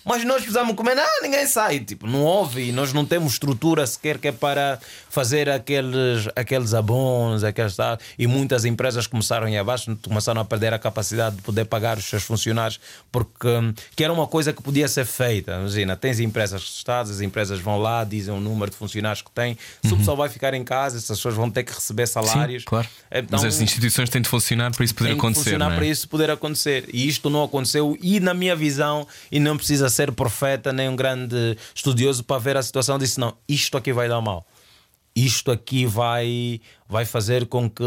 Mas 0.05 0.25
nós 0.25 0.39
precisamos 0.39 0.75
comer, 0.75 0.97
não, 0.97 1.23
ninguém 1.23 1.47
sai. 1.47 1.79
Tipo, 1.81 2.07
não 2.07 2.25
houve 2.25 2.73
nós 2.73 2.93
não 2.93 3.05
temos 3.05 3.35
estrutura 3.35 3.87
sequer 3.87 4.19
que 4.19 4.29
é 4.29 4.33
para 4.33 4.79
fazer 5.09 5.49
aqueles, 5.49 6.29
aqueles 6.35 6.75
abonos, 6.75 7.45
aqueles 7.45 7.77
tal. 7.77 7.97
E 8.19 8.27
muitas 8.27 8.65
empresas 8.65 9.07
começaram 9.07 9.47
a 9.47 9.51
ir 9.51 9.59
abaixo, 9.59 9.97
começaram 10.03 10.41
a 10.41 10.45
perder 10.45 10.75
a 10.75 10.79
capacidade 10.79 11.02
de 11.11 11.43
poder 11.43 11.65
pagar 11.65 11.99
os 11.99 12.05
seus 12.05 12.23
funcionários, 12.23 12.81
porque 13.11 13.47
hum, 13.47 13.75
que 13.95 14.05
era 14.05 14.13
uma 14.13 14.27
coisa 14.27 14.53
que 14.53 14.63
podia 14.63 14.89
ser 14.89 15.05
feita. 15.05 15.53
Imagina, 15.53 15.97
tens 15.97 16.21
empresas 16.21 16.63
estados, 16.63 17.11
as 17.11 17.21
empresas 17.21 17.61
vão 17.61 17.79
lá, 17.79 18.05
dizem 18.05 18.35
o 18.35 18.41
número 18.41 18.71
de 18.71 18.77
funcionários 18.77 19.23
que 19.23 19.31
têm. 19.31 19.57
Se 19.85 19.93
o 19.93 19.97
pessoal 19.97 20.17
vai 20.17 20.29
ficar 20.29 20.55
em 20.55 20.65
casa, 20.65 20.97
essas 20.97 21.19
pessoas 21.19 21.35
vão 21.35 21.51
ter 21.51 21.65
que 21.65 21.73
receber 21.73 22.07
salários. 22.07 22.63
Sim, 22.63 22.69
claro. 22.69 22.89
Então, 23.11 23.41
Mas 23.41 23.45
as 23.45 23.61
instituições 23.61 24.09
têm 24.09 24.23
de 24.23 24.29
funcionar 24.29 24.73
para 24.73 24.85
isso 24.85 24.95
poder 24.95 25.13
acontecer. 25.13 25.45
funcionar 25.45 25.73
é? 25.73 25.77
para 25.77 25.87
isso 25.87 26.09
poder 26.09 26.31
acontecer. 26.31 26.89
E 26.93 27.09
isto 27.09 27.29
não 27.31 27.45
aconteceu. 27.45 27.97
E 28.01 28.21
na 28.21 28.35
minha 28.35 28.57
visão, 28.57 29.07
e 29.31 29.39
não 29.39 29.57
precisa 29.57 29.89
ser 29.89 30.13
profeta 30.13 30.73
nem 30.73 30.89
um 30.89 30.97
grande 30.97 31.57
estudioso 31.75 32.25
para 32.25 32.39
ver 32.39 32.57
a 32.57 32.63
situação, 32.63 32.99
disse: 32.99 33.19
não, 33.19 33.35
isto 33.49 33.77
aqui 33.77 33.93
vai 33.93 34.09
dar 34.09 34.21
mal. 34.21 34.47
Isto 35.15 35.51
aqui 35.51 35.85
vai, 35.85 36.61
vai 36.89 37.05
fazer 37.05 37.47
com 37.47 37.69
que. 37.69 37.85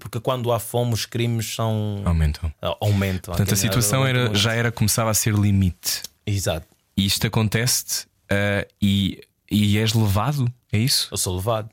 Porque 0.00 0.18
quando 0.18 0.52
há 0.52 0.58
fome, 0.58 0.92
os 0.92 1.06
crimes 1.06 1.54
são. 1.54 2.02
Aumentam. 2.04 2.52
ah, 2.60 2.76
aumentam. 2.80 3.32
Portanto, 3.32 3.54
a 3.54 3.56
situação 3.56 4.04
era, 4.04 4.34
já 4.34 4.52
era, 4.54 4.72
começava 4.72 5.10
a 5.10 5.14
ser 5.14 5.34
limite. 5.34 6.02
Exato. 6.26 6.66
E 6.96 7.06
isto 7.06 7.26
acontece 7.26 8.06
uh, 8.24 8.68
e, 8.82 9.20
e 9.50 9.78
és 9.78 9.94
levado, 9.94 10.52
é 10.72 10.78
isso? 10.78 11.08
Eu 11.12 11.16
sou 11.16 11.36
levado. 11.36 11.70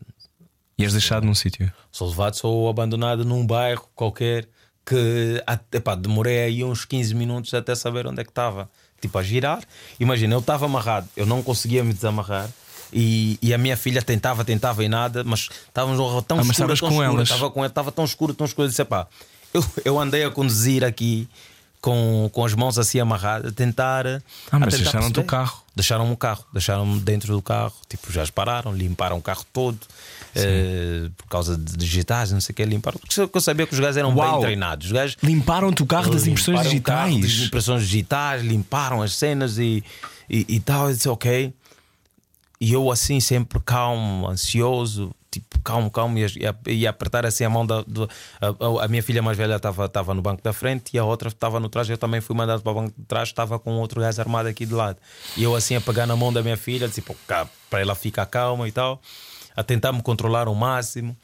E 0.77 0.83
és 0.83 0.91
deixado 0.91 1.25
num 1.25 1.33
sítio. 1.33 1.71
Sou 1.91 2.09
levado, 2.09 2.35
sou 2.35 2.69
abandonado 2.69 3.25
num 3.25 3.45
bairro 3.45 3.89
qualquer 3.95 4.47
que 4.85 5.43
epá, 5.71 5.95
demorei 5.95 6.43
aí 6.43 6.63
uns 6.63 6.85
15 6.85 7.15
minutos 7.15 7.53
até 7.53 7.73
saber 7.73 8.05
onde 8.05 8.21
é 8.21 8.23
que 8.23 8.29
estava. 8.29 8.69
Tipo, 9.01 9.17
a 9.17 9.23
girar. 9.23 9.63
Imagina, 9.99 10.35
eu 10.35 10.39
estava 10.39 10.65
amarrado, 10.65 11.09
eu 11.17 11.25
não 11.25 11.41
conseguia 11.41 11.83
me 11.83 11.93
desamarrar. 11.93 12.49
E, 12.93 13.37
e 13.41 13.53
a 13.53 13.57
minha 13.57 13.75
filha 13.75 14.01
tentava, 14.01 14.45
tentava 14.45 14.83
e 14.83 14.89
nada, 14.89 15.23
mas 15.23 15.49
estávamos 15.67 15.97
numa 15.99 16.21
tão 16.21 16.39
Ah, 16.39 16.41
escura, 16.41 16.75
tão 16.75 16.89
com 16.89 17.01
escura, 17.01 17.23
estava 17.23 17.49
com 17.51 17.59
ela, 17.59 17.67
estava 17.67 17.91
tão 17.91 18.05
escuro, 18.05 18.33
tão 18.33 18.45
escuro. 18.45 18.65
Eu 18.65 18.69
disse, 18.69 18.85
pá, 18.85 19.07
eu, 19.53 19.65
eu 19.83 19.99
andei 19.99 20.23
a 20.23 20.29
conduzir 20.31 20.83
aqui 20.83 21.27
com, 21.81 22.29
com 22.31 22.43
as 22.45 22.53
mãos 22.53 22.79
assim 22.79 22.99
amarradas, 22.99 23.51
a 23.51 23.53
tentar. 23.53 24.07
Ah, 24.07 24.59
mas 24.59 24.73
tentar 24.73 24.83
deixaram-te 24.83 25.19
o 25.19 25.23
carro. 25.23 25.63
Deixaram-me 25.75 26.11
o 26.13 26.17
carro, 26.17 26.45
deixaram-me 26.53 26.99
dentro 27.01 27.33
do 27.33 27.41
carro, 27.41 27.73
tipo, 27.89 28.11
já 28.11 28.25
pararam, 28.27 28.73
limparam 28.73 29.17
o 29.17 29.21
carro 29.21 29.45
todo 29.51 29.77
eh, 30.33 31.09
por 31.17 31.27
causa 31.27 31.57
de 31.57 31.75
digitais, 31.75 32.31
não 32.31 32.39
sei 32.39 32.53
o 32.53 32.55
que, 32.55 32.65
limparam. 32.65 32.97
Porque 32.97 33.37
eu 33.37 33.41
sabia 33.41 33.67
que 33.67 33.73
os 33.73 33.79
gajos 33.79 33.97
eram 33.97 34.15
Uau. 34.15 34.31
bem 34.33 34.41
treinados. 34.41 34.87
Os 34.87 34.91
gajos 34.93 35.17
Limparam-te 35.21 35.83
o 35.83 35.85
carro 35.85 36.11
das 36.11 36.25
impressões 36.27 36.57
carro 36.81 37.09
das 37.09 37.19
digitais. 37.21 37.47
impressões 37.47 37.81
digitais, 37.83 38.41
limparam 38.43 39.01
as 39.01 39.13
cenas 39.15 39.57
e, 39.57 39.83
e, 40.29 40.45
e 40.47 40.59
tal. 40.61 40.89
Eu 40.89 40.95
disse, 40.95 41.09
ok. 41.09 41.53
E 42.59 42.71
eu 42.73 42.89
assim, 42.89 43.19
sempre 43.19 43.59
calmo, 43.59 44.27
ansioso, 44.29 45.13
tipo, 45.29 45.59
calmo, 45.59 45.91
calmo, 45.91 46.17
e 46.17 46.25
a, 46.47 46.87
a 46.87 46.89
apertar 46.89 47.25
assim 47.25 47.43
a 47.43 47.49
mão 47.49 47.65
da. 47.65 47.81
do- 47.81 48.09
a, 48.39 48.47
a- 48.81 48.85
a 48.85 48.87
minha 48.87 49.03
filha 49.03 49.21
mais 49.21 49.37
velha 49.37 49.55
estava 49.57 50.13
no 50.13 50.21
banco 50.21 50.41
da 50.41 50.53
frente 50.53 50.91
e 50.93 50.97
a 50.99 51.03
outra 51.03 51.27
estava 51.27 51.59
no 51.59 51.67
trás. 51.67 51.89
Eu 51.89 51.97
também 51.97 52.21
fui 52.21 52.35
mandado 52.35 52.61
para 52.61 52.71
o 52.71 52.75
banco 52.75 52.93
de 52.97 53.05
trás, 53.05 53.27
estava 53.29 53.59
com 53.59 53.71
outro 53.73 53.99
gajo 53.99 54.21
armado 54.21 54.47
aqui 54.47 54.65
de 54.65 54.73
lado. 54.73 54.97
E 55.35 55.43
eu 55.43 55.53
assim 55.55 55.75
a 55.75 55.81
pegar 55.81 56.05
na 56.07 56.15
mão 56.15 56.31
da 56.31 56.41
minha 56.41 56.55
filha, 56.57 56.87
tipo, 56.87 57.13
para 57.27 57.81
ela 57.81 57.93
ficar 57.95 58.25
calma 58.27 58.67
e 58.67 58.71
tal, 58.71 59.01
a 59.55 59.61
tentar 59.63 59.91
me 59.91 60.01
controlar 60.01 60.47
ao 60.47 60.55
máximo. 60.55 61.15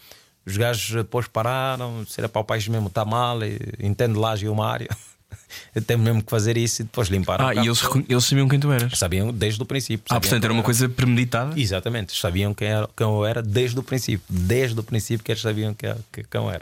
Os 0.46 0.58
gajos 0.58 0.90
depois 0.96 1.28
pararam, 1.28 2.04
se 2.06 2.20
era 2.20 2.28
para 2.28 2.42
o 2.42 2.44
país 2.44 2.68
mesmo 2.68 2.88
está 2.88 3.06
mal, 3.06 3.38
entende 3.80 4.18
lá, 4.18 4.36
Gilmário. 4.36 4.88
Eu 4.90 4.96
tenho 5.86 6.00
mesmo 6.00 6.24
que 6.24 6.30
fazer 6.30 6.58
isso 6.58 6.82
e 6.82 6.86
depois 6.86 7.08
limpar 7.08 7.42
o 7.42 7.48
Ah, 7.48 7.56
e 7.56 7.60
eles, 7.60 7.82
eles 8.10 8.26
sabiam 8.26 8.48
quem 8.48 8.60
tu 8.60 8.72
eras. 8.72 8.98
Sabiam 8.98 9.32
desde 9.32 9.62
o 9.62 9.66
princípio. 9.66 10.06
Ah, 10.10 10.20
portanto, 10.20 10.40
quem 10.42 10.46
era 10.48 10.54
uma 10.54 10.64
coisa 10.64 10.88
premeditada. 10.90 11.60
Exatamente, 11.60 12.18
sabiam 12.20 12.54
quem, 12.54 12.68
era, 12.68 12.90
quem 12.96 13.06
eu 13.08 13.26
era 13.26 13.42
desde 13.42 13.80
o 13.80 13.84
princípio. 13.84 14.22
Desde 14.30 14.80
o 14.80 14.84
princípio 14.84 15.24
que 15.24 15.32
eles 15.32 15.42
sabiam 15.42 15.74
que, 15.74 15.88
que, 16.12 16.24
quem 16.24 16.42
eu 16.42 16.50
era. 16.50 16.62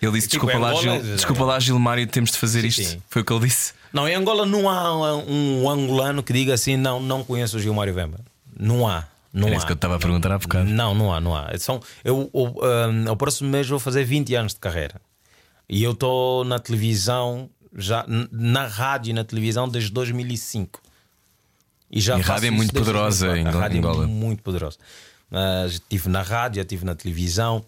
Ele 0.00 0.12
disse: 0.12 0.26
Tipo, 0.28 0.46
Desculpa, 0.46 0.58
lá, 0.58 0.70
Angola, 0.70 0.82
Gil, 1.02 1.14
desculpa 1.16 1.44
lá, 1.44 1.60
Gilmário, 1.60 2.06
temos 2.08 2.32
de 2.32 2.38
fazer 2.38 2.62
Sim, 2.62 2.66
isto. 2.68 2.82
sim. 2.82 3.02
Foi 3.08 3.22
o 3.22 3.24
que 3.24 3.32
ele 3.32 3.46
disse. 3.46 3.72
Não, 3.92 4.08
em 4.08 4.14
Angola 4.14 4.44
não 4.44 4.68
há 4.68 5.16
um, 5.18 5.62
um 5.62 5.70
angolano 5.70 6.22
que 6.22 6.32
diga 6.32 6.54
assim: 6.54 6.76
não, 6.76 7.00
não 7.00 7.22
conheço 7.22 7.56
o 7.56 7.60
Gilmário 7.60 7.94
Vemba. 7.94 8.18
Não 8.58 8.88
há. 8.88 9.04
Não 9.32 9.46
Era 9.46 9.56
há. 9.56 9.58
isso 9.58 9.66
que 9.66 9.72
eu 9.72 9.76
estava 9.76 9.96
a 9.96 9.98
perguntar 9.98 10.32
há 10.32 10.38
bocado. 10.38 10.68
Não, 10.68 10.94
não 10.94 11.12
há, 11.12 11.20
não 11.20 11.34
há. 11.36 11.56
São, 11.58 11.80
eu, 12.04 12.28
eu, 12.34 12.54
um, 12.90 13.08
ao 13.08 13.16
próximo 13.16 13.48
mês 13.50 13.68
vou 13.68 13.78
fazer 13.78 14.04
20 14.04 14.34
anos 14.34 14.52
de 14.54 14.60
carreira. 14.60 15.00
E 15.68 15.82
eu 15.82 15.92
estou 15.92 16.44
na 16.44 16.58
televisão, 16.58 17.48
já 17.76 18.04
na 18.30 18.66
rádio 18.66 19.10
e 19.10 19.12
na 19.12 19.24
televisão 19.24 19.68
desde 19.68 19.90
2005. 19.90 20.80
E 21.90 22.00
já 22.00 22.18
E 22.18 22.22
a 22.22 22.24
rádio 22.24 22.48
é 22.48 22.50
muito 22.50 22.72
poderosa 22.72 23.26
2004. 23.26 23.40
em 23.40 23.58
A 23.58 23.62
rádio 23.62 23.78
Angola. 23.78 24.04
É 24.04 24.06
muito 24.06 24.42
poderosa. 24.42 24.78
Já 25.30 25.66
estive 25.66 26.08
na 26.08 26.22
rádio, 26.22 26.60
estive 26.60 26.84
na 26.84 26.94
televisão. 26.94 27.64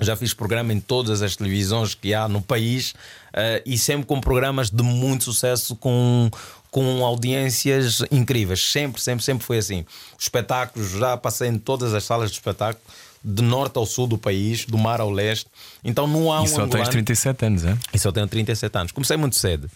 Já 0.00 0.16
fiz 0.16 0.34
programa 0.34 0.72
em 0.72 0.80
todas 0.80 1.22
as 1.22 1.36
televisões 1.36 1.94
que 1.94 2.14
há 2.14 2.26
no 2.26 2.40
país 2.42 2.94
eh, 3.32 3.62
e 3.64 3.78
sempre 3.78 4.06
com 4.06 4.20
programas 4.20 4.70
de 4.70 4.82
muito 4.82 5.22
sucesso, 5.24 5.76
com, 5.76 6.30
com 6.70 7.04
audiências 7.04 8.02
incríveis. 8.10 8.60
Sempre, 8.72 9.00
sempre, 9.00 9.24
sempre 9.24 9.44
foi 9.44 9.58
assim. 9.58 9.84
Os 10.18 10.24
espetáculos, 10.24 10.90
já 10.90 11.16
passei 11.16 11.48
em 11.48 11.58
todas 11.58 11.94
as 11.94 12.04
salas 12.04 12.30
de 12.30 12.36
espetáculo, 12.38 12.82
de 13.24 13.42
norte 13.42 13.76
ao 13.78 13.86
sul 13.86 14.06
do 14.06 14.18
país, 14.18 14.64
do 14.66 14.76
mar 14.78 15.00
ao 15.00 15.10
leste. 15.10 15.46
Então 15.84 16.06
não 16.06 16.32
há 16.32 16.40
E 16.40 16.42
um. 16.42 16.46
só 16.46 16.56
tens 16.62 16.64
angolano- 16.66 16.90
37 16.90 17.44
anos, 17.46 17.64
é? 17.64 17.76
E 17.92 17.98
só 17.98 18.10
tenho 18.12 18.26
37 18.26 18.76
anos. 18.78 18.92
Comecei 18.92 19.16
muito 19.16 19.36
cedo. 19.36 19.70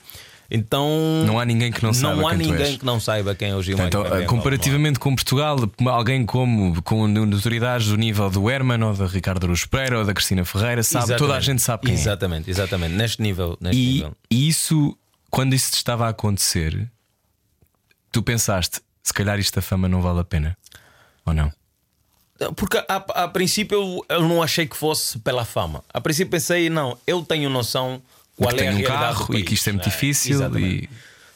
Então. 0.48 0.88
Não 1.26 1.40
há 1.40 1.44
ninguém 1.44 1.72
que 1.72 1.82
não 1.82 1.92
saiba 1.92 2.14
Não 2.14 2.28
há 2.28 2.32
ninguém 2.34 2.78
que 2.78 2.84
não 2.84 3.00
saiba 3.00 3.34
quem 3.34 3.50
é 3.50 3.56
o 3.56 3.60
Gilmar. 3.62 3.88
Então, 3.88 4.04
comparativamente 4.26 4.98
com 5.00 5.12
Portugal, 5.14 5.56
alguém 5.88 6.24
como 6.24 6.80
com 6.82 7.08
notoriedades 7.08 7.88
do 7.88 7.96
nível 7.96 8.30
do 8.30 8.48
Herman 8.48 8.80
ou 8.84 8.94
da 8.94 9.06
Ricardo 9.06 9.44
Aruz 9.44 9.64
Pereira 9.66 9.98
ou 9.98 10.04
da 10.04 10.14
Cristina 10.14 10.44
Ferreira, 10.44 10.84
sabe, 10.84 11.16
toda 11.16 11.34
a 11.34 11.40
gente 11.40 11.60
sabe 11.60 11.86
quem 11.86 11.96
é. 11.96 11.98
Exatamente, 11.98 12.48
exatamente. 12.48 12.94
Neste 12.94 13.20
nível. 13.22 13.58
Neste 13.60 13.80
E, 13.80 13.92
nível. 13.94 14.16
e 14.30 14.48
isso, 14.48 14.96
quando 15.30 15.52
isso 15.52 15.72
te 15.72 15.78
estava 15.78 16.06
a 16.06 16.10
acontecer, 16.10 16.88
tu 18.12 18.22
pensaste, 18.22 18.80
se 19.02 19.12
calhar 19.12 19.38
isto 19.40 19.54
da 19.56 19.62
fama 19.62 19.88
não 19.88 20.00
vale 20.00 20.20
a 20.20 20.24
pena. 20.24 20.56
Ou 21.24 21.34
não? 21.34 21.52
Porque 22.54 22.76
a, 22.88 22.96
a 23.24 23.28
princípio 23.28 23.76
eu, 23.78 24.16
eu 24.16 24.28
não 24.28 24.42
achei 24.42 24.66
que 24.66 24.76
fosse 24.76 25.18
pela 25.20 25.44
fama. 25.44 25.82
A 25.92 26.00
princípio 26.00 26.30
pensei, 26.30 26.68
não, 26.68 26.98
eu 27.06 27.22
tenho 27.24 27.48
noção 27.48 28.00
qual 28.36 28.50
Porque 28.50 28.64
é 28.64 28.68
a 28.68 28.72
um 28.72 28.76
realidade 28.76 29.02
carro 29.14 29.26
do 29.26 29.32
e 29.32 29.36
país. 29.36 29.48
que 29.48 29.54
isto 29.54 29.68
é 29.68 29.72
muito 29.72 29.86
né? 29.86 29.90
difícil 29.90 30.32
Exatamente. 30.34 30.84
e- 30.84 30.88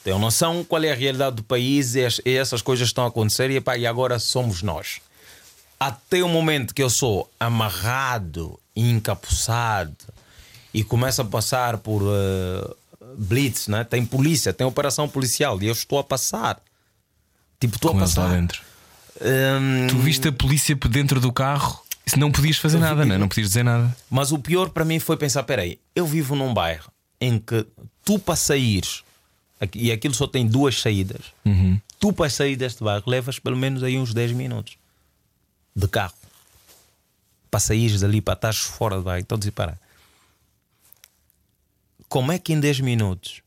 Tenho 0.05 0.19
noção 0.19 0.65
qual 0.65 0.83
é 0.83 0.93
a 0.93 0.95
realidade 0.95 1.37
do 1.37 1.43
país 1.43 1.95
e, 1.95 2.05
as- 2.05 2.21
e 2.25 2.37
essas 2.37 2.63
coisas 2.63 2.89
estão 2.89 3.05
a 3.05 3.09
acontecer 3.09 3.51
e, 3.51 3.57
epá, 3.57 3.77
e 3.77 3.87
agora 3.87 4.19
somos 4.19 4.63
nós. 4.63 5.01
Até 5.79 6.23
o 6.23 6.29
momento 6.29 6.75
que 6.75 6.83
eu 6.83 6.89
sou 6.91 7.31
amarrado, 7.41 8.59
encapuçado 8.75 9.95
e 10.73 10.85
começo 10.85 11.21
a 11.23 11.25
passar 11.25 11.79
por 11.79 12.03
eh, 12.03 12.75
blitz, 13.17 13.69
né? 13.69 13.85
tem 13.85 14.05
polícia, 14.05 14.53
tem 14.53 14.67
operação 14.67 15.09
policial 15.09 15.61
e 15.63 15.67
eu 15.67 15.73
estou 15.73 15.99
a 15.99 16.05
passar. 16.05 16.61
Tipo, 17.59 17.77
estou 17.77 17.91
a 17.91 17.95
Com 17.95 18.01
eles 18.01 18.15
lá 18.15 18.25
passar. 18.25 18.37
dentro. 18.37 18.63
Hum, 19.21 19.87
Tu 19.89 19.99
viste 19.99 20.29
a 20.29 20.33
polícia 20.33 20.75
por 20.77 20.89
dentro 20.89 21.21
do 21.21 21.33
carro 21.33 21.83
e 22.07 22.19
não 22.19 22.33
podias 22.33 22.57
fazer 22.57 22.79
nada, 22.79 23.05
né? 23.05 23.19
não 23.19 23.29
podias 23.29 23.49
dizer 23.49 23.63
nada. 23.63 23.95
Mas 24.09 24.33
o 24.33 24.39
pior 24.39 24.71
para 24.71 24.85
mim 24.85 24.99
foi 24.99 25.17
pensar: 25.17 25.43
peraí, 25.43 25.79
eu 25.95 26.07
vivo 26.07 26.35
num 26.35 26.53
bairro 26.55 26.91
em 27.21 27.39
que 27.39 27.67
tu 28.05 28.19
para 28.19 28.35
aqui- 29.61 29.79
e 29.79 29.93
aquilo 29.93 30.15
só 30.15 30.27
tem 30.27 30.47
duas 30.47 30.81
saídas, 30.81 31.21
tu 31.99 32.13
para 32.13 32.31
sair 32.31 32.57
deste 32.57 32.83
bairro 32.83 33.05
levas 33.07 33.39
pelo 33.39 33.57
menos 33.57 33.83
aí 33.83 33.99
uns 33.99 34.15
10 34.15 34.33
minutos 34.33 34.77
de 35.77 35.87
carro. 35.87 36.15
Para 37.51 37.61
saíres 37.61 38.01
dali, 38.01 38.21
para 38.23 38.35
estares 38.35 38.59
fora 38.61 38.97
do 38.97 39.03
bairro, 39.03 39.27
todos 39.27 39.47
e 39.47 39.51
parar. 39.51 39.79
Como 42.09 42.33
é 42.33 42.39
que 42.39 42.53
em 42.53 42.61
10 42.61 42.81
minutos 42.81 43.43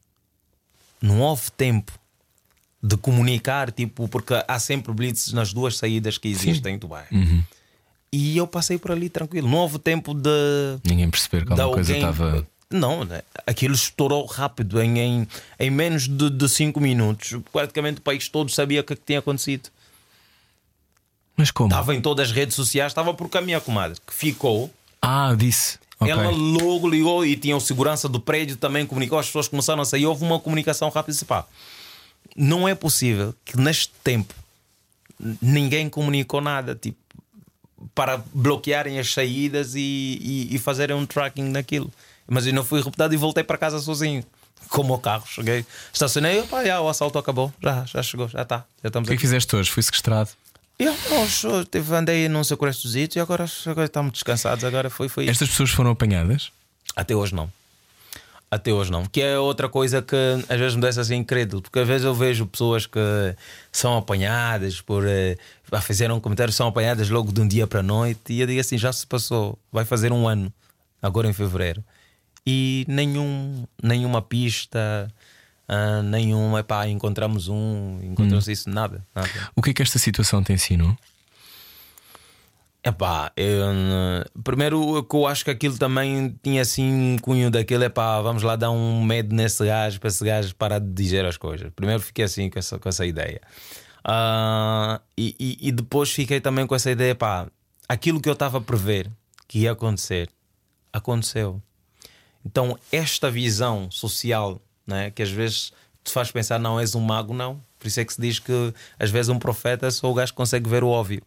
não 1.02 1.20
houve 1.20 1.50
tempo 1.52 1.92
de 2.84 2.98
comunicar, 2.98 3.72
tipo, 3.72 4.10
porque 4.10 4.34
há 4.46 4.60
sempre 4.60 4.92
blitzes 4.92 5.32
nas 5.32 5.54
duas 5.54 5.78
saídas 5.78 6.18
que 6.18 6.28
existem 6.28 6.78
do 6.78 6.90
bairro. 6.90 7.08
E 8.12 8.38
eu 8.38 8.46
passei 8.46 8.78
por 8.78 8.92
ali 8.92 9.10
tranquilo. 9.10 9.48
Não 9.48 9.58
houve 9.58 9.80
tempo 9.80 10.14
de. 10.14 10.30
Ninguém 10.84 11.10
perceber 11.10 11.46
que 11.46 11.56
de 11.56 11.62
alguma 11.62 11.78
coisa 11.78 11.96
estava. 11.96 12.48
Não, 12.70 13.04
né? 13.04 13.22
aquilo 13.46 13.74
estourou 13.74 14.26
rápido. 14.26 14.82
Em, 14.82 15.00
em, 15.00 15.28
em 15.60 15.70
menos 15.70 16.08
de 16.08 16.50
5 16.50 16.80
minutos, 16.80 17.36
praticamente 17.52 18.00
o 18.00 18.02
país 18.02 18.28
todo 18.28 18.52
sabia 18.52 18.82
o 18.82 18.84
que, 18.84 18.94
é 18.94 18.96
que 18.96 19.02
tinha 19.04 19.20
acontecido. 19.20 19.70
Mas 21.36 21.50
como? 21.50 21.70
Estava 21.70 21.96
em 21.96 22.02
todas 22.02 22.30
as 22.30 22.36
redes 22.36 22.56
sociais, 22.56 22.92
estava 22.92 23.14
porque 23.14 23.38
a 23.38 23.42
minha 23.42 23.60
comadre 23.60 24.00
que 24.06 24.14
ficou. 24.14 24.72
Ah, 25.02 25.34
disse. 25.36 25.80
Ok. 26.00 26.12
Ela 26.12 26.30
logo 26.30 26.88
ligou 26.88 27.26
e 27.26 27.36
tinha 27.36 27.56
o 27.56 27.60
segurança 27.60 28.08
do 28.10 28.20
prédio 28.20 28.58
também 28.58 28.86
comunicou, 28.86 29.18
as 29.18 29.28
pessoas 29.28 29.48
começaram 29.48 29.82
a 29.82 29.86
sair. 29.86 30.06
Houve 30.06 30.24
uma 30.24 30.40
comunicação 30.40 30.90
rápida 30.90 31.12
e 31.12 31.14
disse: 31.14 31.26
pá, 31.26 31.46
não 32.36 32.68
é 32.68 32.76
possível 32.76 33.34
que 33.46 33.58
neste 33.58 33.92
tempo 34.04 34.34
ninguém 35.42 35.90
comunicou 35.90 36.42
nada, 36.42 36.76
tipo, 36.76 36.98
para 37.94 38.24
bloquearem 38.34 39.00
as 39.00 39.12
saídas 39.14 39.76
e, 39.76 39.80
e, 39.80 40.56
e 40.56 40.60
fazerem 40.60 40.96
um 40.96 41.06
tracking 41.06 41.44
naquilo. 41.50 41.92
Mas 42.28 42.48
eu 42.48 42.54
não 42.54 42.64
fui 42.64 42.82
reputado 42.82 43.14
e 43.14 43.18
voltei 43.18 43.44
para 43.44 43.58
casa 43.58 43.80
sozinho. 43.80 44.24
Com 44.70 44.90
o 44.90 44.98
carro, 44.98 45.26
cheguei, 45.28 45.66
estacionei, 45.92 46.40
opa, 46.40 46.66
já, 46.66 46.80
o 46.80 46.88
assalto 46.88 47.20
acabou, 47.20 47.54
já, 47.62 47.84
já 47.86 48.02
chegou, 48.02 48.30
já 48.30 48.42
está, 48.44 48.66
já 48.82 48.88
estamos 48.88 49.08
O 49.08 49.10
que 49.10 49.14
é 49.14 49.16
aqui. 49.16 49.22
que 49.22 49.28
fizeste 49.28 49.56
hoje? 49.56 49.70
Fui 49.70 49.84
sequestrado. 49.84 50.30
Eu, 50.80 50.96
nossa, 51.12 51.48
eu 51.72 51.96
andei 51.96 52.28
num 52.30 52.44
sequestrozito 52.44 53.18
e 53.18 53.22
agora, 53.22 53.46
agora 53.68 53.86
estamos 53.86 54.14
descansados. 54.14 54.64
Agora 54.64 54.90
foi, 54.90 55.10
foi. 55.10 55.28
Estas 55.28 55.50
pessoas 55.50 55.70
foram 55.70 55.92
apanhadas? 55.92 56.50
Até 56.96 57.14
hoje 57.14 57.36
não. 57.36 57.52
Até 58.54 58.72
hoje 58.72 58.92
não. 58.92 59.06
Que 59.06 59.22
é 59.22 59.40
outra 59.40 59.68
coisa 59.68 60.02
que 60.02 60.16
às 60.48 60.60
vezes 60.60 60.76
me 60.76 60.82
deixa 60.82 61.02
assim 61.02 61.16
incrédulo, 61.16 61.62
porque 61.62 61.80
às 61.80 61.88
vezes 61.88 62.06
eu 62.06 62.14
vejo 62.14 62.46
pessoas 62.46 62.86
que 62.86 63.00
são 63.72 63.98
apanhadas 63.98 64.80
por. 64.80 65.08
Eh, 65.08 65.38
ah, 65.72 65.82
fizeram 65.82 66.18
um 66.18 66.20
comentário, 66.20 66.54
são 66.54 66.68
apanhadas 66.68 67.10
logo 67.10 67.32
de 67.32 67.42
um 67.42 67.48
dia 67.48 67.66
para 67.66 67.80
a 67.80 67.84
noite, 67.84 68.32
e 68.32 68.42
eu 68.42 68.46
digo 68.46 68.62
assim: 68.62 68.78
já 68.78 68.94
se 68.94 69.08
passou, 69.08 69.58
vai 69.72 69.86
fazer 69.86 70.12
um 70.12 70.28
ano, 70.28 70.54
agora 71.02 71.28
em 71.28 71.34
fevereiro, 71.34 71.84
e 72.46 72.86
nenhum, 72.88 73.66
nenhuma 73.82 74.22
pista, 74.22 75.12
ah, 75.68 76.04
nenhum, 76.04 76.56
epá, 76.56 76.88
encontramos 76.88 77.48
um, 77.48 78.00
encontramos 78.04 78.48
isso, 78.48 78.70
nada, 78.70 79.04
nada. 79.16 79.30
O 79.56 79.64
que 79.64 79.72
é 79.72 79.74
que 79.74 79.82
esta 79.82 79.98
situação 79.98 80.44
te 80.44 80.54
ensinou? 80.54 80.96
Epá, 82.86 83.32
eu, 83.38 83.64
primeiro 84.44 85.04
que 85.06 85.16
eu 85.16 85.26
acho 85.26 85.46
que 85.46 85.52
aquilo 85.52 85.78
também 85.78 86.38
tinha 86.44 86.62
assim 86.62 87.14
um 87.14 87.18
cunho 87.18 87.50
daquele, 87.50 87.86
epá, 87.86 88.22
vamos 88.22 88.44
lá 88.44 88.58
dar 88.58 88.72
um 88.72 89.02
medo 89.02 89.34
nesse 89.34 89.66
gajo 89.66 90.02
para 90.02 90.10
esse 90.10 90.26
gajo 90.26 90.54
parar 90.56 90.80
de 90.80 90.92
dizer 90.92 91.24
as 91.26 91.38
coisas. 91.38 91.72
Primeiro 91.74 92.02
fiquei 92.02 92.26
assim 92.26 92.50
com 92.50 92.60
essa, 92.60 92.78
com 92.78 92.90
essa 92.90 93.06
ideia. 93.06 93.40
Ah, 94.04 95.00
e, 95.18 95.34
e, 95.40 95.70
e 95.70 95.72
depois 95.72 96.12
fiquei 96.12 96.42
também 96.42 96.68
com 96.68 96.76
essa 96.76 96.92
ideia, 96.92 97.16
pá, 97.16 97.48
aquilo 97.88 98.20
que 98.20 98.28
eu 98.28 98.34
estava 98.34 98.58
a 98.58 98.62
prever 98.62 99.10
que 99.48 99.60
ia 99.60 99.72
acontecer, 99.72 100.30
aconteceu. 100.92 101.62
Então, 102.46 102.78
esta 102.92 103.32
visão 103.32 103.90
social, 103.90 104.62
né, 104.86 105.10
que 105.10 105.24
às 105.24 105.30
vezes 105.30 105.72
te 106.04 106.12
faz 106.12 106.32
pensar, 106.34 106.60
não 106.60 106.78
és 106.78 106.96
um 106.96 107.00
mago, 107.00 107.34
não. 107.34 107.64
Por 107.80 107.88
isso 107.88 108.02
é 108.02 108.04
que 108.04 108.14
se 108.14 108.20
diz 108.20 108.40
que 108.40 108.74
às 109.00 109.10
vezes 109.10 109.30
um 109.30 109.40
profeta 109.40 109.88
é 109.88 109.92
só 109.92 110.12
o 110.12 110.14
gajo 110.14 110.34
que 110.34 110.38
consegue 110.38 110.70
ver 110.70 110.84
o 110.84 110.90
óbvio, 110.90 111.24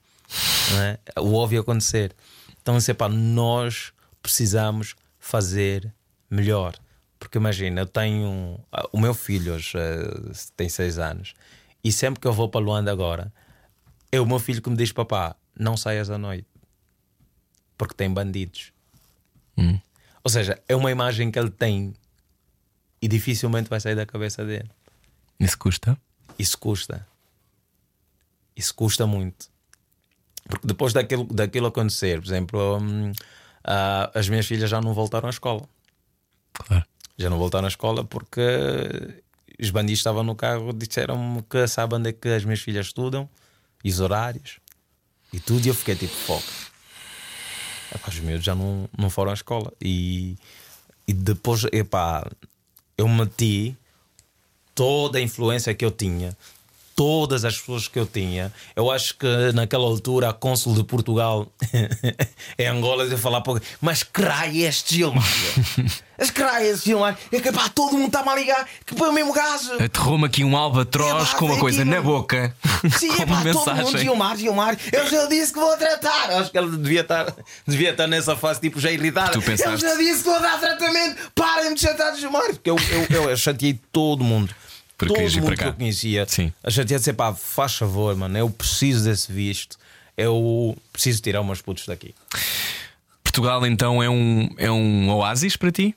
né? 0.75 0.99
o 1.19 1.35
óbvio 1.35 1.61
acontecer. 1.61 2.15
Então, 2.61 2.77
assim, 2.77 2.95
pá, 2.95 3.09
nós 3.09 3.93
precisamos 4.23 4.95
fazer 5.19 5.93
melhor. 6.31 6.75
Porque 7.19 7.39
imagina, 7.39 7.81
eu 7.81 7.87
tenho. 7.87 8.61
ah, 8.71 8.89
O 8.93 9.01
meu 9.01 9.15
filho 9.15 9.55
hoje 9.55 9.73
eh, 9.77 10.33
tem 10.57 10.69
seis 10.69 10.99
anos 10.99 11.35
e 11.83 11.91
sempre 11.93 12.21
que 12.21 12.27
eu 12.27 12.33
vou 12.33 12.49
para 12.49 12.61
Luanda 12.61 12.91
agora, 12.91 13.33
é 14.11 14.21
o 14.21 14.27
meu 14.27 14.39
filho 14.39 14.61
que 14.61 14.69
me 14.69 14.77
diz: 14.77 14.93
Papá, 14.93 15.37
não 15.59 15.77
saias 15.77 16.11
à 16.11 16.19
noite 16.19 16.47
porque 17.79 17.95
tem 17.95 18.13
bandidos. 18.13 18.73
Ou 20.25 20.31
seja, 20.31 20.61
é 20.69 20.75
uma 20.75 20.91
imagem 20.91 21.31
que 21.31 21.39
ele 21.39 21.51
tem 21.51 21.95
e 23.01 23.07
dificilmente 23.07 23.71
vai 23.71 23.79
sair 23.79 23.95
da 23.95 24.05
cabeça 24.05 24.45
dele. 24.45 24.69
Isso 25.39 25.57
custa? 25.59 25.97
Isso 26.39 26.59
custa. 26.59 27.07
Isso 28.57 28.75
custa 28.75 29.07
muito. 29.07 29.49
Porque 30.49 30.67
depois 30.67 30.93
daquilo, 30.93 31.25
daquilo 31.25 31.67
acontecer, 31.67 32.21
por 32.21 32.27
exemplo, 32.27 32.79
ah, 33.65 34.11
as 34.15 34.29
minhas 34.29 34.47
filhas 34.47 34.71
já 34.71 34.81
não 34.81 34.95
voltaram 34.95 35.27
à 35.27 35.31
escola. 35.31 35.69
Claro. 36.53 36.85
Já 37.19 37.31
não 37.31 37.39
voltaram 37.39 37.65
à 37.65 37.69
escola 37.69 38.05
porque 38.05 38.41
os 39.61 39.71
bandidos 39.71 40.01
estavam 40.01 40.23
no 40.23 40.35
carro 40.35 40.73
disseram-me 40.73 41.43
que 41.43 41.67
sabem 41.67 41.99
onde 41.99 42.11
é 42.11 42.13
que 42.13 42.29
as 42.29 42.45
minhas 42.45 42.61
filhas 42.61 42.87
estudam 42.87 43.29
e 43.83 43.91
os 43.91 44.01
horários 44.01 44.59
e 45.33 45.41
tudo. 45.41 45.67
E 45.67 45.69
eu 45.69 45.75
fiquei 45.75 45.97
tipo, 45.97 46.15
foco. 46.15 46.47
Epá, 47.95 48.09
Os 48.09 48.21
meus 48.21 48.45
já 48.45 48.55
não, 48.55 48.89
não 48.97 49.11
foram 49.11 49.31
à 49.31 49.35
escola. 49.35 49.73
E, 49.81 50.37
e 51.07 51.13
depois, 51.13 51.65
epá, 51.73 52.29
eu 52.97 53.09
meti 53.09 53.77
toda 54.75 55.19
a 55.19 55.21
influência 55.23 55.75
que 55.75 55.85
eu 55.85 55.91
tinha, 55.91 56.37
todas 56.97 57.45
as 57.45 57.59
pessoas 57.59 57.87
que 57.87 57.99
eu 57.99 58.07
tinha. 58.07 58.51
Eu 58.75 58.91
acho 58.91 59.17
que 59.19 59.27
naquela 59.55 59.85
altura 59.85 60.31
a 60.31 60.33
cônsul 60.33 60.75
de 60.75 60.83
Portugal 60.83 61.47
em 62.59 62.67
Angola 62.67 63.05
ia 63.05 63.19
falar 63.19 63.43
para 63.43 63.61
mas 63.81 64.03
raio 64.17 64.65
é 64.65 64.69
este 64.69 64.97
Gilmar? 64.97 65.23
Mas 66.19 66.31
raio 66.31 66.67
é 66.67 66.71
este 66.71 66.87
Gilmar? 66.87 67.19
É 67.31 67.39
que 67.39 67.53
pá, 67.53 67.69
todo 67.69 67.93
mundo 67.93 68.07
está-me 68.07 68.31
a 68.31 68.35
ligar 68.35 68.67
que 68.87 68.95
foi 68.97 69.11
o 69.11 69.13
mesmo 69.13 69.35
gajo. 69.35 69.75
Aterrou-me 69.75 70.25
aqui 70.25 70.43
um 70.43 70.57
albatroz 70.57 71.29
Epá, 71.29 71.39
com 71.39 71.45
uma 71.45 71.53
tem 71.55 71.61
coisa 71.61 71.85
na 71.85 72.01
boca. 72.01 72.57
Sim, 72.99 73.09
com 73.09 73.23
é 73.23 73.27
uma 73.27 73.37
pá, 73.37 73.53
todo 73.53 73.67
mundo, 73.67 73.77
mensagem. 73.77 73.99
Gilmar, 74.01 74.37
Gilmar, 74.39 74.79
eu 74.91 75.11
já 75.11 75.27
disse 75.27 75.53
que 75.53 75.59
vou 75.59 75.77
tratar. 75.77 76.31
Acho 76.31 76.51
que 76.51 76.57
ele 76.57 76.75
devia 76.79 77.03
estar, 77.03 77.35
devia 77.67 77.91
estar 77.91 78.07
nessa 78.07 78.35
fase 78.35 78.63
tipo 78.63 78.81
já 78.81 78.91
irritada. 78.91 79.33
Tu 79.33 79.43
pensaste- 79.43 79.85
Eu 79.85 79.91
já 79.91 79.95
disse 79.97 80.23
que 80.23 80.31
vou 80.31 80.41
dar 80.41 80.59
tratamento, 80.59 81.31
parem 81.35 81.75
de 81.75 81.81
chatear 81.83 82.15
de 82.15 82.21
Gilmar. 82.21 82.47
Porque 82.47 82.71
eu, 82.71 82.77
eu, 82.79 83.07
eu, 83.11 83.31
eu 83.31 83.37
chateei 83.37 83.79
todo 83.93 84.25
mundo. 84.25 84.55
Porque 84.99 85.13
todo 85.15 85.33
mundo 85.35 85.45
para 85.47 85.57
que 85.57 85.65
eu 85.65 85.75
conhecia. 85.75 86.25
Sim. 86.27 86.53
A 86.65 86.71
chatear 86.71 86.99
de 86.99 87.03
dizer, 87.03 87.13
pá, 87.15 87.35
faz 87.35 87.75
favor, 87.75 88.15
mano, 88.17 88.37
eu 88.39 88.49
preciso 88.49 89.05
desse 89.05 89.31
visto. 89.31 89.77
Eu 90.17 90.77
preciso 90.93 91.21
tirar 91.21 91.43
umas 91.43 91.61
putos 91.61 91.85
daqui. 91.87 92.15
Portugal 93.23 93.67
então 93.67 94.03
é 94.03 94.09
um, 94.09 94.49
é 94.57 94.71
um 94.71 95.11
oásis 95.11 95.57
para 95.57 95.71
ti? 95.71 95.95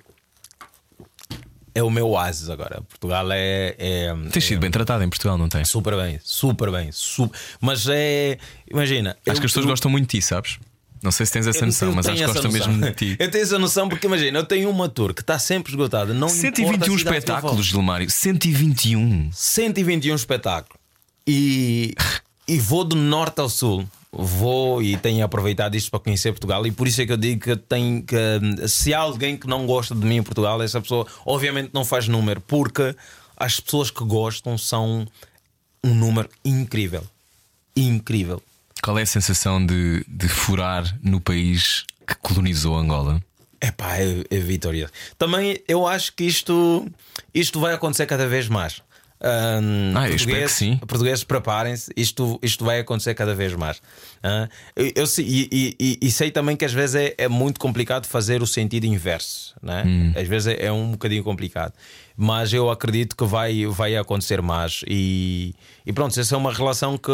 É 1.74 1.82
o 1.84 1.90
meu 1.90 2.10
oásis 2.10 2.50
agora. 2.50 2.82
Portugal 2.82 3.32
é. 3.32 3.76
é 3.78 4.14
Tens 4.32 4.44
sido 4.44 4.60
bem 4.60 4.72
tratado 4.72 5.04
em 5.04 5.10
Portugal, 5.10 5.38
não 5.38 5.48
tens? 5.48 5.70
Super 5.70 5.96
bem, 5.96 6.20
super 6.24 6.70
bem. 6.72 6.92
su- 6.92 7.32
Mas 7.62 7.88
é. 7.88 8.38
Imagina. 8.70 9.12
Acho 9.12 9.20
eu- 9.22 9.34
que 9.36 9.46
as 9.46 9.52
pessoas 9.52 9.66
eu- 9.66 9.70
gostam 9.70 9.90
muito 9.90 10.10
de 10.10 10.20
ti, 10.20 10.22
sabes? 10.22 10.58
Não 11.02 11.12
sei 11.12 11.26
se 11.26 11.32
tens 11.32 11.48
essa 11.48 11.60
Eu- 11.60 11.66
noção, 11.68 11.92
mas 11.94 12.06
acho 12.08 12.18
que 12.18 12.28
noção. 12.28 12.52
mesmo 12.52 12.82
de 12.82 12.92
ti. 12.94 13.16
Eu 13.20 13.32
tenho 13.32 13.44
essa 13.44 13.58
noção 13.58 13.88
porque 13.88 14.06
imagina, 14.08 14.40
eu 14.40 14.44
tenho 14.46 14.70
uma 14.70 14.90
tour 14.90 15.14
que 15.14 15.22
está 15.22 15.40
sempre 15.40 15.72
esgotada. 15.72 16.14
Não 16.14 16.28
importa 16.28 16.36
a 16.36 16.42
121 16.42 16.68
cidade 16.68 16.84
que 16.84 16.90
eu 16.90 16.90
vou. 16.90 16.98
espetáculos, 17.18 17.66
Gilmário. 17.66 18.10
121. 18.10 19.30
121 19.34 20.16
espetáculos. 20.16 20.78
E, 21.26 21.94
e 22.48 22.60
vou 22.60 22.84
do 22.84 22.96
norte 22.96 23.40
ao 23.40 23.50
sul. 23.50 23.88
Vou 24.12 24.82
e 24.82 24.98
tenho 24.98 25.24
aproveitado 25.24 25.76
isto 25.76 25.92
para 25.92 26.00
conhecer 26.00 26.32
Portugal. 26.32 26.66
E 26.66 26.72
por 26.72 26.88
isso 26.88 27.00
é 27.02 27.06
que 27.06 27.12
eu 27.14 27.18
digo 27.18 27.42
que, 27.44 27.56
tem, 27.56 28.02
que 28.02 28.68
se 28.68 28.94
há 28.94 29.00
alguém 29.00 29.38
que 29.38 29.48
não 29.48 29.66
gosta 29.68 29.94
de 29.94 30.04
mim 30.06 30.18
em 30.18 30.24
Portugal, 30.24 30.62
essa 30.62 30.82
pessoa 30.82 31.06
obviamente 31.26 31.70
não 31.74 31.86
faz 31.86 32.08
número, 32.08 32.42
porque 32.42 32.96
as 33.38 33.60
pessoas 33.60 33.92
que 33.92 34.04
gostam 34.04 34.58
são 34.58 35.08
um 35.84 35.94
número 35.94 36.28
incrível. 36.44 37.04
Incrível. 37.76 38.42
Qual 38.84 38.98
é 38.98 39.02
a 39.02 39.06
sensação 39.06 39.64
de, 39.66 40.04
de 40.08 40.28
furar 40.28 40.98
no 41.04 41.20
país 41.20 41.86
que 42.08 42.16
colonizou 42.16 42.76
Angola? 42.78 43.22
Epá, 43.62 43.98
é, 43.98 44.24
é 44.30 44.40
vitorioso. 44.40 44.92
Também 45.18 45.62
eu 45.68 45.86
acho 45.86 46.14
que 46.14 46.24
isto, 46.24 46.88
isto 47.34 47.60
vai 47.60 47.74
acontecer 47.74 48.06
cada 48.06 48.26
vez 48.28 48.48
mais. 48.48 48.82
Ahm, 49.22 49.94
Ah, 49.98 50.08
eu 50.10 50.16
espero 50.16 50.46
que 50.46 50.52
sim. 50.52 50.78
Portugueses, 50.78 51.26
preparem-se, 51.26 51.92
isto, 51.98 52.40
isto 52.42 52.64
vai 52.64 52.80
acontecer 52.80 53.14
cada 53.16 53.36
vez 53.36 53.54
mais. 53.54 53.82
Ah, 54.24 54.48
eu, 54.78 54.86
eu 54.96 55.06
e, 55.18 55.50
e- 55.52 55.76
e- 55.78 56.00
e 56.02 56.10
sei 56.12 56.32
também 56.32 56.56
que 56.56 56.64
às 56.64 56.72
vezes 56.72 56.96
é, 56.96 57.16
é 57.18 57.28
muito 57.28 57.60
complicado 57.60 58.06
fazer 58.08 58.42
o 58.42 58.48
sentido 58.48 58.86
inverso, 58.86 59.56
né? 59.62 59.84
Hum. 59.86 60.14
às 60.16 60.26
vezes 60.26 60.48
é, 60.48 60.68
é 60.68 60.72
um 60.72 60.92
bocadinho 60.92 61.22
complicado, 61.22 61.74
mas 62.16 62.54
eu 62.54 62.70
acredito 62.72 63.14
que 63.18 63.26
vai, 63.26 63.66
vai 63.66 63.98
acontecer 63.98 64.42
mais. 64.42 64.86
E, 64.88 65.54
e 65.86 65.92
pronto, 65.92 66.18
essa 66.18 66.34
é 66.34 66.38
uma 66.38 66.54
relação 66.54 66.98
que 66.98 67.12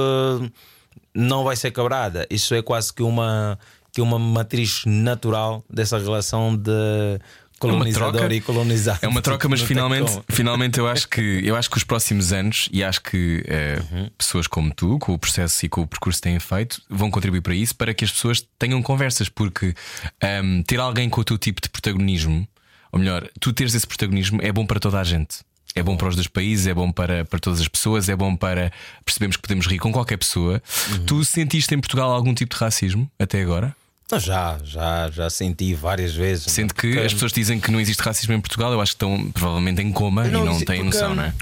não 1.15 1.43
vai 1.43 1.55
ser 1.55 1.71
quebrada. 1.71 2.27
Isso 2.29 2.53
é 2.53 2.61
quase 2.61 2.93
que 2.93 3.01
uma, 3.01 3.57
que 3.93 4.01
uma 4.01 4.19
matriz 4.19 4.83
natural 4.85 5.63
dessa 5.69 5.97
relação 5.97 6.55
de 6.55 7.19
colonizador 7.57 8.11
troca. 8.11 8.33
e 8.35 8.41
colonizado. 8.41 8.99
É 9.01 9.07
uma 9.07 9.21
troca, 9.21 9.47
mas 9.47 9.61
finalmente, 9.61 10.11
como. 10.11 10.25
finalmente 10.29 10.77
eu 10.77 10.87
acho 10.87 11.07
que 11.07 11.41
eu 11.43 11.55
acho 11.55 11.69
que 11.69 11.77
os 11.77 11.83
próximos 11.83 12.33
anos 12.33 12.67
e 12.71 12.83
acho 12.83 13.01
que 13.01 13.43
eh, 13.47 13.81
Uhum. 13.91 14.09
pessoas 14.17 14.45
como 14.47 14.73
tu, 14.73 14.99
com 14.99 15.13
o 15.13 15.17
processo 15.19 15.65
e 15.65 15.69
com 15.69 15.81
o 15.81 15.87
percurso 15.87 16.19
que 16.19 16.23
têm 16.23 16.39
feito, 16.39 16.81
vão 16.89 17.09
contribuir 17.09 17.41
para 17.41 17.55
isso, 17.55 17.73
para 17.75 17.93
que 17.93 18.03
as 18.03 18.11
pessoas 18.11 18.45
tenham 18.59 18.81
conversas, 18.81 19.29
porque 19.29 19.73
ehm, 20.21 20.61
ter 20.63 20.79
alguém 20.79 21.09
com 21.09 21.21
o 21.21 21.23
teu 21.23 21.37
tipo 21.37 21.61
de 21.61 21.69
protagonismo, 21.69 22.45
ou 22.91 22.99
melhor, 22.99 23.27
tu 23.39 23.53
teres 23.53 23.73
esse 23.73 23.87
protagonismo 23.87 24.39
é 24.41 24.51
bom 24.51 24.65
para 24.65 24.79
toda 24.79 24.99
a 24.99 25.03
gente. 25.03 25.37
É 25.75 25.83
bom 25.83 25.97
para 25.97 26.07
os 26.07 26.15
dois 26.15 26.27
países, 26.27 26.67
é 26.67 26.73
bom 26.73 26.89
para, 26.89 27.25
para 27.25 27.37
todas 27.37 27.59
as 27.59 27.67
pessoas, 27.67 28.07
é 28.07 28.15
bom 28.15 28.33
para 28.35 28.71
percebermos 29.03 29.35
que 29.35 29.41
podemos 29.41 29.67
rir 29.67 29.77
com 29.77 29.91
qualquer 29.91 30.17
pessoa. 30.17 30.61
Uhum. 30.89 31.05
Tu 31.05 31.25
sentiste 31.25 31.75
em 31.75 31.79
Portugal 31.79 32.11
algum 32.11 32.33
tipo 32.33 32.55
de 32.55 32.61
racismo 32.61 33.11
até 33.19 33.41
agora? 33.41 33.75
Não, 34.09 34.19
já, 34.19 34.57
já, 34.63 35.09
já 35.11 35.29
senti 35.29 35.73
várias 35.73 36.13
vezes. 36.13 36.51
Sendo 36.51 36.73
que 36.73 36.87
Porque- 36.87 37.05
as 37.05 37.13
pessoas 37.13 37.33
dizem 37.33 37.59
que 37.59 37.71
não 37.71 37.79
existe 37.81 38.01
racismo 38.01 38.33
em 38.33 38.39
Portugal, 38.39 38.71
eu 38.71 38.79
acho 38.79 38.91
que 38.91 38.95
estão 38.95 39.31
provavelmente 39.31 39.81
em 39.81 39.91
coma 39.91 40.25
e 40.27 40.31
não 40.31 40.59
têm 40.63 40.83
noção, 40.83 41.13
não 41.13 41.23
é? 41.23 41.33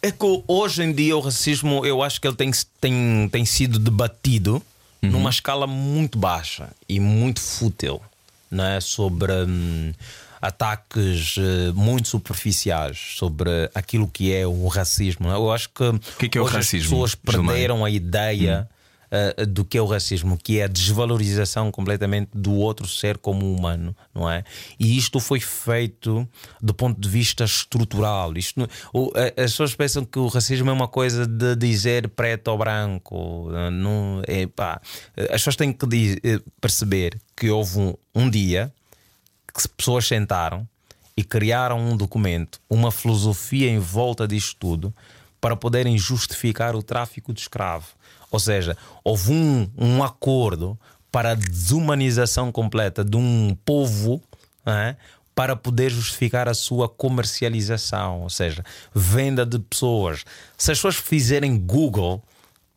É 0.00 0.10
que 0.10 0.42
hoje 0.48 0.82
em 0.82 0.92
dia 0.92 1.16
o 1.16 1.20
racismo 1.20 1.84
eu 1.84 2.02
acho 2.02 2.20
que 2.20 2.26
ele 2.26 2.36
tem, 2.36 2.50
tem, 2.80 3.28
tem 3.30 3.44
sido 3.44 3.78
debatido 3.78 4.62
numa 5.02 5.30
escala 5.30 5.66
muito 5.66 6.18
baixa 6.18 6.70
e 6.88 6.98
muito 6.98 7.40
fútil, 7.40 8.00
não 8.50 8.64
é? 8.64 8.80
sobre 8.80 9.32
hum, 9.32 9.92
ataques 10.40 11.36
uh, 11.36 11.74
muito 11.74 12.08
superficiais 12.08 12.98
sobre 13.16 13.50
aquilo 13.74 14.08
que 14.08 14.32
é 14.32 14.46
o 14.46 14.66
racismo. 14.68 15.28
Eu 15.28 15.50
acho 15.50 15.68
que, 15.70 15.98
que, 16.18 16.26
é 16.26 16.28
que 16.28 16.38
é 16.38 16.40
hoje 16.40 16.54
racismo, 16.54 17.04
as 17.04 17.14
pessoas 17.14 17.14
perderam 17.14 17.84
a 17.84 17.90
ideia. 17.90 18.68
Hum 18.72 18.78
uh, 19.08 19.46
do 19.46 19.64
que 19.64 19.78
é 19.78 19.82
o 19.82 19.86
racismo, 19.86 20.36
que 20.36 20.60
é 20.60 20.64
a 20.64 20.66
desvalorização 20.66 21.70
completamente 21.70 22.30
do 22.34 22.54
outro 22.54 22.86
ser 22.86 23.18
como 23.18 23.52
humano, 23.52 23.94
não 24.14 24.30
é? 24.30 24.44
E 24.78 24.96
isto 24.96 25.20
foi 25.20 25.40
feito 25.40 26.28
do 26.60 26.74
ponto 26.74 27.00
de 27.00 27.08
vista 27.08 27.44
estrutural. 27.44 28.36
Isto, 28.36 28.68
o, 28.92 29.12
as 29.36 29.52
pessoas 29.52 29.74
pensam 29.74 30.04
que 30.04 30.18
o 30.18 30.28
racismo 30.28 30.70
é 30.70 30.72
uma 30.72 30.88
coisa 30.88 31.26
de 31.26 31.56
dizer 31.56 32.08
preto 32.08 32.48
ou 32.48 32.58
branco. 32.58 33.48
Não, 33.72 34.22
é, 34.26 34.46
pá, 34.46 34.80
as 35.16 35.42
pessoas 35.42 35.56
têm 35.56 35.72
que 35.72 36.20
eh, 36.22 36.40
perceber 36.60 37.18
que 37.36 37.50
houve 37.50 37.78
um, 37.78 37.94
um 38.14 38.30
dia 38.30 38.72
que 39.52 39.68
pessoas 39.68 40.06
sentaram 40.06 40.66
e 41.16 41.24
criaram 41.24 41.78
um 41.80 41.96
documento, 41.96 42.60
uma 42.70 42.92
filosofia 42.92 43.68
em 43.68 43.78
volta 43.78 44.26
disto 44.26 44.56
tudo 44.58 44.94
para 45.40 45.56
poderem 45.56 45.96
justificar 45.98 46.76
o 46.76 46.82
tráfico 46.82 47.32
de 47.32 47.40
escravo. 47.40 47.86
Ou 48.30 48.38
seja, 48.38 48.76
houve 49.02 49.32
um, 49.32 49.70
um 49.76 50.02
acordo 50.02 50.78
para 51.10 51.30
a 51.30 51.34
desumanização 51.34 52.52
completa 52.52 53.04
de 53.04 53.16
um 53.16 53.56
povo 53.64 54.22
é? 54.66 54.96
para 55.34 55.56
poder 55.56 55.90
justificar 55.90 56.48
a 56.48 56.54
sua 56.54 56.88
comercialização, 56.88 58.22
ou 58.22 58.30
seja, 58.30 58.64
venda 58.94 59.46
de 59.46 59.58
pessoas. 59.58 60.24
Se 60.56 60.72
as 60.72 60.78
pessoas 60.78 60.96
fizerem 60.96 61.56
Google 61.56 62.22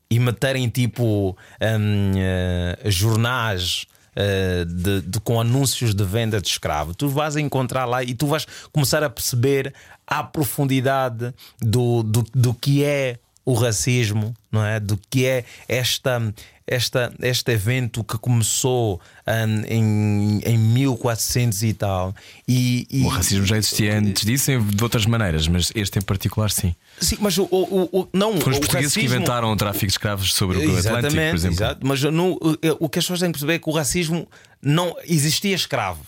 e 0.10 0.20
meterem 0.20 0.70
tipo 0.70 1.36
um, 1.62 2.12
uh, 2.12 2.92
jornais 2.92 3.86
uh, 4.16 4.66
de, 4.66 5.02
de, 5.02 5.20
com 5.20 5.40
anúncios 5.40 5.94
de 5.94 6.04
venda 6.04 6.42
de 6.42 6.48
escravo, 6.48 6.94
tu 6.94 7.08
vais 7.10 7.36
encontrar 7.36 7.86
lá 7.86 8.04
e 8.04 8.14
tu 8.14 8.28
vais 8.28 8.46
começar 8.72 9.04
a 9.04 9.10
perceber 9.10 9.74
a 10.06 10.24
profundidade 10.24 11.34
do, 11.62 12.04
do, 12.04 12.26
do 12.34 12.54
que 12.54 12.84
é 12.84 13.20
o 13.46 13.54
racismo, 13.54 14.36
não 14.52 14.64
é? 14.64 14.80
Do 14.80 15.00
que 15.10 15.26
é 15.26 15.44
esta, 15.68 16.34
esta, 16.68 17.14
este 17.22 17.52
evento 17.52 18.04
que 18.04 18.18
começou 18.18 19.02
um, 19.28 19.66
em, 19.68 20.40
em 20.44 20.58
1400 20.58 21.64
e 21.64 21.74
tal. 21.74 22.16
E, 22.48 22.88
e, 22.90 23.04
o 23.04 23.08
racismo 23.08 23.46
já 23.46 23.58
existia 23.58 23.98
antes 23.98 24.24
disso 24.24 24.52
de 24.60 24.84
outras 24.84 25.06
maneiras, 25.06 25.48
mas 25.48 25.72
este 25.74 26.00
em 26.00 26.02
particular 26.02 26.52
sim. 26.52 26.76
Sim, 27.00 27.18
mas 27.20 27.38
o, 27.38 27.44
o, 27.44 27.90
o 27.92 28.08
não. 28.14 28.40
Foram 28.40 28.54
os 28.54 28.60
portugueses 28.60 28.94
racismo... 28.94 29.10
que 29.10 29.16
inventaram 29.16 29.52
o 29.52 29.56
tráfico 29.56 29.88
de 29.88 29.94
escravos 29.94 30.34
sobre 30.34 30.58
o 30.58 30.78
Atlântico, 30.78 31.14
por 31.14 31.36
exemplo. 31.36 31.56
Exato, 31.56 31.88
mas 31.88 32.04
no, 32.04 32.38
o 32.80 32.90
que 32.90 33.00
as 33.00 33.06
pessoas 33.06 33.20
têm 33.20 33.32
que 33.32 33.40
perceber 33.40 33.56
é 33.56 33.60
que 33.60 33.70
o 33.70 33.74
racismo 33.74 34.28
não 34.62 34.96
existia 35.06 35.56
escravo, 35.56 36.06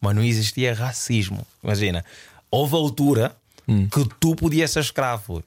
mas 0.00 0.16
não 0.16 0.24
existia 0.24 0.74
racismo. 0.74 1.46
Imagina, 1.62 2.02
houve 2.50 2.74
altura 2.74 3.36
hum. 3.68 3.86
que 3.88 4.08
tu 4.18 4.34
podias 4.34 4.70
ser 4.70 4.80
escravo. 4.80 5.42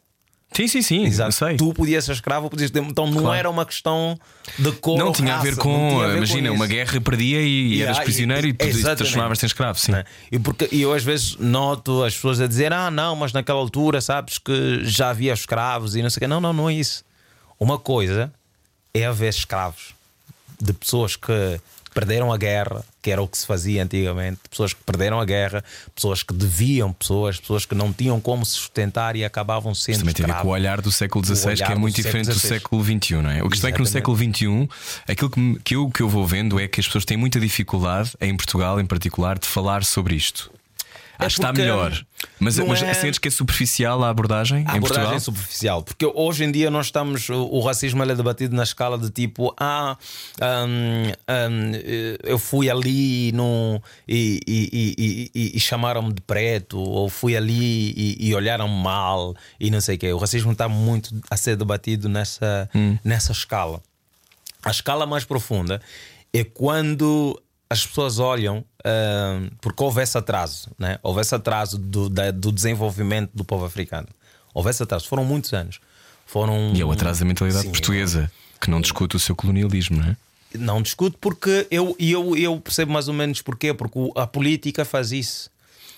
Sim, 0.55 0.67
sim, 0.67 0.81
sim. 0.81 1.05
Exato. 1.05 1.33
Sei. 1.33 1.57
Tu 1.57 1.73
podias 1.73 2.05
ser 2.05 2.13
escravo, 2.13 2.49
podias 2.49 2.71
ter... 2.71 2.81
então 2.81 3.05
não 3.07 3.23
claro. 3.23 3.37
era 3.37 3.49
uma 3.49 3.65
questão 3.65 4.17
de 4.57 4.71
cor. 4.73 4.97
Não 4.97 5.11
tinha 5.11 5.35
a 5.35 5.41
ver 5.41 5.57
com. 5.57 5.99
A 5.99 6.07
ver 6.07 6.17
imagina, 6.17 6.49
com 6.49 6.55
uma 6.55 6.67
guerra 6.67 7.01
perdia 7.01 7.41
e, 7.41 7.75
e 7.75 7.81
eras 7.81 7.99
prisioneiro 7.99 8.47
e, 8.47 8.51
e, 8.51 8.69
e 8.69 8.81
transformavas-te 8.81 9.43
em 9.43 9.47
escravo. 9.47 9.77
Sim. 9.77 9.93
É? 9.93 10.05
E, 10.31 10.39
porque, 10.39 10.69
eu 10.71 10.93
às 10.93 11.03
vezes 11.03 11.35
noto 11.37 12.03
as 12.03 12.15
pessoas 12.15 12.39
a 12.39 12.47
dizer: 12.47 12.71
ah, 12.71 12.89
não, 12.89 13.15
mas 13.17 13.33
naquela 13.33 13.59
altura 13.59 13.99
sabes 13.99 14.37
que 14.37 14.79
já 14.83 15.09
havia 15.09 15.33
escravos 15.33 15.95
e 15.95 16.01
não 16.01 16.09
sei 16.09 16.19
o 16.19 16.21
quê. 16.21 16.27
Não, 16.27 16.39
não, 16.39 16.53
não 16.53 16.69
é 16.69 16.73
isso. 16.73 17.03
Uma 17.59 17.77
coisa 17.77 18.31
é 18.93 19.05
haver 19.05 19.29
escravos 19.29 19.93
de 20.61 20.71
pessoas 20.71 21.17
que 21.17 21.59
perderam 21.93 22.31
a 22.31 22.37
guerra, 22.37 22.83
que 23.05 23.11
era 23.11 23.21
o 23.21 23.27
que 23.27 23.37
se 23.37 23.45
fazia 23.45 23.83
antigamente, 23.83 24.39
pessoas 24.49 24.73
que 24.73 24.83
perderam 24.83 25.19
a 25.19 25.25
guerra, 25.25 25.63
pessoas 25.93 26.23
que 26.23 26.33
deviam, 26.33 26.91
pessoas, 26.91 27.39
pessoas 27.39 27.63
que 27.63 27.75
não 27.75 27.93
tinham 27.93 28.19
como 28.19 28.43
se 28.43 28.53
sustentar 28.53 29.15
e 29.15 29.23
acabavam 29.23 29.75
sendo. 29.75 29.99
também 29.99 30.15
tem 30.15 30.25
a 30.25 30.33
ver 30.33 30.41
com 30.41 30.47
o 30.47 30.51
olhar 30.51 30.81
do 30.81 30.91
século 30.91 31.23
XVI, 31.23 31.55
que 31.55 31.63
é 31.71 31.75
muito 31.75 31.95
diferente 31.97 32.29
do 32.29 32.39
século 32.39 32.83
XXI, 32.83 33.21
não 33.21 33.29
é? 33.29 33.43
O 33.43 33.49
que 33.49 33.57
está 33.57 33.69
é 33.69 33.71
que 33.71 33.77
no 33.77 33.85
século 33.85 34.17
XXI, 34.17 34.67
aquilo 35.07 35.29
que, 35.29 35.59
que, 35.63 35.75
eu, 35.75 35.87
que 35.91 36.01
eu 36.01 36.09
vou 36.09 36.25
vendo 36.25 36.59
é 36.59 36.67
que 36.67 36.79
as 36.79 36.87
pessoas 36.87 37.05
têm 37.05 37.15
muita 37.15 37.39
dificuldade, 37.39 38.13
em 38.19 38.35
Portugal 38.35 38.81
em 38.81 38.85
particular, 38.87 39.37
de 39.37 39.45
falar 39.45 39.83
sobre 39.83 40.15
isto. 40.15 40.51
É 41.19 41.25
Acho 41.25 41.35
que 41.35 41.41
está 41.41 41.53
melhor. 41.53 42.05
Mas, 42.39 42.57
mas 42.57 42.81
é... 42.81 42.93
sentes 42.93 43.19
que 43.19 43.27
é 43.27 43.31
superficial 43.31 44.03
a 44.03 44.09
abordagem? 44.09 44.59
A 44.67 44.73
em 44.73 44.77
abordagem 44.77 44.81
Portugal? 44.81 45.13
é 45.13 45.19
superficial, 45.19 45.83
porque 45.83 46.05
hoje 46.05 46.43
em 46.43 46.51
dia 46.51 46.69
nós 46.69 46.87
estamos. 46.87 47.29
O, 47.29 47.43
o 47.45 47.61
racismo 47.61 48.03
é 48.03 48.15
debatido 48.15 48.55
na 48.55 48.63
escala 48.63 48.97
de 48.97 49.09
tipo: 49.09 49.53
ah, 49.57 49.97
um, 50.41 51.07
um, 51.07 51.71
eu 52.23 52.37
fui 52.37 52.69
ali 52.69 53.31
no, 53.31 53.81
e, 54.07 54.39
e, 54.47 55.31
e, 55.33 55.51
e 55.55 55.59
chamaram-me 55.59 56.13
de 56.13 56.21
preto, 56.21 56.79
ou 56.79 57.09
fui 57.09 57.35
ali 57.35 57.93
e, 58.19 58.33
olharam 58.35 58.67
mal, 58.67 59.35
e 59.59 59.71
não 59.71 59.81
sei 59.81 59.95
o 59.95 59.99
quê. 59.99 60.13
O 60.13 60.17
racismo 60.17 60.51
está 60.51 60.67
muito 60.67 61.15
a 61.29 61.37
ser 61.37 61.55
debatido 61.55 62.09
nessa, 62.09 62.69
hum. 62.75 62.97
nessa 63.03 63.31
escala. 63.31 63.81
A 64.63 64.71
escala 64.71 65.05
mais 65.05 65.23
profunda 65.23 65.81
é 66.33 66.43
quando 66.43 67.39
as 67.69 67.85
pessoas 67.85 68.19
olham 68.19 68.65
uh, 68.85 69.51
porque 69.59 69.83
houve 69.83 70.01
esse 70.01 70.17
atraso, 70.17 70.69
né? 70.77 70.99
houve 71.01 71.21
esse 71.21 71.33
atraso 71.33 71.77
do, 71.77 72.09
da, 72.09 72.31
do 72.31 72.51
desenvolvimento 72.51 73.31
do 73.33 73.43
povo 73.43 73.65
africano. 73.65 74.07
Houve 74.53 74.69
esse 74.69 74.83
atraso, 74.83 75.07
foram 75.07 75.25
muitos 75.25 75.53
anos. 75.53 75.79
Foram, 76.25 76.71
e 76.73 76.81
é 76.81 76.85
o 76.85 76.91
atraso 76.91 77.19
da 77.19 77.25
mentalidade 77.25 77.65
sim, 77.65 77.71
portuguesa, 77.71 78.31
que 78.59 78.69
não 78.69 78.81
discute 78.81 79.15
o 79.15 79.19
seu 79.19 79.35
colonialismo, 79.35 79.97
não 79.97 80.09
é? 80.09 80.17
Não 80.57 80.81
discuto 80.81 81.17
porque 81.19 81.67
eu, 81.69 81.95
eu, 81.99 82.37
eu 82.37 82.59
percebo 82.59 82.91
mais 82.91 83.07
ou 83.07 83.13
menos 83.13 83.41
porquê, 83.41 83.73
porque 83.73 83.99
a 84.15 84.25
política 84.25 84.85
faz 84.85 85.11
isso. 85.11 85.49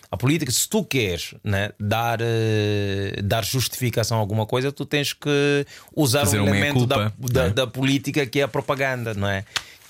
A 0.09 0.15
política, 0.15 0.51
se 0.51 0.67
tu 0.69 0.85
queres 0.85 1.33
né, 1.43 1.71
dar, 1.77 2.21
uh, 2.21 3.21
dar 3.23 3.43
justificação 3.43 4.17
a 4.17 4.19
alguma 4.21 4.45
coisa, 4.45 4.71
tu 4.71 4.85
tens 4.85 5.11
que 5.11 5.65
usar 5.93 6.21
Fazer 6.21 6.39
um 6.39 6.47
elemento 6.47 6.85
da, 6.85 7.11
da, 7.19 7.43
é? 7.43 7.49
da, 7.49 7.67
política 7.67 8.25
que 8.25 8.39
é 8.39 8.43
a 8.43 8.47
propaganda, 8.47 9.13
não 9.13 9.27
é? 9.27 9.43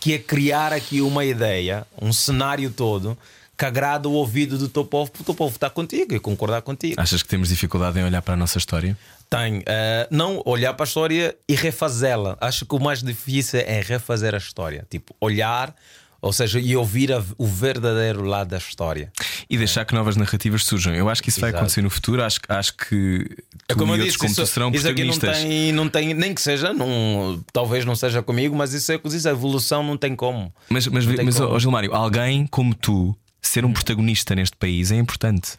Que 0.08 0.14
é 0.14 0.20
criar 0.20 0.72
aqui 0.72 1.02
uma 1.02 1.26
ideia, 1.26 1.86
um 2.02 2.14
cenário 2.14 2.72
todo 2.72 3.18
que 3.58 3.66
agrada 3.66 4.08
o 4.08 4.14
ouvido 4.14 4.58
do 4.58 4.70
teu 4.70 4.86
povo, 4.86 5.12
porque 5.12 5.24
o 5.24 5.26
teu 5.26 5.36
povo 5.36 5.54
está 5.54 5.70
contigo 5.70 6.16
e 6.16 6.20
concordar 6.20 6.62
contigo. 6.62 6.96
Achas 6.96 7.22
que 7.22 7.28
temos 7.28 7.50
dificuldade 7.50 8.00
em 8.00 8.06
olhar 8.06 8.22
para 8.22 8.36
a 8.36 8.38
nossa 8.38 8.58
história? 8.58 8.98
Tenho. 9.30 9.60
Uh, 9.60 9.64
não 10.10 10.42
olhar 10.46 10.74
para 10.76 10.86
a 10.86 10.88
história 10.88 11.36
e 11.46 11.56
refazê-la. 11.56 12.38
Acho 12.40 12.66
que 12.66 12.74
o 12.74 12.80
mais 12.80 13.04
difícil 13.04 13.60
é 13.60 13.82
refazer 13.82 14.34
a 14.34 14.38
história. 14.38 14.88
Tipo, 14.90 15.14
olhar 15.20 15.76
ou 16.22 16.34
seja, 16.34 16.60
e 16.60 16.76
ouvir 16.76 17.12
a, 17.12 17.24
o 17.38 17.46
verdadeiro 17.46 18.24
lado 18.24 18.50
da 18.50 18.58
história. 18.58 19.12
E 19.50 19.58
deixar 19.58 19.86
que 19.86 19.94
novas 19.94 20.16
narrativas 20.16 20.64
surjam. 20.64 20.94
Eu 20.94 21.10
acho 21.10 21.22
que 21.22 21.30
isso 21.30 21.40
Exato. 21.40 21.52
vai 21.52 21.60
acontecer 21.60 21.82
no 21.82 21.90
futuro. 21.90 22.24
Acho, 22.24 22.40
acho 22.50 22.74
que 22.76 23.28
é 23.68 23.74
como 23.74 23.96
e 23.96 24.00
outros 24.00 24.18
como 24.18 24.32
isso, 24.32 24.46
serão 24.48 24.72
isso. 24.72 24.88
Aqui 24.88 25.04
não 25.04 25.18
tem, 25.18 25.72
não 25.72 25.90
tem, 25.90 26.14
nem 26.14 26.34
que 26.34 26.42
seja, 26.42 26.74
não, 26.74 27.44
talvez 27.52 27.86
não 27.86 27.96
seja 27.96 28.22
comigo, 28.24 28.56
mas 28.56 28.74
isso 28.74 28.92
é 28.92 29.00
isso, 29.06 29.28
a 29.28 29.32
evolução 29.32 29.84
não 29.84 29.98
tem 29.98 30.16
como. 30.16 30.54
Mas, 30.70 30.88
mas, 30.88 31.06
mas 31.06 31.38
como. 31.38 31.54
Oh, 31.54 31.60
Gilmário, 31.60 31.94
alguém 31.94 32.48
como 32.48 32.74
tu 32.74 33.16
ser 33.42 33.66
um 33.66 33.74
protagonista 33.74 34.36
neste 34.36 34.56
país 34.56 34.92
é 34.92 34.96
importante. 34.96 35.54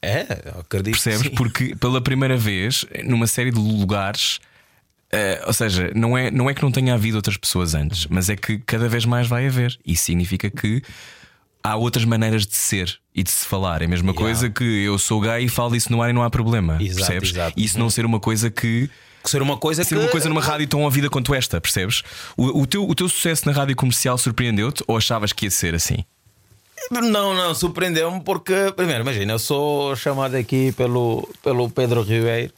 É, 0.00 0.22
acredito. 0.58 1.00
Percebes? 1.00 1.28
Porque 1.28 1.76
pela 1.76 2.00
primeira 2.00 2.36
vez, 2.36 2.84
numa 3.04 3.26
série 3.26 3.52
de 3.52 3.58
lugares 3.58 4.40
Uh, 5.14 5.46
ou 5.46 5.52
seja, 5.52 5.92
não 5.94 6.16
é, 6.16 6.30
não 6.30 6.48
é 6.48 6.54
que 6.54 6.62
não 6.62 6.72
tenha 6.72 6.94
havido 6.94 7.18
outras 7.18 7.36
pessoas 7.36 7.74
antes, 7.74 8.06
mas 8.06 8.30
é 8.30 8.36
que 8.36 8.58
cada 8.58 8.88
vez 8.88 9.04
mais 9.04 9.28
vai 9.28 9.46
haver. 9.46 9.78
Isso 9.84 10.04
significa 10.04 10.50
que 10.50 10.82
há 11.62 11.76
outras 11.76 12.06
maneiras 12.06 12.46
de 12.46 12.56
ser 12.56 12.98
e 13.14 13.22
de 13.22 13.30
se 13.30 13.44
falar. 13.44 13.82
É 13.82 13.84
a 13.84 13.88
mesma 13.88 14.12
yeah. 14.12 14.20
coisa 14.20 14.48
que 14.48 14.64
eu 14.64 14.98
sou 14.98 15.20
gay 15.20 15.44
e 15.44 15.48
falo 15.50 15.76
isso 15.76 15.92
no 15.92 16.02
ar 16.02 16.08
e 16.08 16.12
não 16.14 16.22
há 16.22 16.30
problema. 16.30 16.78
Exato, 16.80 16.96
percebes? 16.96 17.30
Exato. 17.30 17.60
Isso 17.60 17.78
não 17.78 17.90
ser 17.90 18.06
uma 18.06 18.18
coisa 18.18 18.50
que. 18.50 18.88
Ser 19.24 19.42
uma 19.42 19.56
coisa 19.56 19.84
ser 19.84 19.94
que... 19.96 20.00
uma 20.00 20.10
coisa 20.10 20.28
numa 20.28 20.40
rádio 20.40 20.66
tão 20.66 20.82
ouvida 20.82 21.10
quanto 21.10 21.34
esta, 21.34 21.60
percebes? 21.60 22.02
O, 22.36 22.62
o, 22.62 22.66
teu, 22.66 22.88
o 22.88 22.94
teu 22.94 23.08
sucesso 23.08 23.46
na 23.46 23.52
rádio 23.52 23.76
comercial 23.76 24.16
surpreendeu-te 24.16 24.82
ou 24.86 24.96
achavas 24.96 25.32
que 25.32 25.44
ia 25.46 25.50
ser 25.50 25.74
assim? 25.74 26.04
Não, 26.90 27.32
não, 27.34 27.54
surpreendeu-me 27.54 28.20
porque, 28.22 28.72
primeiro, 28.74 29.02
imagina, 29.02 29.34
eu 29.34 29.38
sou 29.38 29.94
chamado 29.94 30.34
aqui 30.34 30.72
pelo, 30.72 31.28
pelo 31.42 31.70
Pedro 31.70 32.02
Ribeiro 32.02 32.52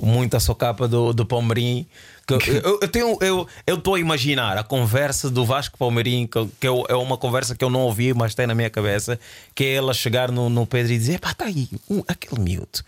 muita 0.00 0.40
socapa 0.40 0.86
do, 0.86 1.12
do 1.12 1.26
Palmeirim. 1.26 1.86
Que 2.26 2.34
eu, 2.34 2.40
eu, 2.82 2.88
tenho, 2.88 3.18
eu 3.66 3.76
estou 3.76 3.94
a 3.94 4.00
imaginar 4.00 4.56
a 4.56 4.62
conversa 4.62 5.30
do 5.30 5.44
Vasco 5.44 5.76
Palmeirim, 5.78 6.26
que, 6.26 6.46
que 6.60 6.68
eu, 6.68 6.84
é 6.88 6.94
uma 6.94 7.16
conversa 7.16 7.54
que 7.54 7.64
eu 7.64 7.70
não 7.70 7.80
ouvi, 7.80 8.14
mas 8.14 8.34
tem 8.34 8.46
na 8.46 8.54
minha 8.54 8.70
cabeça, 8.70 9.18
que 9.54 9.64
é 9.64 9.74
ela 9.74 9.92
chegar 9.94 10.30
no, 10.30 10.48
no 10.48 10.66
Pedro 10.66 10.92
e 10.92 10.98
dizer: 10.98 11.18
pá, 11.18 11.30
está 11.32 11.46
aí, 11.46 11.68
um, 11.88 12.02
aquele 12.06 12.40
miúdo, 12.40 12.80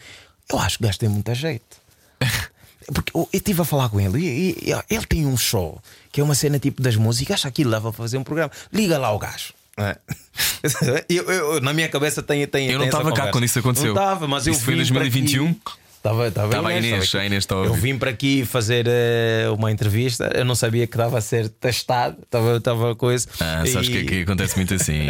eu 0.50 0.58
acho 0.58 0.78
que 0.78 0.84
gastei 0.84 1.08
muita 1.08 1.34
jeito. 1.34 1.78
Porque 2.92 3.12
eu 3.16 3.28
estive 3.32 3.62
a 3.62 3.64
falar 3.64 3.88
com 3.88 4.00
ele 4.00 4.18
e, 4.18 4.26
e, 4.26 4.70
e, 4.70 4.94
ele 4.94 5.06
tem 5.06 5.24
um 5.24 5.36
show 5.36 5.80
que 6.10 6.20
é 6.20 6.24
uma 6.24 6.34
cena 6.34 6.58
tipo 6.58 6.82
das 6.82 6.96
músicas, 6.96 7.34
acha 7.34 7.50
que 7.50 7.62
leva 7.62 7.90
a 7.90 7.92
fazer 7.92 8.18
um 8.18 8.24
programa. 8.24 8.50
Liga 8.72 8.98
lá 8.98 9.12
o 9.12 9.18
gajo. 9.18 9.54
É. 9.76 9.96
Eu, 11.08 11.24
eu, 11.24 11.60
na 11.60 11.72
minha 11.72 11.88
cabeça 11.88 12.22
tem, 12.22 12.46
tem 12.46 12.70
Eu 12.70 12.78
não 12.78 12.86
estava 12.86 13.12
cá 13.12 13.30
quando 13.30 13.44
isso 13.44 13.58
aconteceu. 13.58 13.94
Não 13.94 14.02
estava, 14.02 14.26
mas 14.26 14.46
eu 14.46 14.52
isso 14.52 14.62
foi 14.62 14.74
em 14.74 14.78
2021. 14.78 15.54
Estava, 16.00 16.28
estava, 16.28 16.48
Estava 16.48 16.68
a 16.70 16.78
Inês, 16.78 17.04
estava 17.04 17.22
a 17.22 17.26
Inês 17.26 17.46
a 17.50 17.54
Eu 17.56 17.74
vim 17.74 17.98
para 17.98 18.08
aqui 18.08 18.46
fazer 18.46 18.86
eh, 18.88 19.50
uma 19.50 19.70
entrevista, 19.70 20.30
eu 20.34 20.46
não 20.46 20.54
sabia 20.54 20.86
que 20.86 20.94
estava 20.94 21.18
a 21.18 21.20
ser 21.20 21.50
testado, 21.50 22.16
estava, 22.22 22.56
estava 22.56 22.96
coisa. 22.96 23.28
Ah, 23.38 23.62
sabes 23.66 23.90
que 23.90 23.98
E- 23.98 24.02
aqui 24.04 24.22
acontece 24.22 24.56
muito 24.56 24.72
assim. 24.72 25.06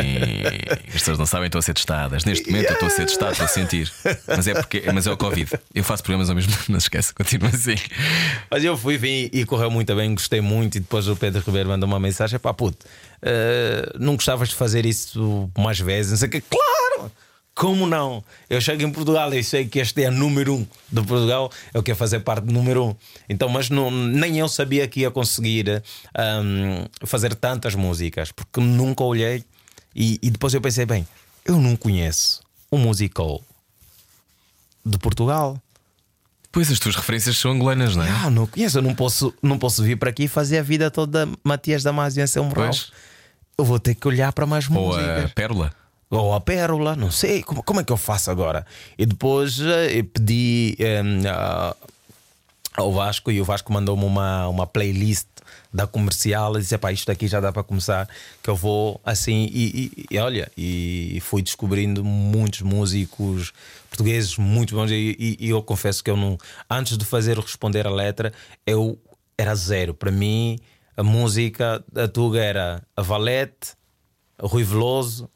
As 0.89 0.95
pessoas 0.95 1.17
não 1.17 1.27
sabem, 1.27 1.47
estão 1.47 1.61
a 1.61 1.63
ser 1.63 1.75
testadas. 1.75 2.25
Neste 2.25 2.51
momento 2.51 2.71
eu 2.71 2.73
estou 2.73 2.89
a 2.89 2.91
ser 2.91 3.07
testado, 3.07 3.31
estou 3.31 3.45
a 3.45 3.49
sentir. 3.49 3.93
Mas 4.27 4.49
é 4.49 4.55
porque 4.55 4.83
mas 4.93 5.07
é 5.07 5.13
o 5.13 5.17
Covid. 5.17 5.49
Eu 5.73 5.85
faço 5.85 6.03
programas 6.03 6.29
ao 6.29 6.35
mesmo 6.35 6.51
tempo, 6.51 6.65
não 6.73 6.81
se 6.81 6.87
esqueça, 6.87 7.15
continua 7.15 7.51
assim. 7.51 7.77
Mas 8.51 8.65
eu 8.65 8.77
fui, 8.77 8.99
vim 8.99 9.31
e 9.33 9.45
correu 9.45 9.71
muito 9.71 9.95
bem, 9.95 10.13
gostei 10.13 10.41
muito. 10.41 10.75
E 10.75 10.81
depois 10.81 11.07
o 11.07 11.15
Pedro 11.15 11.41
Ribeiro 11.47 11.69
mandou 11.69 11.87
uma 11.89 12.01
mensagem: 12.01 12.37
pá, 12.41 12.53
puto, 12.53 12.85
eh, 13.23 13.93
não 13.97 14.17
gostavas 14.17 14.49
de 14.49 14.57
fazer 14.57 14.85
isso 14.85 15.49
mais 15.57 15.79
vezes? 15.79 16.11
Não 16.11 16.19
sei 16.19 16.27
o 16.27 16.31
que. 16.33 16.41
Claro! 16.41 17.13
Como 17.61 17.87
não? 17.87 18.25
Eu 18.49 18.59
chego 18.59 18.85
em 18.85 18.91
Portugal 18.91 19.35
e 19.35 19.45
sei 19.45 19.67
que 19.67 19.81
este 19.81 20.03
é 20.03 20.09
o 20.09 20.13
número 20.13 20.55
um 20.55 20.67
de 20.91 21.03
Portugal, 21.03 21.53
eu 21.75 21.83
quero 21.83 21.99
fazer 21.99 22.21
parte 22.21 22.47
do 22.47 22.55
número 22.55 22.87
um. 22.87 22.97
Então, 23.29 23.51
mas 23.51 23.69
não, 23.69 23.91
nem 23.91 24.39
eu 24.39 24.49
sabia 24.49 24.89
que 24.89 25.01
ia 25.01 25.11
conseguir 25.11 25.83
ahm, 26.15 26.87
fazer 27.05 27.35
tantas 27.35 27.75
músicas, 27.75 28.33
porque 28.33 28.63
nunca 28.63 29.05
olhei. 29.05 29.45
E, 29.95 30.19
e 30.23 30.31
depois 30.31 30.55
eu 30.55 30.61
pensei: 30.63 30.87
bem, 30.87 31.07
eu 31.45 31.61
não 31.61 31.77
conheço 31.77 32.41
um 32.73 32.79
musical 32.79 33.43
de 34.83 34.97
Portugal. 34.97 35.61
Pois 36.51 36.73
as 36.73 36.79
tuas 36.79 36.97
referências 36.97 37.37
são 37.37 37.51
angolanas, 37.51 37.95
não 37.95 38.05
é? 38.05 38.09
Ah, 38.09 38.31
não 38.31 38.47
conheço, 38.47 38.79
eu 38.79 38.83
não 38.83 38.95
posso, 38.95 39.35
não 39.43 39.59
posso 39.59 39.83
vir 39.83 39.99
para 39.99 40.09
aqui 40.09 40.25
e 40.25 40.29
fazer 40.29 40.57
a 40.61 40.63
vida 40.63 40.91
toda 40.91 41.29
Matias 41.45 41.83
Damasio 41.83 42.25
em 42.25 42.27
São. 42.27 42.49
Pois. 42.49 42.91
Eu 43.59 43.67
vou 43.67 43.79
ter 43.79 43.95
que 43.95 44.09
olhar 44.09 44.33
para 44.33 44.47
mais 44.47 44.67
Ou 44.71 44.95
a 44.95 44.97
músicas. 44.97 45.33
Pérola. 45.35 45.79
Ou 46.11 46.35
a 46.35 46.41
Pérola, 46.41 46.97
não 46.97 47.11
sei. 47.11 47.43
Como, 47.43 47.63
como 47.63 47.81
é 47.81 47.85
que 47.85 47.93
eu 47.93 47.97
faço 47.97 48.31
agora? 48.31 48.67
E 48.99 49.07
depois 49.07 49.61
eh, 49.61 49.99
eu 50.01 50.05
pedi 50.05 50.77
em, 50.81 51.27
a- 51.29 51.75
ao 52.77 52.93
Vasco 52.93 53.31
e 53.31 53.41
o 53.41 53.45
Vasco 53.45 53.73
mandou-me 53.73 54.05
uma, 54.05 54.49
uma 54.49 54.67
playlist 54.67 55.27
da 55.73 55.87
comercial 55.87 56.57
e 56.57 56.61
disse: 56.61 56.77
pá, 56.79 56.91
isto 56.93 57.11
aqui 57.13 57.29
já 57.29 57.39
dá 57.41 57.53
para 57.53 57.63
começar. 57.63 58.09
Que 58.43 58.51
eu 58.51 58.57
vou 58.57 59.01
assim. 59.05 59.49
E, 59.53 59.93
e- 59.99 60.07
e 60.11 60.19
olha, 60.19 60.51
e 60.57 61.19
fui 61.23 61.43
descobrindo 61.43 62.03
muitos 62.05 62.63
músicos 62.63 63.53
portugueses 63.89 64.37
muito 64.37 64.75
bons. 64.75 64.91
E, 64.91 65.17
e- 65.41 65.49
eu 65.49 65.63
confesso 65.63 66.03
que 66.03 66.11
eu 66.11 66.17
não. 66.17 66.37
Antes 66.69 66.99
de 66.99 67.05
fazer 67.05 67.39
responder 67.39 67.87
a 67.87 67.91
letra, 67.91 68.33
eu 68.67 68.99
era 69.39 69.55
zero. 69.55 69.95
Para 69.95 70.11
mim, 70.11 70.59
a 70.97 71.05
música 71.05 71.85
da 71.93 72.09
Tuga 72.09 72.43
era 72.43 72.83
a 72.97 73.03
Valete, 73.03 73.75
Rui 74.41 74.65
Veloso. 74.65 75.31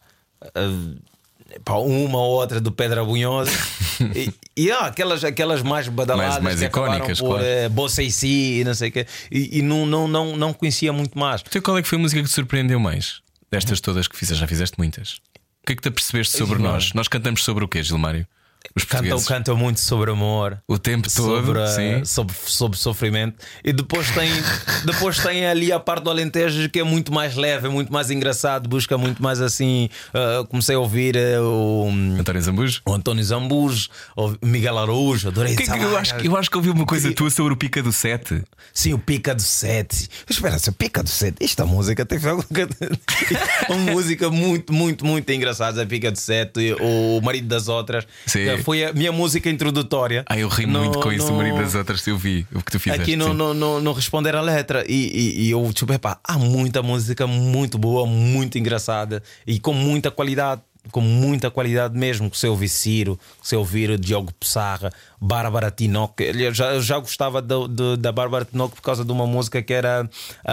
Pá, 1.64 1.74
uma 1.74 2.18
ou 2.18 2.32
outra 2.40 2.60
do 2.60 2.72
Pedra 2.72 3.04
Bunhosa 3.04 3.50
e, 4.14 4.32
e 4.56 4.70
ah, 4.72 4.86
aquelas, 4.86 5.22
aquelas 5.22 5.62
mais 5.62 5.86
badaladas 5.88 6.42
Mais- 6.42 6.42
mais 6.42 6.58
que 6.60 6.66
icónicas, 6.66 7.20
por 7.20 7.28
claro. 7.28 7.44
eh, 7.44 7.68
Bossa 7.68 8.02
e 8.02 8.10
Si 8.10 8.60
e 8.60 8.64
não 8.64 8.74
sei 8.74 8.88
o 8.88 8.92
quê 8.92 9.06
e, 9.30 9.58
e 9.58 9.62
não, 9.62 9.86
não, 9.86 10.08
não, 10.08 10.36
não 10.36 10.52
conhecia 10.52 10.92
muito 10.92 11.16
mais 11.18 11.42
Então 11.46 11.62
qual 11.62 11.78
é 11.78 11.82
que 11.82 11.86
foi 11.88 11.98
a 11.98 12.00
música 12.00 12.20
que 12.22 12.28
te 12.28 12.34
surpreendeu 12.34 12.80
mais? 12.80 13.20
Destas 13.52 13.80
todas 13.80 14.08
que 14.08 14.16
fizeste, 14.16 14.40
já 14.40 14.48
fizeste 14.48 14.76
muitas. 14.78 15.18
O 15.62 15.66
que 15.66 15.72
é 15.74 15.76
que 15.76 15.82
te 15.82 15.88
apercebeste 15.88 16.36
sobre 16.36 16.56
Gilmário. 16.56 16.74
nós? 16.74 16.92
Nós 16.92 17.06
cantamos 17.08 17.44
sobre 17.44 17.62
o 17.64 17.68
quê, 17.68 17.82
Gilmário? 17.84 18.26
Os 18.74 18.84
cantam, 18.84 19.22
cantam 19.22 19.56
muito 19.56 19.78
sobre 19.80 20.10
amor 20.10 20.58
O 20.66 20.78
tempo 20.78 21.08
todo. 21.14 21.44
sobre, 21.46 21.66
sim. 21.68 22.04
sobre, 22.04 22.34
sobre 22.46 22.78
sofrimento 22.78 23.36
e 23.64 23.72
depois 23.72 24.10
tem, 24.10 24.30
depois 24.84 25.18
tem 25.18 25.46
ali 25.46 25.70
a 25.70 25.78
parte 25.78 26.04
do 26.04 26.10
Alentejo 26.10 26.68
que 26.70 26.80
é 26.80 26.84
muito 26.84 27.12
mais 27.12 27.36
leve, 27.36 27.66
é 27.66 27.70
muito 27.70 27.92
mais 27.92 28.10
engraçado, 28.10 28.68
busca 28.68 28.96
muito 28.98 29.22
mais 29.22 29.40
assim. 29.40 29.88
ah, 30.12 30.44
comecei 30.48 30.74
a 30.74 30.78
ouvir 30.78 31.14
eh, 31.16 31.38
o, 31.40 31.88
António 32.18 32.42
Zambujo. 32.42 32.80
o 32.86 32.94
António 32.94 33.22
Zambujo, 33.22 33.88
o 34.16 34.34
Miguel 34.42 34.78
Araújo, 34.78 35.28
adorei 35.28 35.54
que 35.54 35.62
é 35.62 35.66
que 35.66 35.84
eu, 35.84 35.96
acho, 35.96 36.16
que- 36.16 36.26
eu 36.26 36.36
acho 36.36 36.50
que 36.50 36.56
ouvi 36.56 36.70
uma 36.70 36.86
coisa 36.86 37.12
tua 37.12 37.30
sobre 37.30 37.52
o 37.52 37.56
Pica 37.56 37.82
do 37.82 37.92
Sete. 37.92 38.42
Sim, 38.72 38.92
o 38.94 38.98
Pica 38.98 39.34
do 39.34 39.42
Sete. 39.42 40.08
Espera, 40.28 40.58
se 40.58 40.70
o 40.70 40.72
Pica 40.72 41.02
do 41.02 41.08
Sete. 41.08 41.36
Esta 41.44 41.64
música 41.64 42.04
teve 42.04 42.28
alguma 42.28 42.48
Uma 43.68 43.92
música 43.92 44.30
muito, 44.30 44.72
muito, 44.72 45.04
muito 45.06 45.30
engraçada. 45.30 45.82
A 45.82 45.86
Pica 45.86 46.10
do 46.10 46.18
Sete, 46.18 46.74
o 46.80 47.20
Marido 47.20 47.46
das 47.46 47.68
Outras. 47.68 48.06
Sim. 48.26 48.53
Foi 48.62 48.84
a 48.84 48.92
minha 48.92 49.12
música 49.12 49.48
introdutória. 49.50 50.24
Ah, 50.28 50.38
eu 50.38 50.48
ri 50.48 50.66
No- 50.66 50.80
muito 50.80 50.98
com 51.00 51.12
isso, 51.12 51.30
no- 51.30 51.36
marido 51.38 51.58
das 51.58 51.74
outras. 51.74 52.06
Eu 52.06 52.16
vi 52.18 52.46
o 52.54 52.62
que 52.62 52.70
tu 52.72 52.78
fizeste. 52.80 53.02
Aqui 53.02 53.16
no, 53.16 53.28
sim. 53.28 53.34
no, 53.34 53.54
no, 53.54 53.80
no 53.80 53.92
Responder 53.92 54.34
a 54.36 54.40
Letra. 54.40 54.84
E, 54.88 54.94
e, 54.94 55.46
e 55.46 55.50
eu, 55.50 55.72
tipo, 55.72 55.92
epá, 55.92 56.18
há 56.22 56.38
muita 56.38 56.82
música 56.82 57.26
muito 57.26 57.78
boa, 57.78 58.06
muito 58.06 58.58
engraçada 58.58 59.22
e 59.46 59.58
com 59.58 59.72
muita 59.72 60.10
qualidade. 60.10 60.60
Com 60.92 61.00
muita 61.00 61.50
qualidade 61.50 61.96
mesmo. 61.98 62.28
Que 62.30 62.36
se 62.36 62.46
eu 62.46 62.50
ouvir 62.50 62.68
Ciro, 62.68 63.18
que 63.40 63.48
se 63.48 63.54
eu 63.54 63.60
ouvir 63.60 63.98
Diogo 63.98 64.30
Pissarra, 64.38 64.92
Bárbara 65.18 65.70
Tinoco. 65.70 66.22
Eu 66.22 66.52
já, 66.52 66.78
já 66.78 66.98
gostava 66.98 67.40
do- 67.40 67.66
do- 67.66 67.96
da 67.96 68.12
Bárbara 68.12 68.44
Tinoco 68.44 68.74
por 68.76 68.82
causa 68.82 69.02
de 69.02 69.10
uma 69.10 69.26
música 69.26 69.62
que 69.62 69.72
era. 69.72 70.06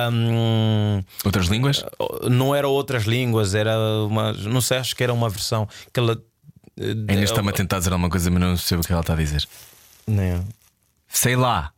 hum, 0.10 1.04
Outras 1.26 1.48
línguas? 1.48 1.84
não 2.30 2.56
era 2.56 2.68
outras 2.68 3.04
línguas, 3.04 3.54
era 3.56 3.78
uma. 4.08 4.34
Não 4.34 4.62
sei, 4.62 4.78
acho 4.78 4.96
que 4.96 5.04
era 5.04 5.14
uma 5.14 5.30
versão 5.30 5.68
que 5.94 6.00
ela. 6.00 6.18
Eh, 6.80 6.84
Ainda 7.10 7.24
está-me 7.24 7.50
a 7.50 7.54
tentar 7.54 7.80
dizer 7.80 7.92
alguma 7.92 8.10
coisa, 8.10 8.30
mas 8.32 8.40
não 8.42 8.58
sei 8.58 8.78
o 8.78 8.82
que 8.82 8.92
ela 8.92 9.02
está 9.02 9.14
a 9.14 9.18
dizer. 9.18 9.48
Não, 10.08 10.46
Sei 11.08 11.36
lá. 11.36 11.72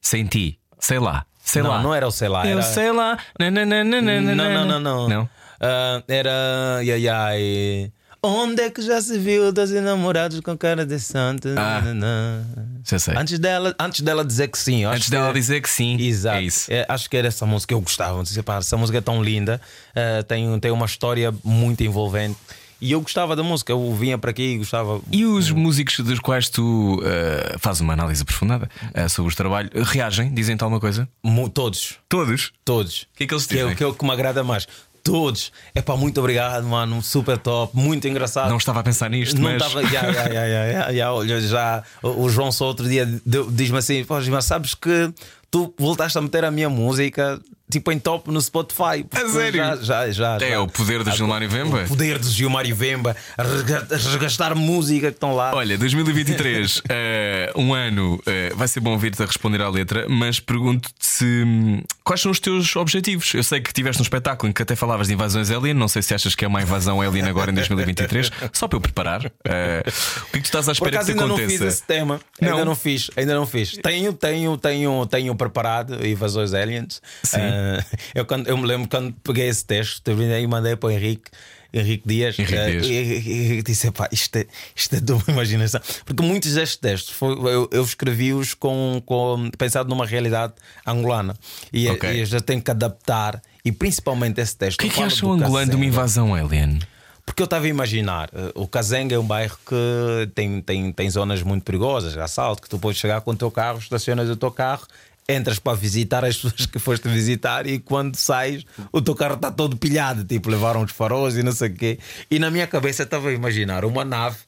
Sem 0.00 0.24
ti. 0.26 0.58
Sei 0.78 0.98
lá. 0.98 1.24
Sei 1.42 1.62
não, 1.62 1.70
lá. 1.70 1.82
não 1.82 1.94
era 1.94 2.06
o 2.06 2.10
sei 2.10 2.28
lá. 2.28 2.46
Eu 2.46 2.52
era... 2.58 2.62
sei 2.62 2.90
lá. 2.92 3.18
Não, 3.38 3.50
não, 3.50 3.66
não, 3.66 3.84
não, 3.84 4.00
não, 4.02 4.20
Não, 4.66 4.80
não, 4.80 5.08
não? 5.08 5.28
Ah, 5.60 6.02
era. 6.08 6.30
Ai, 6.78 6.90
ai, 6.90 7.08
ai. 7.08 7.92
Onde 8.22 8.62
é 8.62 8.70
que 8.70 8.82
já 8.82 9.00
se 9.00 9.18
viu 9.18 9.50
dois 9.50 9.72
enamorados 9.72 10.40
com 10.40 10.56
cara 10.56 10.84
de 10.84 10.98
santo? 11.00 11.48
Ah. 11.56 11.80
Nananã. 11.80 12.44
Já 12.84 12.98
sei. 12.98 13.16
Antes 13.16 13.38
dela, 13.38 13.74
antes 13.80 14.02
dela 14.02 14.22
dizer 14.24 14.48
que 14.48 14.58
sim. 14.58 14.82
eu 14.82 14.90
acho 14.90 14.96
Antes 14.96 15.08
que- 15.08 15.16
dela 15.16 15.32
dizer 15.32 15.60
que 15.62 15.68
sim. 15.70 15.96
Exato. 15.98 16.36
É 16.36 16.42
isso. 16.42 16.70
É, 16.70 16.84
acho 16.88 17.08
que 17.08 17.16
era 17.16 17.28
essa 17.28 17.46
música 17.46 17.68
que 17.68 17.74
eu 17.74 17.80
gostava. 17.80 18.22
Disse, 18.22 18.42
pá, 18.42 18.56
essa 18.58 18.76
música 18.76 18.98
é 18.98 19.00
tão 19.00 19.22
linda, 19.22 19.60
ah, 19.94 20.22
tem, 20.22 20.58
tem 20.60 20.70
uma 20.70 20.84
história 20.86 21.32
muito 21.42 21.82
envolvente. 21.82 22.36
E 22.80 22.92
eu 22.92 23.00
gostava 23.00 23.36
da 23.36 23.42
música, 23.42 23.72
eu 23.72 23.94
vinha 23.94 24.16
para 24.16 24.30
aqui 24.30 24.54
e 24.54 24.58
gostava. 24.58 25.00
E 25.12 25.26
os 25.26 25.50
músicos 25.50 26.00
dos 26.00 26.18
quais 26.18 26.48
tu 26.48 27.00
eh, 27.04 27.56
fazes 27.58 27.80
uma 27.82 27.92
análise 27.92 28.22
aprofundada 28.22 28.70
eh, 28.94 29.06
sobre 29.08 29.32
o 29.32 29.36
trabalho 29.36 29.68
reagem? 29.84 30.32
Dizem-te 30.32 30.62
alguma 30.64 30.80
coisa? 30.80 31.08
mu- 31.22 31.48
Todos, 31.50 31.96
Todos? 32.08 32.52
todos. 32.64 33.02
O 33.02 33.06
que 33.16 33.24
é 33.24 33.26
que 33.26 33.34
eles 33.34 33.46
Que 33.46 33.54
é 33.54 33.56
dizem? 33.58 33.72
o 33.72 33.76
que, 33.76 33.84
é 33.84 33.86
o 33.86 33.92
que 33.94 34.04
me 34.04 34.10
agrada 34.12 34.42
mais. 34.42 34.66
Todos. 35.02 35.50
É 35.74 35.80
pá, 35.80 35.96
muito 35.96 36.18
obrigado, 36.20 36.64
mano. 36.66 37.02
Super 37.02 37.38
top, 37.38 37.74
muito 37.76 38.06
engraçado. 38.06 38.50
Não 38.50 38.58
estava 38.58 38.80
a 38.80 38.82
pensar 38.82 39.08
nisto, 39.10 39.36
Não 39.40 39.50
mas. 39.50 39.62
estava. 39.62 39.82
Já, 39.86 40.12
já, 40.12 40.28
já, 40.28 40.72
já, 40.72 40.92
já, 40.92 41.12
olha, 41.12 41.40
já, 41.40 41.82
o 42.02 42.28
João 42.28 42.52
só 42.52 42.66
outro 42.66 42.86
dia 42.88 43.06
diz-me 43.50 43.78
assim: 43.78 44.04
Pô, 44.04 44.20
Gilmar, 44.20 44.42
sabes 44.42 44.74
que 44.74 45.10
tu 45.50 45.72
voltaste 45.78 46.16
a 46.18 46.20
meter 46.20 46.44
a 46.44 46.50
minha 46.50 46.68
música 46.68 47.40
tipo 47.70 47.90
em 47.92 47.98
top 47.98 48.30
no 48.30 48.40
Spotify. 48.40 49.04
Porque 49.08 49.28
sério? 49.28 49.58
Já, 49.64 49.76
já, 49.76 50.10
já, 50.10 50.36
É 50.40 50.50
já. 50.50 50.60
o 50.60 50.66
poder 50.68 51.02
do 51.04 51.10
Gilmário 51.12 51.48
Vemba. 51.48 51.84
O 51.84 51.88
poder 51.88 52.18
do 52.18 52.28
Gilmário 52.28 52.74
Vemba, 52.74 53.16
a 53.38 53.42
resga- 53.42 53.86
a 53.90 53.94
resgastar 53.96 54.54
música 54.56 55.08
que 55.08 55.16
estão 55.16 55.34
lá. 55.34 55.54
Olha, 55.54 55.78
2023, 55.78 56.82
eh, 56.90 57.52
um 57.56 57.72
ano, 57.72 58.20
eh, 58.26 58.52
vai 58.56 58.66
ser 58.68 58.80
bom 58.80 58.90
ouvir-te 58.92 59.22
a 59.22 59.26
responder 59.26 59.62
à 59.62 59.68
letra, 59.68 60.06
mas 60.08 60.40
pergunto-te 60.40 60.94
se 61.06 61.24
hum, 61.46 61.82
quais 62.04 62.20
são 62.20 62.30
os 62.32 62.40
teus 62.40 62.74
objetivos. 62.76 63.32
Eu 63.34 63.42
sei 63.44 63.60
que 63.60 63.72
tiveste 63.72 64.00
um 64.00 64.04
espetáculo 64.04 64.50
em 64.50 64.52
que 64.52 64.62
até 64.62 64.74
falavas 64.74 65.06
de 65.08 65.14
invasões 65.14 65.50
alien, 65.50 65.74
não 65.74 65.88
sei 65.88 66.02
se 66.02 66.14
achas 66.14 66.34
que 66.34 66.44
é 66.44 66.48
uma 66.48 66.60
invasão 66.62 67.00
alien 67.00 67.24
agora 67.26 67.50
em 67.50 67.54
2023, 67.54 68.30
só 68.52 68.66
para 68.66 68.76
eu 68.76 68.80
preparar. 68.80 69.30
Eh, 69.44 69.82
o 69.86 70.30
que 70.32 70.38
é 70.38 70.40
que 70.40 70.42
tu 70.42 70.44
estás 70.46 70.68
à 70.68 70.72
Por 70.74 70.88
espera 70.88 70.96
acaso 70.96 71.06
que 71.06 71.12
ainda 71.12 71.26
não 71.26 71.34
aconteça? 71.36 71.64
fiz 71.64 71.74
esse 71.74 71.82
tema. 71.84 72.20
Não. 72.40 72.50
Ainda 72.52 72.64
não 72.64 72.74
fiz, 72.74 73.10
ainda 73.16 73.34
não 73.34 73.46
fiz. 73.46 73.72
Tenho, 73.82 74.12
tenho, 74.12 74.56
tenho, 74.56 75.06
tenho 75.06 75.34
preparado 75.34 76.04
invasões 76.06 76.52
aliens. 76.54 77.00
Sim. 77.22 77.38
Ah, 77.60 77.84
eu, 78.14 78.24
quando, 78.24 78.46
eu 78.48 78.56
me 78.56 78.66
lembro 78.66 78.88
quando 78.88 79.12
peguei 79.22 79.48
esse 79.48 79.64
texto, 79.64 80.00
terminei 80.02 80.42
e 80.42 80.46
mandei 80.46 80.76
para 80.76 80.88
o 80.88 80.90
Henrique. 80.90 81.30
Henrique 81.72 82.02
Dias, 82.08 82.36
Henrique 82.36 82.56
Ah, 82.58 82.66
Dias. 82.68 82.86
e- 82.86 82.90
e- 82.92 83.52
e 83.58 83.62
disse: 83.62 83.86
"Epá, 83.86 84.08
isto, 84.10 84.34
é, 84.36 84.46
isto 84.74 84.96
é 84.96 85.00
de 85.00 85.12
uma 85.12 85.22
imaginação. 85.28 85.80
Porque 86.04 86.20
muitos 86.20 86.54
destes 86.54 86.76
textos 86.78 87.14
foi, 87.14 87.30
eu, 87.32 87.68
eu 87.70 87.84
escrevi-os 87.84 88.54
com, 88.54 89.00
com, 89.06 89.48
pensado 89.56 89.88
numa 89.88 90.04
realidade 90.04 90.52
angolana. 90.84 91.34
E, 91.72 91.88
Ok. 91.88 92.10
e 92.12 92.18
eu 92.20 92.26
já 92.26 92.40
tenho 92.40 92.60
que 92.60 92.70
adaptar, 92.72 93.40
e 93.64 93.70
principalmente 93.70 94.40
esse 94.40 94.56
texto. 94.56 94.80
O 94.80 94.82
que 94.82 94.88
é 94.88 94.90
que 94.92 95.00
acha 95.02 95.24
o 95.24 95.30
angolano 95.32 95.70
de 95.70 95.76
uma 95.76 95.84
invasão 95.86 96.34
alien? 96.34 96.80
Porque 97.24 97.42
eu 97.42 97.44
estava 97.44 97.66
a 97.66 97.68
imaginar, 97.68 98.28
eh, 98.34 98.50
o 98.56 98.66
Kazenga 98.66 99.14
é 99.14 99.18
um 99.18 99.24
bairro 99.26 99.56
que 99.64 100.26
tem, 100.34 100.60
tem, 100.60 100.90
tem 100.90 101.08
zonas 101.08 101.40
muito 101.44 101.62
perigosas, 101.62 102.16
assalto, 102.18 102.60
que 102.60 102.68
tu 102.68 102.76
podes 102.76 102.98
chegar 102.98 103.20
com 103.20 103.30
o 103.30 103.36
teu 103.36 103.48
carro, 103.52 103.78
estacionas 103.78 104.28
o 104.28 104.34
teu 104.34 104.50
carro, 104.50 104.84
entras 105.28 105.58
para 105.58 105.76
visitar 105.76 106.24
as 106.24 106.36
pessoas 106.40 106.66
que 106.66 106.78
foste 106.78 107.08
visitar 107.08 107.66
e 107.66 107.78
quando 107.78 108.16
sais 108.16 108.64
o 108.92 109.00
teu 109.00 109.14
carro 109.14 109.34
está 109.34 109.50
todo 109.50 109.76
pilhado, 109.76 110.24
tipo, 110.24 110.50
levaram 110.50 110.82
os 110.82 110.92
faróis 110.92 111.36
e 111.36 111.42
não 111.42 111.52
sei 111.52 111.68
o 111.68 111.74
quê. 111.74 111.98
E 112.30 112.38
na 112.38 112.50
minha 112.50 112.66
cabeça 112.66 113.02
estava 113.04 113.28
a 113.28 113.32
imaginar 113.32 113.84
uma 113.84 114.04
nave, 114.04 114.38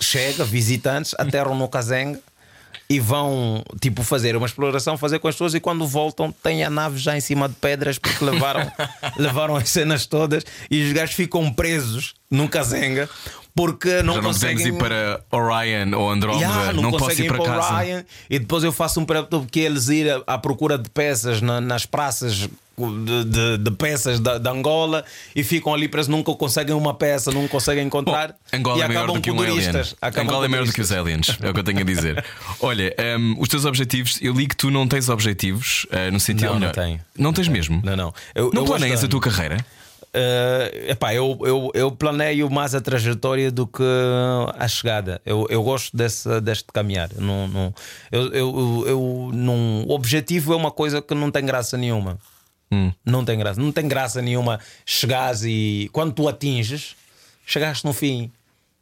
chega, 0.00 0.44
visitantes, 0.44 1.14
aterram 1.18 1.56
no 1.56 1.68
Kazenga. 1.68 2.20
e 2.88 3.00
vão 3.00 3.64
tipo 3.80 4.02
fazer 4.04 4.36
uma 4.36 4.46
exploração, 4.46 4.96
fazer 4.96 5.18
com 5.18 5.26
as 5.26 5.34
pessoas 5.34 5.54
e 5.54 5.60
quando 5.60 5.86
voltam 5.86 6.30
têm 6.30 6.62
a 6.62 6.70
nave 6.70 6.98
já 6.98 7.16
em 7.16 7.20
cima 7.20 7.48
de 7.48 7.54
pedras 7.56 7.98
porque 7.98 8.24
levaram, 8.24 8.70
levaram 9.18 9.56
as 9.56 9.68
cenas 9.68 10.06
todas 10.06 10.44
e 10.70 10.84
os 10.84 10.92
gajos 10.92 11.16
ficam 11.16 11.52
presos 11.52 12.14
num 12.30 12.46
cazenga 12.46 13.08
porque 13.56 14.02
não 14.02 14.14
Já 14.16 14.20
não 14.22 14.28
conseguem 14.28 14.66
ir 14.68 14.72
para 14.78 15.20
Orion 15.32 15.96
ou 15.98 16.10
Andrómeda, 16.10 16.44
Yeah, 16.44 16.72
não, 16.74 16.90
posso 16.92 17.04
conseguem 17.06 17.24
ir 17.24 17.28
para 17.28 17.42
casa. 17.44 17.78
Ryan, 17.78 18.04
e 18.30 18.38
depois 18.38 18.62
eu 18.62 18.70
faço 18.70 19.00
um 19.00 19.04
pré-top 19.06 19.46
que 19.50 19.60
eles 19.60 19.88
ir 19.88 20.10
à- 20.10 20.22
à 20.34 20.38
procura 20.38 20.76
de 20.76 20.90
peças 20.90 21.40
na- 21.40 21.60
nas 21.60 21.86
praças 21.86 22.34
de, 22.78 23.24
de- 23.24 23.56
de 23.58 23.70
peças 23.70 24.20
da, 24.20 24.36
da 24.36 24.50
Angola 24.50 25.02
e 25.34 25.42
ficam 25.42 25.72
ali 25.72 25.88
presos, 25.88 26.08
nunca 26.08 26.30
conseguem 26.34 26.74
uma 26.76 26.92
peça, 26.92 27.32
não 27.32 27.48
conseguem 27.48 27.86
encontrar 27.86 28.34
Angola 28.52 28.78
e 28.78 28.82
é 28.82 28.88
maior 28.88 29.06
do 29.10 29.18
que 29.22 29.30
um 29.30 29.40
alien. 29.40 29.54
turistas. 29.54 29.94
Acabam 30.02 30.28
Angola 30.28 30.44
é 30.44 30.48
maior 30.48 30.66
do 30.66 30.72
que 30.74 30.80
os 30.82 30.92
aliens, 30.92 31.38
é 31.40 31.48
o 31.48 31.54
que 31.54 31.60
eu 31.60 31.64
tenho 31.64 31.80
a 31.80 31.84
dizer. 31.84 32.22
Olha, 32.60 32.94
hum, 33.18 33.36
os 33.38 33.48
teus 33.48 33.64
objetivos, 33.64 34.18
eu 34.20 34.34
li 34.34 34.46
que 34.46 34.54
tu 34.56 34.70
não 34.70 34.86
tens 34.86 35.08
objetivos 35.08 35.86
eh, 35.90 36.10
no 36.10 36.20
sentido. 36.20 36.48
Não, 36.48 36.52
não 36.52 36.60
melhor, 36.60 36.74
tenho. 36.74 37.00
Não 37.18 37.32
tens 37.32 37.48
mesmo? 37.48 37.80
Não, 37.82 37.96
não. 37.96 38.14
Eu, 38.34 38.50
Não 38.52 38.66
planeias 38.66 39.02
a 39.02 39.08
tua 39.08 39.20
carreira? 39.22 39.56
Eh, 40.18 40.86
epá, 40.92 41.12
eu, 41.12 41.38
eu, 41.42 41.70
eu 41.74 41.92
planeio 41.92 42.48
mais 42.50 42.74
a 42.74 42.80
trajetória 42.80 43.50
do 43.50 43.66
que 43.66 43.82
a 44.58 44.66
chegada. 44.66 45.20
Eu, 45.26 45.46
eu 45.50 45.62
gosto 45.62 45.94
desse, 45.94 46.40
deste 46.40 46.64
caminhar. 46.72 47.10
Não, 47.18 47.46
não, 47.46 47.74
eu, 48.10 48.22
eu, 48.32 48.84
eu, 48.86 49.30
não, 49.34 49.84
o 49.86 49.90
objetivo 49.92 50.54
é 50.54 50.56
uma 50.56 50.70
coisa 50.70 51.02
que 51.02 51.14
não 51.14 51.30
tem 51.30 51.44
graça 51.44 51.76
nenhuma. 51.76 52.16
Hum. 52.72 52.90
Não 53.04 53.24
tem 53.26 53.38
graça. 53.38 53.60
Não 53.60 53.70
tem 53.70 53.86
graça 53.86 54.22
nenhuma 54.22 54.58
chegares 54.86 55.42
e 55.44 55.90
quando 55.92 56.12
tu 56.14 56.26
atinges, 56.28 56.96
chegaste 57.44 57.84
no 57.84 57.92
fim. 57.92 58.32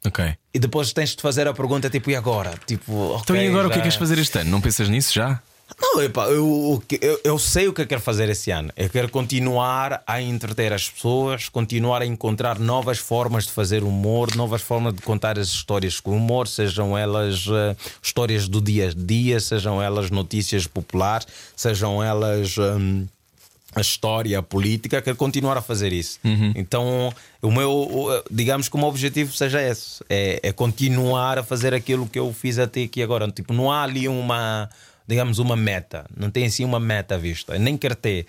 Ok. 0.06 0.36
E 0.55 0.59
depois 0.61 0.93
tens 0.93 1.16
de 1.16 1.20
fazer 1.23 1.48
a 1.48 1.52
pergunta 1.52 1.90
tipo, 1.90 2.11
e 2.11 2.15
agora? 2.16 2.52
Tipo, 2.65 2.93
Então 3.23 3.35
ok, 3.35 3.44
e 3.44 3.48
agora 3.48 3.66
o 3.66 3.70
que 3.70 3.74
é 3.74 3.77
já- 3.78 3.82
que 3.82 3.89
queres 3.89 3.97
fazer 3.97 4.19
este 4.19 4.39
ano? 4.39 4.51
Não 4.51 4.61
pensas 4.61 4.89
nisso 4.89 5.12
já? 5.12 5.40
Não, 5.81 6.03
epá, 6.03 6.27
eu, 6.27 6.82
eu, 7.01 7.20
eu 7.24 7.39
sei 7.39 7.69
o 7.69 7.73
que 7.73 7.81
eu 7.81 7.86
quero 7.86 8.01
fazer 8.01 8.28
esse 8.28 8.51
ano. 8.51 8.70
Eu 8.77 8.89
quero 8.91 9.09
continuar 9.09 10.03
a 10.07 10.20
entreter 10.20 10.73
as 10.73 10.89
pessoas, 10.89 11.49
continuar 11.49 12.03
a 12.03 12.07
encontrar 12.07 12.59
novas 12.59 12.99
formas 12.99 13.45
de 13.47 13.53
fazer 13.53 13.82
humor, 13.82 14.35
novas 14.36 14.61
formas 14.62 14.95
de 14.95 15.01
contar 15.03 15.39
as 15.39 15.49
histórias 15.49 15.99
com 16.01 16.16
humor, 16.16 16.47
sejam 16.49 16.97
elas 16.97 17.47
eh, 17.51 17.74
histórias 18.03 18.47
do 18.47 18.61
dia 18.61 18.89
a 18.91 18.93
dia, 18.95 19.41
sejam 19.41 19.81
elas 19.82 20.11
notícias 20.11 20.66
populares, 20.66 21.27
sejam 21.57 22.03
elas. 22.03 22.57
hum, 22.59 23.07
a 23.77 23.81
história, 23.81 24.39
a 24.39 24.43
política, 24.43 25.03
quero 25.03 25.16
continuar 25.16 25.57
a 25.57 25.61
fazer 25.62 25.93
isso. 25.93 26.20
Então, 26.55 27.12
o 27.43 27.51
meu, 27.51 27.73
o- 27.73 28.23
digamos 28.31 28.69
que 28.69 28.77
o 28.77 28.78
meu 28.78 28.86
objetivo 28.86 29.32
seja 29.35 29.61
esse: 29.61 30.01
é, 30.09 30.39
é 30.45 30.53
continuar 30.53 31.39
a 31.39 31.43
fazer 31.43 31.74
aquilo 31.74 32.07
que 32.07 32.16
eu 32.16 32.32
fiz 32.32 32.57
até 32.61 32.85
aqui 32.85 33.03
agora. 33.03 33.28
Tipo, 33.32 33.53
não 33.53 33.73
há 33.73 33.82
ali 33.82 34.07
uma, 34.07 34.70
digamos, 35.06 35.39
uma 35.39 35.56
meta, 35.56 36.06
não 36.16 36.31
tem 36.31 36.47
assim 36.47 36.64
uma 36.64 36.81
meta 36.81 37.18
vista, 37.18 37.59
nem 37.59 37.76
quero 37.76 37.94
ter. 37.94 38.26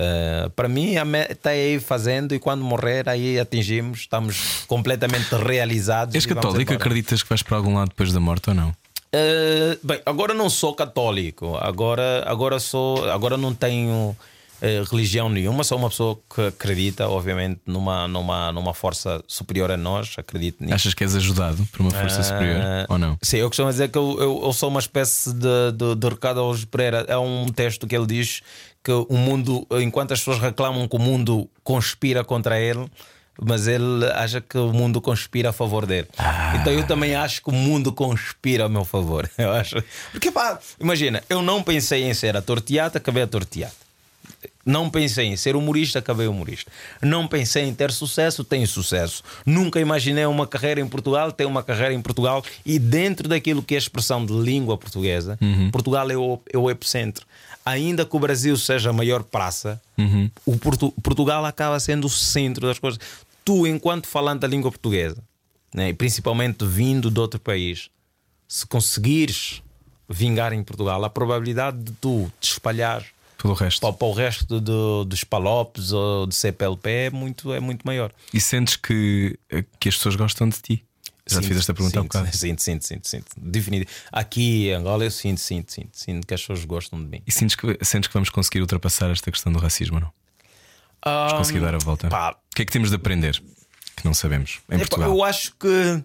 Eh, 0.00 0.48
para 0.54 0.68
mim, 0.68 0.96
a 0.96 1.04
meta 1.04 1.50
é 1.50 1.70
ir 1.74 1.80
fazendo 1.80 2.32
e 2.32 2.38
quando 2.38 2.62
morrer, 2.62 3.08
aí 3.08 3.40
atingimos, 3.40 4.00
estamos 4.00 4.64
completamente 4.68 5.34
realizados. 5.34 6.14
És 6.14 6.24
católico? 6.24 6.72
Acreditas 6.72 7.22
que 7.22 7.28
vais 7.28 7.42
para 7.42 7.56
algum 7.56 7.74
lado 7.74 7.88
depois 7.88 8.12
da 8.12 8.20
morte 8.20 8.50
ou 8.50 8.54
não? 8.54 8.68
Uh, 8.68 9.74
bem, 9.82 10.00
agora 10.06 10.34
não 10.34 10.48
sou 10.48 10.74
católico, 10.74 11.56
agora, 11.56 12.22
agora 12.26 12.60
sou, 12.60 13.10
agora 13.10 13.36
não 13.36 13.52
tenho 13.54 14.14
eh, 14.60 14.82
religião 14.90 15.28
nenhuma, 15.28 15.62
sou 15.64 15.78
uma 15.78 15.88
pessoa 15.88 16.18
que 16.34 16.46
acredita, 16.48 17.08
obviamente, 17.08 17.60
numa, 17.66 18.08
numa, 18.08 18.50
numa 18.52 18.74
força 18.74 19.22
superior 19.26 19.70
a 19.70 19.76
nós, 19.76 20.14
acredito 20.16 20.62
nisso. 20.62 20.74
Achas 20.74 20.94
que 20.94 21.04
és 21.04 21.14
ajudado 21.14 21.64
por 21.72 21.80
uma 21.80 21.90
força 21.90 22.22
superior 22.22 22.60
Ah, 22.60 22.86
ou 22.88 22.98
não? 22.98 23.18
Sim, 23.22 23.38
eu 23.38 23.48
costumo 23.48 23.70
dizer 23.70 23.88
que 23.88 23.98
eu, 23.98 24.16
eu, 24.20 24.40
eu 24.44 24.52
sou 24.52 24.68
uma 24.68 24.80
espécie 24.80 25.32
de, 25.32 25.72
de, 25.76 25.94
de 25.94 26.08
Ricardo 26.08 26.40
Alves 26.40 26.64
Pereira. 26.64 27.04
É 27.08 27.16
um 27.16 27.46
texto 27.46 27.86
que 27.86 27.96
ele 27.96 28.06
diz 28.06 28.42
que 28.82 28.92
o 28.92 29.16
mundo, 29.16 29.66
enquanto 29.80 30.12
as 30.12 30.20
pessoas 30.20 30.38
reclamam 30.38 30.88
que 30.88 30.96
o 30.96 31.00
mundo 31.00 31.48
conspira 31.62 32.24
contra 32.24 32.58
ele. 32.58 32.86
Mas 33.40 33.68
ele 33.68 34.04
acha 34.14 34.40
que 34.40 34.58
o 34.58 34.72
mundo 34.72 35.00
conspira 35.00 35.50
a 35.50 35.52
favor 35.52 35.86
dele. 35.86 36.08
Ah. 36.18 36.56
Então 36.56 36.72
eu 36.72 36.84
também 36.84 37.14
acho 37.14 37.40
que 37.40 37.48
o 37.48 37.52
mundo 37.52 37.92
conspira 37.92 38.64
a 38.64 38.68
meu 38.68 38.84
favor. 38.84 39.30
Eu 39.38 39.52
acho. 39.52 39.76
Porque 40.10 40.32
pá, 40.32 40.58
imagina, 40.80 41.22
eu 41.28 41.40
não 41.40 41.62
pensei 41.62 42.02
em 42.02 42.12
ser 42.14 42.36
ator 42.36 42.58
de 42.58 42.66
teatro, 42.66 42.98
acabei 42.98 43.22
ator 43.22 43.44
de 43.44 43.50
teatro. 43.50 43.76
Não 44.64 44.88
pensei 44.90 45.26
em 45.26 45.36
ser 45.36 45.56
humorista, 45.56 45.98
acabei 45.98 46.26
humorista. 46.26 46.70
Não 47.02 47.26
pensei 47.26 47.64
em 47.64 47.74
ter 47.74 47.90
sucesso, 47.90 48.44
tenho 48.44 48.66
sucesso. 48.66 49.22
Nunca 49.44 49.80
imaginei 49.80 50.26
uma 50.26 50.46
carreira 50.46 50.80
em 50.80 50.86
Portugal, 50.86 51.32
tenho 51.32 51.48
uma 51.48 51.62
carreira 51.62 51.94
em 51.94 52.02
Portugal. 52.02 52.44
E 52.64 52.78
dentro 52.78 53.28
daquilo 53.28 53.62
que 53.62 53.74
é 53.74 53.78
a 53.78 53.80
expressão 53.80 54.24
de 54.24 54.32
língua 54.34 54.76
portuguesa, 54.76 55.38
Portugal 55.72 56.10
é 56.10 56.16
o, 56.16 56.38
é 56.52 56.58
o 56.58 56.70
epicentro. 56.70 57.26
Ainda 57.64 58.04
que 58.04 58.14
o 58.16 58.20
Brasil 58.20 58.56
seja 58.56 58.90
a 58.90 58.92
maior 58.92 59.22
praça, 59.22 59.80
o 60.46 60.56
Portu- 60.58 60.92
Portugal 61.02 61.44
acaba 61.44 61.80
sendo 61.80 62.06
o 62.06 62.10
centro 62.10 62.66
das 62.66 62.78
coisas. 62.78 63.00
Tu, 63.44 63.66
enquanto 63.66 64.06
falante 64.06 64.40
da 64.40 64.46
língua 64.48 64.70
portuguesa, 64.70 65.18
né, 65.74 65.88
e 65.88 65.94
principalmente 65.94 66.64
vindo 66.64 67.10
de 67.10 67.18
outro 67.18 67.40
país, 67.40 67.88
se 68.46 68.66
conseguires 68.66 69.62
vingar 70.08 70.52
em 70.52 70.62
Portugal, 70.62 71.02
a 71.04 71.10
probabilidade 71.10 71.78
de 71.78 71.92
tu 71.92 72.30
te 72.40 72.52
espalhar 72.52 73.04
Pelo 73.40 73.54
resto. 73.54 73.80
para, 73.80 73.92
para 73.92 74.06
o 74.08 74.12
resto 74.12 74.60
do- 74.60 75.04
dos 75.04 75.22
palopes 75.24 75.92
ou 75.92 76.26
de 76.26 76.34
CPLP 76.34 76.90
é 76.90 77.10
muito, 77.10 77.52
é 77.52 77.60
muito 77.60 77.82
maior. 77.86 78.12
E 78.34 78.40
sentes 78.40 78.74
que, 78.76 79.38
que 79.78 79.88
as 79.88 79.94
pessoas 79.96 80.16
gostam 80.16 80.48
de 80.48 80.60
ti? 80.60 80.84
Já 81.30 81.40
te 81.42 81.46
fiz 81.48 81.58
esta 81.58 81.74
pergunta 81.74 81.98
há 81.98 82.00
um 82.00 82.04
sinto, 82.04 82.12
bocado. 82.18 82.36
Sinto, 82.36 82.62
sinto, 82.62 82.86
sinto, 82.86 83.06
sinto. 83.08 83.26
Definitivo. 83.36 83.90
Aqui 84.10 84.68
em 84.68 84.72
Angola 84.72 85.04
eu 85.04 85.10
sinto, 85.10 85.38
sinto, 85.40 85.70
sinto, 85.72 85.90
sinto 85.92 86.26
que 86.26 86.32
as 86.34 86.40
pessoas 86.40 86.64
gostam 86.64 86.98
de 86.98 87.06
mim. 87.06 87.22
E 87.26 87.30
sentes 87.30 87.54
que, 87.54 87.78
sentes 87.82 88.08
que 88.08 88.14
vamos 88.14 88.30
conseguir 88.30 88.60
ultrapassar 88.62 89.10
esta 89.10 89.30
questão 89.30 89.52
do 89.52 89.58
racismo 89.58 90.00
não? 90.00 90.10
Vamos 91.04 91.32
conseguir 91.34 91.60
dar 91.60 91.74
a 91.74 91.78
volta? 91.78 92.08
pá. 92.08 92.30
O 92.32 92.54
que 92.56 92.62
é 92.62 92.64
que 92.64 92.72
temos 92.72 92.88
de 92.90 92.96
aprender 92.96 93.40
que 93.96 94.04
não 94.04 94.14
sabemos 94.14 94.58
em 94.70 94.78
Portugal? 94.78 95.10
Eu 95.10 95.22
acho 95.22 95.52
que 95.56 96.02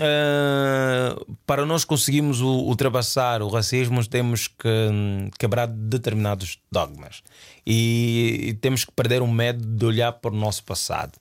ah, 0.00 1.16
para 1.46 1.64
nós 1.64 1.84
conseguirmos 1.84 2.40
ultrapassar 2.40 3.42
o 3.42 3.48
racismo 3.48 4.04
temos 4.06 4.48
que 4.48 4.68
hum, 4.68 5.30
quebrar 5.38 5.66
determinados 5.66 6.58
dogmas 6.70 7.22
e, 7.66 8.56
temos 8.60 8.84
que 8.84 8.92
perder 8.92 9.22
o 9.22 9.26
medo 9.28 9.64
de 9.64 9.84
olhar 9.86 10.12
para 10.12 10.32
o 10.32 10.36
nosso 10.36 10.64
passado 10.64 11.12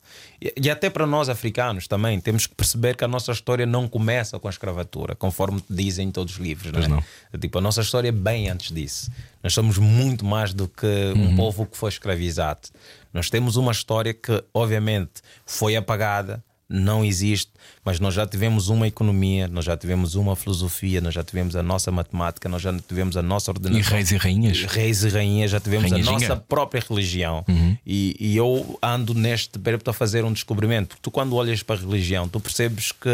e, 0.42 0.54
e 0.62 0.70
até 0.70 0.90
para 0.90 1.06
nós 1.06 1.30
africanos 1.30 1.88
também 1.88 2.20
temos 2.20 2.48
que 2.48 2.56
perceber 2.56 2.96
que 2.96 3.04
a 3.04 3.08
nossa 3.08 3.32
história 3.32 3.66
não 3.66 3.88
começa 3.88 4.40
com 4.40 4.48
a 4.48 4.52
escravatura 4.52 5.16
conforme 5.16 5.64
dizem 5.70 6.12
todos 6.12 6.34
os 6.34 6.40
livros 6.40 6.72
não 6.72 6.80
é? 6.82 6.88
não. 6.88 7.04
Tipo, 7.40 7.60
a 7.60 7.62
nossa 7.62 7.82
história 7.82 8.10
é 8.10 8.12
bem 8.12 8.50
antes 8.50 8.72
disso. 8.72 9.12
Nós 9.42 9.54
somos 9.54 9.78
muito 9.78 10.24
mais 10.24 10.54
do 10.54 10.68
que 10.68 10.86
Uhum. 11.14 11.30
um 11.30 11.36
povo 11.36 11.66
que 11.66 11.78
foi 11.78 11.90
escravizado. 11.90 12.70
Nós 13.14 13.30
temos 13.30 13.56
uma 13.56 13.72
história 13.72 14.14
que, 14.14 14.44
obviamente, 14.54 15.22
foi 15.46 15.76
apagada, 15.76 16.44
não 16.70 17.04
existe, 17.06 17.52
mas 17.86 18.00
nós 18.00 18.14
já 18.14 18.26
tivemos 18.26 18.70
uma 18.70 18.88
economia, 18.88 19.48
nós 19.48 19.66
já 19.66 19.78
tivemos 19.78 20.16
uma 20.16 20.36
filosofia, 20.36 21.02
nós 21.02 21.14
já 21.14 21.24
tivemos 21.24 21.56
a 21.56 21.62
nossa 21.62 21.92
matemática, 21.92 22.48
nós 22.50 22.62
já 22.62 22.74
tivemos 22.80 23.16
a 23.18 23.22
nossa 23.22 23.52
E 23.52 23.54
ordenação. 23.54 23.92
reis 23.94 24.12
e 24.12 24.18
rainhas? 24.18 24.64
Reis 24.64 25.04
e 25.04 25.10
rainhas, 25.10 25.52
já 25.52 25.60
tivemos 25.60 25.92
Rainha 25.92 26.08
a 26.08 26.12
nossa 26.12 26.26
Ginga. 26.26 26.38
própria 26.38 26.82
período 26.82 27.46
Uhum. 27.48 27.78
E, 27.86 28.16
e 28.20 28.36
eu 28.38 28.80
ando 28.82 29.14
neste 29.14 29.60
período 29.60 29.88
a 29.90 29.94
fazer 29.94 30.24
um 30.26 30.32
descobrimento. 30.34 30.90
Porque 30.90 31.02
tu, 31.02 31.12
quando 31.12 31.36
olhas 31.36 31.62
para 31.62 31.76
a 31.76 31.80
religião, 31.80 32.28
tu 32.28 32.40
percebes 32.40 32.92
que 32.92 33.10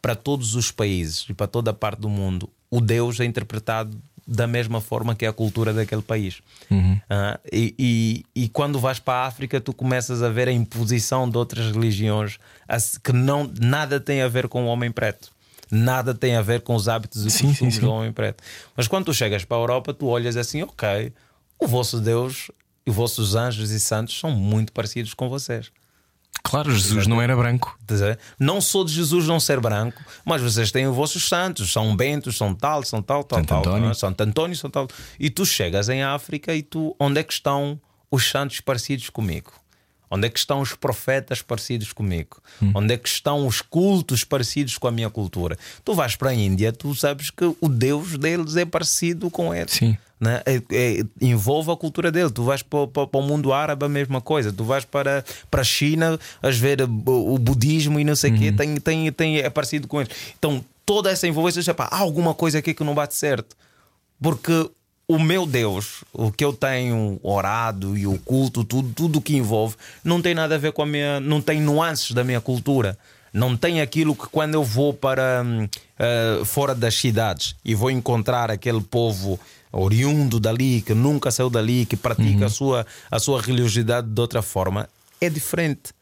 para 0.00 0.14
todos 0.14 0.54
os 0.54 0.70
países 0.70 1.26
e 1.28 1.34
para 1.34 1.46
toda 1.48 1.70
a 1.70 1.74
parte 1.74 2.00
do 2.00 2.08
mundo, 2.08 2.48
o 2.70 2.80
Deus 2.80 3.18
é 3.18 3.24
interpretado 3.24 3.98
da 4.30 4.46
mesma 4.46 4.78
forma 4.78 5.14
que 5.14 5.24
é 5.24 5.28
a 5.28 5.32
cultura 5.32 5.72
daquele 5.72 6.02
país. 6.02 6.42
Ah, 7.08 7.40
e, 7.50 7.74
e, 7.78 8.42
e 8.44 8.48
quando 8.50 8.78
vais 8.78 8.98
para 8.98 9.24
a 9.24 9.26
África, 9.26 9.58
tu 9.58 9.72
começas 9.72 10.22
a 10.22 10.28
ver 10.28 10.48
a 10.48 10.52
imposição 10.52 11.28
de 11.28 11.38
outras 11.38 11.72
religiões 11.72 12.38
que 13.02 13.12
não, 13.12 13.50
nada 13.58 13.98
tem 13.98 14.20
a 14.20 14.28
ver 14.28 14.46
com 14.46 14.64
o 14.64 14.66
homem 14.66 14.90
preto. 14.90 15.30
Nada 15.70 16.14
tem 16.14 16.36
a 16.36 16.42
ver 16.42 16.60
com 16.60 16.74
os 16.74 16.88
hábitos 16.88 17.24
e 17.24 17.30
Sim, 17.30 17.38
sim, 17.38 17.48
costumes 17.48 17.74
sim. 17.76 17.80
do 17.80 17.90
homem 17.90 18.12
preto. 18.12 18.42
Mas 18.76 18.86
quando 18.86 19.06
tu 19.06 19.14
chegas 19.14 19.44
para 19.44 19.56
a 19.56 19.60
Europa, 19.60 19.94
tu 19.94 20.06
olhas 20.06 20.36
assim, 20.36 20.62
ok, 20.62 21.12
o 21.58 21.66
vosso 21.66 22.00
Deus 22.00 22.50
e 22.86 22.90
os 22.90 22.96
vossos 22.96 23.34
anjos 23.34 23.70
e 23.70 23.80
santos 23.80 24.18
são 24.18 24.30
muito 24.30 24.72
parecidos 24.72 25.14
com 25.14 25.28
vocês. 25.28 25.70
Claro, 26.48 26.74
Jesus 26.74 27.06
não 27.06 27.20
era 27.20 27.36
branco. 27.36 27.78
Não 28.40 28.58
sou 28.60 28.82
de 28.82 28.92
Jesus 28.92 29.26
não 29.26 29.38
ser 29.38 29.60
branco, 29.60 30.02
mas 30.24 30.40
vocês 30.40 30.72
têm 30.72 30.86
os 30.86 30.96
vossos 30.96 31.28
santos, 31.28 31.70
São 31.70 31.94
Bentos, 31.94 32.38
são 32.38 32.54
tal, 32.54 32.82
são 32.82 33.02
tal, 33.02 33.22
tal, 33.22 33.40
Santo 33.40 33.48
tal, 33.48 33.58
António. 33.58 33.80
não 33.82 33.90
é? 33.90 33.94
Santo 33.94 34.20
António, 34.22 34.56
são 34.56 34.70
tal. 34.70 34.88
E 35.20 35.28
tu 35.28 35.44
chegas 35.44 35.90
em 35.90 36.02
África 36.02 36.54
e 36.54 36.62
tu, 36.62 36.96
onde 36.98 37.20
é 37.20 37.22
que 37.22 37.34
estão 37.34 37.78
os 38.10 38.28
santos 38.30 38.60
parecidos 38.60 39.10
comigo? 39.10 39.52
Onde 40.10 40.26
é 40.26 40.30
que 40.30 40.38
estão 40.38 40.60
os 40.60 40.74
profetas 40.74 41.42
parecidos 41.42 41.92
comigo? 41.92 42.38
Hum. 42.62 42.72
Onde 42.74 42.94
é 42.94 42.96
que 42.96 43.08
estão 43.08 43.46
os 43.46 43.60
cultos 43.60 44.24
parecidos 44.24 44.78
com 44.78 44.88
a 44.88 44.90
minha 44.90 45.10
cultura? 45.10 45.56
Tu 45.84 45.94
vais 45.94 46.16
para 46.16 46.30
a 46.30 46.34
Índia, 46.34 46.72
tu 46.72 46.94
sabes 46.94 47.30
que 47.30 47.44
o 47.60 47.68
Deus 47.68 48.16
deles 48.18 48.56
é 48.56 48.64
parecido 48.64 49.30
com 49.30 49.54
eles. 49.54 49.72
Sim. 49.72 49.96
né? 50.20 50.42
É- 50.44 50.60
é- 50.72 51.04
envolve 51.20 51.70
a 51.70 51.76
cultura 51.76 52.10
dele. 52.10 52.28
Tu 52.30 52.42
vais 52.42 52.60
para, 52.60 52.88
para- 52.88 53.06
para 53.06 53.20
o 53.20 53.22
mundo 53.22 53.52
árabe, 53.52 53.84
a 53.84 53.88
mesma 53.88 54.20
coisa. 54.20 54.52
Tu 54.52 54.64
vais 54.64 54.84
para, 54.84 55.24
para 55.48 55.60
a 55.60 55.64
China, 55.64 56.18
a 56.42 56.50
ver 56.50 56.82
o, 56.82 57.34
o 57.34 57.38
budismo 57.38 58.00
e 58.00 58.04
não 58.04 58.16
sei 58.16 58.30
o 58.30 58.34
Uhum. 58.34 58.38
quê, 58.40 58.50
tem, 58.52 58.76
tem, 58.80 59.12
tem, 59.12 59.38
é 59.38 59.48
parecido 59.48 59.86
com 59.86 60.00
eles. 60.00 60.12
Então, 60.36 60.64
toda 60.84 61.08
essa 61.08 61.28
envolvência, 61.28 61.62
já, 61.62 61.72
pá, 61.72 61.84
há 61.88 61.98
alguma 61.98 62.34
coisa 62.34 62.58
aqui 62.58 62.74
que 62.74 62.82
não 62.82 62.94
bate 62.96 63.14
certo. 63.14 63.54
Porque 64.20 64.68
o 65.08 65.18
meu 65.18 65.46
Deus, 65.46 66.04
o 66.12 66.30
que 66.30 66.44
eu 66.44 66.52
tenho 66.52 67.18
orado 67.22 67.96
e 67.96 68.06
o 68.06 68.18
culto, 68.18 68.62
tudo, 68.62 68.92
tudo 68.94 69.22
que 69.22 69.34
envolve, 69.34 69.74
não 70.04 70.20
tem 70.20 70.34
nada 70.34 70.54
a 70.54 70.58
ver 70.58 70.72
com 70.72 70.82
a 70.82 70.86
minha. 70.86 71.18
não 71.18 71.40
tem 71.40 71.62
nuances 71.62 72.12
da 72.12 72.22
minha 72.22 72.42
cultura. 72.42 72.98
Não 73.32 73.56
tem 73.56 73.80
aquilo 73.80 74.14
que 74.14 74.26
quando 74.28 74.54
eu 74.54 74.64
vou 74.64 74.92
para 74.92 75.42
uh, 75.44 76.44
fora 76.44 76.74
das 76.74 76.94
cidades 76.94 77.54
e 77.64 77.74
vou 77.74 77.90
encontrar 77.90 78.50
aquele 78.50 78.80
povo 78.82 79.40
oriundo 79.72 80.38
dali, 80.38 80.82
que 80.82 80.94
nunca 80.94 81.30
saiu 81.30 81.48
dali, 81.50 81.86
que 81.86 81.96
pratica 81.96 82.40
uhum. 82.40 82.46
a, 82.46 82.50
sua, 82.50 82.86
a 83.10 83.18
sua 83.18 83.40
religiosidade 83.40 84.08
de 84.08 84.20
outra 84.20 84.42
forma, 84.42 84.88
é 85.20 85.30
diferente. 85.30 85.92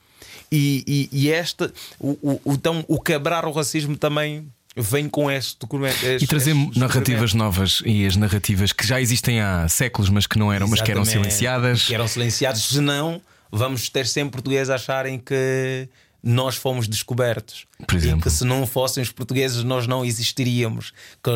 E, 0.50 1.08
e, 1.12 1.26
e 1.26 1.28
este, 1.28 1.70
o, 1.98 2.40
o, 2.44 2.52
então, 2.52 2.84
o 2.86 3.00
quebrar 3.00 3.44
o 3.44 3.52
racismo 3.52 3.96
também 3.96 4.48
vem 4.76 5.08
com 5.08 5.30
este 5.30 5.58
documento. 5.58 6.04
Este, 6.04 6.24
e 6.24 6.26
trazer 6.26 6.54
narrativas 6.76 7.32
novas 7.32 7.82
e 7.84 8.06
as 8.06 8.16
narrativas 8.16 8.72
que 8.72 8.86
já 8.86 9.00
existem 9.00 9.40
há 9.40 9.66
séculos, 9.68 10.10
mas 10.10 10.26
que 10.26 10.38
não 10.38 10.52
eram, 10.52 10.66
Exatamente. 10.66 10.80
mas 10.80 10.86
que 10.86 10.90
eram 10.90 11.04
silenciadas. 11.04 11.86
Que 11.86 11.94
eram 11.94 12.06
silenciadas, 12.06 12.62
senão 12.62 13.20
vamos 13.50 13.88
ter 13.88 14.06
sempre 14.06 14.32
portugueses 14.32 14.70
a 14.70 14.74
acharem 14.74 15.18
que 15.18 15.88
nós 16.28 16.56
fomos 16.56 16.88
descobertos. 16.88 17.66
Por 17.86 17.94
exemplo. 17.94 18.18
E 18.18 18.22
que 18.22 18.30
se 18.30 18.44
não 18.44 18.66
fossem 18.66 19.00
os 19.00 19.12
portugueses, 19.12 19.62
nós 19.62 19.86
não 19.86 20.04
existiríamos. 20.04 20.92
Que, 21.22 21.30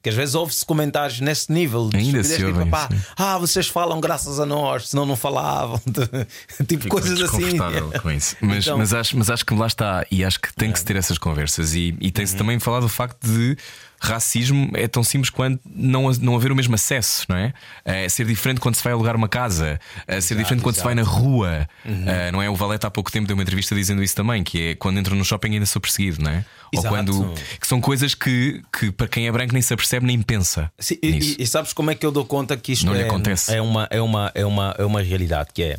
que 0.00 0.08
às 0.08 0.14
vezes 0.14 0.36
ouve-se 0.36 0.64
comentários 0.64 1.18
nesse 1.18 1.50
nível. 1.52 1.88
De 1.88 1.96
Ainda 1.96 2.22
se 2.22 2.36
tipo, 2.36 2.64
pá, 2.66 2.88
ah, 3.16 3.38
vocês 3.38 3.66
falam 3.66 4.00
graças 4.00 4.38
a 4.38 4.46
nós, 4.46 4.90
senão 4.90 5.04
não 5.04 5.16
falavam. 5.16 5.80
tipo 6.64 6.84
Fico 6.84 6.88
coisas 6.88 7.20
assim. 7.20 7.58
com 8.00 8.10
isso. 8.12 8.36
Mas, 8.40 8.64
então, 8.64 8.78
mas, 8.78 8.94
acho, 8.94 9.18
mas 9.18 9.30
acho 9.30 9.44
que 9.44 9.52
lá 9.52 9.66
está, 9.66 10.06
e 10.12 10.24
acho 10.24 10.38
que 10.38 10.54
tem 10.54 10.68
é. 10.68 10.72
que 10.72 10.78
se 10.78 10.84
ter 10.84 10.94
essas 10.94 11.18
conversas. 11.18 11.74
E, 11.74 11.96
e 12.00 12.12
tem-se 12.12 12.34
uhum. 12.34 12.38
também 12.38 12.60
falado 12.60 12.82
do 12.82 12.88
facto 12.88 13.26
de 13.26 13.56
racismo 14.00 14.70
é 14.74 14.88
tão 14.88 15.04
simples 15.04 15.28
quanto 15.28 15.60
não, 15.66 16.10
não 16.12 16.34
haver 16.34 16.50
o 16.50 16.56
mesmo 16.56 16.74
acesso, 16.74 17.26
não 17.28 17.36
é? 17.36 17.52
é 17.84 18.08
ser 18.08 18.24
diferente 18.24 18.60
quando 18.60 18.74
se 18.74 18.82
vai 18.82 18.92
alugar 18.92 19.14
uma 19.14 19.28
casa, 19.28 19.78
é 20.06 20.20
ser 20.20 20.36
diferente 20.36 20.62
quando 20.62 20.74
exato. 20.74 20.88
se 20.88 20.94
vai 20.94 20.94
na 20.94 21.02
rua, 21.02 21.68
uhum. 21.84 22.08
é, 22.08 22.32
não 22.32 22.42
é? 22.42 22.48
O 22.48 22.56
Valete 22.56 22.86
há 22.86 22.90
pouco 22.90 23.12
tempo 23.12 23.26
deu 23.26 23.36
uma 23.36 23.42
entrevista 23.42 23.74
dizendo 23.74 24.02
isso 24.02 24.16
também, 24.16 24.42
que 24.42 24.70
é 24.70 24.74
quando 24.74 24.98
entro 24.98 25.14
no 25.14 25.24
shopping 25.24 25.52
ainda 25.52 25.66
sou 25.66 25.80
perseguido, 25.80 26.22
não 26.22 26.30
é? 26.30 26.44
Exato. 26.72 26.86
Ou 26.86 26.90
quando. 26.90 27.34
que 27.60 27.66
são 27.66 27.80
coisas 27.80 28.14
que, 28.14 28.62
que 28.72 28.90
para 28.90 29.06
quem 29.06 29.26
é 29.26 29.32
branco 29.32 29.52
nem 29.52 29.60
se 29.60 29.74
apercebe 29.74 30.06
nem 30.06 30.20
pensa. 30.22 30.72
Sim, 30.78 30.96
e, 31.02 31.36
e, 31.38 31.46
sabes 31.46 31.72
como 31.72 31.90
é 31.90 31.94
que 31.94 32.06
eu 32.06 32.10
dou 32.10 32.24
conta 32.24 32.56
que 32.56 32.72
isto 32.72 32.86
não 32.86 32.94
é, 32.94 33.02
acontece. 33.02 33.54
é, 33.54 33.60
uma, 33.60 33.86
é, 33.90 34.00
uma, 34.00 34.32
é, 34.34 34.46
uma, 34.46 34.74
é 34.78 34.84
uma 34.84 35.02
realidade 35.02 35.50
que 35.52 35.62
é 35.62 35.78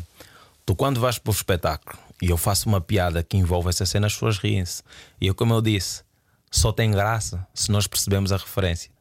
tu 0.65 0.75
quando 0.75 0.99
vais 0.99 1.17
para 1.17 1.31
o 1.31 1.33
espetáculo 1.33 1.97
e 2.21 2.29
eu 2.29 2.37
faço 2.37 2.69
uma 2.69 2.79
piada 2.79 3.23
que 3.23 3.35
envolve 3.35 3.69
essa 3.69 3.85
cena, 3.85 4.05
as 4.05 4.13
pessoas 4.13 4.37
riem-se. 4.37 4.83
E 5.19 5.27
eu, 5.27 5.33
como 5.33 5.53
eu 5.53 5.61
disse, 5.61 6.03
só 6.51 6.73
tem 6.73 6.91
graça 6.91 7.47
se 7.53 7.71
nós 7.71 7.87
percebemos 7.87 8.33
a 8.33 8.37
referência. 8.37 8.91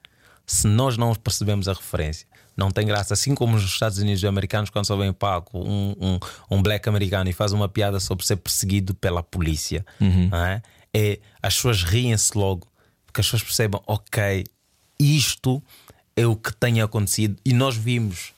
Se 0.47 0.67
nós 0.67 0.97
não 0.97 1.15
percebemos 1.15 1.69
a 1.69 1.73
referência, 1.73 2.27
não 2.57 2.71
tem 2.71 2.87
graça. 2.87 3.15
Assim 3.15 3.35
como 3.35 3.57
os 3.57 3.65
Estados 3.65 3.99
Unidos 3.99 4.25
americanos, 4.25 4.71
quando 4.71 4.87
só 4.87 4.97
vem 4.97 5.13
pago 5.13 5.51
um, 5.55 5.95
um, 6.01 6.19
um, 6.51 6.63
black 6.63 6.89
americano 6.89 7.29
e 7.29 7.33
faz 7.33 7.53
uma 7.53 7.69
piada 7.69 7.99
sobre 7.99 8.25
ser 8.25 8.37
perseguido 8.37 8.95
pela 8.95 9.23
polícia, 9.23 9.85
uhum. 10.01 10.31
é? 10.35 10.63
é? 10.95 11.19
as 11.43 11.57
pessoas 11.57 11.83
riem-se 11.83 12.37
logo, 12.37 12.67
porque 13.07 13.21
as 13.21 13.27
pessoas 13.27 13.43
percebem, 13.43 13.81
ok, 13.87 14.45
isto 14.99 15.63
é 16.17 16.27
o 16.27 16.37
que 16.37 16.55
tem 16.55 16.81
acontecido 16.81 17.37
e 17.45 17.53
nós 17.53 17.77
vimos. 17.77 18.33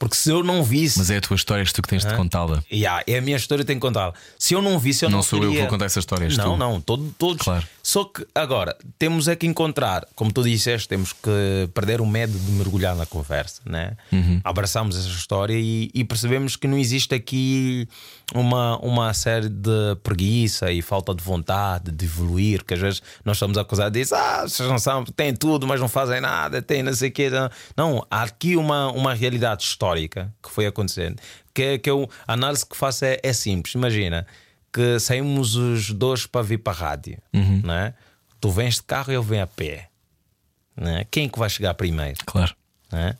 Porque 0.00 0.16
se 0.16 0.30
eu 0.30 0.42
não 0.42 0.64
visse. 0.64 0.98
Mas 0.98 1.10
é 1.10 1.18
a 1.18 1.20
tua 1.20 1.34
história, 1.34 1.60
és 1.60 1.70
tu 1.72 1.82
que 1.82 1.88
tens 1.88 2.06
de 2.06 2.16
contá-la. 2.16 2.64
Yeah, 2.72 3.04
é 3.06 3.18
a 3.18 3.20
minha 3.20 3.36
história, 3.36 3.62
tenho 3.66 3.78
que 3.78 3.86
contá-la. 3.86 4.14
Se 4.38 4.54
eu 4.54 4.62
não 4.62 4.78
visse, 4.78 5.04
eu 5.04 5.10
não 5.10 5.18
Não 5.18 5.22
sou 5.22 5.44
eu 5.44 5.52
que 5.52 5.58
vou 5.58 5.66
contar 5.66 5.84
essa 5.84 5.98
história. 5.98 6.26
não, 6.26 6.52
tu. 6.52 6.56
não, 6.56 6.80
todo, 6.80 7.14
todos. 7.18 7.44
Claro. 7.44 7.66
Só 7.82 8.04
que 8.04 8.26
agora 8.34 8.74
temos 8.98 9.28
é 9.28 9.36
que 9.36 9.46
encontrar, 9.46 10.06
como 10.14 10.32
tu 10.32 10.42
disseste, 10.42 10.88
temos 10.88 11.12
que 11.12 11.68
perder 11.74 12.00
o 12.00 12.06
medo 12.06 12.38
de 12.38 12.50
mergulhar 12.52 12.96
na 12.96 13.04
conversa, 13.04 13.60
né? 13.66 13.94
Uhum. 14.10 14.40
Abraçamos 14.42 14.96
essa 14.96 15.08
história 15.08 15.54
e, 15.54 15.90
e, 15.92 16.02
percebemos 16.02 16.56
que 16.56 16.66
não 16.66 16.78
existe 16.78 17.14
aqui 17.14 17.86
uma, 18.34 18.78
uma 18.78 19.12
série 19.12 19.50
de 19.50 19.96
preguiça 20.02 20.72
e 20.72 20.80
falta 20.80 21.14
de 21.14 21.22
vontade 21.22 21.90
de 21.90 22.04
evoluir, 22.06 22.64
que 22.64 22.72
às 22.72 22.80
vezes 22.80 23.02
nós 23.24 23.36
estamos 23.36 23.58
acusados 23.58 23.92
de 23.92 24.00
dizer, 24.00 24.14
ah, 24.14 24.42
vocês 24.48 24.68
não 24.68 24.78
sabem, 24.78 25.04
têm 25.14 25.34
tudo, 25.34 25.66
mas 25.66 25.80
não 25.80 25.88
fazem 25.88 26.20
nada, 26.22 26.62
têm 26.62 26.82
não 26.82 26.94
sei 26.94 27.10
o 27.10 27.12
quê. 27.12 27.30
Não, 27.76 28.06
há 28.10 28.22
aqui 28.22 28.56
uma, 28.56 28.90
uma 28.92 29.14
realidade 29.14 29.62
histórica 29.62 29.89
que 29.98 30.50
foi 30.50 30.66
acontecendo, 30.66 31.20
que, 31.54 31.78
que 31.78 31.90
eu, 31.90 32.08
a 32.26 32.32
análise 32.32 32.64
que 32.66 32.76
faço 32.76 33.04
é, 33.04 33.18
é 33.22 33.32
simples. 33.32 33.74
Imagina 33.74 34.26
que 34.72 34.98
saímos 35.00 35.56
os 35.56 35.90
dois 35.90 36.26
para 36.26 36.42
vir 36.42 36.58
para 36.58 36.72
a 36.72 36.76
rádio, 36.76 37.18
uhum. 37.34 37.62
né? 37.64 37.94
tu 38.40 38.50
vens 38.50 38.76
de 38.76 38.82
carro 38.82 39.12
e 39.12 39.14
eu 39.14 39.22
venho 39.22 39.42
a 39.42 39.46
pé. 39.46 39.88
Né? 40.76 41.04
Quem 41.10 41.26
é 41.26 41.28
que 41.28 41.38
vai 41.38 41.50
chegar 41.50 41.74
primeiro? 41.74 42.18
Claro. 42.24 42.54
Né? 42.90 43.16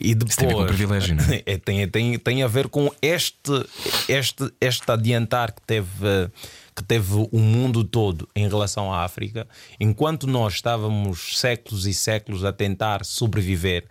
E 0.00 0.14
depois 0.14 0.36
tem 0.36 0.46
a 0.46 0.50
ver 0.50 0.56
com 0.56 0.66
privilégio, 0.66 1.14
não 1.14 1.24
é? 1.24 1.42
é? 1.46 1.58
tem, 1.58 1.88
tem, 1.88 2.18
tem 2.18 2.42
a 2.42 2.48
ver 2.48 2.68
com 2.68 2.90
este, 3.00 3.66
este, 4.08 4.50
este 4.60 4.90
adiantar 4.90 5.52
que 5.52 5.62
teve, 5.62 6.30
que 6.74 6.82
teve 6.82 7.28
o 7.30 7.38
mundo 7.38 7.84
todo 7.84 8.28
em 8.34 8.48
relação 8.48 8.92
à 8.92 9.04
África, 9.04 9.46
enquanto 9.78 10.26
nós 10.26 10.54
estávamos 10.54 11.38
séculos 11.38 11.86
e 11.86 11.94
séculos 11.94 12.44
a 12.44 12.52
tentar 12.52 13.04
sobreviver 13.04 13.84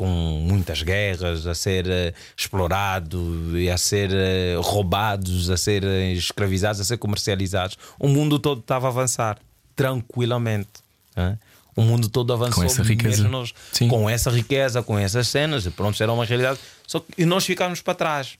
com 0.00 0.06
muitas 0.06 0.82
guerras, 0.82 1.46
a 1.46 1.54
ser 1.54 1.84
uh, 1.84 2.14
explorado 2.34 3.52
e 3.58 3.68
a 3.68 3.76
ser 3.76 4.08
uh, 4.10 4.62
roubados, 4.62 5.50
a 5.50 5.58
ser 5.58 5.84
uh, 5.84 6.12
escravizados, 6.14 6.80
a 6.80 6.84
ser 6.84 6.96
comercializados. 6.96 7.76
O 7.98 8.08
mundo 8.08 8.38
todo 8.38 8.60
estava 8.60 8.86
a 8.86 8.90
avançar 8.90 9.36
tranquilamente. 9.76 10.70
Né? 11.14 11.36
O 11.76 11.82
mundo 11.82 12.08
todo 12.08 12.32
avançou 12.32 12.62
com 12.62 12.64
essa 12.64 12.82
riqueza, 12.82 13.28
nós, 13.28 13.52
com 13.90 14.08
essa 14.08 14.30
riqueza, 14.30 14.82
com 14.82 14.98
essas 14.98 15.28
cenas, 15.28 15.66
e 15.66 15.70
pronto, 15.70 16.02
era 16.02 16.10
uma 16.10 16.24
realidade. 16.24 16.58
Só 16.86 17.00
que, 17.00 17.06
e 17.18 17.26
nós 17.26 17.44
ficámos 17.44 17.82
para 17.82 17.92
trás. 17.92 18.38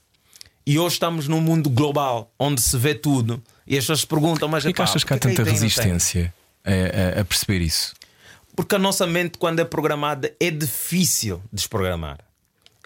E 0.66 0.78
hoje 0.78 0.95
estamos 0.95 1.28
num 1.28 1.43
mundo 1.43 1.69
global 1.69 2.32
onde 2.39 2.62
se 2.62 2.78
vê 2.78 2.95
tudo 2.95 3.43
e 3.66 3.77
as 3.77 3.85
pessoas 3.85 4.01
se 4.01 4.07
perguntam, 4.07 4.49
mas 4.49 4.65
é 4.65 4.73
que 4.73 4.81
achas 4.81 5.05
que 5.05 5.12
há 5.12 5.19
tanta 5.19 5.45
resistência 5.45 6.32
a, 6.65 7.19
a, 7.19 7.20
a 7.20 7.24
perceber 7.27 7.61
isso? 7.61 7.93
Porque 8.61 8.74
a 8.74 8.78
nossa 8.78 9.07
mente, 9.07 9.39
quando 9.39 9.61
é 9.61 9.65
programada, 9.65 10.31
é 10.39 10.51
difícil 10.51 11.43
desprogramar. 11.51 12.19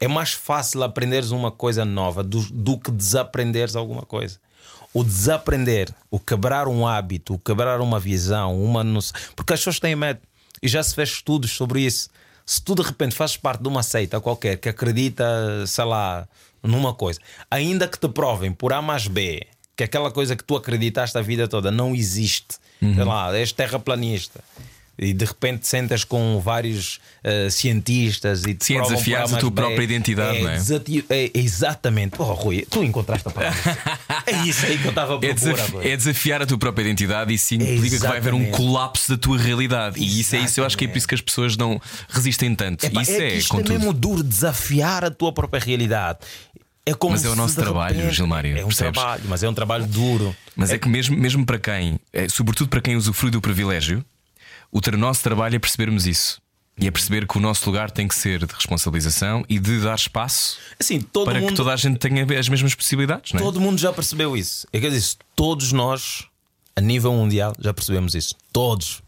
É 0.01 0.07
mais 0.07 0.31
fácil 0.33 0.85
aprenderes 0.85 1.33
uma 1.33 1.51
coisa 1.51 1.85
nova 1.85 2.23
do, 2.23 2.43
do 2.43 2.79
que 2.79 2.93
desaprenderes 2.93 3.75
alguma 3.75 4.03
coisa. 4.03 4.39
O 4.93 5.03
desaprender, 5.03 5.93
o 6.13 6.21
quebrar 6.21 6.69
um 6.69 6.87
hábito, 6.87 7.35
o 7.35 7.41
quebrar 7.41 7.81
uma 7.81 7.99
visão, 7.99 8.57
uma 8.63 8.85
noção. 8.85 9.21
Porque 9.35 9.53
as 9.53 9.59
pessoas 9.59 9.81
têm 9.81 9.97
medo. 9.97 10.21
E 10.63 10.69
já 10.69 10.81
se 10.81 10.95
fez 10.95 11.09
estudos 11.09 11.51
sobre 11.51 11.81
isso. 11.81 12.09
Se 12.47 12.63
tu 12.63 12.77
de 12.77 12.83
repente 12.83 13.17
fazes 13.17 13.37
parte 13.37 13.61
de 13.61 13.67
uma 13.67 13.83
seita 13.83 14.21
qualquer 14.21 14.59
que 14.59 14.69
acredita, 14.69 15.67
sei 15.67 15.87
lá, 15.87 16.29
numa 16.63 16.95
coisa, 16.95 17.19
ainda 17.51 17.89
que 17.89 17.99
te 17.99 18.09
provem 18.09 18.53
por 18.53 18.73
A 18.73 18.81
mais 18.81 19.09
B 19.09 19.45
que 19.77 19.83
aquela 19.83 20.13
coisa 20.13 20.37
que 20.37 20.45
tu 20.45 20.55
acreditaste 20.55 21.19
a 21.19 21.21
vida 21.21 21.49
toda 21.49 21.73
não 21.73 21.97
existe, 21.97 22.59
uhum. 22.81 22.95
sei 22.95 23.03
lá, 23.03 23.37
és 23.37 23.51
terraplanista 23.51 24.41
e 24.99 25.13
de 25.13 25.25
repente 25.25 25.67
sentas 25.67 26.05
com 26.05 26.41
vários 26.41 27.01
uh, 27.25 27.51
cientistas 27.51 28.45
e 28.45 28.55
te 28.55 28.65
Sim, 28.65 28.79
é 28.79 28.83
desafiar 28.83 29.23
a 29.25 29.39
tua 29.39 29.51
própria 29.51 29.83
identidade, 29.83 30.39
é, 30.39 30.43
não 30.43 30.51
é? 30.51 30.57
é? 31.11 31.31
exatamente. 31.35 32.17
Porra, 32.17 32.35
Rui, 32.35 32.67
tu 32.69 32.83
encontraste 32.83 33.27
a 33.27 33.31
palavra. 33.31 33.79
é 34.27 34.47
isso 34.47 34.65
aí 34.67 34.79
que 34.79 34.85
eu 34.85 34.91
estava 34.91 35.17
a 35.17 35.19
propor. 35.19 35.85
É, 35.85 35.91
é 35.91 35.97
desafiar 35.97 36.43
a 36.43 36.47
tua 36.47 36.59
própria 36.59 36.85
identidade 36.85 37.33
e 37.33 37.35
isso 37.35 37.55
implica 37.55 37.97
que 37.97 38.07
vai 38.07 38.19
haver 38.19 38.35
um 38.35 38.51
colapso 38.51 39.11
da 39.11 39.19
tua 39.19 39.39
realidade. 39.39 39.97
Exatamente. 39.99 40.17
E 40.17 40.21
isso 40.21 40.37
é 40.37 40.39
isso, 40.41 40.61
eu 40.61 40.65
acho 40.65 40.79
que 40.79 40.85
é 40.85 40.89
por 40.89 40.97
isso 40.97 41.09
que 41.09 41.15
as 41.15 41.21
pessoas 41.21 41.57
não 41.57 41.81
resistem 42.09 42.55
tanto. 42.55 42.87
Epá, 42.87 43.03
isso 43.03 43.13
é, 43.13 43.17
é, 43.17 43.35
isto 43.35 43.59
é 43.59 43.63
mesmo 43.69 43.93
duro 43.93 44.23
desafiar 44.23 45.05
a 45.05 45.11
tua 45.11 45.33
própria 45.33 45.61
realidade. 45.61 46.19
É 46.87 46.93
mas 47.09 47.25
é 47.25 47.31
o 47.31 47.35
nosso 47.35 47.55
trabalho, 47.55 47.97
repente, 47.97 48.15
Gilmário. 48.15 48.59
É 48.59 48.63
um 48.63 48.69
percebes? 48.69 48.93
trabalho, 48.93 49.23
mas 49.27 49.43
é 49.43 49.49
um 49.49 49.55
trabalho 49.55 49.87
duro. 49.87 50.37
Mas 50.55 50.71
é, 50.71 50.75
é 50.75 50.79
que 50.79 50.87
mesmo, 50.87 51.17
mesmo 51.17 51.47
para 51.47 51.59
quem, 51.59 51.99
é, 52.13 52.29
sobretudo 52.29 52.69
para 52.69 52.83
quem 52.83 52.95
usufrui 52.95 53.31
do 53.31 53.41
privilégio, 53.41 54.05
o 54.75 54.99
nosso 54.99 55.23
trabalho 55.23 55.55
é 55.55 55.59
percebermos 55.59 56.07
isso. 56.07 56.43
E 56.77 56.89
é 56.89 56.91
perceber 56.91 57.27
que 57.29 57.39
o 57.39 57.41
nosso 57.41 57.65
lugar 57.67 57.89
tem 57.89 58.09
que 58.09 58.15
ser 58.17 58.45
de 58.45 58.53
responsabilização 58.53 59.45
e 59.49 59.61
de 59.61 59.81
dar 59.81 59.95
espaço 59.95 60.59
assim, 60.79 61.01
para 61.01 61.39
mundo, 61.39 61.51
que 61.51 61.55
toda 61.55 61.73
a 61.73 61.77
gente 61.77 61.99
tenha 61.99 62.27
as 62.39 62.49
mesmas 62.49 62.75
possibilidades. 62.75 63.33
Não 63.33 63.41
é? 63.41 63.43
Todo 63.45 63.61
mundo 63.61 63.79
já 63.79 63.93
percebeu 63.93 64.37
isso. 64.37 64.67
É 64.73 64.81
que 64.81 64.87
eu 64.87 64.91
disse, 64.91 65.17
todos 65.37 65.71
nós, 65.71 66.25
a 66.75 66.81
nível 66.81 67.13
mundial, 67.13 67.55
já 67.61 67.73
percebemos 67.73 68.17
isso. 68.17 68.35
Todos. 68.53 69.03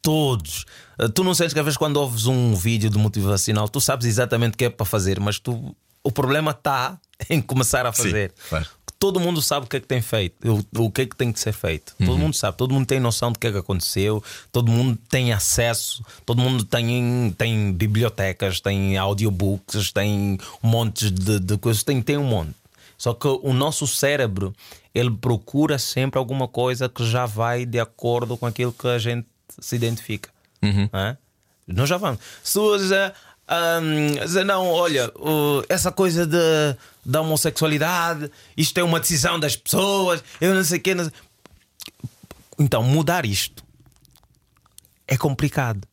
Todos. 0.00 0.66
Uh, 0.96 1.08
tu 1.08 1.24
não 1.24 1.34
sentes 1.34 1.52
que 1.52 1.58
às 1.58 1.64
vezes 1.64 1.76
quando 1.76 1.96
ouves 1.96 2.26
um 2.26 2.54
vídeo 2.54 2.88
de 2.88 2.96
motivacional, 2.96 3.68
tu 3.68 3.80
sabes 3.80 4.06
exatamente 4.06 4.54
o 4.54 4.56
que 4.56 4.66
é 4.66 4.70
para 4.70 4.86
fazer, 4.86 5.18
mas 5.18 5.40
tu, 5.40 5.74
o 6.04 6.12
problema 6.12 6.52
está 6.52 6.96
em 7.28 7.42
começar 7.42 7.84
a 7.86 7.92
fazer. 7.92 8.32
Sim, 8.36 8.48
claro 8.50 8.77
todo 8.98 9.20
mundo 9.20 9.40
sabe 9.40 9.66
o 9.66 9.68
que 9.68 9.76
é 9.76 9.80
que 9.80 9.86
tem 9.86 10.02
feito, 10.02 10.34
o, 10.74 10.84
o 10.84 10.90
que 10.90 11.02
é 11.02 11.06
que 11.06 11.16
tem 11.16 11.32
que 11.32 11.38
ser 11.38 11.52
feito. 11.52 11.94
Uhum. 12.00 12.06
Todo 12.06 12.18
mundo 12.18 12.34
sabe, 12.34 12.56
todo 12.56 12.74
mundo 12.74 12.86
tem 12.86 12.98
noção 12.98 13.30
do 13.30 13.38
que 13.38 13.46
é 13.46 13.52
que 13.52 13.58
aconteceu, 13.58 14.22
todo 14.50 14.70
mundo 14.70 14.98
tem 15.08 15.32
acesso, 15.32 16.04
todo 16.26 16.40
mundo 16.42 16.64
tem, 16.64 17.34
tem 17.38 17.72
bibliotecas, 17.72 18.60
tem 18.60 18.96
audiobooks, 18.98 19.92
tem 19.92 20.38
um 20.62 20.68
monte 20.68 21.10
de, 21.10 21.38
de 21.38 21.56
coisas, 21.58 21.82
tem, 21.82 22.02
tem 22.02 22.16
um 22.16 22.24
monte. 22.24 22.54
Só 22.96 23.14
que 23.14 23.28
o 23.28 23.52
nosso 23.52 23.86
cérebro 23.86 24.52
ele 24.92 25.10
procura 25.10 25.78
sempre 25.78 26.18
alguma 26.18 26.48
coisa 26.48 26.88
que 26.88 27.08
já 27.08 27.26
vai 27.26 27.64
de 27.64 27.78
acordo 27.78 28.36
com 28.36 28.46
aquilo 28.46 28.72
que 28.72 28.88
a 28.88 28.98
gente 28.98 29.26
se 29.60 29.76
identifica. 29.76 30.30
Uhum. 30.60 30.88
não 30.92 31.00
é? 31.00 31.16
Nós 31.68 31.88
já 31.88 31.98
vamos. 31.98 32.18
Se 32.42 32.58
hoje 32.58 32.94
dizer, 34.24 34.44
não, 34.44 34.66
olha, 34.68 35.10
o- 35.16 35.62
essa 35.68 35.90
coisa 35.90 36.26
de, 36.26 36.36
da 37.04 37.20
homossexualidade, 37.22 38.30
isto 38.56 38.78
é 38.78 38.82
uma 38.82 39.00
decisão 39.00 39.38
das 39.40 39.56
pessoas, 39.56 40.22
eu 40.40 40.54
não 40.54 40.62
sei 40.64 40.78
o 40.78 40.82
quê. 40.82 40.94
sei- 40.96 41.12
Então, 42.58 42.82
mudar 42.82 43.24
isto 43.24 43.62
é 45.06 45.16
complicado 45.16 45.86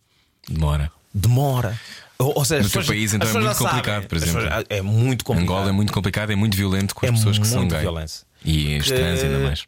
Demora. 0.48 0.91
demora. 1.14 1.80
Ou, 2.18 2.34
ou 2.38 2.45
seja, 2.45 2.64
No 2.64 2.69
teu 2.69 2.86
país, 2.86 3.14
então, 3.14 3.27
é 3.27 3.34
muito 3.34 3.57
complicado, 3.57 4.07
por 4.07 4.18
exemplo. 4.18 4.41
É 4.69 4.82
muito 4.82 5.26
complicado. 5.26 5.52
Angola 5.53 5.69
é 5.69 5.72
muito 5.72 5.94
complicado, 5.94 6.32
é 6.32 6.36
muito 6.36 6.56
violento 6.56 6.95
com 6.95 7.06
as 7.06 7.11
É 7.11 7.14
pessoas 7.15 7.38
que 7.38 7.48
são 7.48 7.60
muito 7.60 7.72
gay. 7.72 7.82
violência. 7.82 8.26
E 8.44 8.76
as 8.77 8.88
trans 8.88 9.22
ainda 9.23 9.40
mais. 9.40 9.65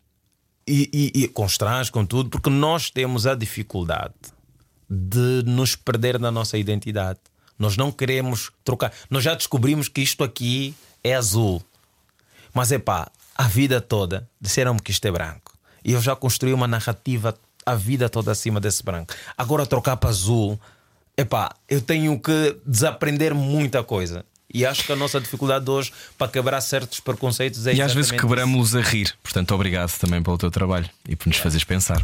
E, 0.65 0.89
e, 1.15 1.23
e 1.23 1.27
com 1.29 1.45
os 1.45 1.57
trans, 1.57 1.89
com 1.89 2.05
tudo, 2.05 2.29
porque 2.29 2.49
nós 2.49 2.89
temos 2.89 3.25
a 3.27 3.35
dificuldade 3.35 4.13
de 4.89 5.43
nos 5.45 5.75
perder 5.75 6.19
na 6.19 6.29
nossa 6.31 6.57
identidade. 6.57 7.19
Nós 7.57 7.77
não 7.77 7.91
queremos 7.91 8.51
trocar. 8.63 8.91
Nós 9.09 9.23
já 9.23 9.33
descobrimos 9.33 9.87
que 9.87 10.01
isto 10.01 10.23
aqui 10.23 10.75
é 11.03 11.15
azul. 11.15 11.61
Mas 12.53 12.71
é 12.71 12.79
pá, 12.79 13.09
a 13.35 13.43
vida 13.43 13.79
toda 13.81 14.29
disseram-me 14.39 14.79
que 14.79 14.91
isto 14.91 15.05
é 15.05 15.11
branco. 15.11 15.53
E 15.83 15.93
eu 15.93 16.01
já 16.01 16.15
construí 16.15 16.53
uma 16.53 16.67
narrativa 16.67 17.37
a 17.65 17.75
vida 17.75 18.07
toda 18.07 18.31
acima 18.31 18.61
desse 18.61 18.81
branco. 18.81 19.13
Agora 19.37 19.65
trocar 19.65 19.97
para 19.97 20.09
azul, 20.09 20.57
é 21.17 21.25
pá, 21.25 21.53
eu 21.67 21.81
tenho 21.81 22.17
que 22.17 22.57
desaprender 22.65 23.35
muita 23.35 23.83
coisa. 23.83 24.25
E 24.53 24.65
acho 24.65 24.85
que 24.85 24.93
a 24.93 24.95
nossa 24.95 25.19
dificuldade 25.19 25.69
hoje 25.69 25.91
para 26.17 26.31
quebrar 26.31 26.61
certos 26.61 27.01
preconceitos 27.01 27.67
é 27.67 27.73
E 27.73 27.81
às 27.81 27.93
vezes 27.93 28.11
quebramos-los 28.11 28.75
a 28.75 28.81
rir. 28.81 29.13
Portanto, 29.21 29.53
obrigado 29.53 29.91
também 29.99 30.23
pelo 30.23 30.37
teu 30.37 30.49
trabalho 30.49 30.89
e 31.07 31.15
por 31.15 31.27
nos 31.27 31.37
fazeres 31.37 31.65
pensar. 31.65 32.01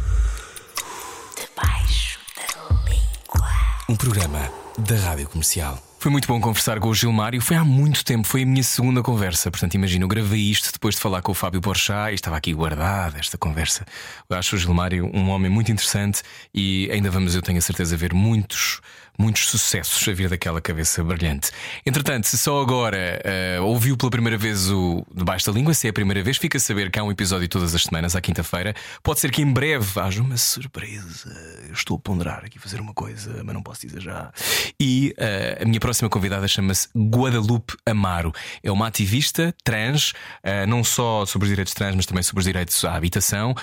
Debaixo 1.34 2.18
da 2.36 2.74
língua. 2.90 3.48
Um 3.88 3.96
programa 3.96 4.52
da 4.78 4.96
Rádio 4.96 5.28
Comercial. 5.28 5.82
Foi 5.98 6.10
muito 6.10 6.28
bom 6.28 6.38
conversar 6.38 6.78
com 6.80 6.88
o 6.90 6.94
Gilmário. 6.94 7.40
Foi 7.40 7.56
há 7.56 7.64
muito 7.64 8.04
tempo, 8.04 8.28
foi 8.28 8.42
a 8.42 8.46
minha 8.46 8.62
segunda 8.62 9.02
conversa. 9.02 9.50
Portanto, 9.50 9.74
imagina, 9.74 10.04
eu 10.04 10.08
gravei 10.08 10.42
isto 10.42 10.70
depois 10.70 10.96
de 10.96 11.00
falar 11.00 11.22
com 11.22 11.32
o 11.32 11.34
Fábio 11.34 11.62
Porchat 11.62 12.10
e 12.10 12.14
estava 12.14 12.36
aqui 12.36 12.52
guardada 12.52 13.18
esta 13.18 13.38
conversa. 13.38 13.86
Eu 14.28 14.36
acho 14.36 14.54
o 14.54 14.58
Gilmário 14.58 15.10
um 15.14 15.30
homem 15.30 15.50
muito 15.50 15.72
interessante 15.72 16.22
e 16.52 16.90
ainda 16.92 17.10
vamos, 17.10 17.34
eu 17.34 17.40
tenho 17.40 17.56
a 17.56 17.62
certeza, 17.62 17.96
ver 17.96 18.12
muitos, 18.12 18.82
muitos 19.18 19.48
sucessos 19.48 20.06
a 20.08 20.12
vir 20.12 20.28
daquela 20.28 20.60
cabeça 20.60 21.02
brilhante. 21.02 21.50
Entretanto, 21.84 22.26
se 22.26 22.36
só 22.36 22.60
agora 22.60 23.20
eh, 23.24 23.58
ouviu 23.60 23.96
pela 23.96 24.10
primeira 24.10 24.36
vez 24.36 24.70
o 24.70 25.04
Debaixo 25.14 25.46
da 25.46 25.52
Língua, 25.52 25.74
se 25.74 25.86
é 25.86 25.90
a 25.90 25.92
primeira 25.92 26.22
vez, 26.22 26.36
fica 26.36 26.58
a 26.58 26.60
saber 26.60 26.90
que 26.90 26.98
há 26.98 27.04
um 27.04 27.10
episódio 27.10 27.48
todas 27.48 27.74
as 27.74 27.82
semanas, 27.82 28.16
à 28.16 28.20
quinta-feira. 28.20 28.74
Pode 29.02 29.20
ser 29.20 29.30
que 29.30 29.42
em 29.42 29.52
breve 29.52 30.00
haja 30.00 30.22
uma 30.22 30.36
surpresa. 30.36 31.30
Eu 31.66 31.74
estou 31.74 31.96
a 31.96 32.00
ponderar 32.00 32.44
aqui 32.44 32.58
fazer 32.58 32.80
uma 32.80 32.92
coisa, 32.92 33.42
mas 33.44 33.54
não 33.54 33.62
posso 33.62 33.86
dizer 33.86 34.00
já. 34.00 34.32
E 34.80 35.14
eh, 35.16 35.58
a 35.62 35.64
minha 35.64 35.80
próxima 35.80 36.08
convidada 36.08 36.48
chama-se 36.48 36.88
Guadalupe 36.96 37.76
Amaro. 37.86 38.32
É 38.62 38.70
uma 38.70 38.86
ativista 38.86 39.54
trans, 39.62 40.12
eh, 40.42 40.66
não 40.66 40.82
só 40.82 41.24
sobre 41.24 41.46
os 41.46 41.50
direitos 41.50 41.74
trans, 41.74 41.94
mas 41.94 42.06
também 42.06 42.22
sobre 42.22 42.40
os 42.40 42.46
direitos 42.46 42.84
à 42.84 42.94
habitação, 42.94 43.54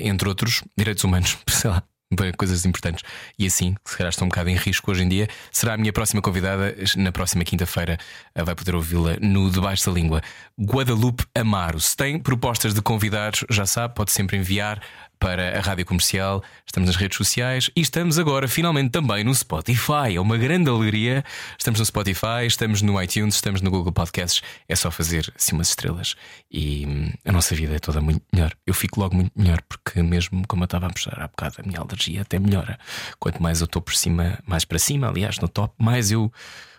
entre 0.00 0.28
outros 0.28 0.62
direitos 0.76 1.04
humanos, 1.04 1.36
sei 1.48 1.70
lá. 1.70 1.82
Bem, 2.12 2.32
Coisas 2.32 2.64
importantes. 2.64 3.02
E 3.38 3.46
assim, 3.46 3.74
se 3.84 3.96
calhar 3.96 4.10
estou 4.10 4.26
um 4.26 4.28
bocado 4.28 4.50
em 4.50 4.56
risco 4.56 4.90
hoje 4.90 5.02
em 5.02 5.08
dia, 5.08 5.28
será 5.50 5.74
a 5.74 5.76
minha 5.76 5.92
próxima 5.92 6.22
convidada. 6.22 6.74
Na 6.96 7.10
próxima 7.10 7.44
quinta-feira 7.44 7.98
vai 8.34 8.54
poder 8.54 8.74
ouvi-la 8.74 9.16
no 9.20 9.50
Debaixo 9.50 9.86
da 9.86 9.92
Língua. 9.92 10.22
Guadalupe 10.60 11.24
Amaro. 11.34 11.80
Se 11.80 11.96
tem 11.96 12.18
propostas 12.18 12.74
de 12.74 12.80
convidados, 12.80 13.44
já 13.50 13.66
sabe, 13.66 13.94
pode 13.94 14.12
sempre 14.12 14.36
enviar 14.36 14.80
para 15.18 15.58
a 15.58 15.60
rádio 15.60 15.84
comercial. 15.84 16.42
Estamos 16.64 16.88
nas 16.88 16.96
redes 16.96 17.16
sociais 17.16 17.70
e 17.74 17.80
estamos 17.80 18.18
agora 18.18 18.48
finalmente 18.48 18.90
também 18.90 19.24
no 19.24 19.34
Spotify. 19.34 20.16
É 20.16 20.20
uma 20.20 20.36
grande 20.36 20.70
alegria. 20.70 21.24
Estamos 21.58 21.80
no 21.80 21.86
Spotify, 21.86 22.46
estamos 22.46 22.82
no 22.82 23.00
iTunes, 23.02 23.34
estamos 23.34 23.60
no 23.60 23.70
Google 23.70 23.92
Podcasts. 23.92 24.42
É 24.68 24.76
só 24.76 24.90
fazer 24.90 25.32
assim 25.36 25.54
umas 25.54 25.68
estrelas 25.68 26.14
e 26.50 26.86
hum, 26.86 27.12
a 27.24 27.32
nossa 27.32 27.54
vida 27.54 27.76
é 27.76 27.78
toda 27.78 28.00
muito 28.00 28.22
melhor. 28.32 28.52
Eu 28.66 28.74
fico 28.74 29.00
logo 29.00 29.14
muito 29.14 29.32
melhor 29.36 29.60
porque, 29.68 30.02
mesmo 30.02 30.46
como 30.46 30.62
eu 30.62 30.66
estava 30.66 30.86
a 30.86 30.90
puxar 30.90 31.20
há 31.20 31.28
bocado, 31.28 31.56
a 31.58 31.62
minha 31.66 31.80
alergia 31.80 32.22
até 32.22 32.38
melhora. 32.38 32.78
Quanto 33.18 33.42
mais 33.42 33.60
eu 33.60 33.66
estou 33.66 33.82
por 33.82 33.94
cima, 33.94 34.38
mais 34.46 34.64
para 34.64 34.78
cima, 34.78 35.08
aliás, 35.08 35.38
no 35.38 35.48
top, 35.48 35.74
mais 35.78 36.10
eu 36.10 36.32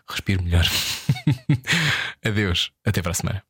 respiro 0.07 0.43
melhor. 0.43 0.65
Adeus, 2.23 2.71
até 2.85 3.01
para 3.01 3.11
a 3.11 3.15
semana. 3.15 3.46